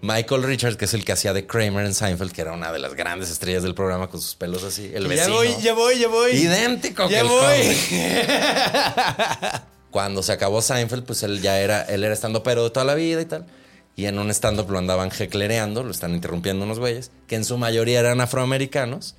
Michael 0.00 0.42
Richards, 0.42 0.76
que 0.76 0.86
es 0.86 0.94
el 0.94 1.04
que 1.04 1.12
hacía 1.12 1.32
de 1.32 1.46
Kramer 1.46 1.86
en 1.86 1.94
Seinfeld, 1.94 2.32
que 2.32 2.40
era 2.40 2.52
una 2.52 2.72
de 2.72 2.80
las 2.80 2.94
grandes 2.94 3.30
estrellas 3.30 3.62
del 3.62 3.76
programa 3.76 4.08
con 4.08 4.20
sus 4.20 4.34
pelos 4.34 4.64
así, 4.64 4.90
el 4.92 5.04
ya 5.04 5.08
vecino. 5.08 5.36
voy, 5.36 5.56
ya 5.62 5.74
voy, 5.74 5.98
ya 6.00 6.08
voy. 6.08 6.32
Idéntico 6.32 7.08
Ya 7.08 7.22
voy. 7.22 7.76
Cuando 9.92 10.24
se 10.24 10.32
acabó 10.32 10.60
Seinfeld, 10.60 11.04
pues 11.04 11.22
él 11.22 11.40
ya 11.40 11.60
era, 11.60 11.82
él 11.82 12.02
era 12.02 12.14
estando 12.14 12.42
pero 12.42 12.64
de 12.64 12.70
toda 12.70 12.84
la 12.84 12.94
vida 12.94 13.20
y 13.20 13.26
tal. 13.26 13.46
Y 13.96 14.06
en 14.06 14.18
un 14.18 14.30
stand-up 14.30 14.70
lo 14.70 14.78
andaban 14.78 15.10
jeclereando, 15.10 15.82
lo 15.82 15.90
están 15.90 16.14
interrumpiendo 16.14 16.64
unos 16.64 16.78
güeyes, 16.78 17.10
que 17.26 17.34
en 17.36 17.44
su 17.44 17.58
mayoría 17.58 18.00
eran 18.00 18.20
afroamericanos, 18.20 19.16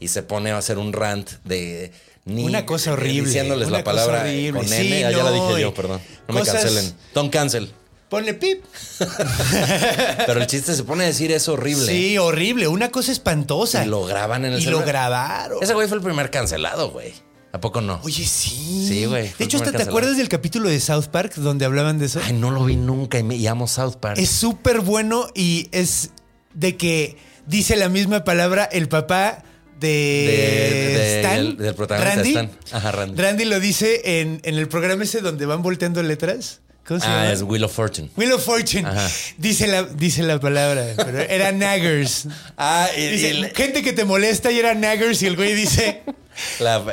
y 0.00 0.08
se 0.08 0.22
pone 0.22 0.50
a 0.50 0.58
hacer 0.58 0.78
un 0.78 0.92
rant 0.92 1.30
de... 1.44 1.92
ni- 2.24 2.44
Una 2.44 2.66
cosa 2.66 2.92
horrible, 2.92 3.28
Diciéndoles 3.28 3.70
la 3.70 3.84
palabra 3.84 4.22
horrible. 4.22 4.58
con 4.60 4.68
Sí. 4.68 5.02
Ah, 5.04 5.10
ya 5.12 5.22
la 5.22 5.30
dije 5.30 5.60
yo, 5.60 5.72
perdón. 5.74 6.00
No 6.28 6.34
me 6.34 6.42
cancelen. 6.42 6.92
Don't 7.14 7.32
cancel. 7.32 7.70
Ponle 8.08 8.34
pip. 8.34 8.64
Pero 10.26 10.40
el 10.40 10.46
chiste 10.46 10.74
se 10.74 10.84
pone 10.84 11.04
a 11.04 11.06
decir 11.08 11.32
es 11.32 11.48
horrible. 11.48 11.86
Sí, 11.86 12.18
horrible. 12.18 12.68
Una 12.68 12.90
cosa 12.90 13.12
espantosa. 13.12 13.84
Y 13.84 13.88
lo 13.88 14.04
graban 14.04 14.44
en 14.44 14.52
el 14.54 14.60
Y 14.62 14.66
lo 14.66 14.80
grabaron. 14.82 15.62
Ese 15.62 15.74
güey 15.74 15.88
fue 15.88 15.96
el 15.96 16.02
primer 16.04 16.30
cancelado, 16.30 16.90
güey. 16.90 17.14
¿A 17.56 17.60
poco 17.60 17.80
no? 17.80 18.00
Oye, 18.04 18.26
sí. 18.26 18.84
Sí, 18.86 19.06
güey, 19.06 19.32
De 19.38 19.44
hecho, 19.46 19.56
hasta 19.56 19.72
te 19.72 19.82
acuerdas 19.82 20.18
del 20.18 20.28
capítulo 20.28 20.68
de 20.68 20.78
South 20.78 21.06
Park 21.06 21.36
donde 21.36 21.64
hablaban 21.64 21.98
de 21.98 22.04
eso. 22.04 22.20
Ay, 22.22 22.34
no 22.34 22.50
lo 22.50 22.66
vi 22.66 22.76
nunca 22.76 23.18
y, 23.18 23.22
me, 23.22 23.34
y 23.36 23.46
amo 23.46 23.66
South 23.66 23.94
Park. 23.98 24.18
Es 24.18 24.28
súper 24.28 24.80
bueno 24.80 25.26
y 25.34 25.68
es 25.72 26.10
de 26.52 26.76
que 26.76 27.16
dice 27.46 27.74
la 27.76 27.88
misma 27.88 28.24
palabra 28.24 28.64
el 28.64 28.88
papá 28.88 29.42
de, 29.80 29.88
De- 29.88 30.98
de- 30.98 31.16
Stan. 31.20 31.36
del- 31.36 31.56
del 31.56 31.74
protagonista 31.74 32.14
Randy. 32.14 32.30
Stan. 32.30 32.50
Ajá, 32.72 32.92
Randy. 32.92 33.44
lo 33.46 33.58
dice 33.58 34.20
en, 34.20 34.40
en 34.44 34.54
el 34.56 34.68
programa 34.68 35.04
ese 35.04 35.22
donde 35.22 35.46
van 35.46 35.62
volteando 35.62 36.02
letras. 36.02 36.60
¿Cómo 36.86 37.00
se 37.00 37.06
ah, 37.06 37.22
llama? 37.22 37.32
es 37.32 37.42
Wheel 37.42 37.64
of 37.64 37.72
Fortune. 37.72 38.10
Wheel 38.16 38.32
of 38.32 38.44
Fortune. 38.44 38.86
Ajá. 38.86 39.10
Dice 39.38 39.66
la, 39.66 39.82
dice 39.82 40.22
la 40.22 40.38
palabra, 40.38 40.84
pero 40.96 41.20
era 41.20 41.50
naggers. 41.52 42.28
Ah, 42.58 42.88
y, 42.96 43.06
Dice, 43.08 43.52
gente 43.54 43.82
que 43.82 43.92
te 43.92 44.04
molesta 44.04 44.52
y 44.52 44.58
era 44.58 44.74
naggers 44.74 45.20
y 45.22 45.26
el 45.26 45.36
güey 45.36 45.54
dice, 45.54 46.02
La 46.60 46.76
Ajá, 46.76 46.92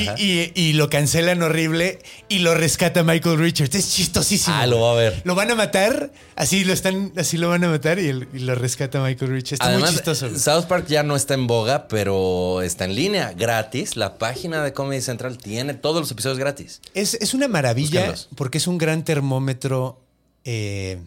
y- 0.00 0.06
Ajá. 0.08 0.14
Y, 0.18 0.52
y 0.54 0.72
lo 0.74 0.90
cancelan 0.90 1.42
horrible 1.42 1.98
y 2.28 2.40
lo 2.40 2.54
rescata 2.54 3.02
Michael 3.02 3.38
Richards. 3.38 3.74
Es 3.74 3.92
chistosísimo. 3.94 4.56
Ah, 4.56 4.66
lo 4.66 4.80
va 4.80 4.92
a 4.92 4.94
ver. 4.94 5.22
Lo 5.24 5.34
van 5.34 5.50
a 5.50 5.54
matar, 5.54 6.10
así 6.36 6.64
lo 6.64 6.72
están, 6.72 7.12
así 7.16 7.36
lo 7.38 7.48
van 7.48 7.64
a 7.64 7.68
matar 7.68 7.98
y, 7.98 8.08
el- 8.08 8.28
y 8.32 8.40
lo 8.40 8.54
rescata 8.54 9.00
Michael 9.02 9.30
Richards. 9.30 9.52
Está 9.52 9.66
Además, 9.66 9.90
muy 9.90 9.96
chistoso. 9.96 10.38
South 10.38 10.64
Park 10.66 10.86
ya 10.88 11.02
no 11.02 11.16
está 11.16 11.34
en 11.34 11.46
boga, 11.46 11.88
pero 11.88 12.62
está 12.62 12.84
en 12.84 12.94
línea, 12.94 13.32
gratis. 13.32 13.96
La 13.96 14.18
página 14.18 14.62
de 14.62 14.72
Comedy 14.72 15.00
Central 15.02 15.38
tiene 15.38 15.74
todos 15.74 16.00
los 16.00 16.10
episodios 16.10 16.38
gratis. 16.38 16.80
Es, 16.94 17.14
es 17.14 17.34
una 17.34 17.48
maravilla 17.48 18.00
Búsquenlos. 18.00 18.28
porque 18.36 18.58
es 18.58 18.66
un 18.66 18.78
gran 18.78 19.04
termómetro 19.04 20.00
eh, 20.44 20.98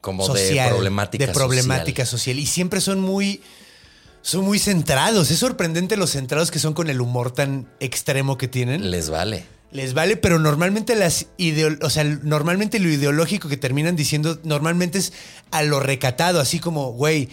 Como 0.00 0.24
social, 0.26 0.68
de 0.68 0.74
problemática 0.74 1.26
de 1.26 1.32
problemática 1.32 2.06
social. 2.06 2.38
Y 2.38 2.46
siempre 2.46 2.80
son 2.80 3.00
muy, 3.00 3.40
son 4.28 4.44
muy 4.44 4.58
centrados. 4.58 5.30
Es 5.30 5.38
sorprendente 5.38 5.96
los 5.96 6.10
centrados 6.10 6.50
que 6.50 6.58
son 6.58 6.74
con 6.74 6.90
el 6.90 7.00
humor 7.00 7.30
tan 7.30 7.66
extremo 7.80 8.36
que 8.36 8.46
tienen. 8.48 8.90
Les 8.90 9.08
vale. 9.08 9.44
Les 9.70 9.94
vale, 9.94 10.16
pero 10.16 10.38
normalmente 10.38 10.94
las 10.96 11.26
o 11.82 11.90
sea, 11.90 12.04
normalmente 12.04 12.78
lo 12.78 12.88
ideológico 12.90 13.48
que 13.48 13.56
terminan 13.56 13.96
diciendo 13.96 14.38
normalmente 14.42 14.98
es 14.98 15.12
a 15.50 15.62
lo 15.62 15.80
recatado, 15.80 16.40
así 16.40 16.58
como, 16.58 16.92
güey, 16.92 17.28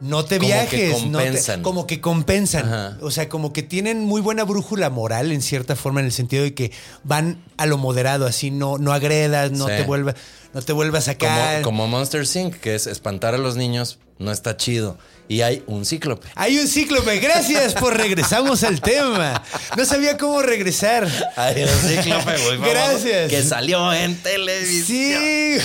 no 0.00 0.24
te 0.24 0.38
Como 0.38 0.48
que 0.48 0.54
viajes, 0.54 1.06
no 1.06 1.18
te- 1.18 1.62
como 1.62 1.86
que 1.86 2.00
compensan. 2.00 2.66
Ajá. 2.66 2.98
O 3.00 3.10
sea, 3.10 3.28
como 3.28 3.52
que 3.52 3.62
tienen 3.62 4.00
muy 4.04 4.20
buena 4.20 4.44
brújula 4.44 4.90
moral 4.90 5.32
en 5.32 5.42
cierta 5.42 5.76
forma, 5.76 6.00
en 6.00 6.06
el 6.06 6.12
sentido 6.12 6.44
de 6.44 6.54
que 6.54 6.72
van 7.04 7.42
a 7.56 7.66
lo 7.66 7.76
moderado, 7.78 8.26
así 8.26 8.50
no, 8.50 8.78
no 8.78 8.92
agredas, 8.92 9.50
no 9.52 9.66
Sí. 9.66 9.72
te 9.76 9.82
vuelvas, 9.82 10.14
no 10.54 10.62
te 10.62 10.72
vuelvas 10.72 11.04
Como, 11.18 11.30
acá. 11.32 11.62
como 11.62 11.88
Monster 11.88 12.24
Inc., 12.34 12.54
que 12.56 12.74
es 12.74 12.86
espantar 12.86 13.34
a 13.34 13.38
los 13.38 13.56
niños, 13.56 13.98
no 14.18 14.30
está 14.30 14.56
chido. 14.56 14.98
Y 15.28 15.42
hay 15.42 15.62
un 15.66 15.84
cíclope. 15.84 16.26
Hay 16.34 16.58
un 16.58 16.66
cíclope, 16.66 17.18
gracias 17.18 17.74
por 17.74 17.94
regresamos 17.94 18.62
al 18.62 18.80
tema. 18.80 19.42
No 19.76 19.84
sabía 19.84 20.16
cómo 20.16 20.40
regresar. 20.40 21.06
Hay 21.36 21.62
un 21.62 21.68
cíclope 21.68 22.32
muy 22.38 22.56
famoso 22.56 22.70
Gracias. 22.70 23.30
Que 23.30 23.42
salió 23.42 23.92
en 23.92 24.16
televisión. 24.16 25.20
Sí. 25.20 25.58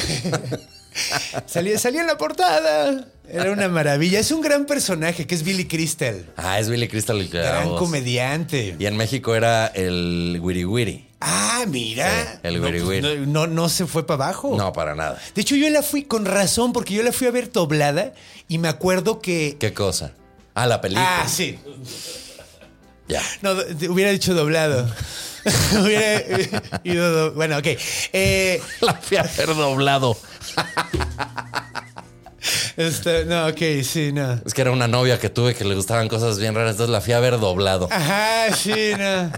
Salía, 1.45 1.77
salía 1.79 2.01
en 2.01 2.07
la 2.07 2.17
portada. 2.17 3.07
Era 3.29 3.51
una 3.51 3.67
maravilla. 3.69 4.19
Es 4.19 4.31
un 4.31 4.41
gran 4.41 4.65
personaje 4.65 5.25
que 5.25 5.33
es 5.35 5.43
Billy 5.43 5.65
Crystal. 5.65 6.25
Ah, 6.35 6.59
es 6.59 6.69
Billy 6.69 6.87
Crystal 6.87 7.19
el 7.19 7.29
Gran 7.29 7.69
voz. 7.69 7.79
comediante. 7.79 8.75
Y 8.77 8.85
en 8.85 8.97
México 8.97 9.33
era 9.35 9.67
el 9.67 10.39
Wiri 10.41 10.65
Wiri. 10.65 11.07
Ah, 11.21 11.63
mira. 11.67 12.09
Sí, 12.33 12.39
el 12.43 12.59
no, 12.59 12.67
Wiri 12.67 12.79
pues, 12.81 13.03
Wiri. 13.03 13.19
no, 13.21 13.25
no, 13.25 13.47
no 13.47 13.69
se 13.69 13.85
fue 13.85 14.05
para 14.05 14.25
abajo. 14.25 14.55
No, 14.57 14.73
para 14.73 14.93
nada. 14.93 15.21
De 15.33 15.41
hecho, 15.41 15.55
yo 15.55 15.69
la 15.69 15.81
fui 15.81 16.03
con 16.03 16.25
razón 16.25 16.73
porque 16.73 16.93
yo 16.93 17.01
la 17.03 17.13
fui 17.13 17.27
a 17.27 17.31
ver 17.31 17.49
doblada 17.51 18.13
y 18.49 18.57
me 18.57 18.67
acuerdo 18.67 19.19
que. 19.21 19.55
¿Qué 19.57 19.73
cosa? 19.73 20.11
Ah, 20.53 20.67
la 20.67 20.81
película. 20.81 21.21
Ah, 21.23 21.27
sí. 21.29 21.57
Ya. 23.07 23.21
No, 23.41 23.51
hubiera 23.89 24.11
dicho 24.11 24.33
doblado. 24.33 24.85
hubiera 25.81 26.15
eh, 26.17 26.49
ido. 26.83 27.11
do- 27.11 27.31
Bueno, 27.33 27.57
ok. 27.57 27.67
Eh, 28.13 28.61
La 28.81 28.93
fui 28.95 29.17
a 29.17 29.23
ver 29.23 29.47
doblado. 29.55 30.17
Este, 32.77 33.25
no, 33.25 33.47
ok, 33.47 33.61
sí, 33.83 34.11
no. 34.11 34.33
Es 34.45 34.53
que 34.53 34.61
era 34.61 34.71
una 34.71 34.87
novia 34.87 35.19
que 35.19 35.29
tuve 35.29 35.55
que 35.55 35.63
le 35.63 35.75
gustaban 35.75 36.07
cosas 36.07 36.39
bien 36.39 36.55
raras, 36.55 36.71
entonces 36.71 36.91
la 36.91 37.01
fui 37.01 37.13
a 37.13 37.19
ver 37.19 37.39
doblado. 37.39 37.87
Ajá, 37.91 38.53
sí, 38.55 38.93
no. 38.97 39.31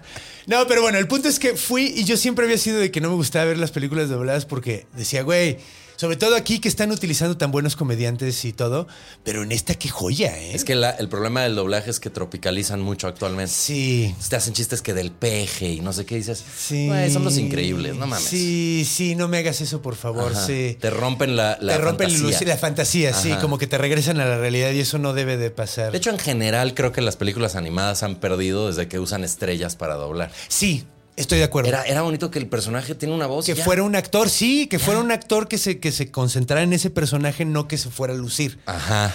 No, 0.47 0.67
pero 0.67 0.81
bueno, 0.81 0.97
el 0.97 1.07
punto 1.07 1.27
es 1.27 1.39
que 1.39 1.55
fui 1.55 1.93
y 1.95 2.03
yo 2.03 2.17
siempre 2.17 2.45
había 2.45 2.57
sido 2.57 2.79
de 2.79 2.91
que 2.91 3.01
no 3.01 3.09
me 3.09 3.15
gustaba 3.15 3.45
ver 3.45 3.57
las 3.57 3.71
películas 3.71 4.09
dobladas 4.09 4.45
porque 4.45 4.85
decía, 4.93 5.23
güey, 5.23 5.57
sobre 5.95 6.15
todo 6.17 6.35
aquí 6.35 6.59
que 6.59 6.67
están 6.67 6.91
utilizando 6.91 7.37
tan 7.37 7.51
buenos 7.51 7.75
comediantes 7.75 8.43
y 8.45 8.53
todo, 8.53 8.87
pero 9.23 9.43
en 9.43 9.51
esta 9.51 9.75
qué 9.75 9.89
joya, 9.89 10.37
¿eh? 10.37 10.53
Es 10.53 10.63
que 10.65 10.75
la- 10.75 10.91
el 10.91 11.09
problema 11.09 11.41
del 11.43 11.55
doblaje 11.55 11.89
es 11.89 11.99
que 11.99 12.09
tropicalizan 12.09 12.81
mucho 12.81 13.07
actualmente. 13.07 13.51
Sí. 13.53 14.15
Te 14.29 14.35
hacen 14.35 14.53
chistes 14.53 14.81
que 14.81 14.93
del 14.93 15.11
peje 15.11 15.69
y 15.73 15.81
no 15.81 15.93
sé 15.93 16.05
qué 16.05 16.15
dices. 16.15 16.43
Sí. 16.57 16.89
Son 17.11 17.23
los 17.23 17.37
increíbles, 17.37 17.95
no 17.95 18.07
mames. 18.07 18.25
Sí, 18.27 18.85
sí, 18.89 19.15
no 19.15 19.27
me 19.27 19.37
hagas 19.39 19.61
eso, 19.61 19.81
por 19.81 19.95
favor, 19.95 20.31
Ajá. 20.31 20.45
sí. 20.45 20.77
Te 20.79 20.89
rompen 20.89 21.35
la, 21.35 21.57
la 21.61 21.73
te 21.73 21.79
rompen 21.79 22.09
fantasía. 22.11 22.47
la 22.47 22.57
fantasía, 22.57 23.13
sí, 23.13 23.31
como 23.41 23.57
que 23.57 23.67
te 23.67 23.77
regresan 23.77 24.19
a 24.19 24.25
la 24.25 24.37
realidad 24.37 24.71
y 24.71 24.79
eso 24.79 24.97
no 24.97 25.13
debe 25.13 25.37
de 25.37 25.51
pasar. 25.51 25.91
De 25.91 25.97
hecho, 25.97 26.09
en 26.09 26.19
general, 26.19 26.73
creo 26.73 26.91
que 26.91 27.01
las 27.01 27.15
películas 27.15 27.55
animadas 27.55 28.03
han 28.03 28.15
perdido 28.15 28.67
desde 28.67 28.87
que 28.87 28.99
usan 28.99 29.23
estrellas 29.23 29.75
para 29.75 29.95
doblar. 29.95 30.31
sí, 30.47 30.85
estoy 31.15 31.39
de 31.39 31.45
acuerdo. 31.45 31.69
Era, 31.69 31.83
era 31.83 32.01
bonito 32.01 32.31
que 32.31 32.39
el 32.39 32.47
personaje 32.47 32.95
tiene 32.95 33.13
una 33.13 33.27
voz. 33.27 33.45
que 33.45 33.55
ya. 33.55 33.63
fuera 33.63 33.83
un 33.83 33.95
actor, 33.95 34.29
sí, 34.29 34.67
que 34.67 34.79
fuera 34.79 34.99
un 34.99 35.11
actor 35.11 35.47
que 35.47 35.57
se, 35.57 35.79
que 35.79 35.91
se 35.91 36.11
concentrara 36.11 36.63
en 36.63 36.73
ese 36.73 36.89
personaje, 36.89 37.45
no 37.45 37.67
que 37.67 37.77
se 37.77 37.89
fuera 37.89 38.13
a 38.13 38.17
lucir. 38.17 38.59
Ajá. 38.65 39.13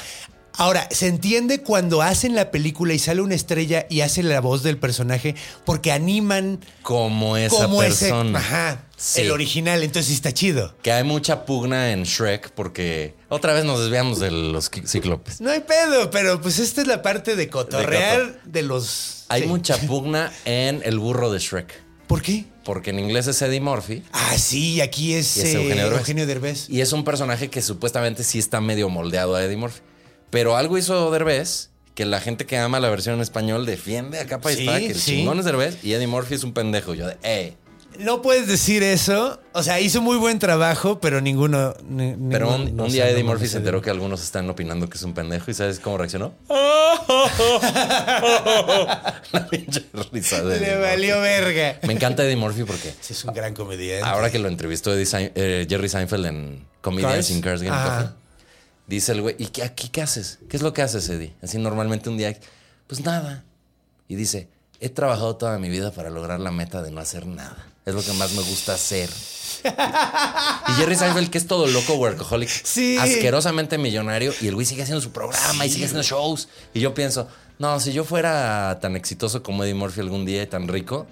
Ahora, 0.54 0.86
se 0.90 1.06
entiende 1.06 1.62
cuando 1.62 2.02
hacen 2.02 2.34
la 2.34 2.50
película 2.50 2.92
y 2.92 2.98
sale 2.98 3.22
una 3.22 3.34
estrella 3.34 3.86
y 3.88 4.00
hace 4.02 4.22
la 4.22 4.40
voz 4.40 4.62
del 4.62 4.76
personaje 4.76 5.34
porque 5.64 5.90
animan 5.92 6.58
Como 6.82 7.36
esa 7.36 7.64
como 7.64 7.78
persona. 7.78 8.38
ese, 8.38 8.46
ajá, 8.46 8.84
Sí. 8.96 9.22
el 9.22 9.30
original, 9.30 9.82
entonces 9.82 10.12
está 10.12 10.32
chido. 10.32 10.74
Que 10.82 10.92
hay 10.92 11.04
mucha 11.04 11.46
pugna 11.46 11.92
en 11.92 12.02
Shrek 12.02 12.50
porque 12.50 13.14
otra 13.30 13.54
vez 13.54 13.64
nos 13.64 13.80
desviamos 13.80 14.18
de 14.18 14.30
los 14.32 14.70
cíclopes. 14.86 15.40
No 15.40 15.50
hay 15.50 15.60
pedo, 15.60 16.10
pero 16.10 16.40
pues 16.42 16.58
esta 16.58 16.82
es 16.82 16.86
la 16.88 17.00
parte 17.00 17.36
de 17.36 17.48
cotorrear 17.48 18.42
de, 18.44 18.62
los... 18.62 19.24
Hay 19.28 19.42
sí. 19.42 19.48
mucha 19.48 19.78
pugna 19.86 20.30
en 20.44 20.82
el 20.84 20.98
burro 20.98 21.32
de 21.32 21.38
Shrek. 21.38 21.72
¿Por 22.10 22.22
qué? 22.22 22.44
Porque 22.64 22.90
en 22.90 22.98
inglés 22.98 23.28
es 23.28 23.40
Eddie 23.40 23.60
Murphy 23.60 24.02
Ah, 24.12 24.36
sí, 24.36 24.80
aquí 24.80 25.14
es, 25.14 25.36
eh, 25.38 25.52
Eugenio 25.52 25.84
Derbez. 25.84 25.98
Eugenio 26.00 26.26
Derbez. 26.26 26.68
y 26.68 26.80
es 26.80 26.92
un 26.92 27.04
personaje 27.04 27.48
que 27.48 27.62
supuestamente 27.62 28.24
sí 28.24 28.38
está 28.40 28.60
medio 28.60 28.88
moldeado 28.88 29.36
a 29.36 29.44
Eddie 29.44 29.56
Murphy. 29.56 29.80
Pero 30.30 30.56
algo 30.56 30.76
hizo 30.76 31.10
Derbez 31.12 31.70
que 31.94 32.04
la 32.04 32.20
gente 32.20 32.46
que 32.46 32.58
ama 32.58 32.80
la 32.80 32.88
versión 32.90 33.14
en 33.14 33.20
español 33.20 33.64
defiende 33.64 34.18
a 34.18 34.26
capa 34.26 34.50
y 34.50 34.56
Sí, 34.56 34.60
espada 34.62 34.78
que 34.80 34.86
el 34.88 34.94
sí. 34.96 35.10
chingón 35.18 35.38
es 35.38 35.44
Derbez 35.44 35.84
y 35.84 35.92
Eddie 35.92 36.06
Murphy 36.08 36.34
es 36.34 36.42
un 36.44 36.52
pendejo. 36.52 36.94
Yo 36.94 37.06
de, 37.06 37.16
eh. 37.22 37.54
No 38.00 38.22
puedes 38.22 38.46
decir 38.46 38.82
eso. 38.82 39.40
O 39.52 39.62
sea, 39.62 39.80
hizo 39.80 40.00
muy 40.00 40.16
buen 40.16 40.38
trabajo, 40.38 41.00
pero 41.00 41.20
ninguno... 41.20 41.74
ni- 41.88 42.14
Pero 42.30 42.46
ninguno- 42.50 42.70
un, 42.70 42.76
no 42.76 42.84
un 42.84 42.90
sé, 42.90 42.96
día 42.96 43.08
Eddie 43.10 43.24
Murphy 43.24 43.46
se 43.48 43.58
enteró 43.58 43.80
que 43.82 43.90
algunos 43.90 44.22
están 44.22 44.48
opinando 44.50 44.88
que 44.88 44.96
es 44.96 45.02
un 45.02 45.12
pendejo 45.14 45.50
y 45.50 45.54
¿sabes 45.54 45.80
cómo 45.80 45.98
reaccionó? 45.98 46.32
la 49.32 49.46
pinche 49.50 49.84
risa 50.12 50.42
de 50.44 50.60
Le 50.60 50.76
valió 50.78 51.20
verga. 51.20 51.78
Me 51.82 51.92
encanta 51.92 52.24
Eddie 52.24 52.36
Murphy 52.36 52.64
porque 52.64 52.94
Sí, 53.00 53.12
es 53.12 53.24
un 53.24 53.32
gran 53.34 53.54
comediante. 53.54 54.08
ahora 54.08 54.30
que 54.30 54.38
lo 54.38 54.48
entrevistó 54.48 54.92
Eddie 54.94 55.04
Sein- 55.06 55.32
eh, 55.34 55.66
Jerry 55.68 55.88
Seinfeld 55.88 56.26
en 56.26 56.66
Comedians 56.80 57.30
in 57.30 57.40
Cars 57.40 57.62
Game. 57.62 57.76
Coffee, 57.76 58.08
dice 58.86 59.12
el 59.12 59.22
güey, 59.22 59.36
¿y 59.38 59.46
qué, 59.46 59.62
aquí 59.62 59.88
qué 59.88 60.02
haces? 60.02 60.38
¿Qué 60.48 60.56
es 60.56 60.62
lo 60.62 60.72
que 60.72 60.82
haces, 60.82 61.08
Eddie? 61.08 61.34
Así 61.42 61.58
normalmente 61.58 62.08
un 62.08 62.16
día, 62.16 62.36
pues 62.86 63.04
nada. 63.04 63.44
Y 64.08 64.14
dice, 64.16 64.48
he 64.80 64.88
trabajado 64.88 65.36
toda 65.36 65.58
mi 65.58 65.68
vida 65.68 65.92
para 65.92 66.10
lograr 66.10 66.40
la 66.40 66.50
meta 66.50 66.82
de 66.82 66.90
no 66.90 67.00
hacer 67.00 67.26
nada. 67.26 67.66
Es 67.90 67.94
lo 67.96 68.02
que 68.04 68.12
más 68.14 68.32
me 68.32 68.42
gusta 68.42 68.74
hacer. 68.74 69.08
Y 69.62 70.72
Jerry 70.72 70.96
Seinfeld, 70.96 71.30
que 71.30 71.38
es 71.38 71.46
todo 71.46 71.66
loco, 71.66 71.94
workaholic, 71.94 72.48
Sí. 72.48 72.96
asquerosamente 72.98 73.78
millonario, 73.78 74.32
y 74.40 74.46
el 74.48 74.54
güey 74.54 74.66
sigue 74.66 74.82
haciendo 74.82 75.00
su 75.00 75.12
programa 75.12 75.66
y 75.66 75.70
sigue 75.70 75.84
haciendo 75.84 76.02
shows. 76.02 76.48
Y 76.72 76.80
yo 76.80 76.94
pienso, 76.94 77.28
no, 77.58 77.78
si 77.80 77.92
yo 77.92 78.04
fuera 78.04 78.78
tan 78.80 78.96
exitoso 78.96 79.42
como 79.42 79.64
Eddie 79.64 79.74
Murphy 79.74 80.00
algún 80.00 80.24
día 80.24 80.42
y 80.42 80.46
tan 80.46 80.66
rico, 80.68 81.06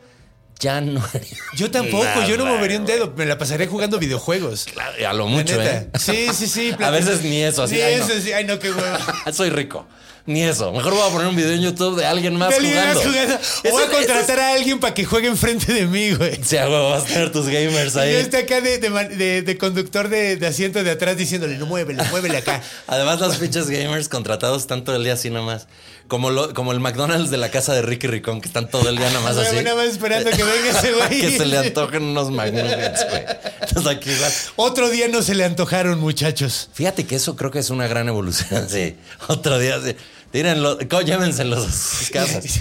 ya 0.60 0.80
no 0.80 1.00
haría 1.14 1.36
Yo 1.54 1.70
tampoco, 1.70 2.22
yo 2.26 2.36
no 2.36 2.46
movería 2.46 2.78
un 2.78 2.86
dedo, 2.86 3.12
me 3.16 3.26
la 3.26 3.38
pasaría 3.38 3.66
jugando 3.68 3.98
videojuegos. 3.98 4.64
Claro, 4.72 5.08
A 5.08 5.12
lo 5.12 5.26
mucho. 5.26 5.60
¿eh? 5.62 5.88
Sí, 5.98 6.28
sí, 6.34 6.46
sí. 6.48 6.74
A 6.82 6.90
veces 6.90 7.22
ni 7.22 7.42
eso, 7.42 7.62
así, 7.64 7.74
Ni 7.76 7.80
ay, 7.82 7.96
no. 7.96 8.04
eso, 8.04 8.20
sí. 8.20 8.32
Ay, 8.32 8.44
no, 8.44 8.58
qué 8.58 8.70
huevo. 8.72 8.98
Soy 9.32 9.50
rico. 9.50 9.86
Ni 10.28 10.42
eso. 10.42 10.70
Mejor 10.72 10.92
voy 10.92 11.08
a 11.08 11.10
poner 11.10 11.26
un 11.26 11.34
video 11.34 11.52
en 11.52 11.62
YouTube 11.62 11.96
de 11.96 12.04
alguien 12.04 12.36
más 12.36 12.50
De 12.50 12.56
jugando. 12.56 13.00
jugando. 13.00 13.34
O 13.66 13.70
voy 13.70 13.82
a 13.82 13.86
contratar 13.90 14.38
a 14.38 14.52
alguien 14.52 14.78
para 14.78 14.92
que 14.92 15.06
juegue 15.06 15.26
enfrente 15.26 15.72
de 15.72 15.86
mí, 15.86 16.12
güey. 16.12 16.38
Sí, 16.44 16.56
huevo, 16.56 16.90
vas 16.90 17.04
a 17.04 17.06
tener 17.06 17.32
tus 17.32 17.46
gamers 17.46 17.92
Y 17.92 17.96
yo 17.96 18.00
ahí. 18.02 18.14
estoy 18.16 18.40
acá 18.42 18.60
de, 18.60 19.56
conductor 19.58 20.10
de, 20.10 20.36
de 20.36 20.46
asiento 20.46 20.84
de 20.84 20.90
atrás 20.90 21.16
diciéndole, 21.16 21.56
no 21.56 21.64
muévele, 21.64 22.02
muévele 22.10 22.36
acá. 22.36 22.60
Además, 22.86 23.20
los 23.20 23.36
pinches 23.36 23.70
gamers 23.70 24.10
contratados 24.10 24.60
están 24.60 24.84
todo 24.84 24.96
el 24.96 25.04
día 25.04 25.14
así 25.14 25.30
nomás. 25.30 25.66
Como, 26.08 26.30
lo, 26.30 26.52
como 26.52 26.72
el 26.72 26.80
McDonald's 26.80 27.30
de 27.30 27.36
la 27.38 27.50
casa 27.50 27.72
de 27.72 27.80
Ricky 27.80 28.06
Ricón, 28.06 28.42
que 28.42 28.48
están 28.48 28.68
todo 28.68 28.88
el 28.90 28.96
día 28.98 29.10
nomás 29.10 29.36
así. 29.38 29.56
Nada 29.56 29.76
más 29.76 29.86
esperando 29.86 30.30
que 30.30 30.42
venga 30.42 30.70
ese 30.78 30.92
güey. 31.08 31.20
que 31.22 31.38
se 31.38 31.46
le 31.46 31.56
antojen 31.56 32.02
unos 32.02 32.30
McNuggets, 32.30 33.06
güey. 33.10 33.24
Entonces 33.62 33.86
aquí 33.86 34.10
igual. 34.10 34.32
Otro 34.56 34.90
día 34.90 35.08
no 35.08 35.22
se 35.22 35.34
le 35.34 35.44
antojaron, 35.44 35.98
muchachos. 36.00 36.68
Fíjate 36.74 37.04
que 37.06 37.16
eso 37.16 37.34
creo 37.34 37.50
que 37.50 37.58
es 37.60 37.70
una 37.70 37.86
gran 37.88 38.08
evolución. 38.08 38.68
Sí. 38.68 38.96
Otro 39.28 39.58
día, 39.58 39.80
sí. 39.82 39.96
Tírenlo, 40.30 40.78
llévenselos 40.78 41.66
a 41.66 41.72
sus 41.72 42.10
casas. 42.10 42.60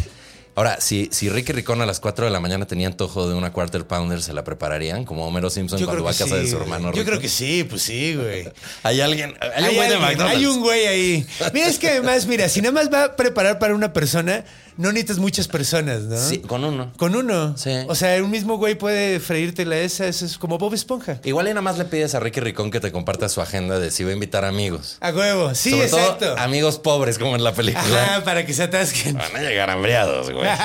Ahora, 0.58 0.82
si, 0.82 1.08
si 1.12 1.30
Ricky 1.30 1.54
Ricón 1.54 1.84
a 1.84 1.86
las 1.86 2.00
4 2.00 2.26
de 2.26 2.32
la 2.32 2.40
mañana 2.40 2.66
tenía 2.66 2.88
antojo 2.88 3.30
de 3.30 3.36
una 3.36 3.54
quarter 3.54 3.86
pounder, 3.86 4.24
¿se 4.24 4.34
la 4.34 4.44
prepararían? 4.44 5.06
Como 5.06 5.28
Homero 5.28 5.52
Simpson 5.52 5.80
cuando 5.86 6.04
va 6.04 6.10
a 6.10 6.16
casa 6.16 6.36
de 6.36 6.48
su 6.48 6.58
hermano. 6.58 6.88
Yo 6.88 6.94
rico? 6.94 7.06
creo 7.06 7.20
que 7.20 7.30
sí, 7.30 7.64
pues 7.64 7.84
sí, 7.84 8.16
güey. 8.16 8.50
Hay 8.82 9.00
alguien, 9.02 9.36
hay, 9.40 9.70
un 9.70 9.76
güey 9.76 9.90
de 9.90 9.98
McDonald's. 9.98 10.36
hay 10.36 10.46
un 10.48 10.60
güey 10.62 10.88
ahí. 10.88 11.28
Mira, 11.54 11.68
es 11.68 11.78
que 11.78 11.90
además, 11.90 12.26
mira, 12.26 12.50
si 12.50 12.62
nada 12.62 12.72
más 12.72 12.92
va 12.92 13.04
a 13.04 13.16
preparar 13.16 13.60
para 13.60 13.76
una 13.76 13.94
persona, 13.94 14.46
no 14.78 14.92
necesitas 14.92 15.18
muchas 15.18 15.48
personas, 15.48 16.02
¿no? 16.04 16.18
Sí, 16.18 16.40
con 16.40 16.64
uno. 16.64 16.92
Con 16.98 17.16
uno. 17.16 17.58
Sí. 17.58 17.72
O 17.88 17.96
sea, 17.96 18.22
un 18.24 18.32
mismo 18.32 18.58
güey 18.58 18.76
puede 18.76 19.20
freírtela 19.20 19.78
esa, 19.78 20.08
eso 20.08 20.26
es 20.26 20.38
como 20.38 20.58
Bob 20.58 20.74
Esponja. 20.74 21.20
Igual 21.24 21.48
y 21.48 21.50
nada 21.50 21.62
más 21.62 21.78
le 21.78 21.86
pides 21.86 22.16
a 22.16 22.20
Ricky 22.20 22.40
Ricón 22.40 22.72
que 22.72 22.80
te 22.80 22.92
comparta 22.92 23.30
su 23.30 23.42
agenda 23.42 23.80
de 23.80 23.92
si 23.92 24.04
va 24.04 24.12
a 24.12 24.14
invitar 24.14 24.46
amigos. 24.46 24.98
A 25.02 25.12
huevo. 25.12 25.54
Sí, 25.56 25.72
Sobre 25.72 25.86
exacto. 25.86 26.26
todo 26.28 26.38
amigos 26.40 26.80
pobres, 26.80 27.18
como 27.18 27.36
en 27.36 27.44
la 27.44 27.54
película. 27.54 28.04
Ajá, 28.04 28.24
para 28.24 28.46
que 28.46 28.54
se 28.54 28.64
atasquen. 28.64 29.18
Van 29.18 29.36
a 29.36 29.42
llegar 29.42 29.70
hambriados, 29.70 30.32
güey. 30.32 30.48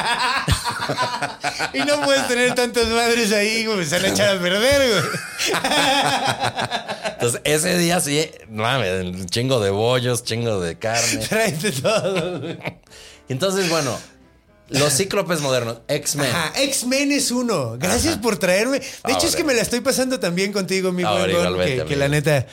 Y 1.75 1.79
no 1.81 2.01
puedes 2.03 2.27
tener 2.29 2.55
tantas 2.55 2.89
madres 2.89 3.33
ahí, 3.33 3.67
güey. 3.67 3.85
Se 3.87 3.97
van 3.97 4.07
a 4.07 4.09
echar 4.09 4.37
a 4.37 4.41
perder, 4.41 4.91
güey. 4.91 5.05
Entonces, 7.13 7.41
ese 7.45 7.79
día 7.79 8.01
sí, 8.01 8.31
mames, 8.51 9.27
chingo 9.27 9.61
de 9.61 9.71
bollos, 9.71 10.25
chingo 10.25 10.61
de 10.61 10.77
carne. 10.79 11.19
Tráete 11.29 11.73
todo, 11.73 12.41
güey. 12.41 12.59
Entonces, 13.29 13.69
bueno, 13.69 13.97
los 14.69 14.93
cíclopes 14.97 15.41
modernos, 15.41 15.79
X-Men. 15.89 16.31
Ajá, 16.31 16.53
X-Men 16.63 17.13
es 17.13 17.31
uno. 17.31 17.77
Gracias 17.79 18.15
Ajá. 18.15 18.23
por 18.23 18.39
traerme. 18.39 18.81
De 18.81 19.13
hecho, 19.13 19.27
es 19.27 19.37
que 19.37 19.45
me 19.45 19.55
la 19.55 19.63
estoy 19.63 19.81
pasando 19.81 20.19
también 20.21 20.53
contigo, 20.53 20.93
mi 20.93 21.03
Ahora, 21.03 21.51
buen 21.51 21.87
que, 21.87 21.97
la 21.97 22.09
neta 22.09 22.47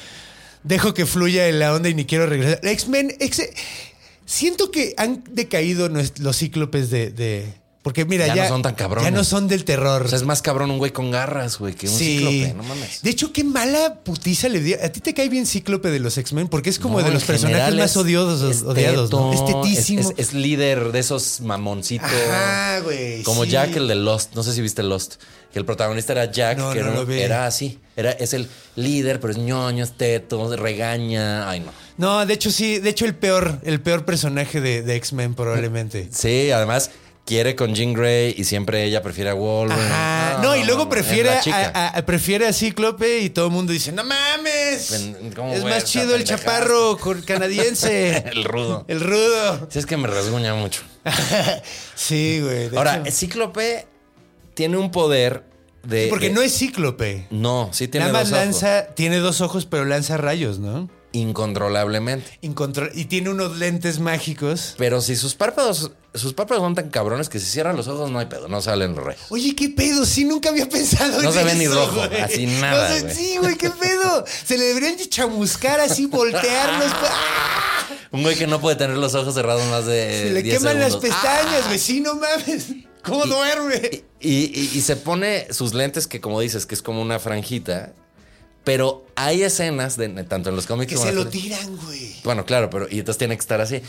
dejo 0.63 0.93
que 0.93 1.05
fluya 1.05 1.47
en 1.47 1.59
la 1.59 1.74
onda 1.74 1.89
y 1.89 1.93
ni 1.93 2.05
quiero 2.05 2.26
regresar. 2.26 2.59
X-Men, 2.63 3.15
X- 3.20 3.49
siento 4.26 4.72
que 4.72 4.93
han 4.97 5.24
decaído 5.32 5.89
los 5.89 6.38
cíclopes 6.38 6.89
de. 6.89 7.11
de- 7.11 7.53
porque 7.89 8.05
mira, 8.05 8.27
Ya 8.27 8.35
ya, 8.35 8.43
no 8.43 8.49
son 8.49 8.61
tan 8.61 8.75
cabrones. 8.75 9.09
Ya 9.11 9.17
no 9.17 9.23
son 9.23 9.47
del 9.47 9.65
terror. 9.65 10.03
O 10.05 10.07
sea, 10.07 10.17
es 10.19 10.23
más 10.23 10.43
cabrón 10.43 10.69
un 10.69 10.77
güey 10.77 10.91
con 10.91 11.09
garras, 11.09 11.57
güey, 11.57 11.73
que 11.73 11.87
un 11.87 11.97
cíclope, 11.97 12.53
no 12.55 12.61
mames. 12.61 13.01
De 13.01 13.09
hecho, 13.09 13.33
qué 13.33 13.43
mala 13.43 13.95
putiza 14.03 14.47
le 14.47 14.59
dio. 14.59 14.77
¿A 14.83 14.89
ti 14.89 14.99
te 14.99 15.15
cae 15.15 15.27
bien 15.27 15.47
Cíclope 15.47 15.89
de 15.89 15.99
los 15.99 16.15
X-Men? 16.19 16.49
Porque 16.49 16.69
es 16.69 16.77
como 16.77 16.99
No, 16.99 17.05
de 17.07 17.11
los 17.11 17.23
personajes 17.23 17.73
más 17.73 17.97
odiosos, 17.97 18.61
odiados, 18.61 19.09
Estetísimo. 19.33 20.01
Es, 20.01 20.07
es- 20.19 20.27
es 20.29 20.33
líder 20.35 20.91
de 20.91 20.99
esos 20.99 21.41
mamoncitos. 21.41 22.07
Ajá, 22.29 22.81
güey, 22.81 23.23
Como 23.23 23.45
sí. 23.45 23.49
Jack, 23.49 23.75
el 23.75 23.87
de 23.87 23.95
Lost. 23.95 24.35
No 24.35 24.43
sé 24.43 24.53
si 24.53 24.61
viste 24.61 24.83
Lost. 24.83 25.15
Que 25.51 25.57
el 25.57 25.65
protagonista 25.65 26.13
era 26.13 26.31
Jack, 26.31 26.59
No, 26.59 26.71
que 26.71 26.83
no 26.83 27.01
era, 27.11 27.47
así. 27.47 27.79
Era, 27.95 28.11
es 28.11 28.33
el 28.35 28.47
líder, 28.75 29.19
pero 29.19 29.31
es 29.33 29.39
ñoño, 29.39 29.83
es 29.83 29.93
teto, 29.97 30.55
regaña. 30.55 31.49
Ay, 31.49 31.61
no. 31.61 31.71
No, 31.97 32.23
de 32.27 32.35
hecho, 32.35 32.51
sí. 32.51 32.77
De 32.77 32.91
hecho, 32.91 33.05
el 33.05 33.15
peor, 33.15 33.59
el 33.63 33.81
peor 33.81 34.05
personaje 34.05 34.61
de, 34.61 34.83
de 34.83 34.95
X-Men, 34.97 35.33
probablemente. 35.33 36.07
Sí, 36.13 36.51
además 36.51 36.91
quiere 37.30 37.55
con 37.55 37.75
Jean 37.75 37.93
Grey 37.93 38.34
y 38.36 38.43
siempre 38.43 38.84
ella 38.84 39.03
prefiere 39.03 39.30
a 39.30 39.34
Wolverine. 39.36 39.86
Ajá. 39.86 40.39
No, 40.41 40.55
y 40.55 40.63
luego 40.63 40.86
no, 40.86 40.89
prefiere, 40.89 41.30
a, 41.30 41.39
chica. 41.41 41.71
a- 41.75 41.88
a- 41.89 42.05
prefiere 42.05 42.47
a 42.47 42.53
Cíclope 42.53 43.19
y 43.19 43.30
todo 43.30 43.45
el 43.45 43.51
mundo 43.51 43.71
dice, 43.71 43.91
no 43.91 44.03
mames. 44.03 44.89
Ven, 44.89 45.32
¿cómo 45.36 45.53
Es 45.53 45.63
más 45.63 45.84
chido 45.86 46.15
el 46.15 46.23
pendejada?" 46.23 46.39
chaparro 46.39 46.97
con- 46.97 47.21
canadiense. 47.21 48.17
El 48.34 48.43
rudo. 48.45 48.84
El 48.88 48.99
rudo. 49.01 49.67
Sí, 49.69 49.77
es 49.77 49.86
que 49.86 49.95
me 49.95 50.07
rasguña 50.07 50.55
mucho. 50.55 50.82
sí, 51.95 52.39
güey. 52.41 52.75
Ahora, 52.75 53.01
hecho. 53.05 53.11
Cíclope 53.11 53.86
tiene 54.55 54.77
un 54.77 54.89
poder 54.91 55.43
de. 55.84 56.07
porque 56.09 56.30
de- 56.30 56.34
no 56.34 56.41
es 56.41 56.57
Cíclope. 56.57 57.27
No, 57.30 57.69
sí 57.73 57.88
tiene 57.88 58.07
Nada 58.07 58.19
más 58.19 58.30
dos 58.32 58.39
ojos. 58.39 58.45
lanza, 58.63 58.88
tiene 58.95 59.17
dos 59.17 59.41
ojos, 59.41 59.65
pero 59.67 59.86
lanza 59.86 60.17
rayos, 60.17 60.57
¿no? 60.59 60.89
Incontrolablemente. 61.12 62.38
Incontro- 62.41 62.89
y 62.93 63.05
tiene 63.05 63.30
unos 63.30 63.57
lentes 63.57 63.99
mágicos. 63.99 64.76
Pero 64.78 65.01
si 65.01 65.16
sus 65.16 65.36
párpados, 65.36 65.91
sus 66.14 66.34
párpados 66.34 66.62
son 66.64 66.76
tan 66.76 66.89
cabrones 66.89 67.30
que 67.30 67.39
si 67.39 67.45
cierran 67.47 67.76
los 67.76 67.88
ojos 67.88 68.12
no 68.12 68.20
hay 68.20 68.28
pedo, 68.28 68.47
no 68.47 68.62
salen 68.62 68.95
los 68.95 69.03
rayos. 69.03 69.22
Oye, 69.30 69.55
¿qué 69.55 69.70
pedo? 69.70 70.05
Sí, 70.05 70.26
nunca 70.26 70.49
había 70.49 70.68
pensado 70.70 71.22
No 71.22 71.30
en 71.30 71.34
se 71.34 71.43
ve 71.43 71.55
ni 71.55 71.66
eso, 71.66 71.74
rojo, 71.76 72.07
güey. 72.07 72.22
así 72.22 72.45
nada, 72.45 72.89
No 72.89 72.95
sé, 73.10 73.16
sí, 73.16 73.38
güey, 73.38 73.55
¿qué 73.57 73.70
pedo? 73.70 74.24
Se 74.45 74.57
le 74.57 74.66
deberían 74.66 74.97
de 74.97 75.07
chamuscar 75.10 75.80
así, 75.80 76.05
voltearlos. 76.05 76.91
¡ah! 76.93 77.66
Un 78.12 78.24
güey 78.24 78.36
que 78.36 78.47
no 78.47 78.60
puede 78.60 78.76
tener 78.76 78.97
los 78.97 79.14
ojos 79.16 79.34
cerrados 79.36 79.64
más 79.68 79.86
de. 79.86 80.24
Se 80.28 80.30
le 80.32 80.41
10 80.43 80.57
queman 80.60 80.80
las 80.80 80.95
pestañas, 80.97 81.66
güey. 81.68 81.78
Sí, 81.80 82.01
no 82.01 82.16
mames. 82.16 82.68
¿Cómo 83.03 83.26
duerme? 83.26 84.03
Y, 84.20 84.30
y- 84.60 84.72
y 84.74 84.82
se 84.82 84.95
pone 84.95 85.47
sus 85.51 85.74
lentes, 85.74 86.05
que 86.07 86.20
como 86.20 86.39
dices, 86.41 86.66
que 86.66 86.76
es 86.76 86.82
como 86.82 87.01
una 87.01 87.20
franjita. 87.20 87.93
Pero 88.70 89.03
hay 89.15 89.41
escenas, 89.41 89.97
de, 89.97 90.09
tanto 90.26 90.51
en 90.51 90.55
los 90.55 90.67
cómics 90.67 90.91
Que 90.91 90.95
como 90.95 91.09
se 91.09 91.15
lo 91.15 91.26
tiran, 91.26 91.76
güey. 91.76 92.15
Bueno, 92.24 92.45
claro, 92.45 92.70
pero 92.70 92.86
y 92.88 92.99
entonces 92.99 93.17
tiene 93.17 93.36
que 93.36 93.39
estar 93.39 93.59
así 93.61 93.82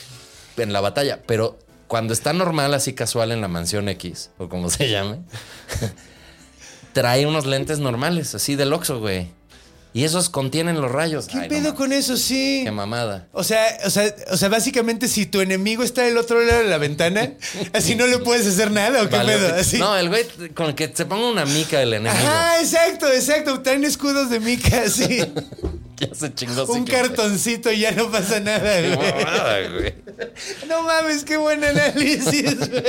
en 0.56 0.72
la 0.72 0.80
batalla. 0.80 1.20
Pero 1.26 1.58
cuando 1.86 2.14
está 2.14 2.32
normal, 2.32 2.72
así 2.72 2.94
casual 2.94 3.30
en 3.30 3.42
la 3.42 3.48
mansión 3.48 3.90
X, 3.90 4.30
o 4.38 4.48
como 4.48 4.70
se 4.70 4.88
llame, 4.88 5.18
trae 6.94 7.26
unos 7.26 7.44
lentes 7.44 7.78
normales, 7.78 8.34
así 8.34 8.56
del 8.56 8.72
Oxxo, 8.72 9.00
güey. 9.00 9.28
Y 9.92 10.04
esos 10.04 10.28
contienen 10.28 10.80
los 10.80 10.90
rayos. 10.90 11.26
¿Qué 11.26 11.38
Ay, 11.38 11.48
pedo 11.48 11.74
con 11.74 11.92
eso? 11.92 12.16
Sí. 12.16 12.62
Qué 12.64 12.70
mamada. 12.70 13.26
O 13.32 13.42
sea, 13.42 13.64
o 13.84 13.90
sea, 13.90 14.14
o 14.30 14.36
sea, 14.36 14.48
básicamente 14.48 15.08
si 15.08 15.26
tu 15.26 15.40
enemigo 15.40 15.82
está 15.82 16.02
del 16.02 16.16
otro 16.16 16.44
lado 16.44 16.60
de 16.62 16.68
la 16.68 16.78
ventana, 16.78 17.32
así 17.72 17.96
no 17.96 18.06
le 18.06 18.18
puedes 18.18 18.46
hacer 18.46 18.70
nada, 18.70 19.02
¿o 19.02 19.08
qué 19.08 19.16
Vale, 19.16 19.36
pedo? 19.36 19.54
Así. 19.54 19.78
No, 19.78 19.96
el 19.96 20.08
güey 20.08 20.24
con 20.54 20.74
que 20.74 20.92
se 20.94 21.06
ponga 21.06 21.28
una 21.28 21.44
mica 21.44 21.82
el 21.82 21.94
enemigo. 21.94 22.22
Ajá, 22.24 22.60
exacto, 22.60 23.08
exacto. 23.12 23.62
Traen 23.62 23.84
escudos 23.84 24.30
de 24.30 24.38
mica, 24.38 24.82
así. 24.86 25.20
Ya 26.00 26.14
se 26.14 26.32
chingó. 26.34 26.64
Un 26.64 26.84
cartoncito 26.84 27.70
y 27.70 27.80
ya 27.80 27.92
no 27.92 28.10
pasa 28.10 28.40
nada, 28.40 28.80
Qué 28.80 28.94
güey. 28.96 29.12
mamada, 29.12 29.68
güey. 29.68 29.94
No 30.66 30.82
mames, 30.82 31.24
qué 31.24 31.36
buen 31.36 31.62
análisis, 31.62 32.58
güey. 32.58 32.82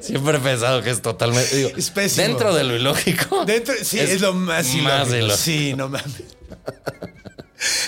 Siempre 0.00 0.36
he 0.36 0.40
pensado 0.40 0.80
que 0.82 0.90
es 0.90 1.02
totalmente. 1.02 1.56
Digo, 1.56 1.70
Es 1.76 1.90
pésimo. 1.90 2.28
Dentro 2.28 2.54
de 2.54 2.64
lo 2.64 2.76
ilógico. 2.76 3.44
Dentro, 3.44 3.74
sí, 3.82 3.98
es, 3.98 4.20
lo 4.20 4.32
más 4.32 4.66
Más 4.76 5.08
ilógico. 5.08 5.36
Sí, 5.36 5.74
no 5.76 5.88
mames. 5.88 6.22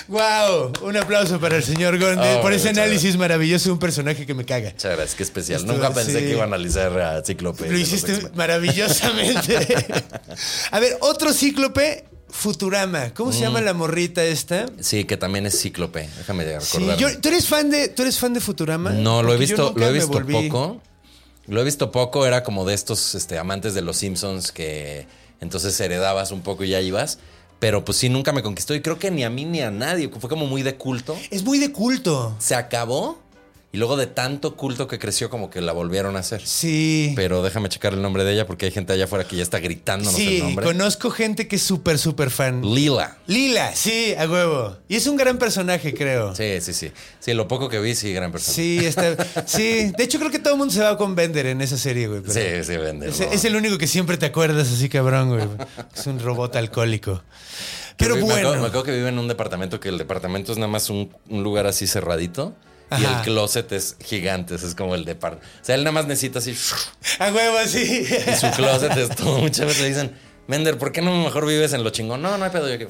Wow, 0.07 0.71
un 0.83 0.97
aplauso 0.97 1.39
para 1.39 1.57
el 1.57 1.63
señor 1.63 1.97
Gonde 1.97 2.35
Oh, 2.35 2.41
por 2.41 2.53
ese 2.53 2.69
análisis 2.69 3.17
maravilloso 3.17 3.69
de 3.69 3.71
un 3.73 3.79
personaje 3.79 4.25
que 4.25 4.35
me 4.35 4.45
caga. 4.45 4.69
Muchas 4.69 4.95
gracias, 4.95 5.15
qué 5.15 5.23
especial. 5.23 5.65
Nunca 5.65 5.91
pensé 5.91 6.19
sí. 6.19 6.19
que 6.19 6.31
iba 6.31 6.41
a 6.43 6.45
analizar 6.45 6.99
a 6.99 7.23
Cíclope. 7.23 7.67
Lo 7.67 7.77
hiciste 7.77 8.29
maravillosamente. 8.35 9.57
a 10.71 10.79
ver, 10.79 10.97
otro 10.99 11.33
cíclope, 11.33 12.05
Futurama. 12.33 13.13
¿Cómo 13.13 13.31
se 13.31 13.41
llama 13.41 13.61
Mm. 13.61 13.65
la 13.65 13.73
morrita 13.73 14.23
esta? 14.23 14.65
Sí, 14.79 15.05
que 15.05 15.17
también 15.17 15.45
es 15.45 15.61
Cíclope. 15.61 16.09
Déjame 16.17 16.43
Sí, 16.59 16.77
recordar. 16.79 16.97
yo- 16.97 17.19
¿tú, 17.21 17.27
eres 17.29 17.47
fan 17.47 17.69
de, 17.69 17.89
¿Tú 17.89 18.01
eres 18.01 18.17
fan 18.17 18.33
de 18.33 18.41
Futurama? 18.41 18.89
No, 18.89 19.21
lo 19.21 19.33
he 19.33 19.37
visto, 19.37 19.71
lo 19.75 19.87
he 19.87 19.91
visto 19.93 20.19
poco. 20.25 20.81
Lo 21.45 21.61
he 21.61 21.63
visto 21.63 21.91
poco, 21.91 22.25
era 22.25 22.43
como 22.43 22.65
de 22.65 22.73
estos 22.73 23.13
este, 23.15 23.37
amantes 23.37 23.73
de 23.75 23.81
los 23.83 23.97
Simpsons 23.97 24.51
que 24.51 25.05
entonces 25.41 25.79
heredabas 25.79 26.31
un 26.31 26.41
poco 26.41 26.63
y 26.63 26.69
ya 26.69 26.81
ibas. 26.81 27.19
Pero 27.59 27.85
pues 27.85 27.97
sí, 27.99 28.09
nunca 28.09 28.33
me 28.33 28.41
conquistó 28.41 28.73
y 28.75 28.81
creo 28.81 28.97
que 28.99 29.11
ni 29.11 29.23
a 29.23 29.29
mí 29.29 29.45
ni 29.45 29.61
a 29.61 29.69
nadie. 29.71 30.09
Fue 30.09 30.29
como 30.29 30.47
muy 30.47 30.63
de 30.63 30.75
culto. 30.75 31.15
Es 31.29 31.43
muy 31.43 31.59
de 31.59 31.71
culto. 31.71 32.35
Se 32.39 32.55
acabó 32.55 33.19
y 33.73 33.77
luego 33.79 33.97
de 33.97 34.05
tanto 34.05 34.55
culto 34.55 34.87
que 34.87 34.99
creció 34.99 35.31
como 35.31 35.49
que 35.49 35.59
la 35.59 35.71
volvieron 35.73 36.15
a 36.15 36.19
hacer. 36.19 36.45
Sí. 36.45 37.11
Pero 37.15 37.41
déjame 37.41 37.69
checar 37.69 37.93
el 37.93 38.03
nombre 38.03 38.23
de 38.23 38.31
ella 38.33 38.45
porque 38.45 38.67
hay 38.67 38.71
gente 38.71 38.93
allá 38.93 39.05
afuera 39.05 39.27
que 39.27 39.35
ya 39.35 39.41
está 39.41 39.57
gritándonos 39.59 40.13
el 40.19 40.27
sí, 40.27 40.39
nombre. 40.43 40.63
conozco 40.63 41.09
gente 41.09 41.47
que 41.47 41.55
es 41.55 41.63
súper, 41.63 41.97
súper 41.97 42.29
fan. 42.29 42.61
Lila. 42.61 43.17
Lila, 43.25 43.75
sí, 43.75 44.13
a 44.15 44.27
huevo. 44.29 44.77
Y 44.87 44.95
es 44.95 45.07
un 45.07 45.17
gran 45.17 45.39
personaje, 45.39 45.91
creo. 45.95 46.35
Sí, 46.35 46.61
sí, 46.61 46.71
sí. 46.71 46.91
Sí, 47.19 47.33
lo 47.33 47.47
poco 47.47 47.67
que 47.67 47.79
vi, 47.79 47.95
sí, 47.95 48.13
gran 48.13 48.31
persona. 48.31 48.53
Sí, 48.55 48.77
está. 48.85 49.17
Sí, 49.47 49.91
de 49.97 50.03
hecho 50.03 50.19
creo 50.19 50.29
que 50.29 50.37
todo 50.37 50.53
el 50.53 50.59
mundo 50.59 50.71
se 50.71 50.81
va 50.81 50.95
con 50.95 51.15
Bender 51.15 51.47
en 51.47 51.59
esa 51.61 51.77
serie, 51.77 52.07
güey. 52.07 52.21
pero- 52.21 52.33
Sí, 52.33 52.63
sí, 52.71 52.77
vende. 52.77 53.09
Es, 53.09 53.19
es 53.21 53.43
el 53.43 53.55
único 53.55 53.79
que 53.79 53.87
siempre 53.87 54.17
te 54.17 54.27
acuerdas 54.27 54.71
así, 54.71 54.87
cabrón, 54.87 55.29
güey. 55.29 55.47
Es 55.95 56.05
un 56.05 56.19
robot 56.19 56.55
alcohólico. 56.57 57.23
Pero 57.97 58.17
bueno. 58.17 58.33
Acuerdo, 58.35 58.51
me 58.61 58.67
acuerdo 58.67 58.83
que 58.83 58.91
vive 58.91 59.09
en 59.09 59.17
un 59.17 59.27
departamento 59.27 59.79
que 59.79 59.89
el 59.89 59.97
departamento 59.97 60.51
es 60.51 60.59
nada 60.59 60.67
más 60.71 60.91
un, 60.91 61.11
un 61.29 61.41
lugar 61.41 61.65
así 61.65 61.87
cerradito. 61.87 62.53
Y 62.99 63.05
el 63.05 63.21
closet 63.23 63.71
es 63.71 63.95
gigante, 64.03 64.55
es 64.55 64.75
como 64.75 64.95
el 64.95 65.05
departamento. 65.05 65.47
O 65.61 65.65
sea, 65.65 65.75
él 65.75 65.83
nada 65.83 65.91
más 65.91 66.05
necesita 66.05 66.39
así. 66.39 66.55
A 67.19 67.31
huevo, 67.31 67.57
sí. 67.67 68.05
Y 68.05 68.35
su 68.35 68.51
closet 68.51 68.95
es 68.97 69.15
todo. 69.15 69.39
Muchas 69.39 69.67
veces 69.67 69.81
le 69.81 69.87
dicen, 69.89 70.11
Mender, 70.47 70.77
¿por 70.77 70.91
qué 70.91 71.01
no 71.01 71.23
mejor 71.23 71.45
vives 71.45 71.71
en 71.73 71.83
lo 71.83 71.89
chingón? 71.91 72.21
No, 72.21 72.37
no 72.37 72.43
hay 72.45 72.51
pedo. 72.51 72.69
Yo 72.69 72.77
que, 72.77 72.87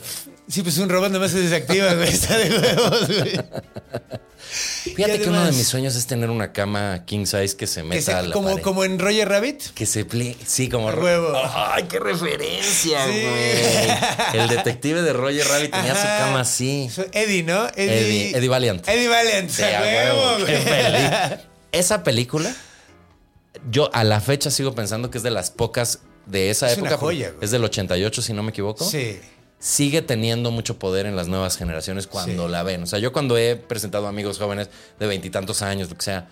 Sí, 0.48 0.62
pues 0.64 0.78
un 0.80 0.90
robot 0.90 1.12
nomás 1.12 1.32
se 1.32 1.40
desactiva, 1.42 1.94
güey. 1.94 2.10
Está 2.10 2.38
de 2.38 2.50
huevos, 2.58 3.08
güey. 3.08 3.32
Fíjate 4.96 5.20
que 5.22 5.30
uno 5.30 5.46
de 5.46 5.52
mis 5.52 5.68
sueños 5.68 5.96
es 5.96 6.06
tener 6.06 6.30
una 6.30 6.52
cama 6.52 7.06
king 7.06 7.26
size 7.26 7.56
que 7.56 7.66
se 7.66 7.82
Que 7.82 7.88
meta 7.88 8.02
se- 8.02 8.14
a 8.14 8.22
la 8.24 8.34
como, 8.34 8.50
pared. 8.50 8.62
como 8.62 8.84
en 8.84 9.00
Roger 9.00 9.28
Rabbit. 9.30 9.62
Que 9.74 9.86
se 9.86 10.04
pliegue. 10.06 10.38
Sí, 10.46 10.68
como. 10.70 10.88
Huevo. 10.90 11.34
¡Ay, 11.54 11.84
qué 11.84 12.00
referencia, 12.00 13.06
Sí. 13.06 13.22
güey! 13.22 14.42
El 14.42 14.50
detective 14.50 15.02
de 15.02 15.14
Roger 15.14 15.48
Rabbit 15.48 15.72
tenía 15.72 15.96
su 15.96 16.04
cama 16.06 16.42
así. 16.42 16.90
Eddie, 17.14 17.44
¿no? 17.44 17.68
Eddie- 17.70 18.36
Eddie 18.36 18.50
Valiant. 18.50 18.88
Eddie 18.88 19.08
Valiant. 19.08 19.50
Sí, 19.50 19.64
a 19.64 19.82
huevo, 19.82 20.40
güey. 20.40 20.58
feliz. 20.58 21.10
Esa 21.72 22.04
película, 22.04 22.54
yo 23.72 23.90
a 23.94 24.04
la 24.04 24.20
fecha 24.22 24.52
sigo 24.52 24.76
pensando 24.76 25.10
que 25.10 25.18
es 25.18 25.24
de 25.24 25.32
las 25.32 25.50
pocas 25.50 26.00
de 26.26 26.50
esa 26.50 26.72
Es 26.72 26.78
una 26.78 26.88
época. 26.90 27.00
joya, 27.02 27.30
güey. 27.32 27.44
Es 27.44 27.52
del 27.52 27.64
88, 27.64 28.22
si 28.22 28.34
no 28.34 28.44
me 28.44 28.50
equivoco. 28.52 28.84
Sí. 28.86 29.20
Sigue 29.60 30.02
teniendo 30.02 30.52
mucho 30.52 30.78
poder 30.78 31.06
en 31.06 31.16
las 31.16 31.28
nuevas 31.30 31.56
generaciones 31.58 32.06
cuando 32.08 32.46
Sí. 32.48 32.52
la 32.52 32.64
ven. 32.64 32.84
O 32.84 32.86
sea, 32.86 33.00
yo 33.00 33.14
cuando 33.14 33.38
he 33.38 33.56
presentado 33.56 34.06
a 34.08 34.10
amigos 34.10 34.38
jóvenes 34.38 34.70
de 35.00 35.08
veintitantos 35.08 35.62
años, 35.62 35.90
lo 35.90 35.96
que 35.98 36.04
sea, 36.04 36.28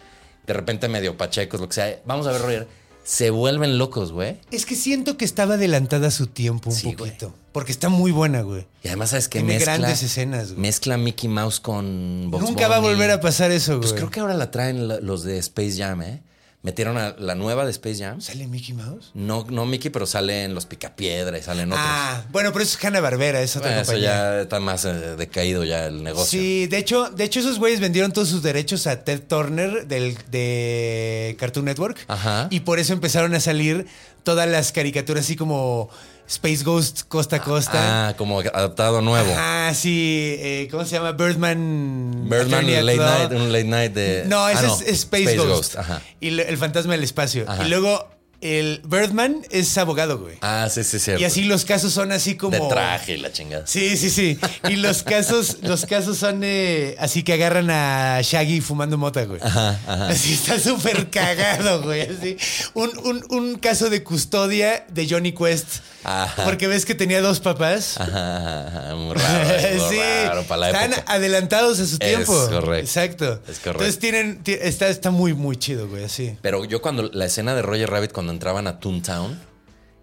de 0.45 0.53
repente 0.53 0.87
medio 0.89 1.15
pachecos, 1.17 1.61
lo 1.61 1.67
que 1.69 1.75
sea, 1.75 1.99
vamos 2.05 2.27
a 2.27 2.31
ver, 2.33 2.41
Roger, 2.41 2.67
se 3.03 3.29
vuelven 3.29 3.77
locos, 3.77 4.11
güey. 4.11 4.37
Es 4.51 4.65
que 4.65 4.75
siento 4.75 5.17
que 5.17 5.25
estaba 5.25 5.53
adelantada 5.55 6.09
a 6.09 6.11
su 6.11 6.27
tiempo 6.27 6.69
un 6.69 6.75
Sí, 6.75 6.83
güey. 6.83 6.95
poquito. 6.97 7.33
Porque 7.53 7.71
está 7.71 7.89
muy 7.89 8.11
buena, 8.11 8.41
güey. 8.41 8.67
Y 8.83 8.87
además, 8.89 9.09
¿sabes 9.11 9.27
qué? 9.27 9.39
Tiene 9.39 9.55
Mezcla, 9.55 9.77
grandes 9.77 10.03
escenas, 10.03 10.49
güey. 10.51 10.61
Mezcla 10.61 10.97
Mickey 10.97 11.29
Mouse 11.29 11.59
con 11.59 12.29
Bugs 12.31 12.43
Nunca 12.43 12.67
va 12.67 12.75
a 12.77 12.79
volver 12.79 13.11
a 13.11 13.19
pasar 13.21 13.51
eso, 13.51 13.77
güey. 13.77 13.81
Pues 13.81 13.93
creo 13.93 14.09
que 14.11 14.19
ahora 14.19 14.33
la 14.35 14.51
traen 14.51 14.87
los 15.05 15.23
de 15.23 15.37
Space 15.39 15.77
Jam, 15.77 16.01
¿eh? 16.03 16.21
Metieron 16.63 16.97
a 16.97 17.15
la 17.17 17.35
nueva 17.35 17.65
de 17.65 17.71
Space 17.71 18.03
Jam. 18.03 18.21
¿Sale 18.21 18.47
Mickey 18.47 18.73
Mouse? 18.73 19.11
No, 19.13 19.45
no 19.49 19.65
Mickey, 19.65 19.89
pero 19.89 20.05
salen 20.05 20.53
los 20.53 20.65
Picapiedra 20.65 21.37
y 21.37 21.41
salen 21.41 21.71
otros. 21.71 21.85
Ah, 21.87 22.23
bueno, 22.31 22.51
pero 22.53 22.63
eso 22.63 22.77
es 22.77 22.85
Hanna 22.85 22.99
Barbera, 22.99 23.41
es 23.41 23.55
otra 23.55 23.69
Bueno, 23.69 23.81
eso 23.81 23.91
compañía. 23.91 24.09
ya 24.11 24.41
está 24.41 24.59
más 24.59 24.85
eh, 24.85 24.91
decaído 25.17 25.63
ya 25.63 25.87
el 25.87 26.03
negocio. 26.03 26.39
Sí, 26.39 26.67
de 26.67 26.77
hecho, 26.77 27.09
de 27.09 27.23
hecho 27.23 27.39
esos 27.39 27.57
güeyes 27.57 27.79
vendieron 27.79 28.11
todos 28.11 28.29
sus 28.29 28.43
derechos 28.43 28.85
a 28.87 29.03
Ted 29.03 29.23
Turner 29.27 29.87
del, 29.87 30.17
de 30.29 31.35
Cartoon 31.39 31.65
Network. 31.65 31.97
Ajá. 32.07 32.47
Y 32.51 32.61
por 32.61 32.79
eso 32.79 32.93
empezaron 32.93 33.33
a 33.33 33.39
salir 33.39 33.87
todas 34.23 34.47
las 34.47 34.71
caricaturas 34.71 35.25
así 35.25 35.35
como 35.35 35.89
Space 36.31 36.63
Ghost 36.63 37.01
Costa 37.09 37.35
a 37.35 37.41
Costa. 37.43 38.07
Ah, 38.09 38.13
como 38.17 38.39
adaptado 38.39 39.01
nuevo. 39.01 39.33
Ah, 39.37 39.73
sí. 39.75 40.35
eh, 40.39 40.67
¿Cómo 40.71 40.85
se 40.85 40.91
llama? 40.95 41.11
Birdman. 41.11 42.25
Birdman 42.29 42.65
Late. 42.85 42.97
Night, 42.97 43.31
un 43.33 43.51
late 43.51 43.63
night 43.65 43.93
de. 43.93 44.23
No, 44.27 44.47
ese 44.47 44.65
Ah, 44.65 44.73
es, 44.79 44.81
es 44.87 44.99
Space, 44.99 45.35
Ghost. 45.35 45.75
Ajá. 45.75 46.01
Y 46.21 46.39
el 46.39 46.57
fantasma 46.57 46.93
del 46.93 47.03
espacio. 47.03 47.43
Ajá. 47.47 47.65
Y 47.65 47.69
luego 47.69 48.09
el 48.39 48.81
Birdman 48.85 49.45
es 49.51 49.77
abogado, 49.77 50.17
güey. 50.19 50.37
Ah, 50.41 50.67
sí, 50.71 50.83
sí, 50.83 50.97
sí. 50.99 51.11
y 51.19 51.23
así 51.25 51.43
los 51.43 51.63
casos 51.65 51.93
son 51.93 52.11
así 52.11 52.35
como. 52.35 52.57
De 52.57 52.67
traje 52.73 53.13
y 53.15 53.17
la 53.17 53.31
chingada. 53.31 53.67
Sí, 53.67 53.97
sí, 53.97 54.09
sí. 54.09 54.39
Y 54.69 54.77
los 54.77 55.03
casos, 55.03 55.57
los 55.63 55.85
casos 55.85 56.17
son 56.17 56.41
eh, 56.43 56.95
así 56.97 57.23
que 57.23 57.33
agarran 57.33 57.69
a 57.69 58.19
Shaggy 58.23 58.61
fumando 58.61 58.97
mota, 58.97 59.25
güey. 59.25 59.41
Ajá, 59.43 59.77
ajá. 59.85 60.07
Así 60.07 60.33
está 60.33 60.57
súper 60.59 61.09
cagado, 61.09 61.83
güey. 61.83 62.01
Así. 62.01 62.37
Un, 62.73 62.89
un- 63.03 63.25
un 63.29 63.55
caso 63.59 63.89
de 63.89 64.01
custodia 64.01 64.85
de 64.89 65.07
Johnny 65.09 65.33
Quest. 65.33 65.81
Ajá. 66.03 66.45
Porque 66.45 66.67
ves 66.67 66.85
que 66.85 66.95
tenía 66.95 67.21
dos 67.21 67.39
papás. 67.39 67.99
Ajá, 67.99 68.67
ajá, 68.67 68.95
muy 68.95 69.13
raro. 69.15 69.45
muy 69.77 69.89
sí, 69.95 69.99
raro 70.25 70.43
para 70.43 70.57
la 70.61 70.67
están 70.71 70.93
época. 70.93 71.11
adelantados 71.13 71.79
a 71.79 71.85
su 71.85 71.93
Es 71.93 71.99
tiempo. 71.99 72.33
correcto. 72.49 72.73
Exacto. 72.75 73.33
Es 73.47 73.59
correcto. 73.59 73.69
Entonces 73.69 73.99
tienen, 73.99 74.41
ti- 74.43 74.57
está, 74.59 74.87
está 74.89 75.11
muy, 75.11 75.33
muy 75.33 75.57
chido, 75.57 75.87
güey, 75.87 76.03
así. 76.03 76.37
Pero 76.41 76.65
yo 76.65 76.81
cuando 76.81 77.09
la 77.13 77.25
escena 77.25 77.53
de 77.55 77.61
Roger 77.61 77.89
Rabbit 77.89 78.11
cuando 78.11 78.31
entraban 78.33 78.67
a 78.67 78.79
Toontown, 78.79 79.39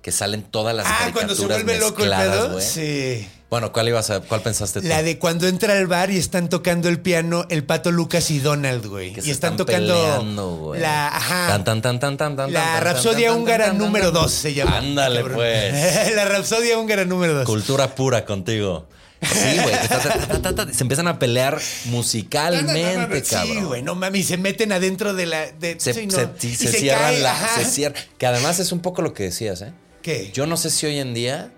que 0.02 0.12
salen 0.12 0.42
todas 0.44 0.74
las 0.74 0.86
Ah, 0.86 1.10
cuando 1.12 1.34
se 1.34 1.42
caricaturas 1.46 1.64
vuelve 1.64 1.80
loco 1.80 2.04
el 2.04 2.10
pedo. 2.10 2.52
güey. 2.52 2.64
Sí. 2.64 3.28
Bueno, 3.50 3.72
¿cuál 3.72 3.88
ibas 3.88 4.10
a, 4.10 4.20
cuál 4.20 4.42
pensaste 4.42 4.82
tú? 4.82 4.88
La 4.88 5.02
de 5.02 5.18
cuando 5.18 5.48
entra 5.48 5.72
al 5.72 5.86
bar 5.86 6.10
y 6.10 6.18
están 6.18 6.50
tocando 6.50 6.90
el 6.90 7.00
piano 7.00 7.46
el 7.48 7.64
pato 7.64 7.90
Lucas 7.90 8.30
y 8.30 8.40
Donald, 8.40 8.84
güey. 8.86 9.14
que 9.14 9.20
Y 9.20 9.24
se 9.24 9.30
están, 9.30 9.56
tocando 9.56 9.94
peleando, 9.94 10.56
güey. 10.56 10.80
la 10.82 11.08
ajá. 11.08 11.46
Tan, 11.48 11.64
tan, 11.64 11.80
tan, 11.80 11.98
tan, 11.98 12.16
tan, 12.18 12.36
tan, 12.36 12.52
la 12.52 12.78
Rapsodia 12.80 13.32
húngara 13.32 13.72
número 13.72 14.12
tan. 14.12 14.22
2 14.24 14.30
se 14.32 14.52
llama. 14.52 14.76
Ándale, 14.78 15.24
pues. 15.24 16.14
la 16.14 16.26
Rapsodia 16.26 16.76
húngara 16.78 17.06
número 17.06 17.32
2. 17.34 17.46
Cultura 17.46 17.94
pura 17.94 18.26
contigo. 18.26 18.86
Sí, 19.22 19.58
güey. 19.62 19.74
Se 20.74 20.82
empiezan 20.84 21.08
a 21.08 21.18
pelear 21.18 21.58
musicalmente, 21.86 23.24
Sí, 23.24 23.34
cabrón. 23.34 23.66
güey, 23.66 23.82
no 23.82 23.94
mames, 23.94 24.26
se 24.26 24.36
meten 24.36 24.72
adentro 24.72 25.14
de 25.14 25.26
la. 25.26 25.46
De, 25.52 25.76
Se, 25.80 25.92
sí, 25.94 26.08
se- 26.10 26.28
sí, 26.38 26.54
se 26.54 26.68
cierran 26.72 27.02
cae, 27.14 27.20
la. 27.20 27.32
ajá. 27.32 27.58
Se 27.58 27.64
cierra. 27.64 27.96
Que 28.18 28.26
además 28.26 28.58
es 28.58 28.72
un 28.72 28.80
poco 28.80 29.02
lo 29.02 29.14
que 29.14 29.24
decías, 29.24 29.62
¿eh? 29.62 29.72
¿Qué? 30.02 30.30
Yo 30.32 30.46
no 30.46 30.56
sé 30.56 30.70
si 30.70 30.86
hoy 30.86 30.98
en 30.98 31.14
día 31.14 31.50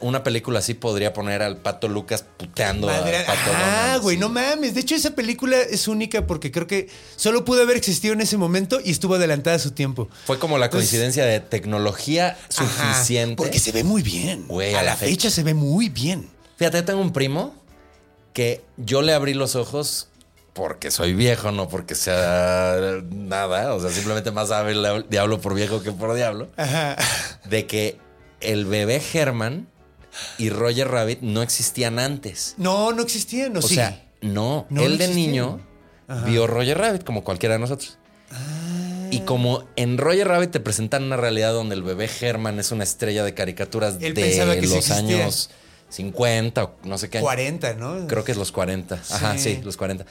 una 0.00 0.22
película 0.22 0.58
así 0.58 0.74
podría 0.74 1.12
poner 1.12 1.42
al 1.42 1.56
pato 1.56 1.88
Lucas 1.88 2.24
puteando 2.36 2.86
Madre- 2.86 3.18
al 3.18 3.24
pato 3.24 3.50
ah, 3.54 3.98
güey, 4.02 4.16
sí. 4.16 4.20
no 4.20 4.28
mames. 4.28 4.74
De 4.74 4.80
hecho, 4.80 4.94
esa 4.94 5.12
película 5.12 5.56
es 5.58 5.88
única 5.88 6.26
porque 6.26 6.50
creo 6.52 6.66
que 6.66 6.88
solo 7.16 7.44
pudo 7.44 7.62
haber 7.62 7.76
existido 7.76 8.12
en 8.12 8.20
ese 8.20 8.36
momento 8.36 8.78
y 8.84 8.90
estuvo 8.90 9.14
adelantada 9.14 9.56
a 9.56 9.58
su 9.58 9.70
tiempo. 9.70 10.08
Fue 10.26 10.38
como 10.38 10.58
la 10.58 10.66
Entonces- 10.66 10.90
coincidencia 10.90 11.24
de 11.24 11.40
tecnología 11.40 12.36
Ajá, 12.56 12.94
suficiente. 12.94 13.36
porque 13.36 13.58
se 13.58 13.72
ve 13.72 13.84
muy 13.84 14.02
bien. 14.02 14.46
Güey, 14.48 14.74
a, 14.74 14.80
a 14.80 14.82
la, 14.82 14.96
fecha. 14.96 15.10
fecha. 15.10 15.30
se 15.30 15.42
ve 15.42 15.54
muy 15.54 15.88
bien. 15.88 16.28
Fíjate, 16.56 16.78
yo 16.78 16.84
tengo 16.84 17.00
un 17.00 17.12
primo 17.12 17.54
que 18.32 18.62
yo 18.76 19.00
le 19.02 19.14
abrí 19.14 19.32
los 19.34 19.56
ojos 19.56 20.08
porque 20.52 20.90
soy 20.90 21.14
viejo, 21.14 21.52
no 21.52 21.68
porque 21.68 21.94
sea 21.94 22.76
nada. 23.10 23.74
O 23.74 23.80
sea, 23.80 23.90
simplemente 23.90 24.30
más 24.30 24.48
sabe 24.48 24.72
el 24.72 25.06
diablo 25.08 25.40
por 25.40 25.54
viejo 25.54 25.82
que 25.82 25.92
por 25.92 26.14
diablo. 26.14 26.48
Ajá. 26.56 26.96
De 27.44 27.66
que 27.66 27.98
el 28.40 28.64
bebé 28.66 29.02
Herman 29.14 29.68
y 30.38 30.50
Roger 30.50 30.88
Rabbit 30.88 31.20
no 31.20 31.42
existían 31.42 31.98
antes. 31.98 32.54
No, 32.58 32.92
no 32.92 33.02
existían, 33.02 33.56
¿o 33.56 33.60
O 33.60 33.62
sí? 33.62 33.74
sea, 33.76 34.04
no. 34.22 34.66
No, 34.70 34.82
él 34.82 34.92
no 34.92 34.98
de 34.98 35.08
niño 35.08 35.60
vio 36.24 36.46
Roger 36.46 36.78
Rabbit 36.78 37.04
como 37.04 37.24
cualquiera 37.24 37.54
de 37.56 37.58
nosotros. 37.60 37.98
Ah. 38.30 39.08
Y 39.10 39.20
como 39.20 39.64
en 39.76 39.98
Roger 39.98 40.26
Rabbit 40.28 40.50
te 40.50 40.60
presentan 40.60 41.04
una 41.04 41.16
realidad 41.16 41.52
donde 41.52 41.74
el 41.74 41.82
bebé 41.82 42.10
Herman 42.20 42.58
es 42.58 42.72
una 42.72 42.84
estrella 42.84 43.24
de 43.24 43.34
caricaturas 43.34 43.94
Él 44.00 44.14
de 44.14 44.60
que 44.60 44.66
los 44.66 44.90
años 44.90 45.50
50 45.90 46.64
o 46.64 46.74
no 46.84 46.98
sé 46.98 47.08
qué 47.08 47.18
año. 47.18 47.24
40, 47.24 47.74
¿no? 47.74 48.06
Creo 48.08 48.24
que 48.24 48.32
es 48.32 48.38
los 48.38 48.50
40. 48.52 49.00
Ajá, 49.10 49.38
Sí. 49.38 49.56
sí, 49.56 49.60
los 49.62 49.76
40. 49.76 50.04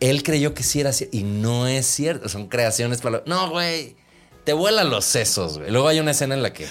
Él 0.00 0.22
creyó 0.22 0.54
que 0.54 0.62
sí 0.62 0.80
era 0.80 0.92
cierto 0.92 1.16
y 1.16 1.24
no 1.24 1.66
es 1.66 1.86
cierto. 1.86 2.28
Son 2.28 2.48
creaciones 2.48 3.00
para... 3.00 3.22
No, 3.26 3.50
güey. 3.50 3.96
Te 4.44 4.52
vuelan 4.52 4.88
los 4.90 5.04
sesos, 5.04 5.58
güey. 5.58 5.70
Luego 5.70 5.88
hay 5.88 6.00
una 6.00 6.12
escena 6.12 6.34
en 6.34 6.42
la 6.42 6.52
que... 6.52 6.66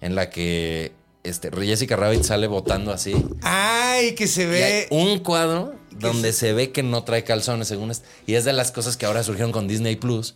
En 0.00 0.14
la 0.14 0.28
que... 0.28 0.92
Este, 1.28 1.50
Jessica 1.50 1.96
Rabbit 1.96 2.22
sale 2.22 2.46
botando 2.46 2.92
así. 2.92 3.14
Ay, 3.42 4.14
que 4.14 4.26
se 4.26 4.42
Y 4.42 4.46
hay 4.46 4.50
ve. 4.52 4.86
un 4.90 5.18
cuadro 5.20 5.74
donde 5.90 6.32
se 6.32 6.52
ve 6.52 6.72
que 6.72 6.82
no 6.82 7.04
trae 7.04 7.24
calzones, 7.24 7.68
según 7.68 7.90
es. 7.90 8.02
Y 8.26 8.34
es 8.34 8.44
de 8.44 8.52
las 8.52 8.70
cosas 8.72 8.96
que 8.96 9.06
ahora 9.06 9.22
surgieron 9.22 9.52
con 9.52 9.66
Disney 9.68 9.96
Plus. 9.96 10.34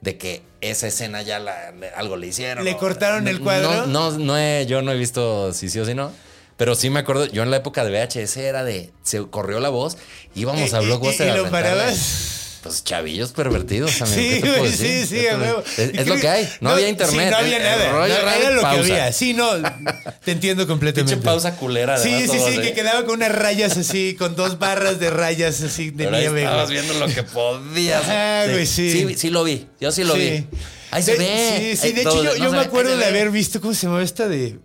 De 0.00 0.16
que 0.16 0.42
esa 0.60 0.86
escena 0.86 1.22
ya 1.22 1.40
la, 1.40 1.72
algo 1.96 2.16
le 2.16 2.28
hicieron. 2.28 2.64
¿Le 2.64 2.74
o- 2.74 2.78
cortaron 2.78 3.26
el 3.26 3.38
No, 3.38 3.44
cuadro? 3.44 3.86
No, 3.86 4.12
no, 4.12 4.38
he- 4.38 4.64
yo 4.66 4.80
no 4.80 4.92
he 4.92 4.96
visto 4.96 5.52
si 5.52 5.68
sí 5.68 5.80
o 5.80 5.84
si 5.84 5.94
no. 5.94 6.12
Pero 6.56 6.74
sí 6.76 6.88
me 6.90 7.00
acuerdo, 7.00 7.26
yo 7.26 7.42
en 7.42 7.50
la 7.50 7.56
época 7.58 7.84
de 7.84 7.90
VHS 7.90 8.36
era 8.36 8.62
de. 8.64 8.90
Se 9.02 9.26
corrió 9.26 9.58
la 9.60 9.68
voz, 9.70 9.96
íbamos 10.36 10.72
a 10.74 10.80
¿Y- 10.80 10.84
y- 10.84 10.86
Blockbuster. 10.86 11.26
y 11.26 11.30
a 11.30 11.36
lo 11.36 11.50
parabas? 11.50 12.34
Pues 12.62 12.82
chavillos 12.82 13.30
pervertidos 13.32 13.96
también. 13.98 14.20
Sí, 14.20 14.28
¿qué 14.28 14.34
te 14.40 14.40
puedo 14.48 14.58
güey, 14.58 14.70
decir? 14.72 14.86
sí, 14.86 14.98
¿Qué 15.00 15.06
sí, 15.06 15.14
te 15.22 15.30
a 15.30 15.36
puedo- 15.36 15.44
huevo. 15.58 15.64
Es, 15.76 15.90
es 15.94 16.06
lo 16.08 16.16
que 16.16 16.28
hay. 16.28 16.48
No, 16.60 16.70
había 16.70 16.88
internet. 16.88 17.24
Sí, 17.26 17.30
no 17.30 17.36
había 17.36 17.56
El- 17.58 17.62
nada. 17.62 17.92
No, 17.92 18.04
era 18.04 18.50
lo 18.50 18.62
pausa. 18.62 18.74
que 18.86 18.92
había. 18.92 19.12
Sí, 19.12 19.32
no. 19.34 19.48
Te 20.24 20.32
entiendo 20.32 20.66
completamente. 20.66 21.14
Pinche 21.14 21.24
pausa 21.24 21.54
culera, 21.56 21.98
Sí, 21.98 22.26
sí, 22.28 22.38
sí, 22.38 22.60
que 22.60 22.72
quedaba 22.72 23.04
con 23.04 23.14
unas 23.16 23.32
rayas 23.32 23.76
así, 23.76 24.16
con 24.18 24.34
dos 24.34 24.58
barras 24.58 24.98
de 24.98 25.10
rayas 25.10 25.60
así 25.62 25.90
de 25.90 26.10
nieve. 26.10 26.42
estabas 26.42 26.70
viendo 26.70 26.94
lo 26.94 27.06
que 27.06 27.22
podías. 27.22 28.02
Ajá, 28.02 28.46
güey, 28.50 28.66
sí. 28.66 28.90
sí. 28.92 29.14
Sí, 29.16 29.30
lo 29.30 29.44
vi. 29.44 29.66
Yo 29.80 29.92
sí 29.92 30.02
lo 30.04 30.14
vi. 30.14 30.44
Ahí 30.90 31.02
se 31.02 31.12
De- 31.12 31.18
ve. 31.18 31.56
Sí, 31.58 31.76
sí, 31.76 31.86
Ahí 31.88 31.92
de 31.92 32.00
hecho 32.00 32.36
yo, 32.36 32.50
me 32.50 32.58
acuerdo 32.60 32.96
de 32.96 33.04
haber 33.04 33.30
visto, 33.30 33.60
¿cómo 33.60 33.72
se 33.74 33.82
llamaba 33.86 34.02
esta 34.02 34.26
de... 34.26 34.58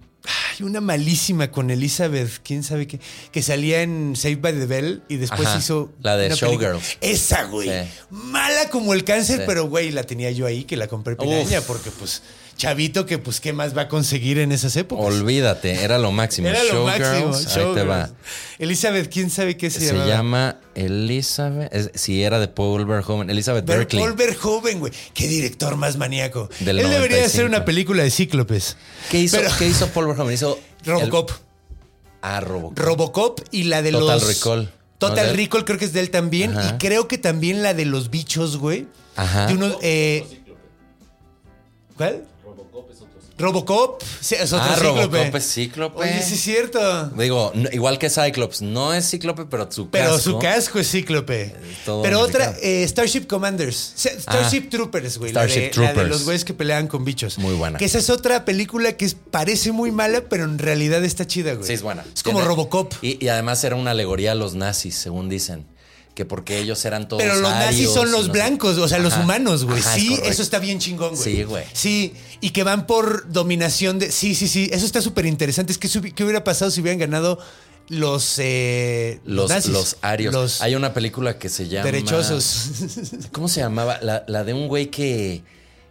Una 0.61 0.81
malísima 0.81 1.51
con 1.51 1.71
Elizabeth, 1.71 2.39
quién 2.43 2.63
sabe 2.63 2.87
qué, 2.87 2.99
que 3.31 3.41
salía 3.41 3.81
en 3.81 4.15
Saved 4.15 4.41
by 4.41 4.53
the 4.53 4.65
Bell 4.65 5.03
y 5.09 5.17
después 5.17 5.47
Ajá, 5.47 5.57
hizo... 5.59 5.91
la 6.01 6.17
de. 6.17 6.29
Showgirls. 6.29 6.97
Esa, 7.01 7.43
güey. 7.45 7.69
Sí. 7.69 7.89
Mala 8.09 8.69
como 8.69 8.93
el 8.93 9.03
cáncer, 9.03 9.37
Sí. 9.39 9.43
pero 9.47 9.65
güey, 9.67 9.91
la 9.91 10.03
tenía 10.03 10.31
yo 10.31 10.45
ahí 10.45 10.63
que 10.63 10.77
la 10.77 10.87
compré 10.87 11.15
piraña 11.15 11.59
Uf. 11.59 11.65
porque 11.65 11.89
pues 11.91 12.21
chavito 12.55 13.05
que 13.05 13.17
pues 13.17 13.39
qué 13.41 13.51
más 13.53 13.75
va 13.77 13.83
a 13.83 13.87
conseguir 13.87 14.37
en 14.39 14.51
esas 14.51 14.75
épocas. 14.75 15.05
Olvídate, 15.05 15.83
era 15.83 15.97
lo 15.97 16.11
máximo. 16.11 16.47
Era 16.47 16.63
lo 16.63 16.85
máximo. 16.85 17.31
Showgirls, 17.33 17.57
ahí 17.57 17.73
te 17.73 17.83
va. 17.83 18.09
Elizabeth, 18.59 19.11
quién 19.11 19.29
sabe 19.29 19.57
qué 19.57 19.69
se, 19.69 19.79
Se 19.79 19.87
llamaba? 19.87 20.07
llama 20.07 20.59
Elizabeth. 20.75 21.73
es- 21.73 21.91
si 21.95 22.23
era 22.23 22.39
de 22.39 22.47
Paul 22.47 22.85
Verhoeven. 22.85 23.29
Elizabeth 23.29 23.65
Ver- 23.65 23.79
Berkeley. 23.79 24.03
Paul 24.03 24.13
Verhoeven, 24.15 24.79
güey. 24.79 24.93
Qué 25.13 25.27
director 25.27 25.75
más 25.75 25.97
maníaco. 25.97 26.49
Del 26.59 26.79
Él 26.79 26.89
debería 26.89 27.17
95. 27.17 27.25
hacer 27.25 27.45
una 27.45 27.65
película 27.65 28.03
de 28.03 28.11
cíclopes. 28.11 28.77
¿Qué 29.09 29.19
hizo, 29.19 29.37
Pero- 29.37 29.49
¿Qué 29.57 29.67
hizo 29.67 29.87
Paul 29.89 30.07
Verhoeven? 30.07 30.33
Hizo. 30.33 30.57
el- 30.85 30.91
Robocop. 30.91 31.31
ah, 32.21 32.39
Robocop. 32.39 32.77
Robocop 32.79 33.39
y 33.51 33.63
la 33.63 33.81
de 33.81 33.91
Total 33.91 34.19
los. 34.19 34.27
Recall. 34.27 34.63
¿No 34.65 35.09
Total 35.09 35.25
de 35.25 35.31
él? 35.31 35.37
Recall 35.37 35.65
creo 35.65 35.77
que 35.77 35.85
es 35.85 35.91
de 35.93 35.99
él 35.99 36.09
también. 36.11 36.57
Ajá. 36.57 36.75
Y 36.75 36.77
creo 36.77 37.09
que 37.09 37.17
también 37.17 37.61
la 37.61 37.73
de 37.73 37.83
los 37.85 38.09
bichos, 38.09 38.55
güey. 38.57 38.87
Ajá. 39.17 39.47
De 39.47 39.53
unos, 39.55 39.75
eh, 39.81 40.25
¿Cuál? 41.97 42.23
Robocop 43.37 44.01
sí, 44.21 44.35
es 44.35 44.53
otro 44.53 44.65
Ah, 44.71 44.75
cíclope. 44.75 45.17
Robocop 45.17 45.35
es 45.35 45.53
cíclope. 45.53 45.99
Oye, 45.99 46.21
sí 46.21 46.35
es 46.35 46.41
cierto. 46.41 47.07
Digo, 47.17 47.51
no- 47.55 47.69
igual 47.71 47.97
que 47.97 48.09
Cyclops. 48.09 48.61
No 48.61 48.93
es 48.93 49.09
cíclope, 49.09 49.45
pero 49.45 49.71
su 49.71 49.89
Pero 49.89 50.11
casco. 50.13 50.19
su 50.31 50.39
casco 50.39 50.79
es 50.79 50.91
cíclope. 50.91 51.55
todo 51.85 52.03
Pero 52.03 52.19
otra, 52.19 52.55
eh, 52.61 52.87
Starship 52.87 53.25
Commanders. 53.27 53.93
Starship 53.97 54.69
Troopers, 54.69 55.17
güey. 55.17 55.33
la 55.33 55.41
de- 55.41 55.47
Starship 55.49 55.79
La 55.81 55.87
de 55.87 55.93
Troopers. 55.93 56.09
los 56.09 56.23
güeyes 56.25 56.45
que 56.45 56.53
peleaban 56.53 56.87
con 56.87 57.03
bichos. 57.03 57.37
Muy 57.39 57.55
buena. 57.55 57.79
Que 57.79 57.85
esa 57.85 57.97
es 57.97 58.09
otra 58.11 58.45
película 58.45 58.93
que 58.97 59.05
es- 59.05 59.15
parece 59.31 59.71
muy 59.71 59.91
mala, 59.91 60.21
pero 60.29 60.43
en 60.43 60.59
realidad 60.59 61.03
está 61.03 61.25
chida, 61.25 61.53
güey. 61.55 61.65
Sí, 61.65 61.73
es 61.73 61.81
buena. 61.81 62.05
Es 62.13 62.21
como 62.21 62.41
Robocop. 62.41 62.93
Y, 63.01 63.23
y 63.23 63.29
además 63.29 63.63
era 63.63 63.75
una 63.75 63.91
alegoría 63.91 64.33
a 64.33 64.35
los 64.35 64.53
nazis, 64.53 64.95
según 64.95 65.27
dicen. 65.27 65.65
Que 66.15 66.25
porque 66.25 66.59
ellos 66.59 66.83
eran 66.85 67.07
todos. 67.07 67.23
Pero 67.23 67.35
los 67.35 67.49
nazis 67.51 67.89
son 67.89 68.11
los 68.11 68.21
no 68.21 68.25
sé- 68.27 68.31
blancos, 68.33 68.77
o 68.77 68.87
sea, 68.87 68.99
los 68.99 69.17
humanos, 69.17 69.65
güey. 69.65 69.79
Es 69.79 69.85
Sí, 69.85 70.19
eso 70.23 70.43
está 70.43 70.59
bien 70.59 70.77
chingón, 70.79 71.15
güey. 71.15 71.23
Sí, 71.37 71.43
güey. 71.43 71.63
Sí, 71.73 72.13
y 72.39 72.51
que 72.51 72.63
van 72.63 72.85
por 72.85 73.31
dominación 73.31 73.97
de. 73.97 74.11
Sí, 74.11 74.35
sí, 74.35 74.47
sí. 74.47 74.69
Eso 74.71 74.85
está 74.85 75.01
súper 75.01 75.25
interesante. 75.25 75.71
Es 75.73 75.79
que 75.79 75.89
¿qué 76.13 76.23
hubiera 76.23 76.43
pasado 76.43 76.69
si 76.69 76.81
hubieran 76.81 76.99
ganado 76.99 77.39
los. 77.89 78.35
eh, 78.37 79.21
Los, 79.25 79.49
nazis? 79.49 79.71
los 79.71 79.97
arios. 80.01 80.33
Los 80.33 80.61
Hay 80.61 80.75
una 80.75 80.93
película 80.93 81.39
que 81.39 81.49
se 81.49 81.67
llama. 81.67 81.85
derechosos. 81.85 82.67
¿Cómo 83.31 83.47
se 83.47 83.61
llamaba? 83.61 83.97
La, 84.01 84.23
la 84.27 84.43
de 84.43 84.53
un 84.53 84.67
güey 84.67 84.91
que. 84.91 85.43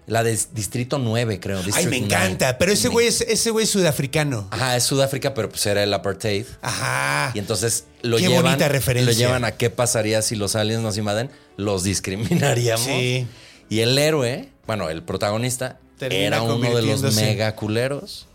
La 0.06 0.24
de 0.24 0.38
Distrito 0.52 0.98
9, 0.98 1.38
creo. 1.40 1.60
Ay, 1.74 1.86
me 1.86 2.00
9. 2.00 2.06
encanta. 2.06 2.58
Pero 2.58 2.72
ese 2.72 2.88
güey 2.88 3.06
es, 3.06 3.20
ese 3.20 3.50
güey 3.50 3.64
es 3.64 3.70
sudafricano. 3.70 4.48
Ajá, 4.50 4.76
es 4.76 4.82
Sudáfrica, 4.82 5.32
pero 5.32 5.48
pues 5.48 5.64
era 5.66 5.82
el 5.82 5.94
apartheid. 5.94 6.44
Ajá. 6.60 7.30
Y 7.34 7.38
entonces 7.38 7.84
lo 8.02 8.16
Qué 8.16 8.24
llevan. 8.28 8.42
bonita 8.44 8.68
referencia. 8.68 9.12
Lo 9.12 9.16
llevan 9.18 9.44
a 9.44 9.52
qué 9.52 9.70
pasaría 9.70 10.22
si 10.22 10.34
los 10.36 10.56
aliens 10.56 10.82
nos 10.82 10.98
invaden. 10.98 11.30
Los 11.56 11.84
discriminaríamos. 11.84 12.84
Sí. 12.84 13.26
Y 13.68 13.80
el 13.80 13.96
héroe 13.96 14.52
bueno, 14.66 14.88
el 14.88 15.02
protagonista 15.02 15.78
Termina 15.98 16.26
era 16.26 16.42
uno 16.42 16.74
de 16.74 16.82
los 16.82 17.14
mega 17.14 17.54
culeros. 17.56 18.26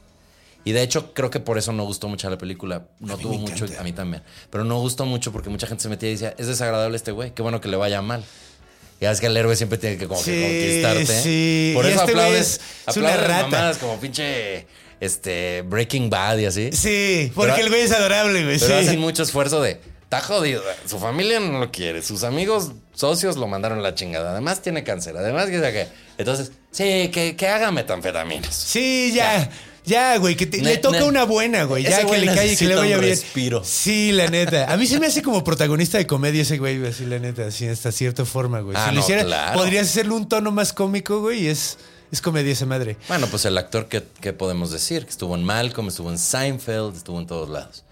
Y 0.64 0.74
de 0.74 0.82
hecho, 0.82 1.14
creo 1.14 1.30
que 1.30 1.40
por 1.40 1.58
eso 1.58 1.72
no 1.72 1.86
gustó 1.86 2.10
mucho 2.10 2.30
la 2.30 2.38
película. 2.38 2.88
No 3.00 3.18
tuvo 3.18 3.38
mucho, 3.38 3.66
a 3.80 3.84
mí 3.84 3.94
también. 3.94 4.22
Pero 4.50 4.66
no 4.66 4.78
gustó 4.80 5.06
mucho 5.06 5.32
porque 5.32 5.50
mucha 5.50 5.66
gente 5.66 5.84
se 5.84 5.90
metía 5.90 6.10
y 6.10 6.14
decía, 6.14 6.36
es 6.38 6.48
desagradable 6.48 6.98
este 6.98 7.12
güey, 7.12 7.32
qué 7.34 7.42
bueno 7.42 7.62
que 7.62 7.70
le 7.70 7.78
vaya 7.78 8.02
mal. 8.02 8.26
Ya 9.00 9.12
es 9.12 9.20
que 9.20 9.28
el 9.28 9.38
héroe 9.38 9.56
siempre 9.56 9.78
tiene 9.78 9.98
que 9.98 10.08
como 10.08 10.20
Sí, 10.22 10.32
que 10.32 10.82
conquistarte. 10.82 11.22
sí. 11.24 11.72
Por 11.76 11.86
Y 11.86 11.90
eso 11.90 12.00
este 12.00 12.12
aplaudes, 12.12 12.40
es- 12.48 12.62
es 12.88 12.98
una 12.98 13.14
aplaudes 13.14 13.52
rata. 13.52 13.80
como 13.80 14.00
pinche 14.00 14.66
este, 15.00 15.62
Breaking 15.64 16.10
Bad 16.10 16.38
y 16.40 16.46
así. 16.46 16.72
Sí, 16.72 17.32
porque 17.36 17.52
Pero- 17.54 17.64
el 17.66 17.70
güey 17.70 17.82
es 17.84 17.92
adorable, 17.92 18.44
güey. 18.44 18.60
Pero 18.60 18.80
sí. 18.80 18.88
hacen 18.88 19.00
mucho 19.00 19.24
esfuerzo 19.24 19.62
de. 19.62 19.80
Está 20.04 20.22
jodido. 20.22 20.64
Su 20.86 21.00
familia 21.00 21.40
no 21.42 21.60
lo 21.60 21.70
quiere. 21.70 22.02
Sus 22.02 22.24
amigos 22.24 22.72
socios 22.94 23.36
lo 23.36 23.46
mandaron 23.46 23.80
a 23.80 23.82
la 23.82 23.94
chingada. 23.94 24.32
Además 24.32 24.62
tiene 24.62 24.84
cáncer. 24.86 25.18
Además 25.18 25.48
que 25.50 25.60
sea 25.60 25.72
que. 25.74 25.88
Entonces, 26.18 26.54
sí, 26.72 27.10
que, 27.14 27.36
que 27.36 27.48
haga 27.50 27.72
metanfetaminas. 27.72 28.56
Sí, 28.56 29.12
ya. 29.14 29.38
Ya, 29.40 29.50
güey, 30.20 30.36
que 30.36 30.46
te- 30.46 30.58
Ne- 30.58 30.64
le 30.72 30.78
toca 30.78 31.00
ne- 31.00 31.06
una 31.06 31.24
buena, 31.24 31.64
güey. 31.64 31.84
Ya 31.84 32.06
que 32.06 32.18
le 32.18 32.26
calle, 32.28 32.56
que 32.58 32.66
le 32.66 32.76
vaya 32.76 32.98
bien. 32.98 33.10
respiro. 33.12 33.64
Sí, 33.64 34.12
la 34.12 34.28
neta. 34.28 34.72
A 34.72 34.78
mí 34.78 34.86
se 34.88 35.00
me 35.00 35.08
hace 35.08 35.22
como 35.22 35.44
protagonista 35.44 35.98
de 35.98 36.06
comedia 36.08 36.42
ese 36.42 36.58
güey, 36.58 36.86
así, 36.86 37.06
la 37.06 37.20
neta, 37.20 37.46
así, 37.48 37.68
hasta 37.68 37.92
cierta 37.92 38.26
forma, 38.26 38.60
güey. 38.62 38.76
Ah, 38.78 38.86
si 38.86 38.90
lo 38.90 38.96
no, 38.96 39.00
hiciera, 39.02 39.24
claro. 39.24 39.60
podrías 39.60 39.88
hacerle 39.88 40.14
un 40.14 40.28
tono 40.30 40.52
más 40.52 40.74
cómico, 40.74 41.22
güey, 41.22 41.44
y 41.44 41.48
es, 41.48 41.78
es 42.12 42.22
comedia 42.22 42.52
esa 42.54 42.66
madre. 42.66 42.98
Bueno, 43.08 43.28
pues 43.28 43.46
el 43.46 43.58
actor, 43.58 43.88
¿qué, 43.88 44.04
qué 44.22 44.34
podemos 44.34 44.72
decir? 44.72 45.06
Que 45.06 45.12
estuvo 45.12 45.36
en 45.36 45.44
Malcolm, 45.44 45.88
estuvo 45.88 46.10
en 46.12 46.18
Seinfeld, 46.18 46.96
estuvo 46.98 47.20
en 47.20 47.28
todos 47.28 47.50
lados. 47.50 47.84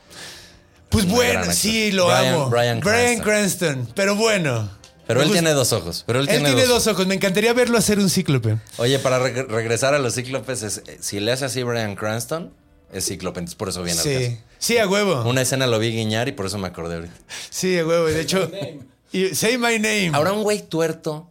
Pues 0.89 1.05
bueno, 1.07 1.51
sí, 1.51 1.91
lo 1.91 2.07
Bryan- 2.07 2.34
amo. 2.35 2.49
Cranston. 2.81 3.23
Cranston. 3.23 3.89
Pero 3.95 4.15
bueno. 4.15 4.69
Pero 5.07 5.22
él 5.22 5.27
gusta- 5.27 5.41
tiene 5.41 5.53
dos 5.56 5.72
ojos. 5.73 6.03
Pero 6.07 6.19
él, 6.19 6.26
Él 6.27 6.36
tiene, 6.36 6.49
tiene 6.49 6.65
dos. 6.65 6.84
dos 6.86 6.94
ojos. 6.94 7.06
Me 7.07 7.15
encantaría 7.15 7.53
verlo 7.53 7.77
hacer 7.77 7.99
un 7.99 8.10
cíclope. 8.10 8.57
Oye, 8.77 8.98
para 8.99 9.19
reg- 9.19 9.48
regresar 9.48 9.94
a 9.94 9.99
los 9.99 10.15
cíclopes, 10.15 10.64
es- 10.64 10.82
eh, 10.88 10.98
si 10.99 11.19
le 11.19 11.32
hace 11.32 11.45
así 11.45 11.61
Brian 11.64 11.95
Cranston, 11.95 12.52
es 12.91 13.06
cíclope. 13.06 13.40
Entonces 13.40 13.56
por 13.56 13.69
eso 13.69 13.84
viene 13.84 13.99
al 13.99 14.03
Sí. 14.06 14.14
caso. 14.14 14.38
Sí, 14.57 14.77
a 14.77 14.88
huevo. 14.88 15.23
Una 15.30 15.41
escena 15.41 15.68
lo 15.68 15.77
vi 15.80 15.91
guiñar 15.91 16.27
y 16.27 16.32
por 16.32 16.45
eso 16.48 16.57
me 16.57 16.68
acordé 16.68 16.95
ahorita. 16.95 17.14
Sí, 17.49 17.77
a 17.77 17.86
huevo. 17.86 18.06
De 18.06 18.19
hecho, 18.22 18.49
y- 19.11 19.36
say 19.36 19.57
my 19.57 19.76
name. 19.80 20.11
Ahora 20.14 20.32
un 20.34 20.44
güey 20.44 20.61
tuerto. 20.68 21.30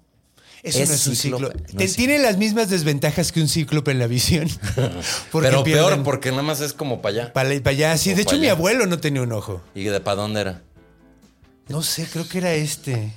Eso 0.63 0.79
es 0.79 0.89
no 0.89 0.95
es 0.95 1.07
un 1.09 1.17
cíclope. 1.17 1.45
cíclope. 1.47 1.73
No 1.75 1.79
Te- 1.79 1.85
es 1.85 1.97
tiene 1.97 2.19
las 2.21 2.39
mismas 2.39 2.71
desventajas 2.71 3.33
que 3.33 3.41
un 3.43 3.49
cíclope 3.49 3.91
en 3.91 3.99
la 3.99 4.07
visión. 4.07 4.49
Pero 5.33 5.63
peor 5.65 6.03
porque 6.03 6.31
nada 6.31 6.43
más 6.43 6.61
es 6.61 6.73
como 6.73 7.03
para 7.03 7.15
allá. 7.25 7.33
Para, 7.35 7.51
para 7.61 7.71
allá, 7.71 7.99
sí. 7.99 8.15
De 8.15 8.23
hecho, 8.23 8.39
mi 8.39 8.49
abuelo 8.49 8.87
no 8.87 8.99
tenía 8.99 9.21
un 9.21 9.33
ojo. 9.33 9.61
¿Y 9.75 9.85
de 9.85 10.01
para 10.01 10.17
dónde 10.23 10.41
era? 10.41 10.63
No 11.69 11.83
sé, 11.83 12.07
creo 12.11 12.27
que 12.29 12.39
era 12.39 12.53
este. 12.55 13.13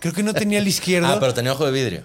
Creo 0.00 0.12
que 0.14 0.22
no 0.22 0.34
tenía 0.34 0.58
el 0.58 0.68
izquierdo. 0.68 1.08
Ah, 1.08 1.18
pero 1.20 1.34
tenía 1.34 1.52
ojo 1.52 1.66
de 1.66 1.72
vidrio. 1.72 2.04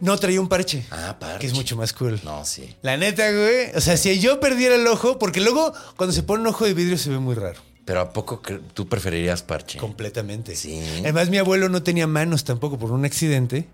No, 0.00 0.16
traía 0.18 0.40
un 0.40 0.48
parche. 0.48 0.84
Ah, 0.90 1.16
parche. 1.18 1.38
Que 1.40 1.46
es 1.46 1.54
mucho 1.54 1.76
más 1.76 1.92
cool. 1.92 2.20
No, 2.24 2.44
sí. 2.44 2.74
La 2.82 2.96
neta, 2.96 3.30
güey. 3.30 3.70
O 3.74 3.80
sea, 3.80 3.96
si 3.96 4.18
yo 4.18 4.40
perdiera 4.40 4.74
el 4.74 4.86
ojo, 4.86 5.18
porque 5.18 5.40
luego 5.40 5.72
cuando 5.96 6.12
se 6.12 6.22
pone 6.22 6.40
un 6.42 6.46
ojo 6.48 6.64
de 6.64 6.74
vidrio 6.74 6.98
se 6.98 7.10
ve 7.10 7.18
muy 7.18 7.34
raro. 7.34 7.60
Pero 7.84 8.00
¿a 8.00 8.12
poco 8.12 8.40
tú 8.72 8.88
preferirías 8.88 9.42
parche? 9.42 9.78
Completamente. 9.78 10.56
Sí. 10.56 10.82
Además, 11.00 11.28
mi 11.28 11.36
abuelo 11.36 11.68
no 11.68 11.82
tenía 11.82 12.06
manos 12.06 12.44
tampoco 12.44 12.78
por 12.78 12.92
un 12.92 13.04
accidente. 13.04 13.68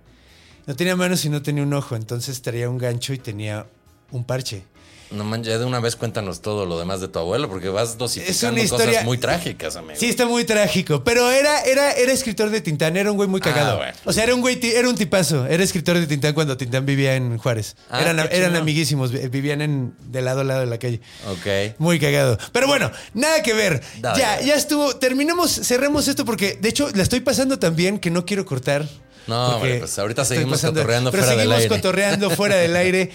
No 0.66 0.74
tenía 0.74 0.96
manos 0.96 1.24
y 1.24 1.28
no 1.28 1.42
tenía 1.42 1.62
un 1.62 1.72
ojo. 1.72 1.94
Entonces 1.94 2.42
traía 2.42 2.68
un 2.68 2.78
gancho 2.78 3.12
y 3.12 3.18
tenía 3.18 3.66
un 4.10 4.24
parche. 4.24 4.64
No 5.10 5.24
manches, 5.24 5.52
ya 5.52 5.58
de 5.58 5.64
una 5.64 5.80
vez 5.80 5.96
cuéntanos 5.96 6.40
todo 6.40 6.66
lo 6.66 6.78
demás 6.78 7.00
de 7.00 7.08
tu 7.08 7.18
abuelo, 7.18 7.48
porque 7.48 7.68
vas 7.68 7.98
dosificando 7.98 8.60
historia- 8.62 8.86
cosas 8.92 9.04
muy 9.04 9.18
trágicas, 9.18 9.74
amigo. 9.74 9.98
Sí, 9.98 10.06
está 10.08 10.24
muy 10.26 10.44
trágico. 10.44 11.02
Pero 11.02 11.30
era, 11.32 11.62
era, 11.62 11.92
era 11.92 12.12
escritor 12.12 12.50
de 12.50 12.60
Tintán, 12.60 12.96
era 12.96 13.10
un 13.10 13.16
güey 13.16 13.28
muy 13.28 13.40
cagado. 13.40 13.72
Ah, 13.72 13.76
bueno. 13.76 13.92
O 14.04 14.12
sea, 14.12 14.22
era 14.22 14.34
un 14.36 14.40
güey, 14.40 14.60
era 14.62 14.88
un 14.88 14.94
tipazo. 14.94 15.46
Era 15.46 15.64
escritor 15.64 15.98
de 15.98 16.06
Tintán 16.06 16.32
cuando 16.32 16.56
Tintán 16.56 16.86
vivía 16.86 17.16
en 17.16 17.38
Juárez. 17.38 17.74
Ah, 17.90 18.00
eran 18.02 18.20
eran 18.30 18.54
amiguísimos, 18.54 19.10
vi- 19.10 19.26
vivían 19.28 19.62
en, 19.62 19.94
de 20.06 20.22
lado 20.22 20.42
a 20.42 20.44
lado 20.44 20.60
de 20.60 20.66
la 20.66 20.78
calle. 20.78 21.00
Ok. 21.28 21.74
Muy 21.78 21.98
cagado. 21.98 22.38
Pero 22.52 22.68
bueno, 22.68 22.90
nada 23.14 23.42
que 23.42 23.52
ver. 23.52 23.82
Ya, 24.00 24.40
ya 24.40 24.54
estuvo. 24.54 24.94
Terminemos, 24.96 25.50
cerremos 25.50 26.06
esto 26.06 26.24
porque, 26.24 26.56
de 26.60 26.68
hecho, 26.68 26.88
la 26.94 27.02
estoy 27.02 27.18
pasando 27.20 27.58
tan 27.58 27.74
bien 27.74 27.98
que 27.98 28.10
no 28.10 28.24
quiero 28.24 28.46
cortar. 28.46 28.86
No, 29.26 29.56
hombre, 29.56 29.78
pues 29.80 29.96
ahorita 29.98 30.24
seguimos 30.24 30.60
cotorreando 30.62 31.10
pero 31.10 31.22
fuera 31.22 31.36
del 31.36 31.40
seguimos 31.48 31.62
aire. 31.62 31.76
cotorreando 31.76 32.30
fuera 32.30 32.56
del 32.56 32.74
aire. 32.84 33.10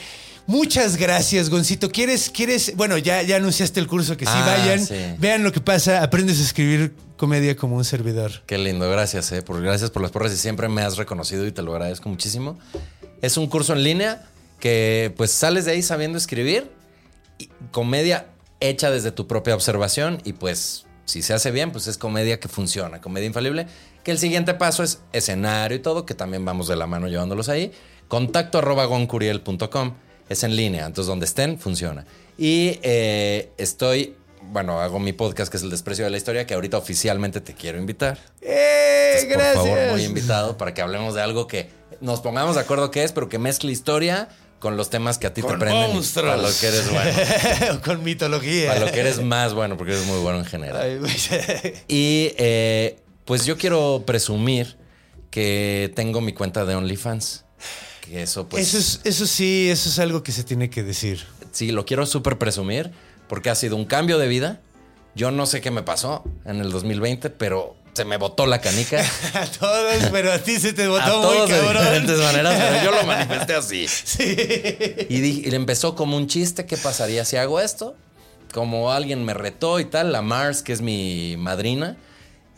Muchas 0.47 0.97
gracias, 0.97 1.49
Goncito. 1.49 1.89
¿Quieres, 1.89 2.29
quieres? 2.29 2.75
Bueno, 2.75 2.97
ya, 2.97 3.23
ya 3.23 3.37
anunciaste 3.37 3.79
el 3.79 3.87
curso 3.87 4.15
que 4.15 4.25
sí 4.25 4.31
Ah, 4.33 4.45
vayan. 4.45 4.85
sí. 4.85 4.93
Vean 5.17 5.43
lo 5.43 5.51
que 5.51 5.59
pasa. 5.59 6.03
Aprendes 6.03 6.39
a 6.39 6.43
escribir 6.43 6.93
comedia 7.17 7.55
como 7.55 7.77
un 7.77 7.85
servidor. 7.85 8.43
Qué 8.45 8.57
lindo, 8.57 8.89
gracias, 8.89 9.31
eh, 9.31 9.41
por, 9.41 9.61
gracias 9.61 9.89
por 9.89 10.01
las 10.01 10.11
porras 10.11 10.31
y 10.33 10.37
siempre 10.37 10.67
me 10.69 10.81
has 10.83 10.97
reconocido 10.97 11.47
y 11.47 11.51
te 11.51 11.61
lo 11.63 11.71
agradezco 11.73 12.09
muchísimo. 12.09 12.59
Es 13.21 13.37
un 13.37 13.47
curso 13.47 13.73
en 13.73 13.83
línea 13.83 14.23
que 14.59 15.13
pues 15.17 15.31
sales 15.31 15.65
de 15.65 15.71
ahí 15.71 15.81
sabiendo 15.81 16.17
escribir, 16.17 16.69
y 17.37 17.49
comedia 17.71 18.27
hecha 18.59 18.89
desde 18.91 19.11
tu 19.11 19.27
propia 19.27 19.55
observación 19.55 20.21
y 20.23 20.33
pues 20.33 20.85
si 21.05 21.21
se 21.21 21.33
hace 21.33 21.51
bien, 21.51 21.71
pues 21.71 21.87
es 21.87 21.97
comedia 21.97 22.39
que 22.39 22.47
funciona, 22.47 23.01
comedia 23.01 23.27
infalible, 23.27 23.67
que 24.03 24.11
el 24.11 24.17
siguiente 24.19 24.53
paso 24.53 24.83
es 24.83 24.99
escenario 25.11 25.77
y 25.77 25.81
todo, 25.81 26.05
que 26.05 26.13
también 26.13 26.45
vamos 26.45 26.67
de 26.67 26.75
la 26.75 26.87
mano 26.87 27.07
llevándolos 27.07 27.49
ahí. 27.49 27.71
Contacto 28.07 28.59
arroba 28.59 28.85
goncuriel.com, 28.85 29.93
es 30.29 30.43
en 30.43 30.55
línea, 30.55 30.85
entonces 30.85 31.07
donde 31.07 31.25
estén 31.25 31.59
funciona. 31.59 32.05
Y 32.37 32.79
eh, 32.83 33.51
estoy, 33.57 34.15
bueno, 34.51 34.79
hago 34.81 34.99
mi 34.99 35.13
podcast 35.13 35.49
que 35.51 35.57
es 35.57 35.63
El 35.63 35.69
Desprecio 35.69 36.05
de 36.05 36.11
la 36.11 36.17
Historia, 36.17 36.45
que 36.45 36.53
ahorita 36.53 36.77
oficialmente 36.77 37.41
te 37.41 37.53
quiero 37.53 37.77
invitar. 37.77 38.17
¡Eh! 38.41 39.13
Entonces, 39.15 39.29
gracias. 39.29 39.55
Por 39.57 39.67
favor, 39.77 39.91
muy 39.91 40.03
invitado 40.03 40.57
para 40.57 40.73
que 40.73 40.81
hablemos 40.81 41.13
de 41.15 41.21
algo 41.21 41.47
que 41.47 41.69
nos 42.01 42.19
pongamos 42.21 42.55
de 42.55 42.61
acuerdo 42.61 42.91
qué 42.91 43.03
es, 43.03 43.11
pero 43.13 43.29
que 43.29 43.39
mezcle 43.39 43.71
historia 43.71 44.27
con 44.59 44.77
los 44.77 44.89
temas 44.89 45.17
que 45.17 45.27
a 45.27 45.33
ti 45.33 45.41
te 45.41 45.47
Con 45.47 45.59
prenden. 45.59 45.91
y 45.91 45.93
monstruos. 45.93 46.29
Para 46.31 46.41
lo 46.41 46.49
que 46.59 46.67
eres 46.67 46.91
bueno. 46.91 47.81
Con 47.85 48.03
mitología. 48.03 48.73
Para 48.73 48.85
lo 48.85 48.91
que 48.91 48.99
eres 48.99 49.21
más 49.21 49.53
bueno, 49.53 49.77
porque 49.77 49.93
eres 49.93 50.05
muy 50.05 50.19
bueno 50.19 50.39
en 50.39 50.45
general. 50.45 50.81
Ay. 50.81 51.73
Y 51.87 52.33
eh, 52.37 52.99
pues 53.25 53.45
yo 53.45 53.57
quiero 53.57 54.03
presumir 54.05 54.77
que 55.29 55.91
tengo 55.95 56.19
mi 56.19 56.33
cuenta 56.33 56.65
de 56.65 56.75
OnlyFans. 56.75 57.44
Que 58.07 58.21
eso, 58.23 58.47
pues. 58.47 58.67
eso, 58.73 58.77
es, 58.77 59.01
eso 59.03 59.25
sí, 59.27 59.69
eso 59.69 59.89
es 59.89 59.99
algo 59.99 60.21
que 60.23 60.31
se 60.31 60.43
tiene 60.43 60.69
que 60.69 60.83
decir. 60.83 61.23
Sí, 61.51 61.71
lo 61.71 61.85
quiero 61.85 62.05
súper 62.05 62.37
presumir 62.37 62.91
porque 63.27 63.49
ha 63.49 63.55
sido 63.55 63.75
un 63.75 63.85
cambio 63.85 64.17
de 64.17 64.27
vida. 64.27 64.59
Yo 65.15 65.31
no 65.31 65.45
sé 65.45 65.61
qué 65.61 65.71
me 65.71 65.81
pasó 65.83 66.23
en 66.45 66.59
el 66.59 66.71
2020, 66.71 67.29
pero 67.31 67.75
se 67.93 68.03
me 68.03 68.17
botó 68.17 68.45
la 68.45 68.59
canica. 68.59 68.99
A 69.33 69.45
todos, 69.45 70.09
pero 70.11 70.33
a 70.33 70.39
ti 70.39 70.59
se 70.59 70.73
te 70.73 70.83
a 70.83 70.89
botó 70.89 71.05
todos 71.05 71.37
muy 71.37 71.47
de 71.51 71.57
cabrón. 71.61 71.81
diferentes 71.83 72.19
maneras, 72.19 72.61
pero 72.61 72.83
yo 72.83 72.91
lo 73.01 73.03
manifesté 73.07 73.55
así. 73.55 73.87
Sí. 73.87 74.35
Y, 75.09 75.21
di- 75.21 75.43
y 75.45 75.55
empezó 75.55 75.95
como 75.95 76.17
un 76.17 76.27
chiste, 76.27 76.65
¿qué 76.65 76.75
pasaría 76.75 77.23
si 77.23 77.37
hago 77.37 77.61
esto? 77.61 77.95
Como 78.53 78.91
alguien 78.91 79.23
me 79.23 79.33
retó 79.33 79.79
y 79.79 79.85
tal, 79.85 80.11
la 80.11 80.21
Mars, 80.21 80.61
que 80.61 80.73
es 80.73 80.81
mi 80.81 81.35
madrina, 81.37 81.95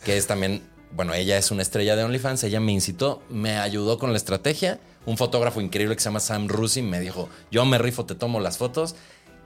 que 0.04 0.16
es 0.16 0.26
también, 0.26 0.62
bueno, 0.92 1.14
ella 1.14 1.38
es 1.38 1.50
una 1.52 1.62
estrella 1.62 1.94
de 1.94 2.02
OnlyFans, 2.04 2.42
ella 2.44 2.58
me 2.60 2.72
incitó, 2.72 3.22
me 3.30 3.56
ayudó 3.58 3.98
con 4.00 4.10
la 4.10 4.16
estrategia. 4.18 4.80
Un 5.06 5.16
fotógrafo 5.16 5.60
increíble 5.60 5.94
que 5.94 6.02
se 6.02 6.08
llama 6.08 6.20
Sam 6.20 6.48
Rusi 6.48 6.82
me 6.82 7.00
dijo, 7.00 7.28
yo 7.50 7.64
me 7.64 7.78
rifo, 7.78 8.04
te 8.04 8.14
tomo 8.14 8.40
las 8.40 8.58
fotos. 8.58 8.94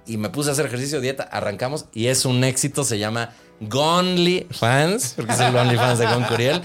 Y 0.04 0.16
me 0.16 0.30
puse 0.30 0.48
a 0.48 0.52
hacer 0.52 0.66
ejercicio, 0.66 1.00
dieta, 1.00 1.22
arrancamos 1.22 1.84
y 1.92 2.08
es 2.08 2.24
un 2.24 2.42
éxito, 2.42 2.82
se 2.82 2.98
llama 2.98 3.30
Gonly 3.60 4.48
Fans, 4.50 5.12
porque 5.16 5.32
es 5.32 5.40
el 5.40 5.54
OnlyFans 5.54 5.98
de 6.00 6.06
Gon 6.06 6.24
Curiel. 6.24 6.60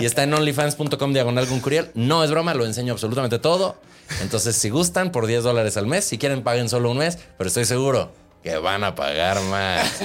Y 0.00 0.04
está 0.04 0.22
en 0.22 0.32
onlyfans.com 0.32 1.12
diagonal 1.12 1.46
Gon 1.46 1.60
Curiel. 1.60 1.90
No 1.94 2.22
es 2.22 2.30
broma, 2.30 2.54
lo 2.54 2.64
enseño 2.64 2.92
absolutamente 2.92 3.40
todo. 3.40 3.76
Entonces, 4.22 4.54
si 4.54 4.70
gustan, 4.70 5.10
por 5.10 5.26
10 5.26 5.42
dólares 5.42 5.76
al 5.76 5.86
mes, 5.86 6.04
si 6.04 6.18
quieren, 6.18 6.44
paguen 6.44 6.68
solo 6.68 6.92
un 6.92 6.98
mes, 6.98 7.18
pero 7.36 7.48
estoy 7.48 7.64
seguro 7.64 8.12
que 8.44 8.56
van 8.58 8.84
a 8.84 8.94
pagar 8.94 9.40
más. 9.42 10.00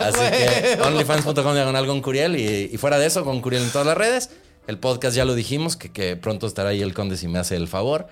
Así 0.00 0.18
que 0.18 0.80
onlyfans.com 0.82 1.54
diagonal 1.54 1.86
Gon 1.86 2.02
Curiel. 2.02 2.36
Y, 2.36 2.70
y 2.72 2.76
fuera 2.76 2.98
de 2.98 3.06
eso, 3.06 3.22
Gon 3.22 3.40
Curiel 3.40 3.62
en 3.62 3.70
todas 3.70 3.86
las 3.86 3.96
redes. 3.96 4.30
El 4.68 4.78
podcast 4.78 5.16
ya 5.16 5.24
lo 5.24 5.34
dijimos, 5.34 5.76
que, 5.76 5.90
que 5.90 6.14
pronto 6.14 6.46
estará 6.46 6.68
ahí 6.70 6.82
el 6.82 6.94
conde 6.94 7.16
si 7.16 7.26
me 7.26 7.38
hace 7.40 7.56
el 7.56 7.66
favor. 7.66 8.06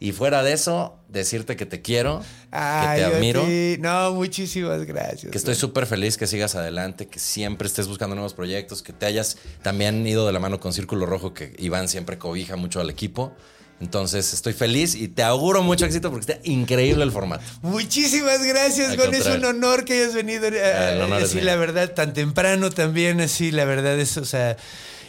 Y 0.00 0.12
fuera 0.12 0.42
de 0.42 0.52
eso, 0.52 0.98
decirte 1.08 1.56
que 1.56 1.64
te 1.66 1.80
quiero, 1.80 2.20
Ay, 2.50 2.98
que 3.00 3.04
te 3.06 3.14
a 3.14 3.16
admiro. 3.16 3.46
No, 3.78 4.12
muchísimas 4.12 4.84
gracias. 4.84 5.30
Que 5.32 5.38
estoy 5.38 5.54
súper 5.54 5.86
feliz 5.86 6.18
que 6.18 6.26
sigas 6.26 6.56
adelante, 6.56 7.06
que 7.06 7.18
siempre 7.18 7.66
estés 7.68 7.86
buscando 7.88 8.14
nuevos 8.14 8.34
proyectos, 8.34 8.82
que 8.82 8.92
te 8.92 9.06
hayas 9.06 9.38
también 9.62 10.06
ido 10.06 10.26
de 10.26 10.32
la 10.32 10.40
mano 10.40 10.60
con 10.60 10.72
Círculo 10.74 11.06
Rojo, 11.06 11.32
que 11.32 11.54
Iván 11.58 11.88
siempre 11.88 12.18
cobija 12.18 12.56
mucho 12.56 12.80
al 12.80 12.90
equipo. 12.90 13.32
Entonces 13.80 14.32
estoy 14.34 14.52
feliz 14.52 14.94
y 14.94 15.08
te 15.08 15.22
auguro 15.22 15.62
mucho 15.62 15.86
éxito 15.86 16.10
porque 16.10 16.32
está 16.32 16.48
increíble 16.48 17.02
el 17.02 17.10
formato. 17.12 17.44
Muchísimas 17.62 18.42
gracias, 18.44 18.96
Gon. 18.96 19.14
Es 19.14 19.26
un 19.26 19.44
honor 19.44 19.84
que 19.84 19.94
hayas 20.02 20.14
venido. 20.14 20.46
eh, 20.48 20.60
Ah, 20.62 20.92
el 20.92 21.02
honor 21.02 21.22
así, 21.22 21.36
mío. 21.36 21.44
la 21.44 21.56
verdad, 21.56 21.92
tan 21.92 22.12
temprano 22.12 22.70
también, 22.70 23.20
así, 23.20 23.50
la 23.52 23.64
verdad 23.64 23.98
es, 23.98 24.16
o 24.18 24.24
sea. 24.24 24.56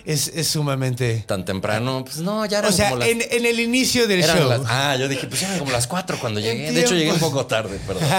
Es, 0.06 0.28
es 0.30 0.48
sumamente... 0.48 1.24
Tan 1.28 1.44
temprano, 1.46 2.04
pues 2.06 2.18
no, 2.18 2.46
ya 2.46 2.60
eran 2.60 2.72
O 2.72 2.76
sea, 2.76 2.90
como 2.90 3.00
las... 3.00 3.10
en, 3.10 3.22
en 3.30 3.46
el 3.46 3.60
inicio 3.60 4.08
del 4.08 4.24
show. 4.24 4.48
las- 4.50 4.62
ah, 4.66 4.96
yo 4.98 5.08
dije, 5.08 5.28
pues 5.28 5.42
eran 5.44 5.58
como 5.60 5.72
las 5.72 5.88
cuatro 5.88 6.18
cuando 6.20 6.40
llegué. 6.40 6.72
De 6.72 6.82
hecho, 6.82 6.96
llegué 6.96 7.12
un 7.12 7.20
poco 7.20 7.46
tarde, 7.46 7.80
perdón. 7.86 8.04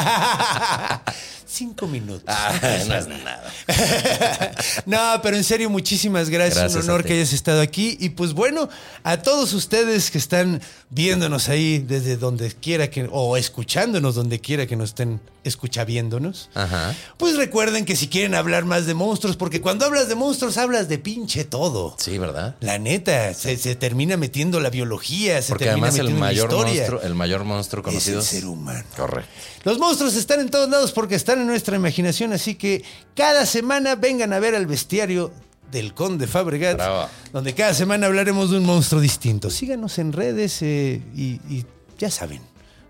Cinco 1.48 1.86
minutos. 1.86 2.24
Ah, 2.26 2.52
no 2.88 2.94
es 2.96 3.06
nada. 3.06 3.52
no, 4.86 5.20
pero 5.22 5.36
en 5.36 5.44
serio, 5.44 5.70
muchísimas 5.70 6.28
gracias. 6.28 6.58
Gracias 6.58 6.84
Un 6.84 6.90
honor 6.90 7.04
que 7.04 7.14
hayas 7.14 7.32
estado 7.32 7.60
aquí. 7.60 7.96
Y 8.00 8.10
pues 8.10 8.32
bueno, 8.32 8.68
a 9.04 9.18
todos 9.18 9.52
ustedes 9.52 10.10
que 10.10 10.18
están 10.18 10.60
viéndonos 10.90 11.48
ahí 11.48 11.78
desde 11.78 12.16
donde 12.16 12.50
quiera 12.52 12.90
que, 12.90 13.08
o 13.10 13.36
escuchándonos 13.36 14.16
donde 14.16 14.40
quiera 14.40 14.66
que 14.66 14.76
nos 14.76 14.90
estén 14.90 15.20
escuchaviéndonos. 15.44 16.50
Ajá. 16.54 16.94
Pues 17.16 17.36
recuerden 17.36 17.84
que 17.84 17.94
si 17.96 18.08
quieren 18.08 18.34
hablar 18.34 18.64
más 18.64 18.86
de 18.86 18.94
monstruos, 18.94 19.36
porque 19.36 19.60
cuando 19.60 19.84
hablas 19.86 20.08
de 20.08 20.16
monstruos 20.16 20.56
hablas 20.58 20.88
de 20.88 20.98
pinche 20.98 21.44
todo. 21.44 21.75
Sí, 21.98 22.18
¿verdad? 22.18 22.56
La 22.60 22.78
neta, 22.78 23.32
se, 23.34 23.56
se 23.56 23.74
termina 23.76 24.16
metiendo 24.16 24.60
la 24.60 24.70
biología, 24.70 25.40
se 25.42 25.50
Porque 25.50 25.66
termina 25.66 25.88
además 25.88 25.98
el 26.00 26.04
metiendo 26.06 26.20
la 26.24 26.26
mayor 26.30 26.50
historia. 26.50 26.74
monstruo, 26.80 27.00
el 27.02 27.14
mayor 27.14 27.44
monstruo 27.44 27.80
es 27.80 27.86
el 27.86 27.90
conocido 27.92 28.22
ser 28.22 28.46
humano. 28.46 28.84
Correcto. 28.96 29.30
Los 29.64 29.78
monstruos 29.78 30.14
están 30.16 30.40
en 30.40 30.50
todos 30.50 30.68
lados 30.68 30.92
porque 30.92 31.14
están 31.14 31.40
en 31.40 31.46
nuestra 31.46 31.76
imaginación, 31.76 32.32
así 32.32 32.54
que 32.54 32.84
cada 33.14 33.46
semana 33.46 33.94
vengan 33.96 34.32
a 34.32 34.38
ver 34.38 34.54
al 34.54 34.66
bestiario 34.66 35.32
del 35.70 35.94
Conde 35.94 36.26
Fabregat, 36.26 36.76
Bravo. 36.76 37.08
donde 37.32 37.54
cada 37.54 37.74
semana 37.74 38.06
hablaremos 38.06 38.50
de 38.50 38.58
un 38.58 38.64
monstruo 38.64 39.00
distinto. 39.00 39.50
Síganos 39.50 39.98
en 39.98 40.12
redes 40.12 40.62
eh, 40.62 41.02
y, 41.14 41.40
y 41.52 41.64
ya 41.98 42.10
saben, 42.10 42.40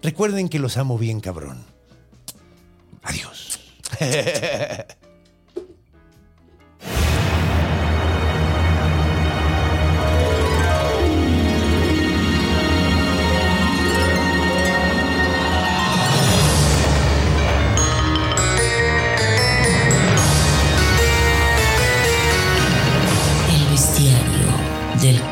recuerden 0.02 0.48
que 0.48 0.58
los 0.58 0.76
amo 0.76 0.98
bien 0.98 1.20
cabrón. 1.20 1.64
Adiós. 3.02 3.58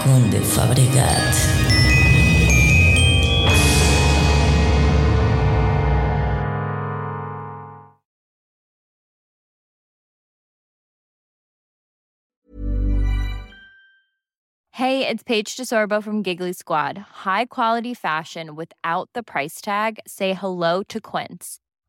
Fabregat. 0.05 1.35
Hey, 14.73 15.09
it's 15.09 15.23
Paige 15.23 15.57
DeSorbo 15.57 16.03
from 16.03 16.23
Giggly 16.23 16.53
Squad. 16.53 16.99
High 16.99 17.47
quality 17.47 17.95
fashion 17.95 18.57
without 18.57 19.09
the 19.15 19.23
price 19.23 19.63
tag. 19.63 20.01
Say 20.07 20.35
hello 20.35 20.83
to 20.83 21.01
Quince. 21.01 21.61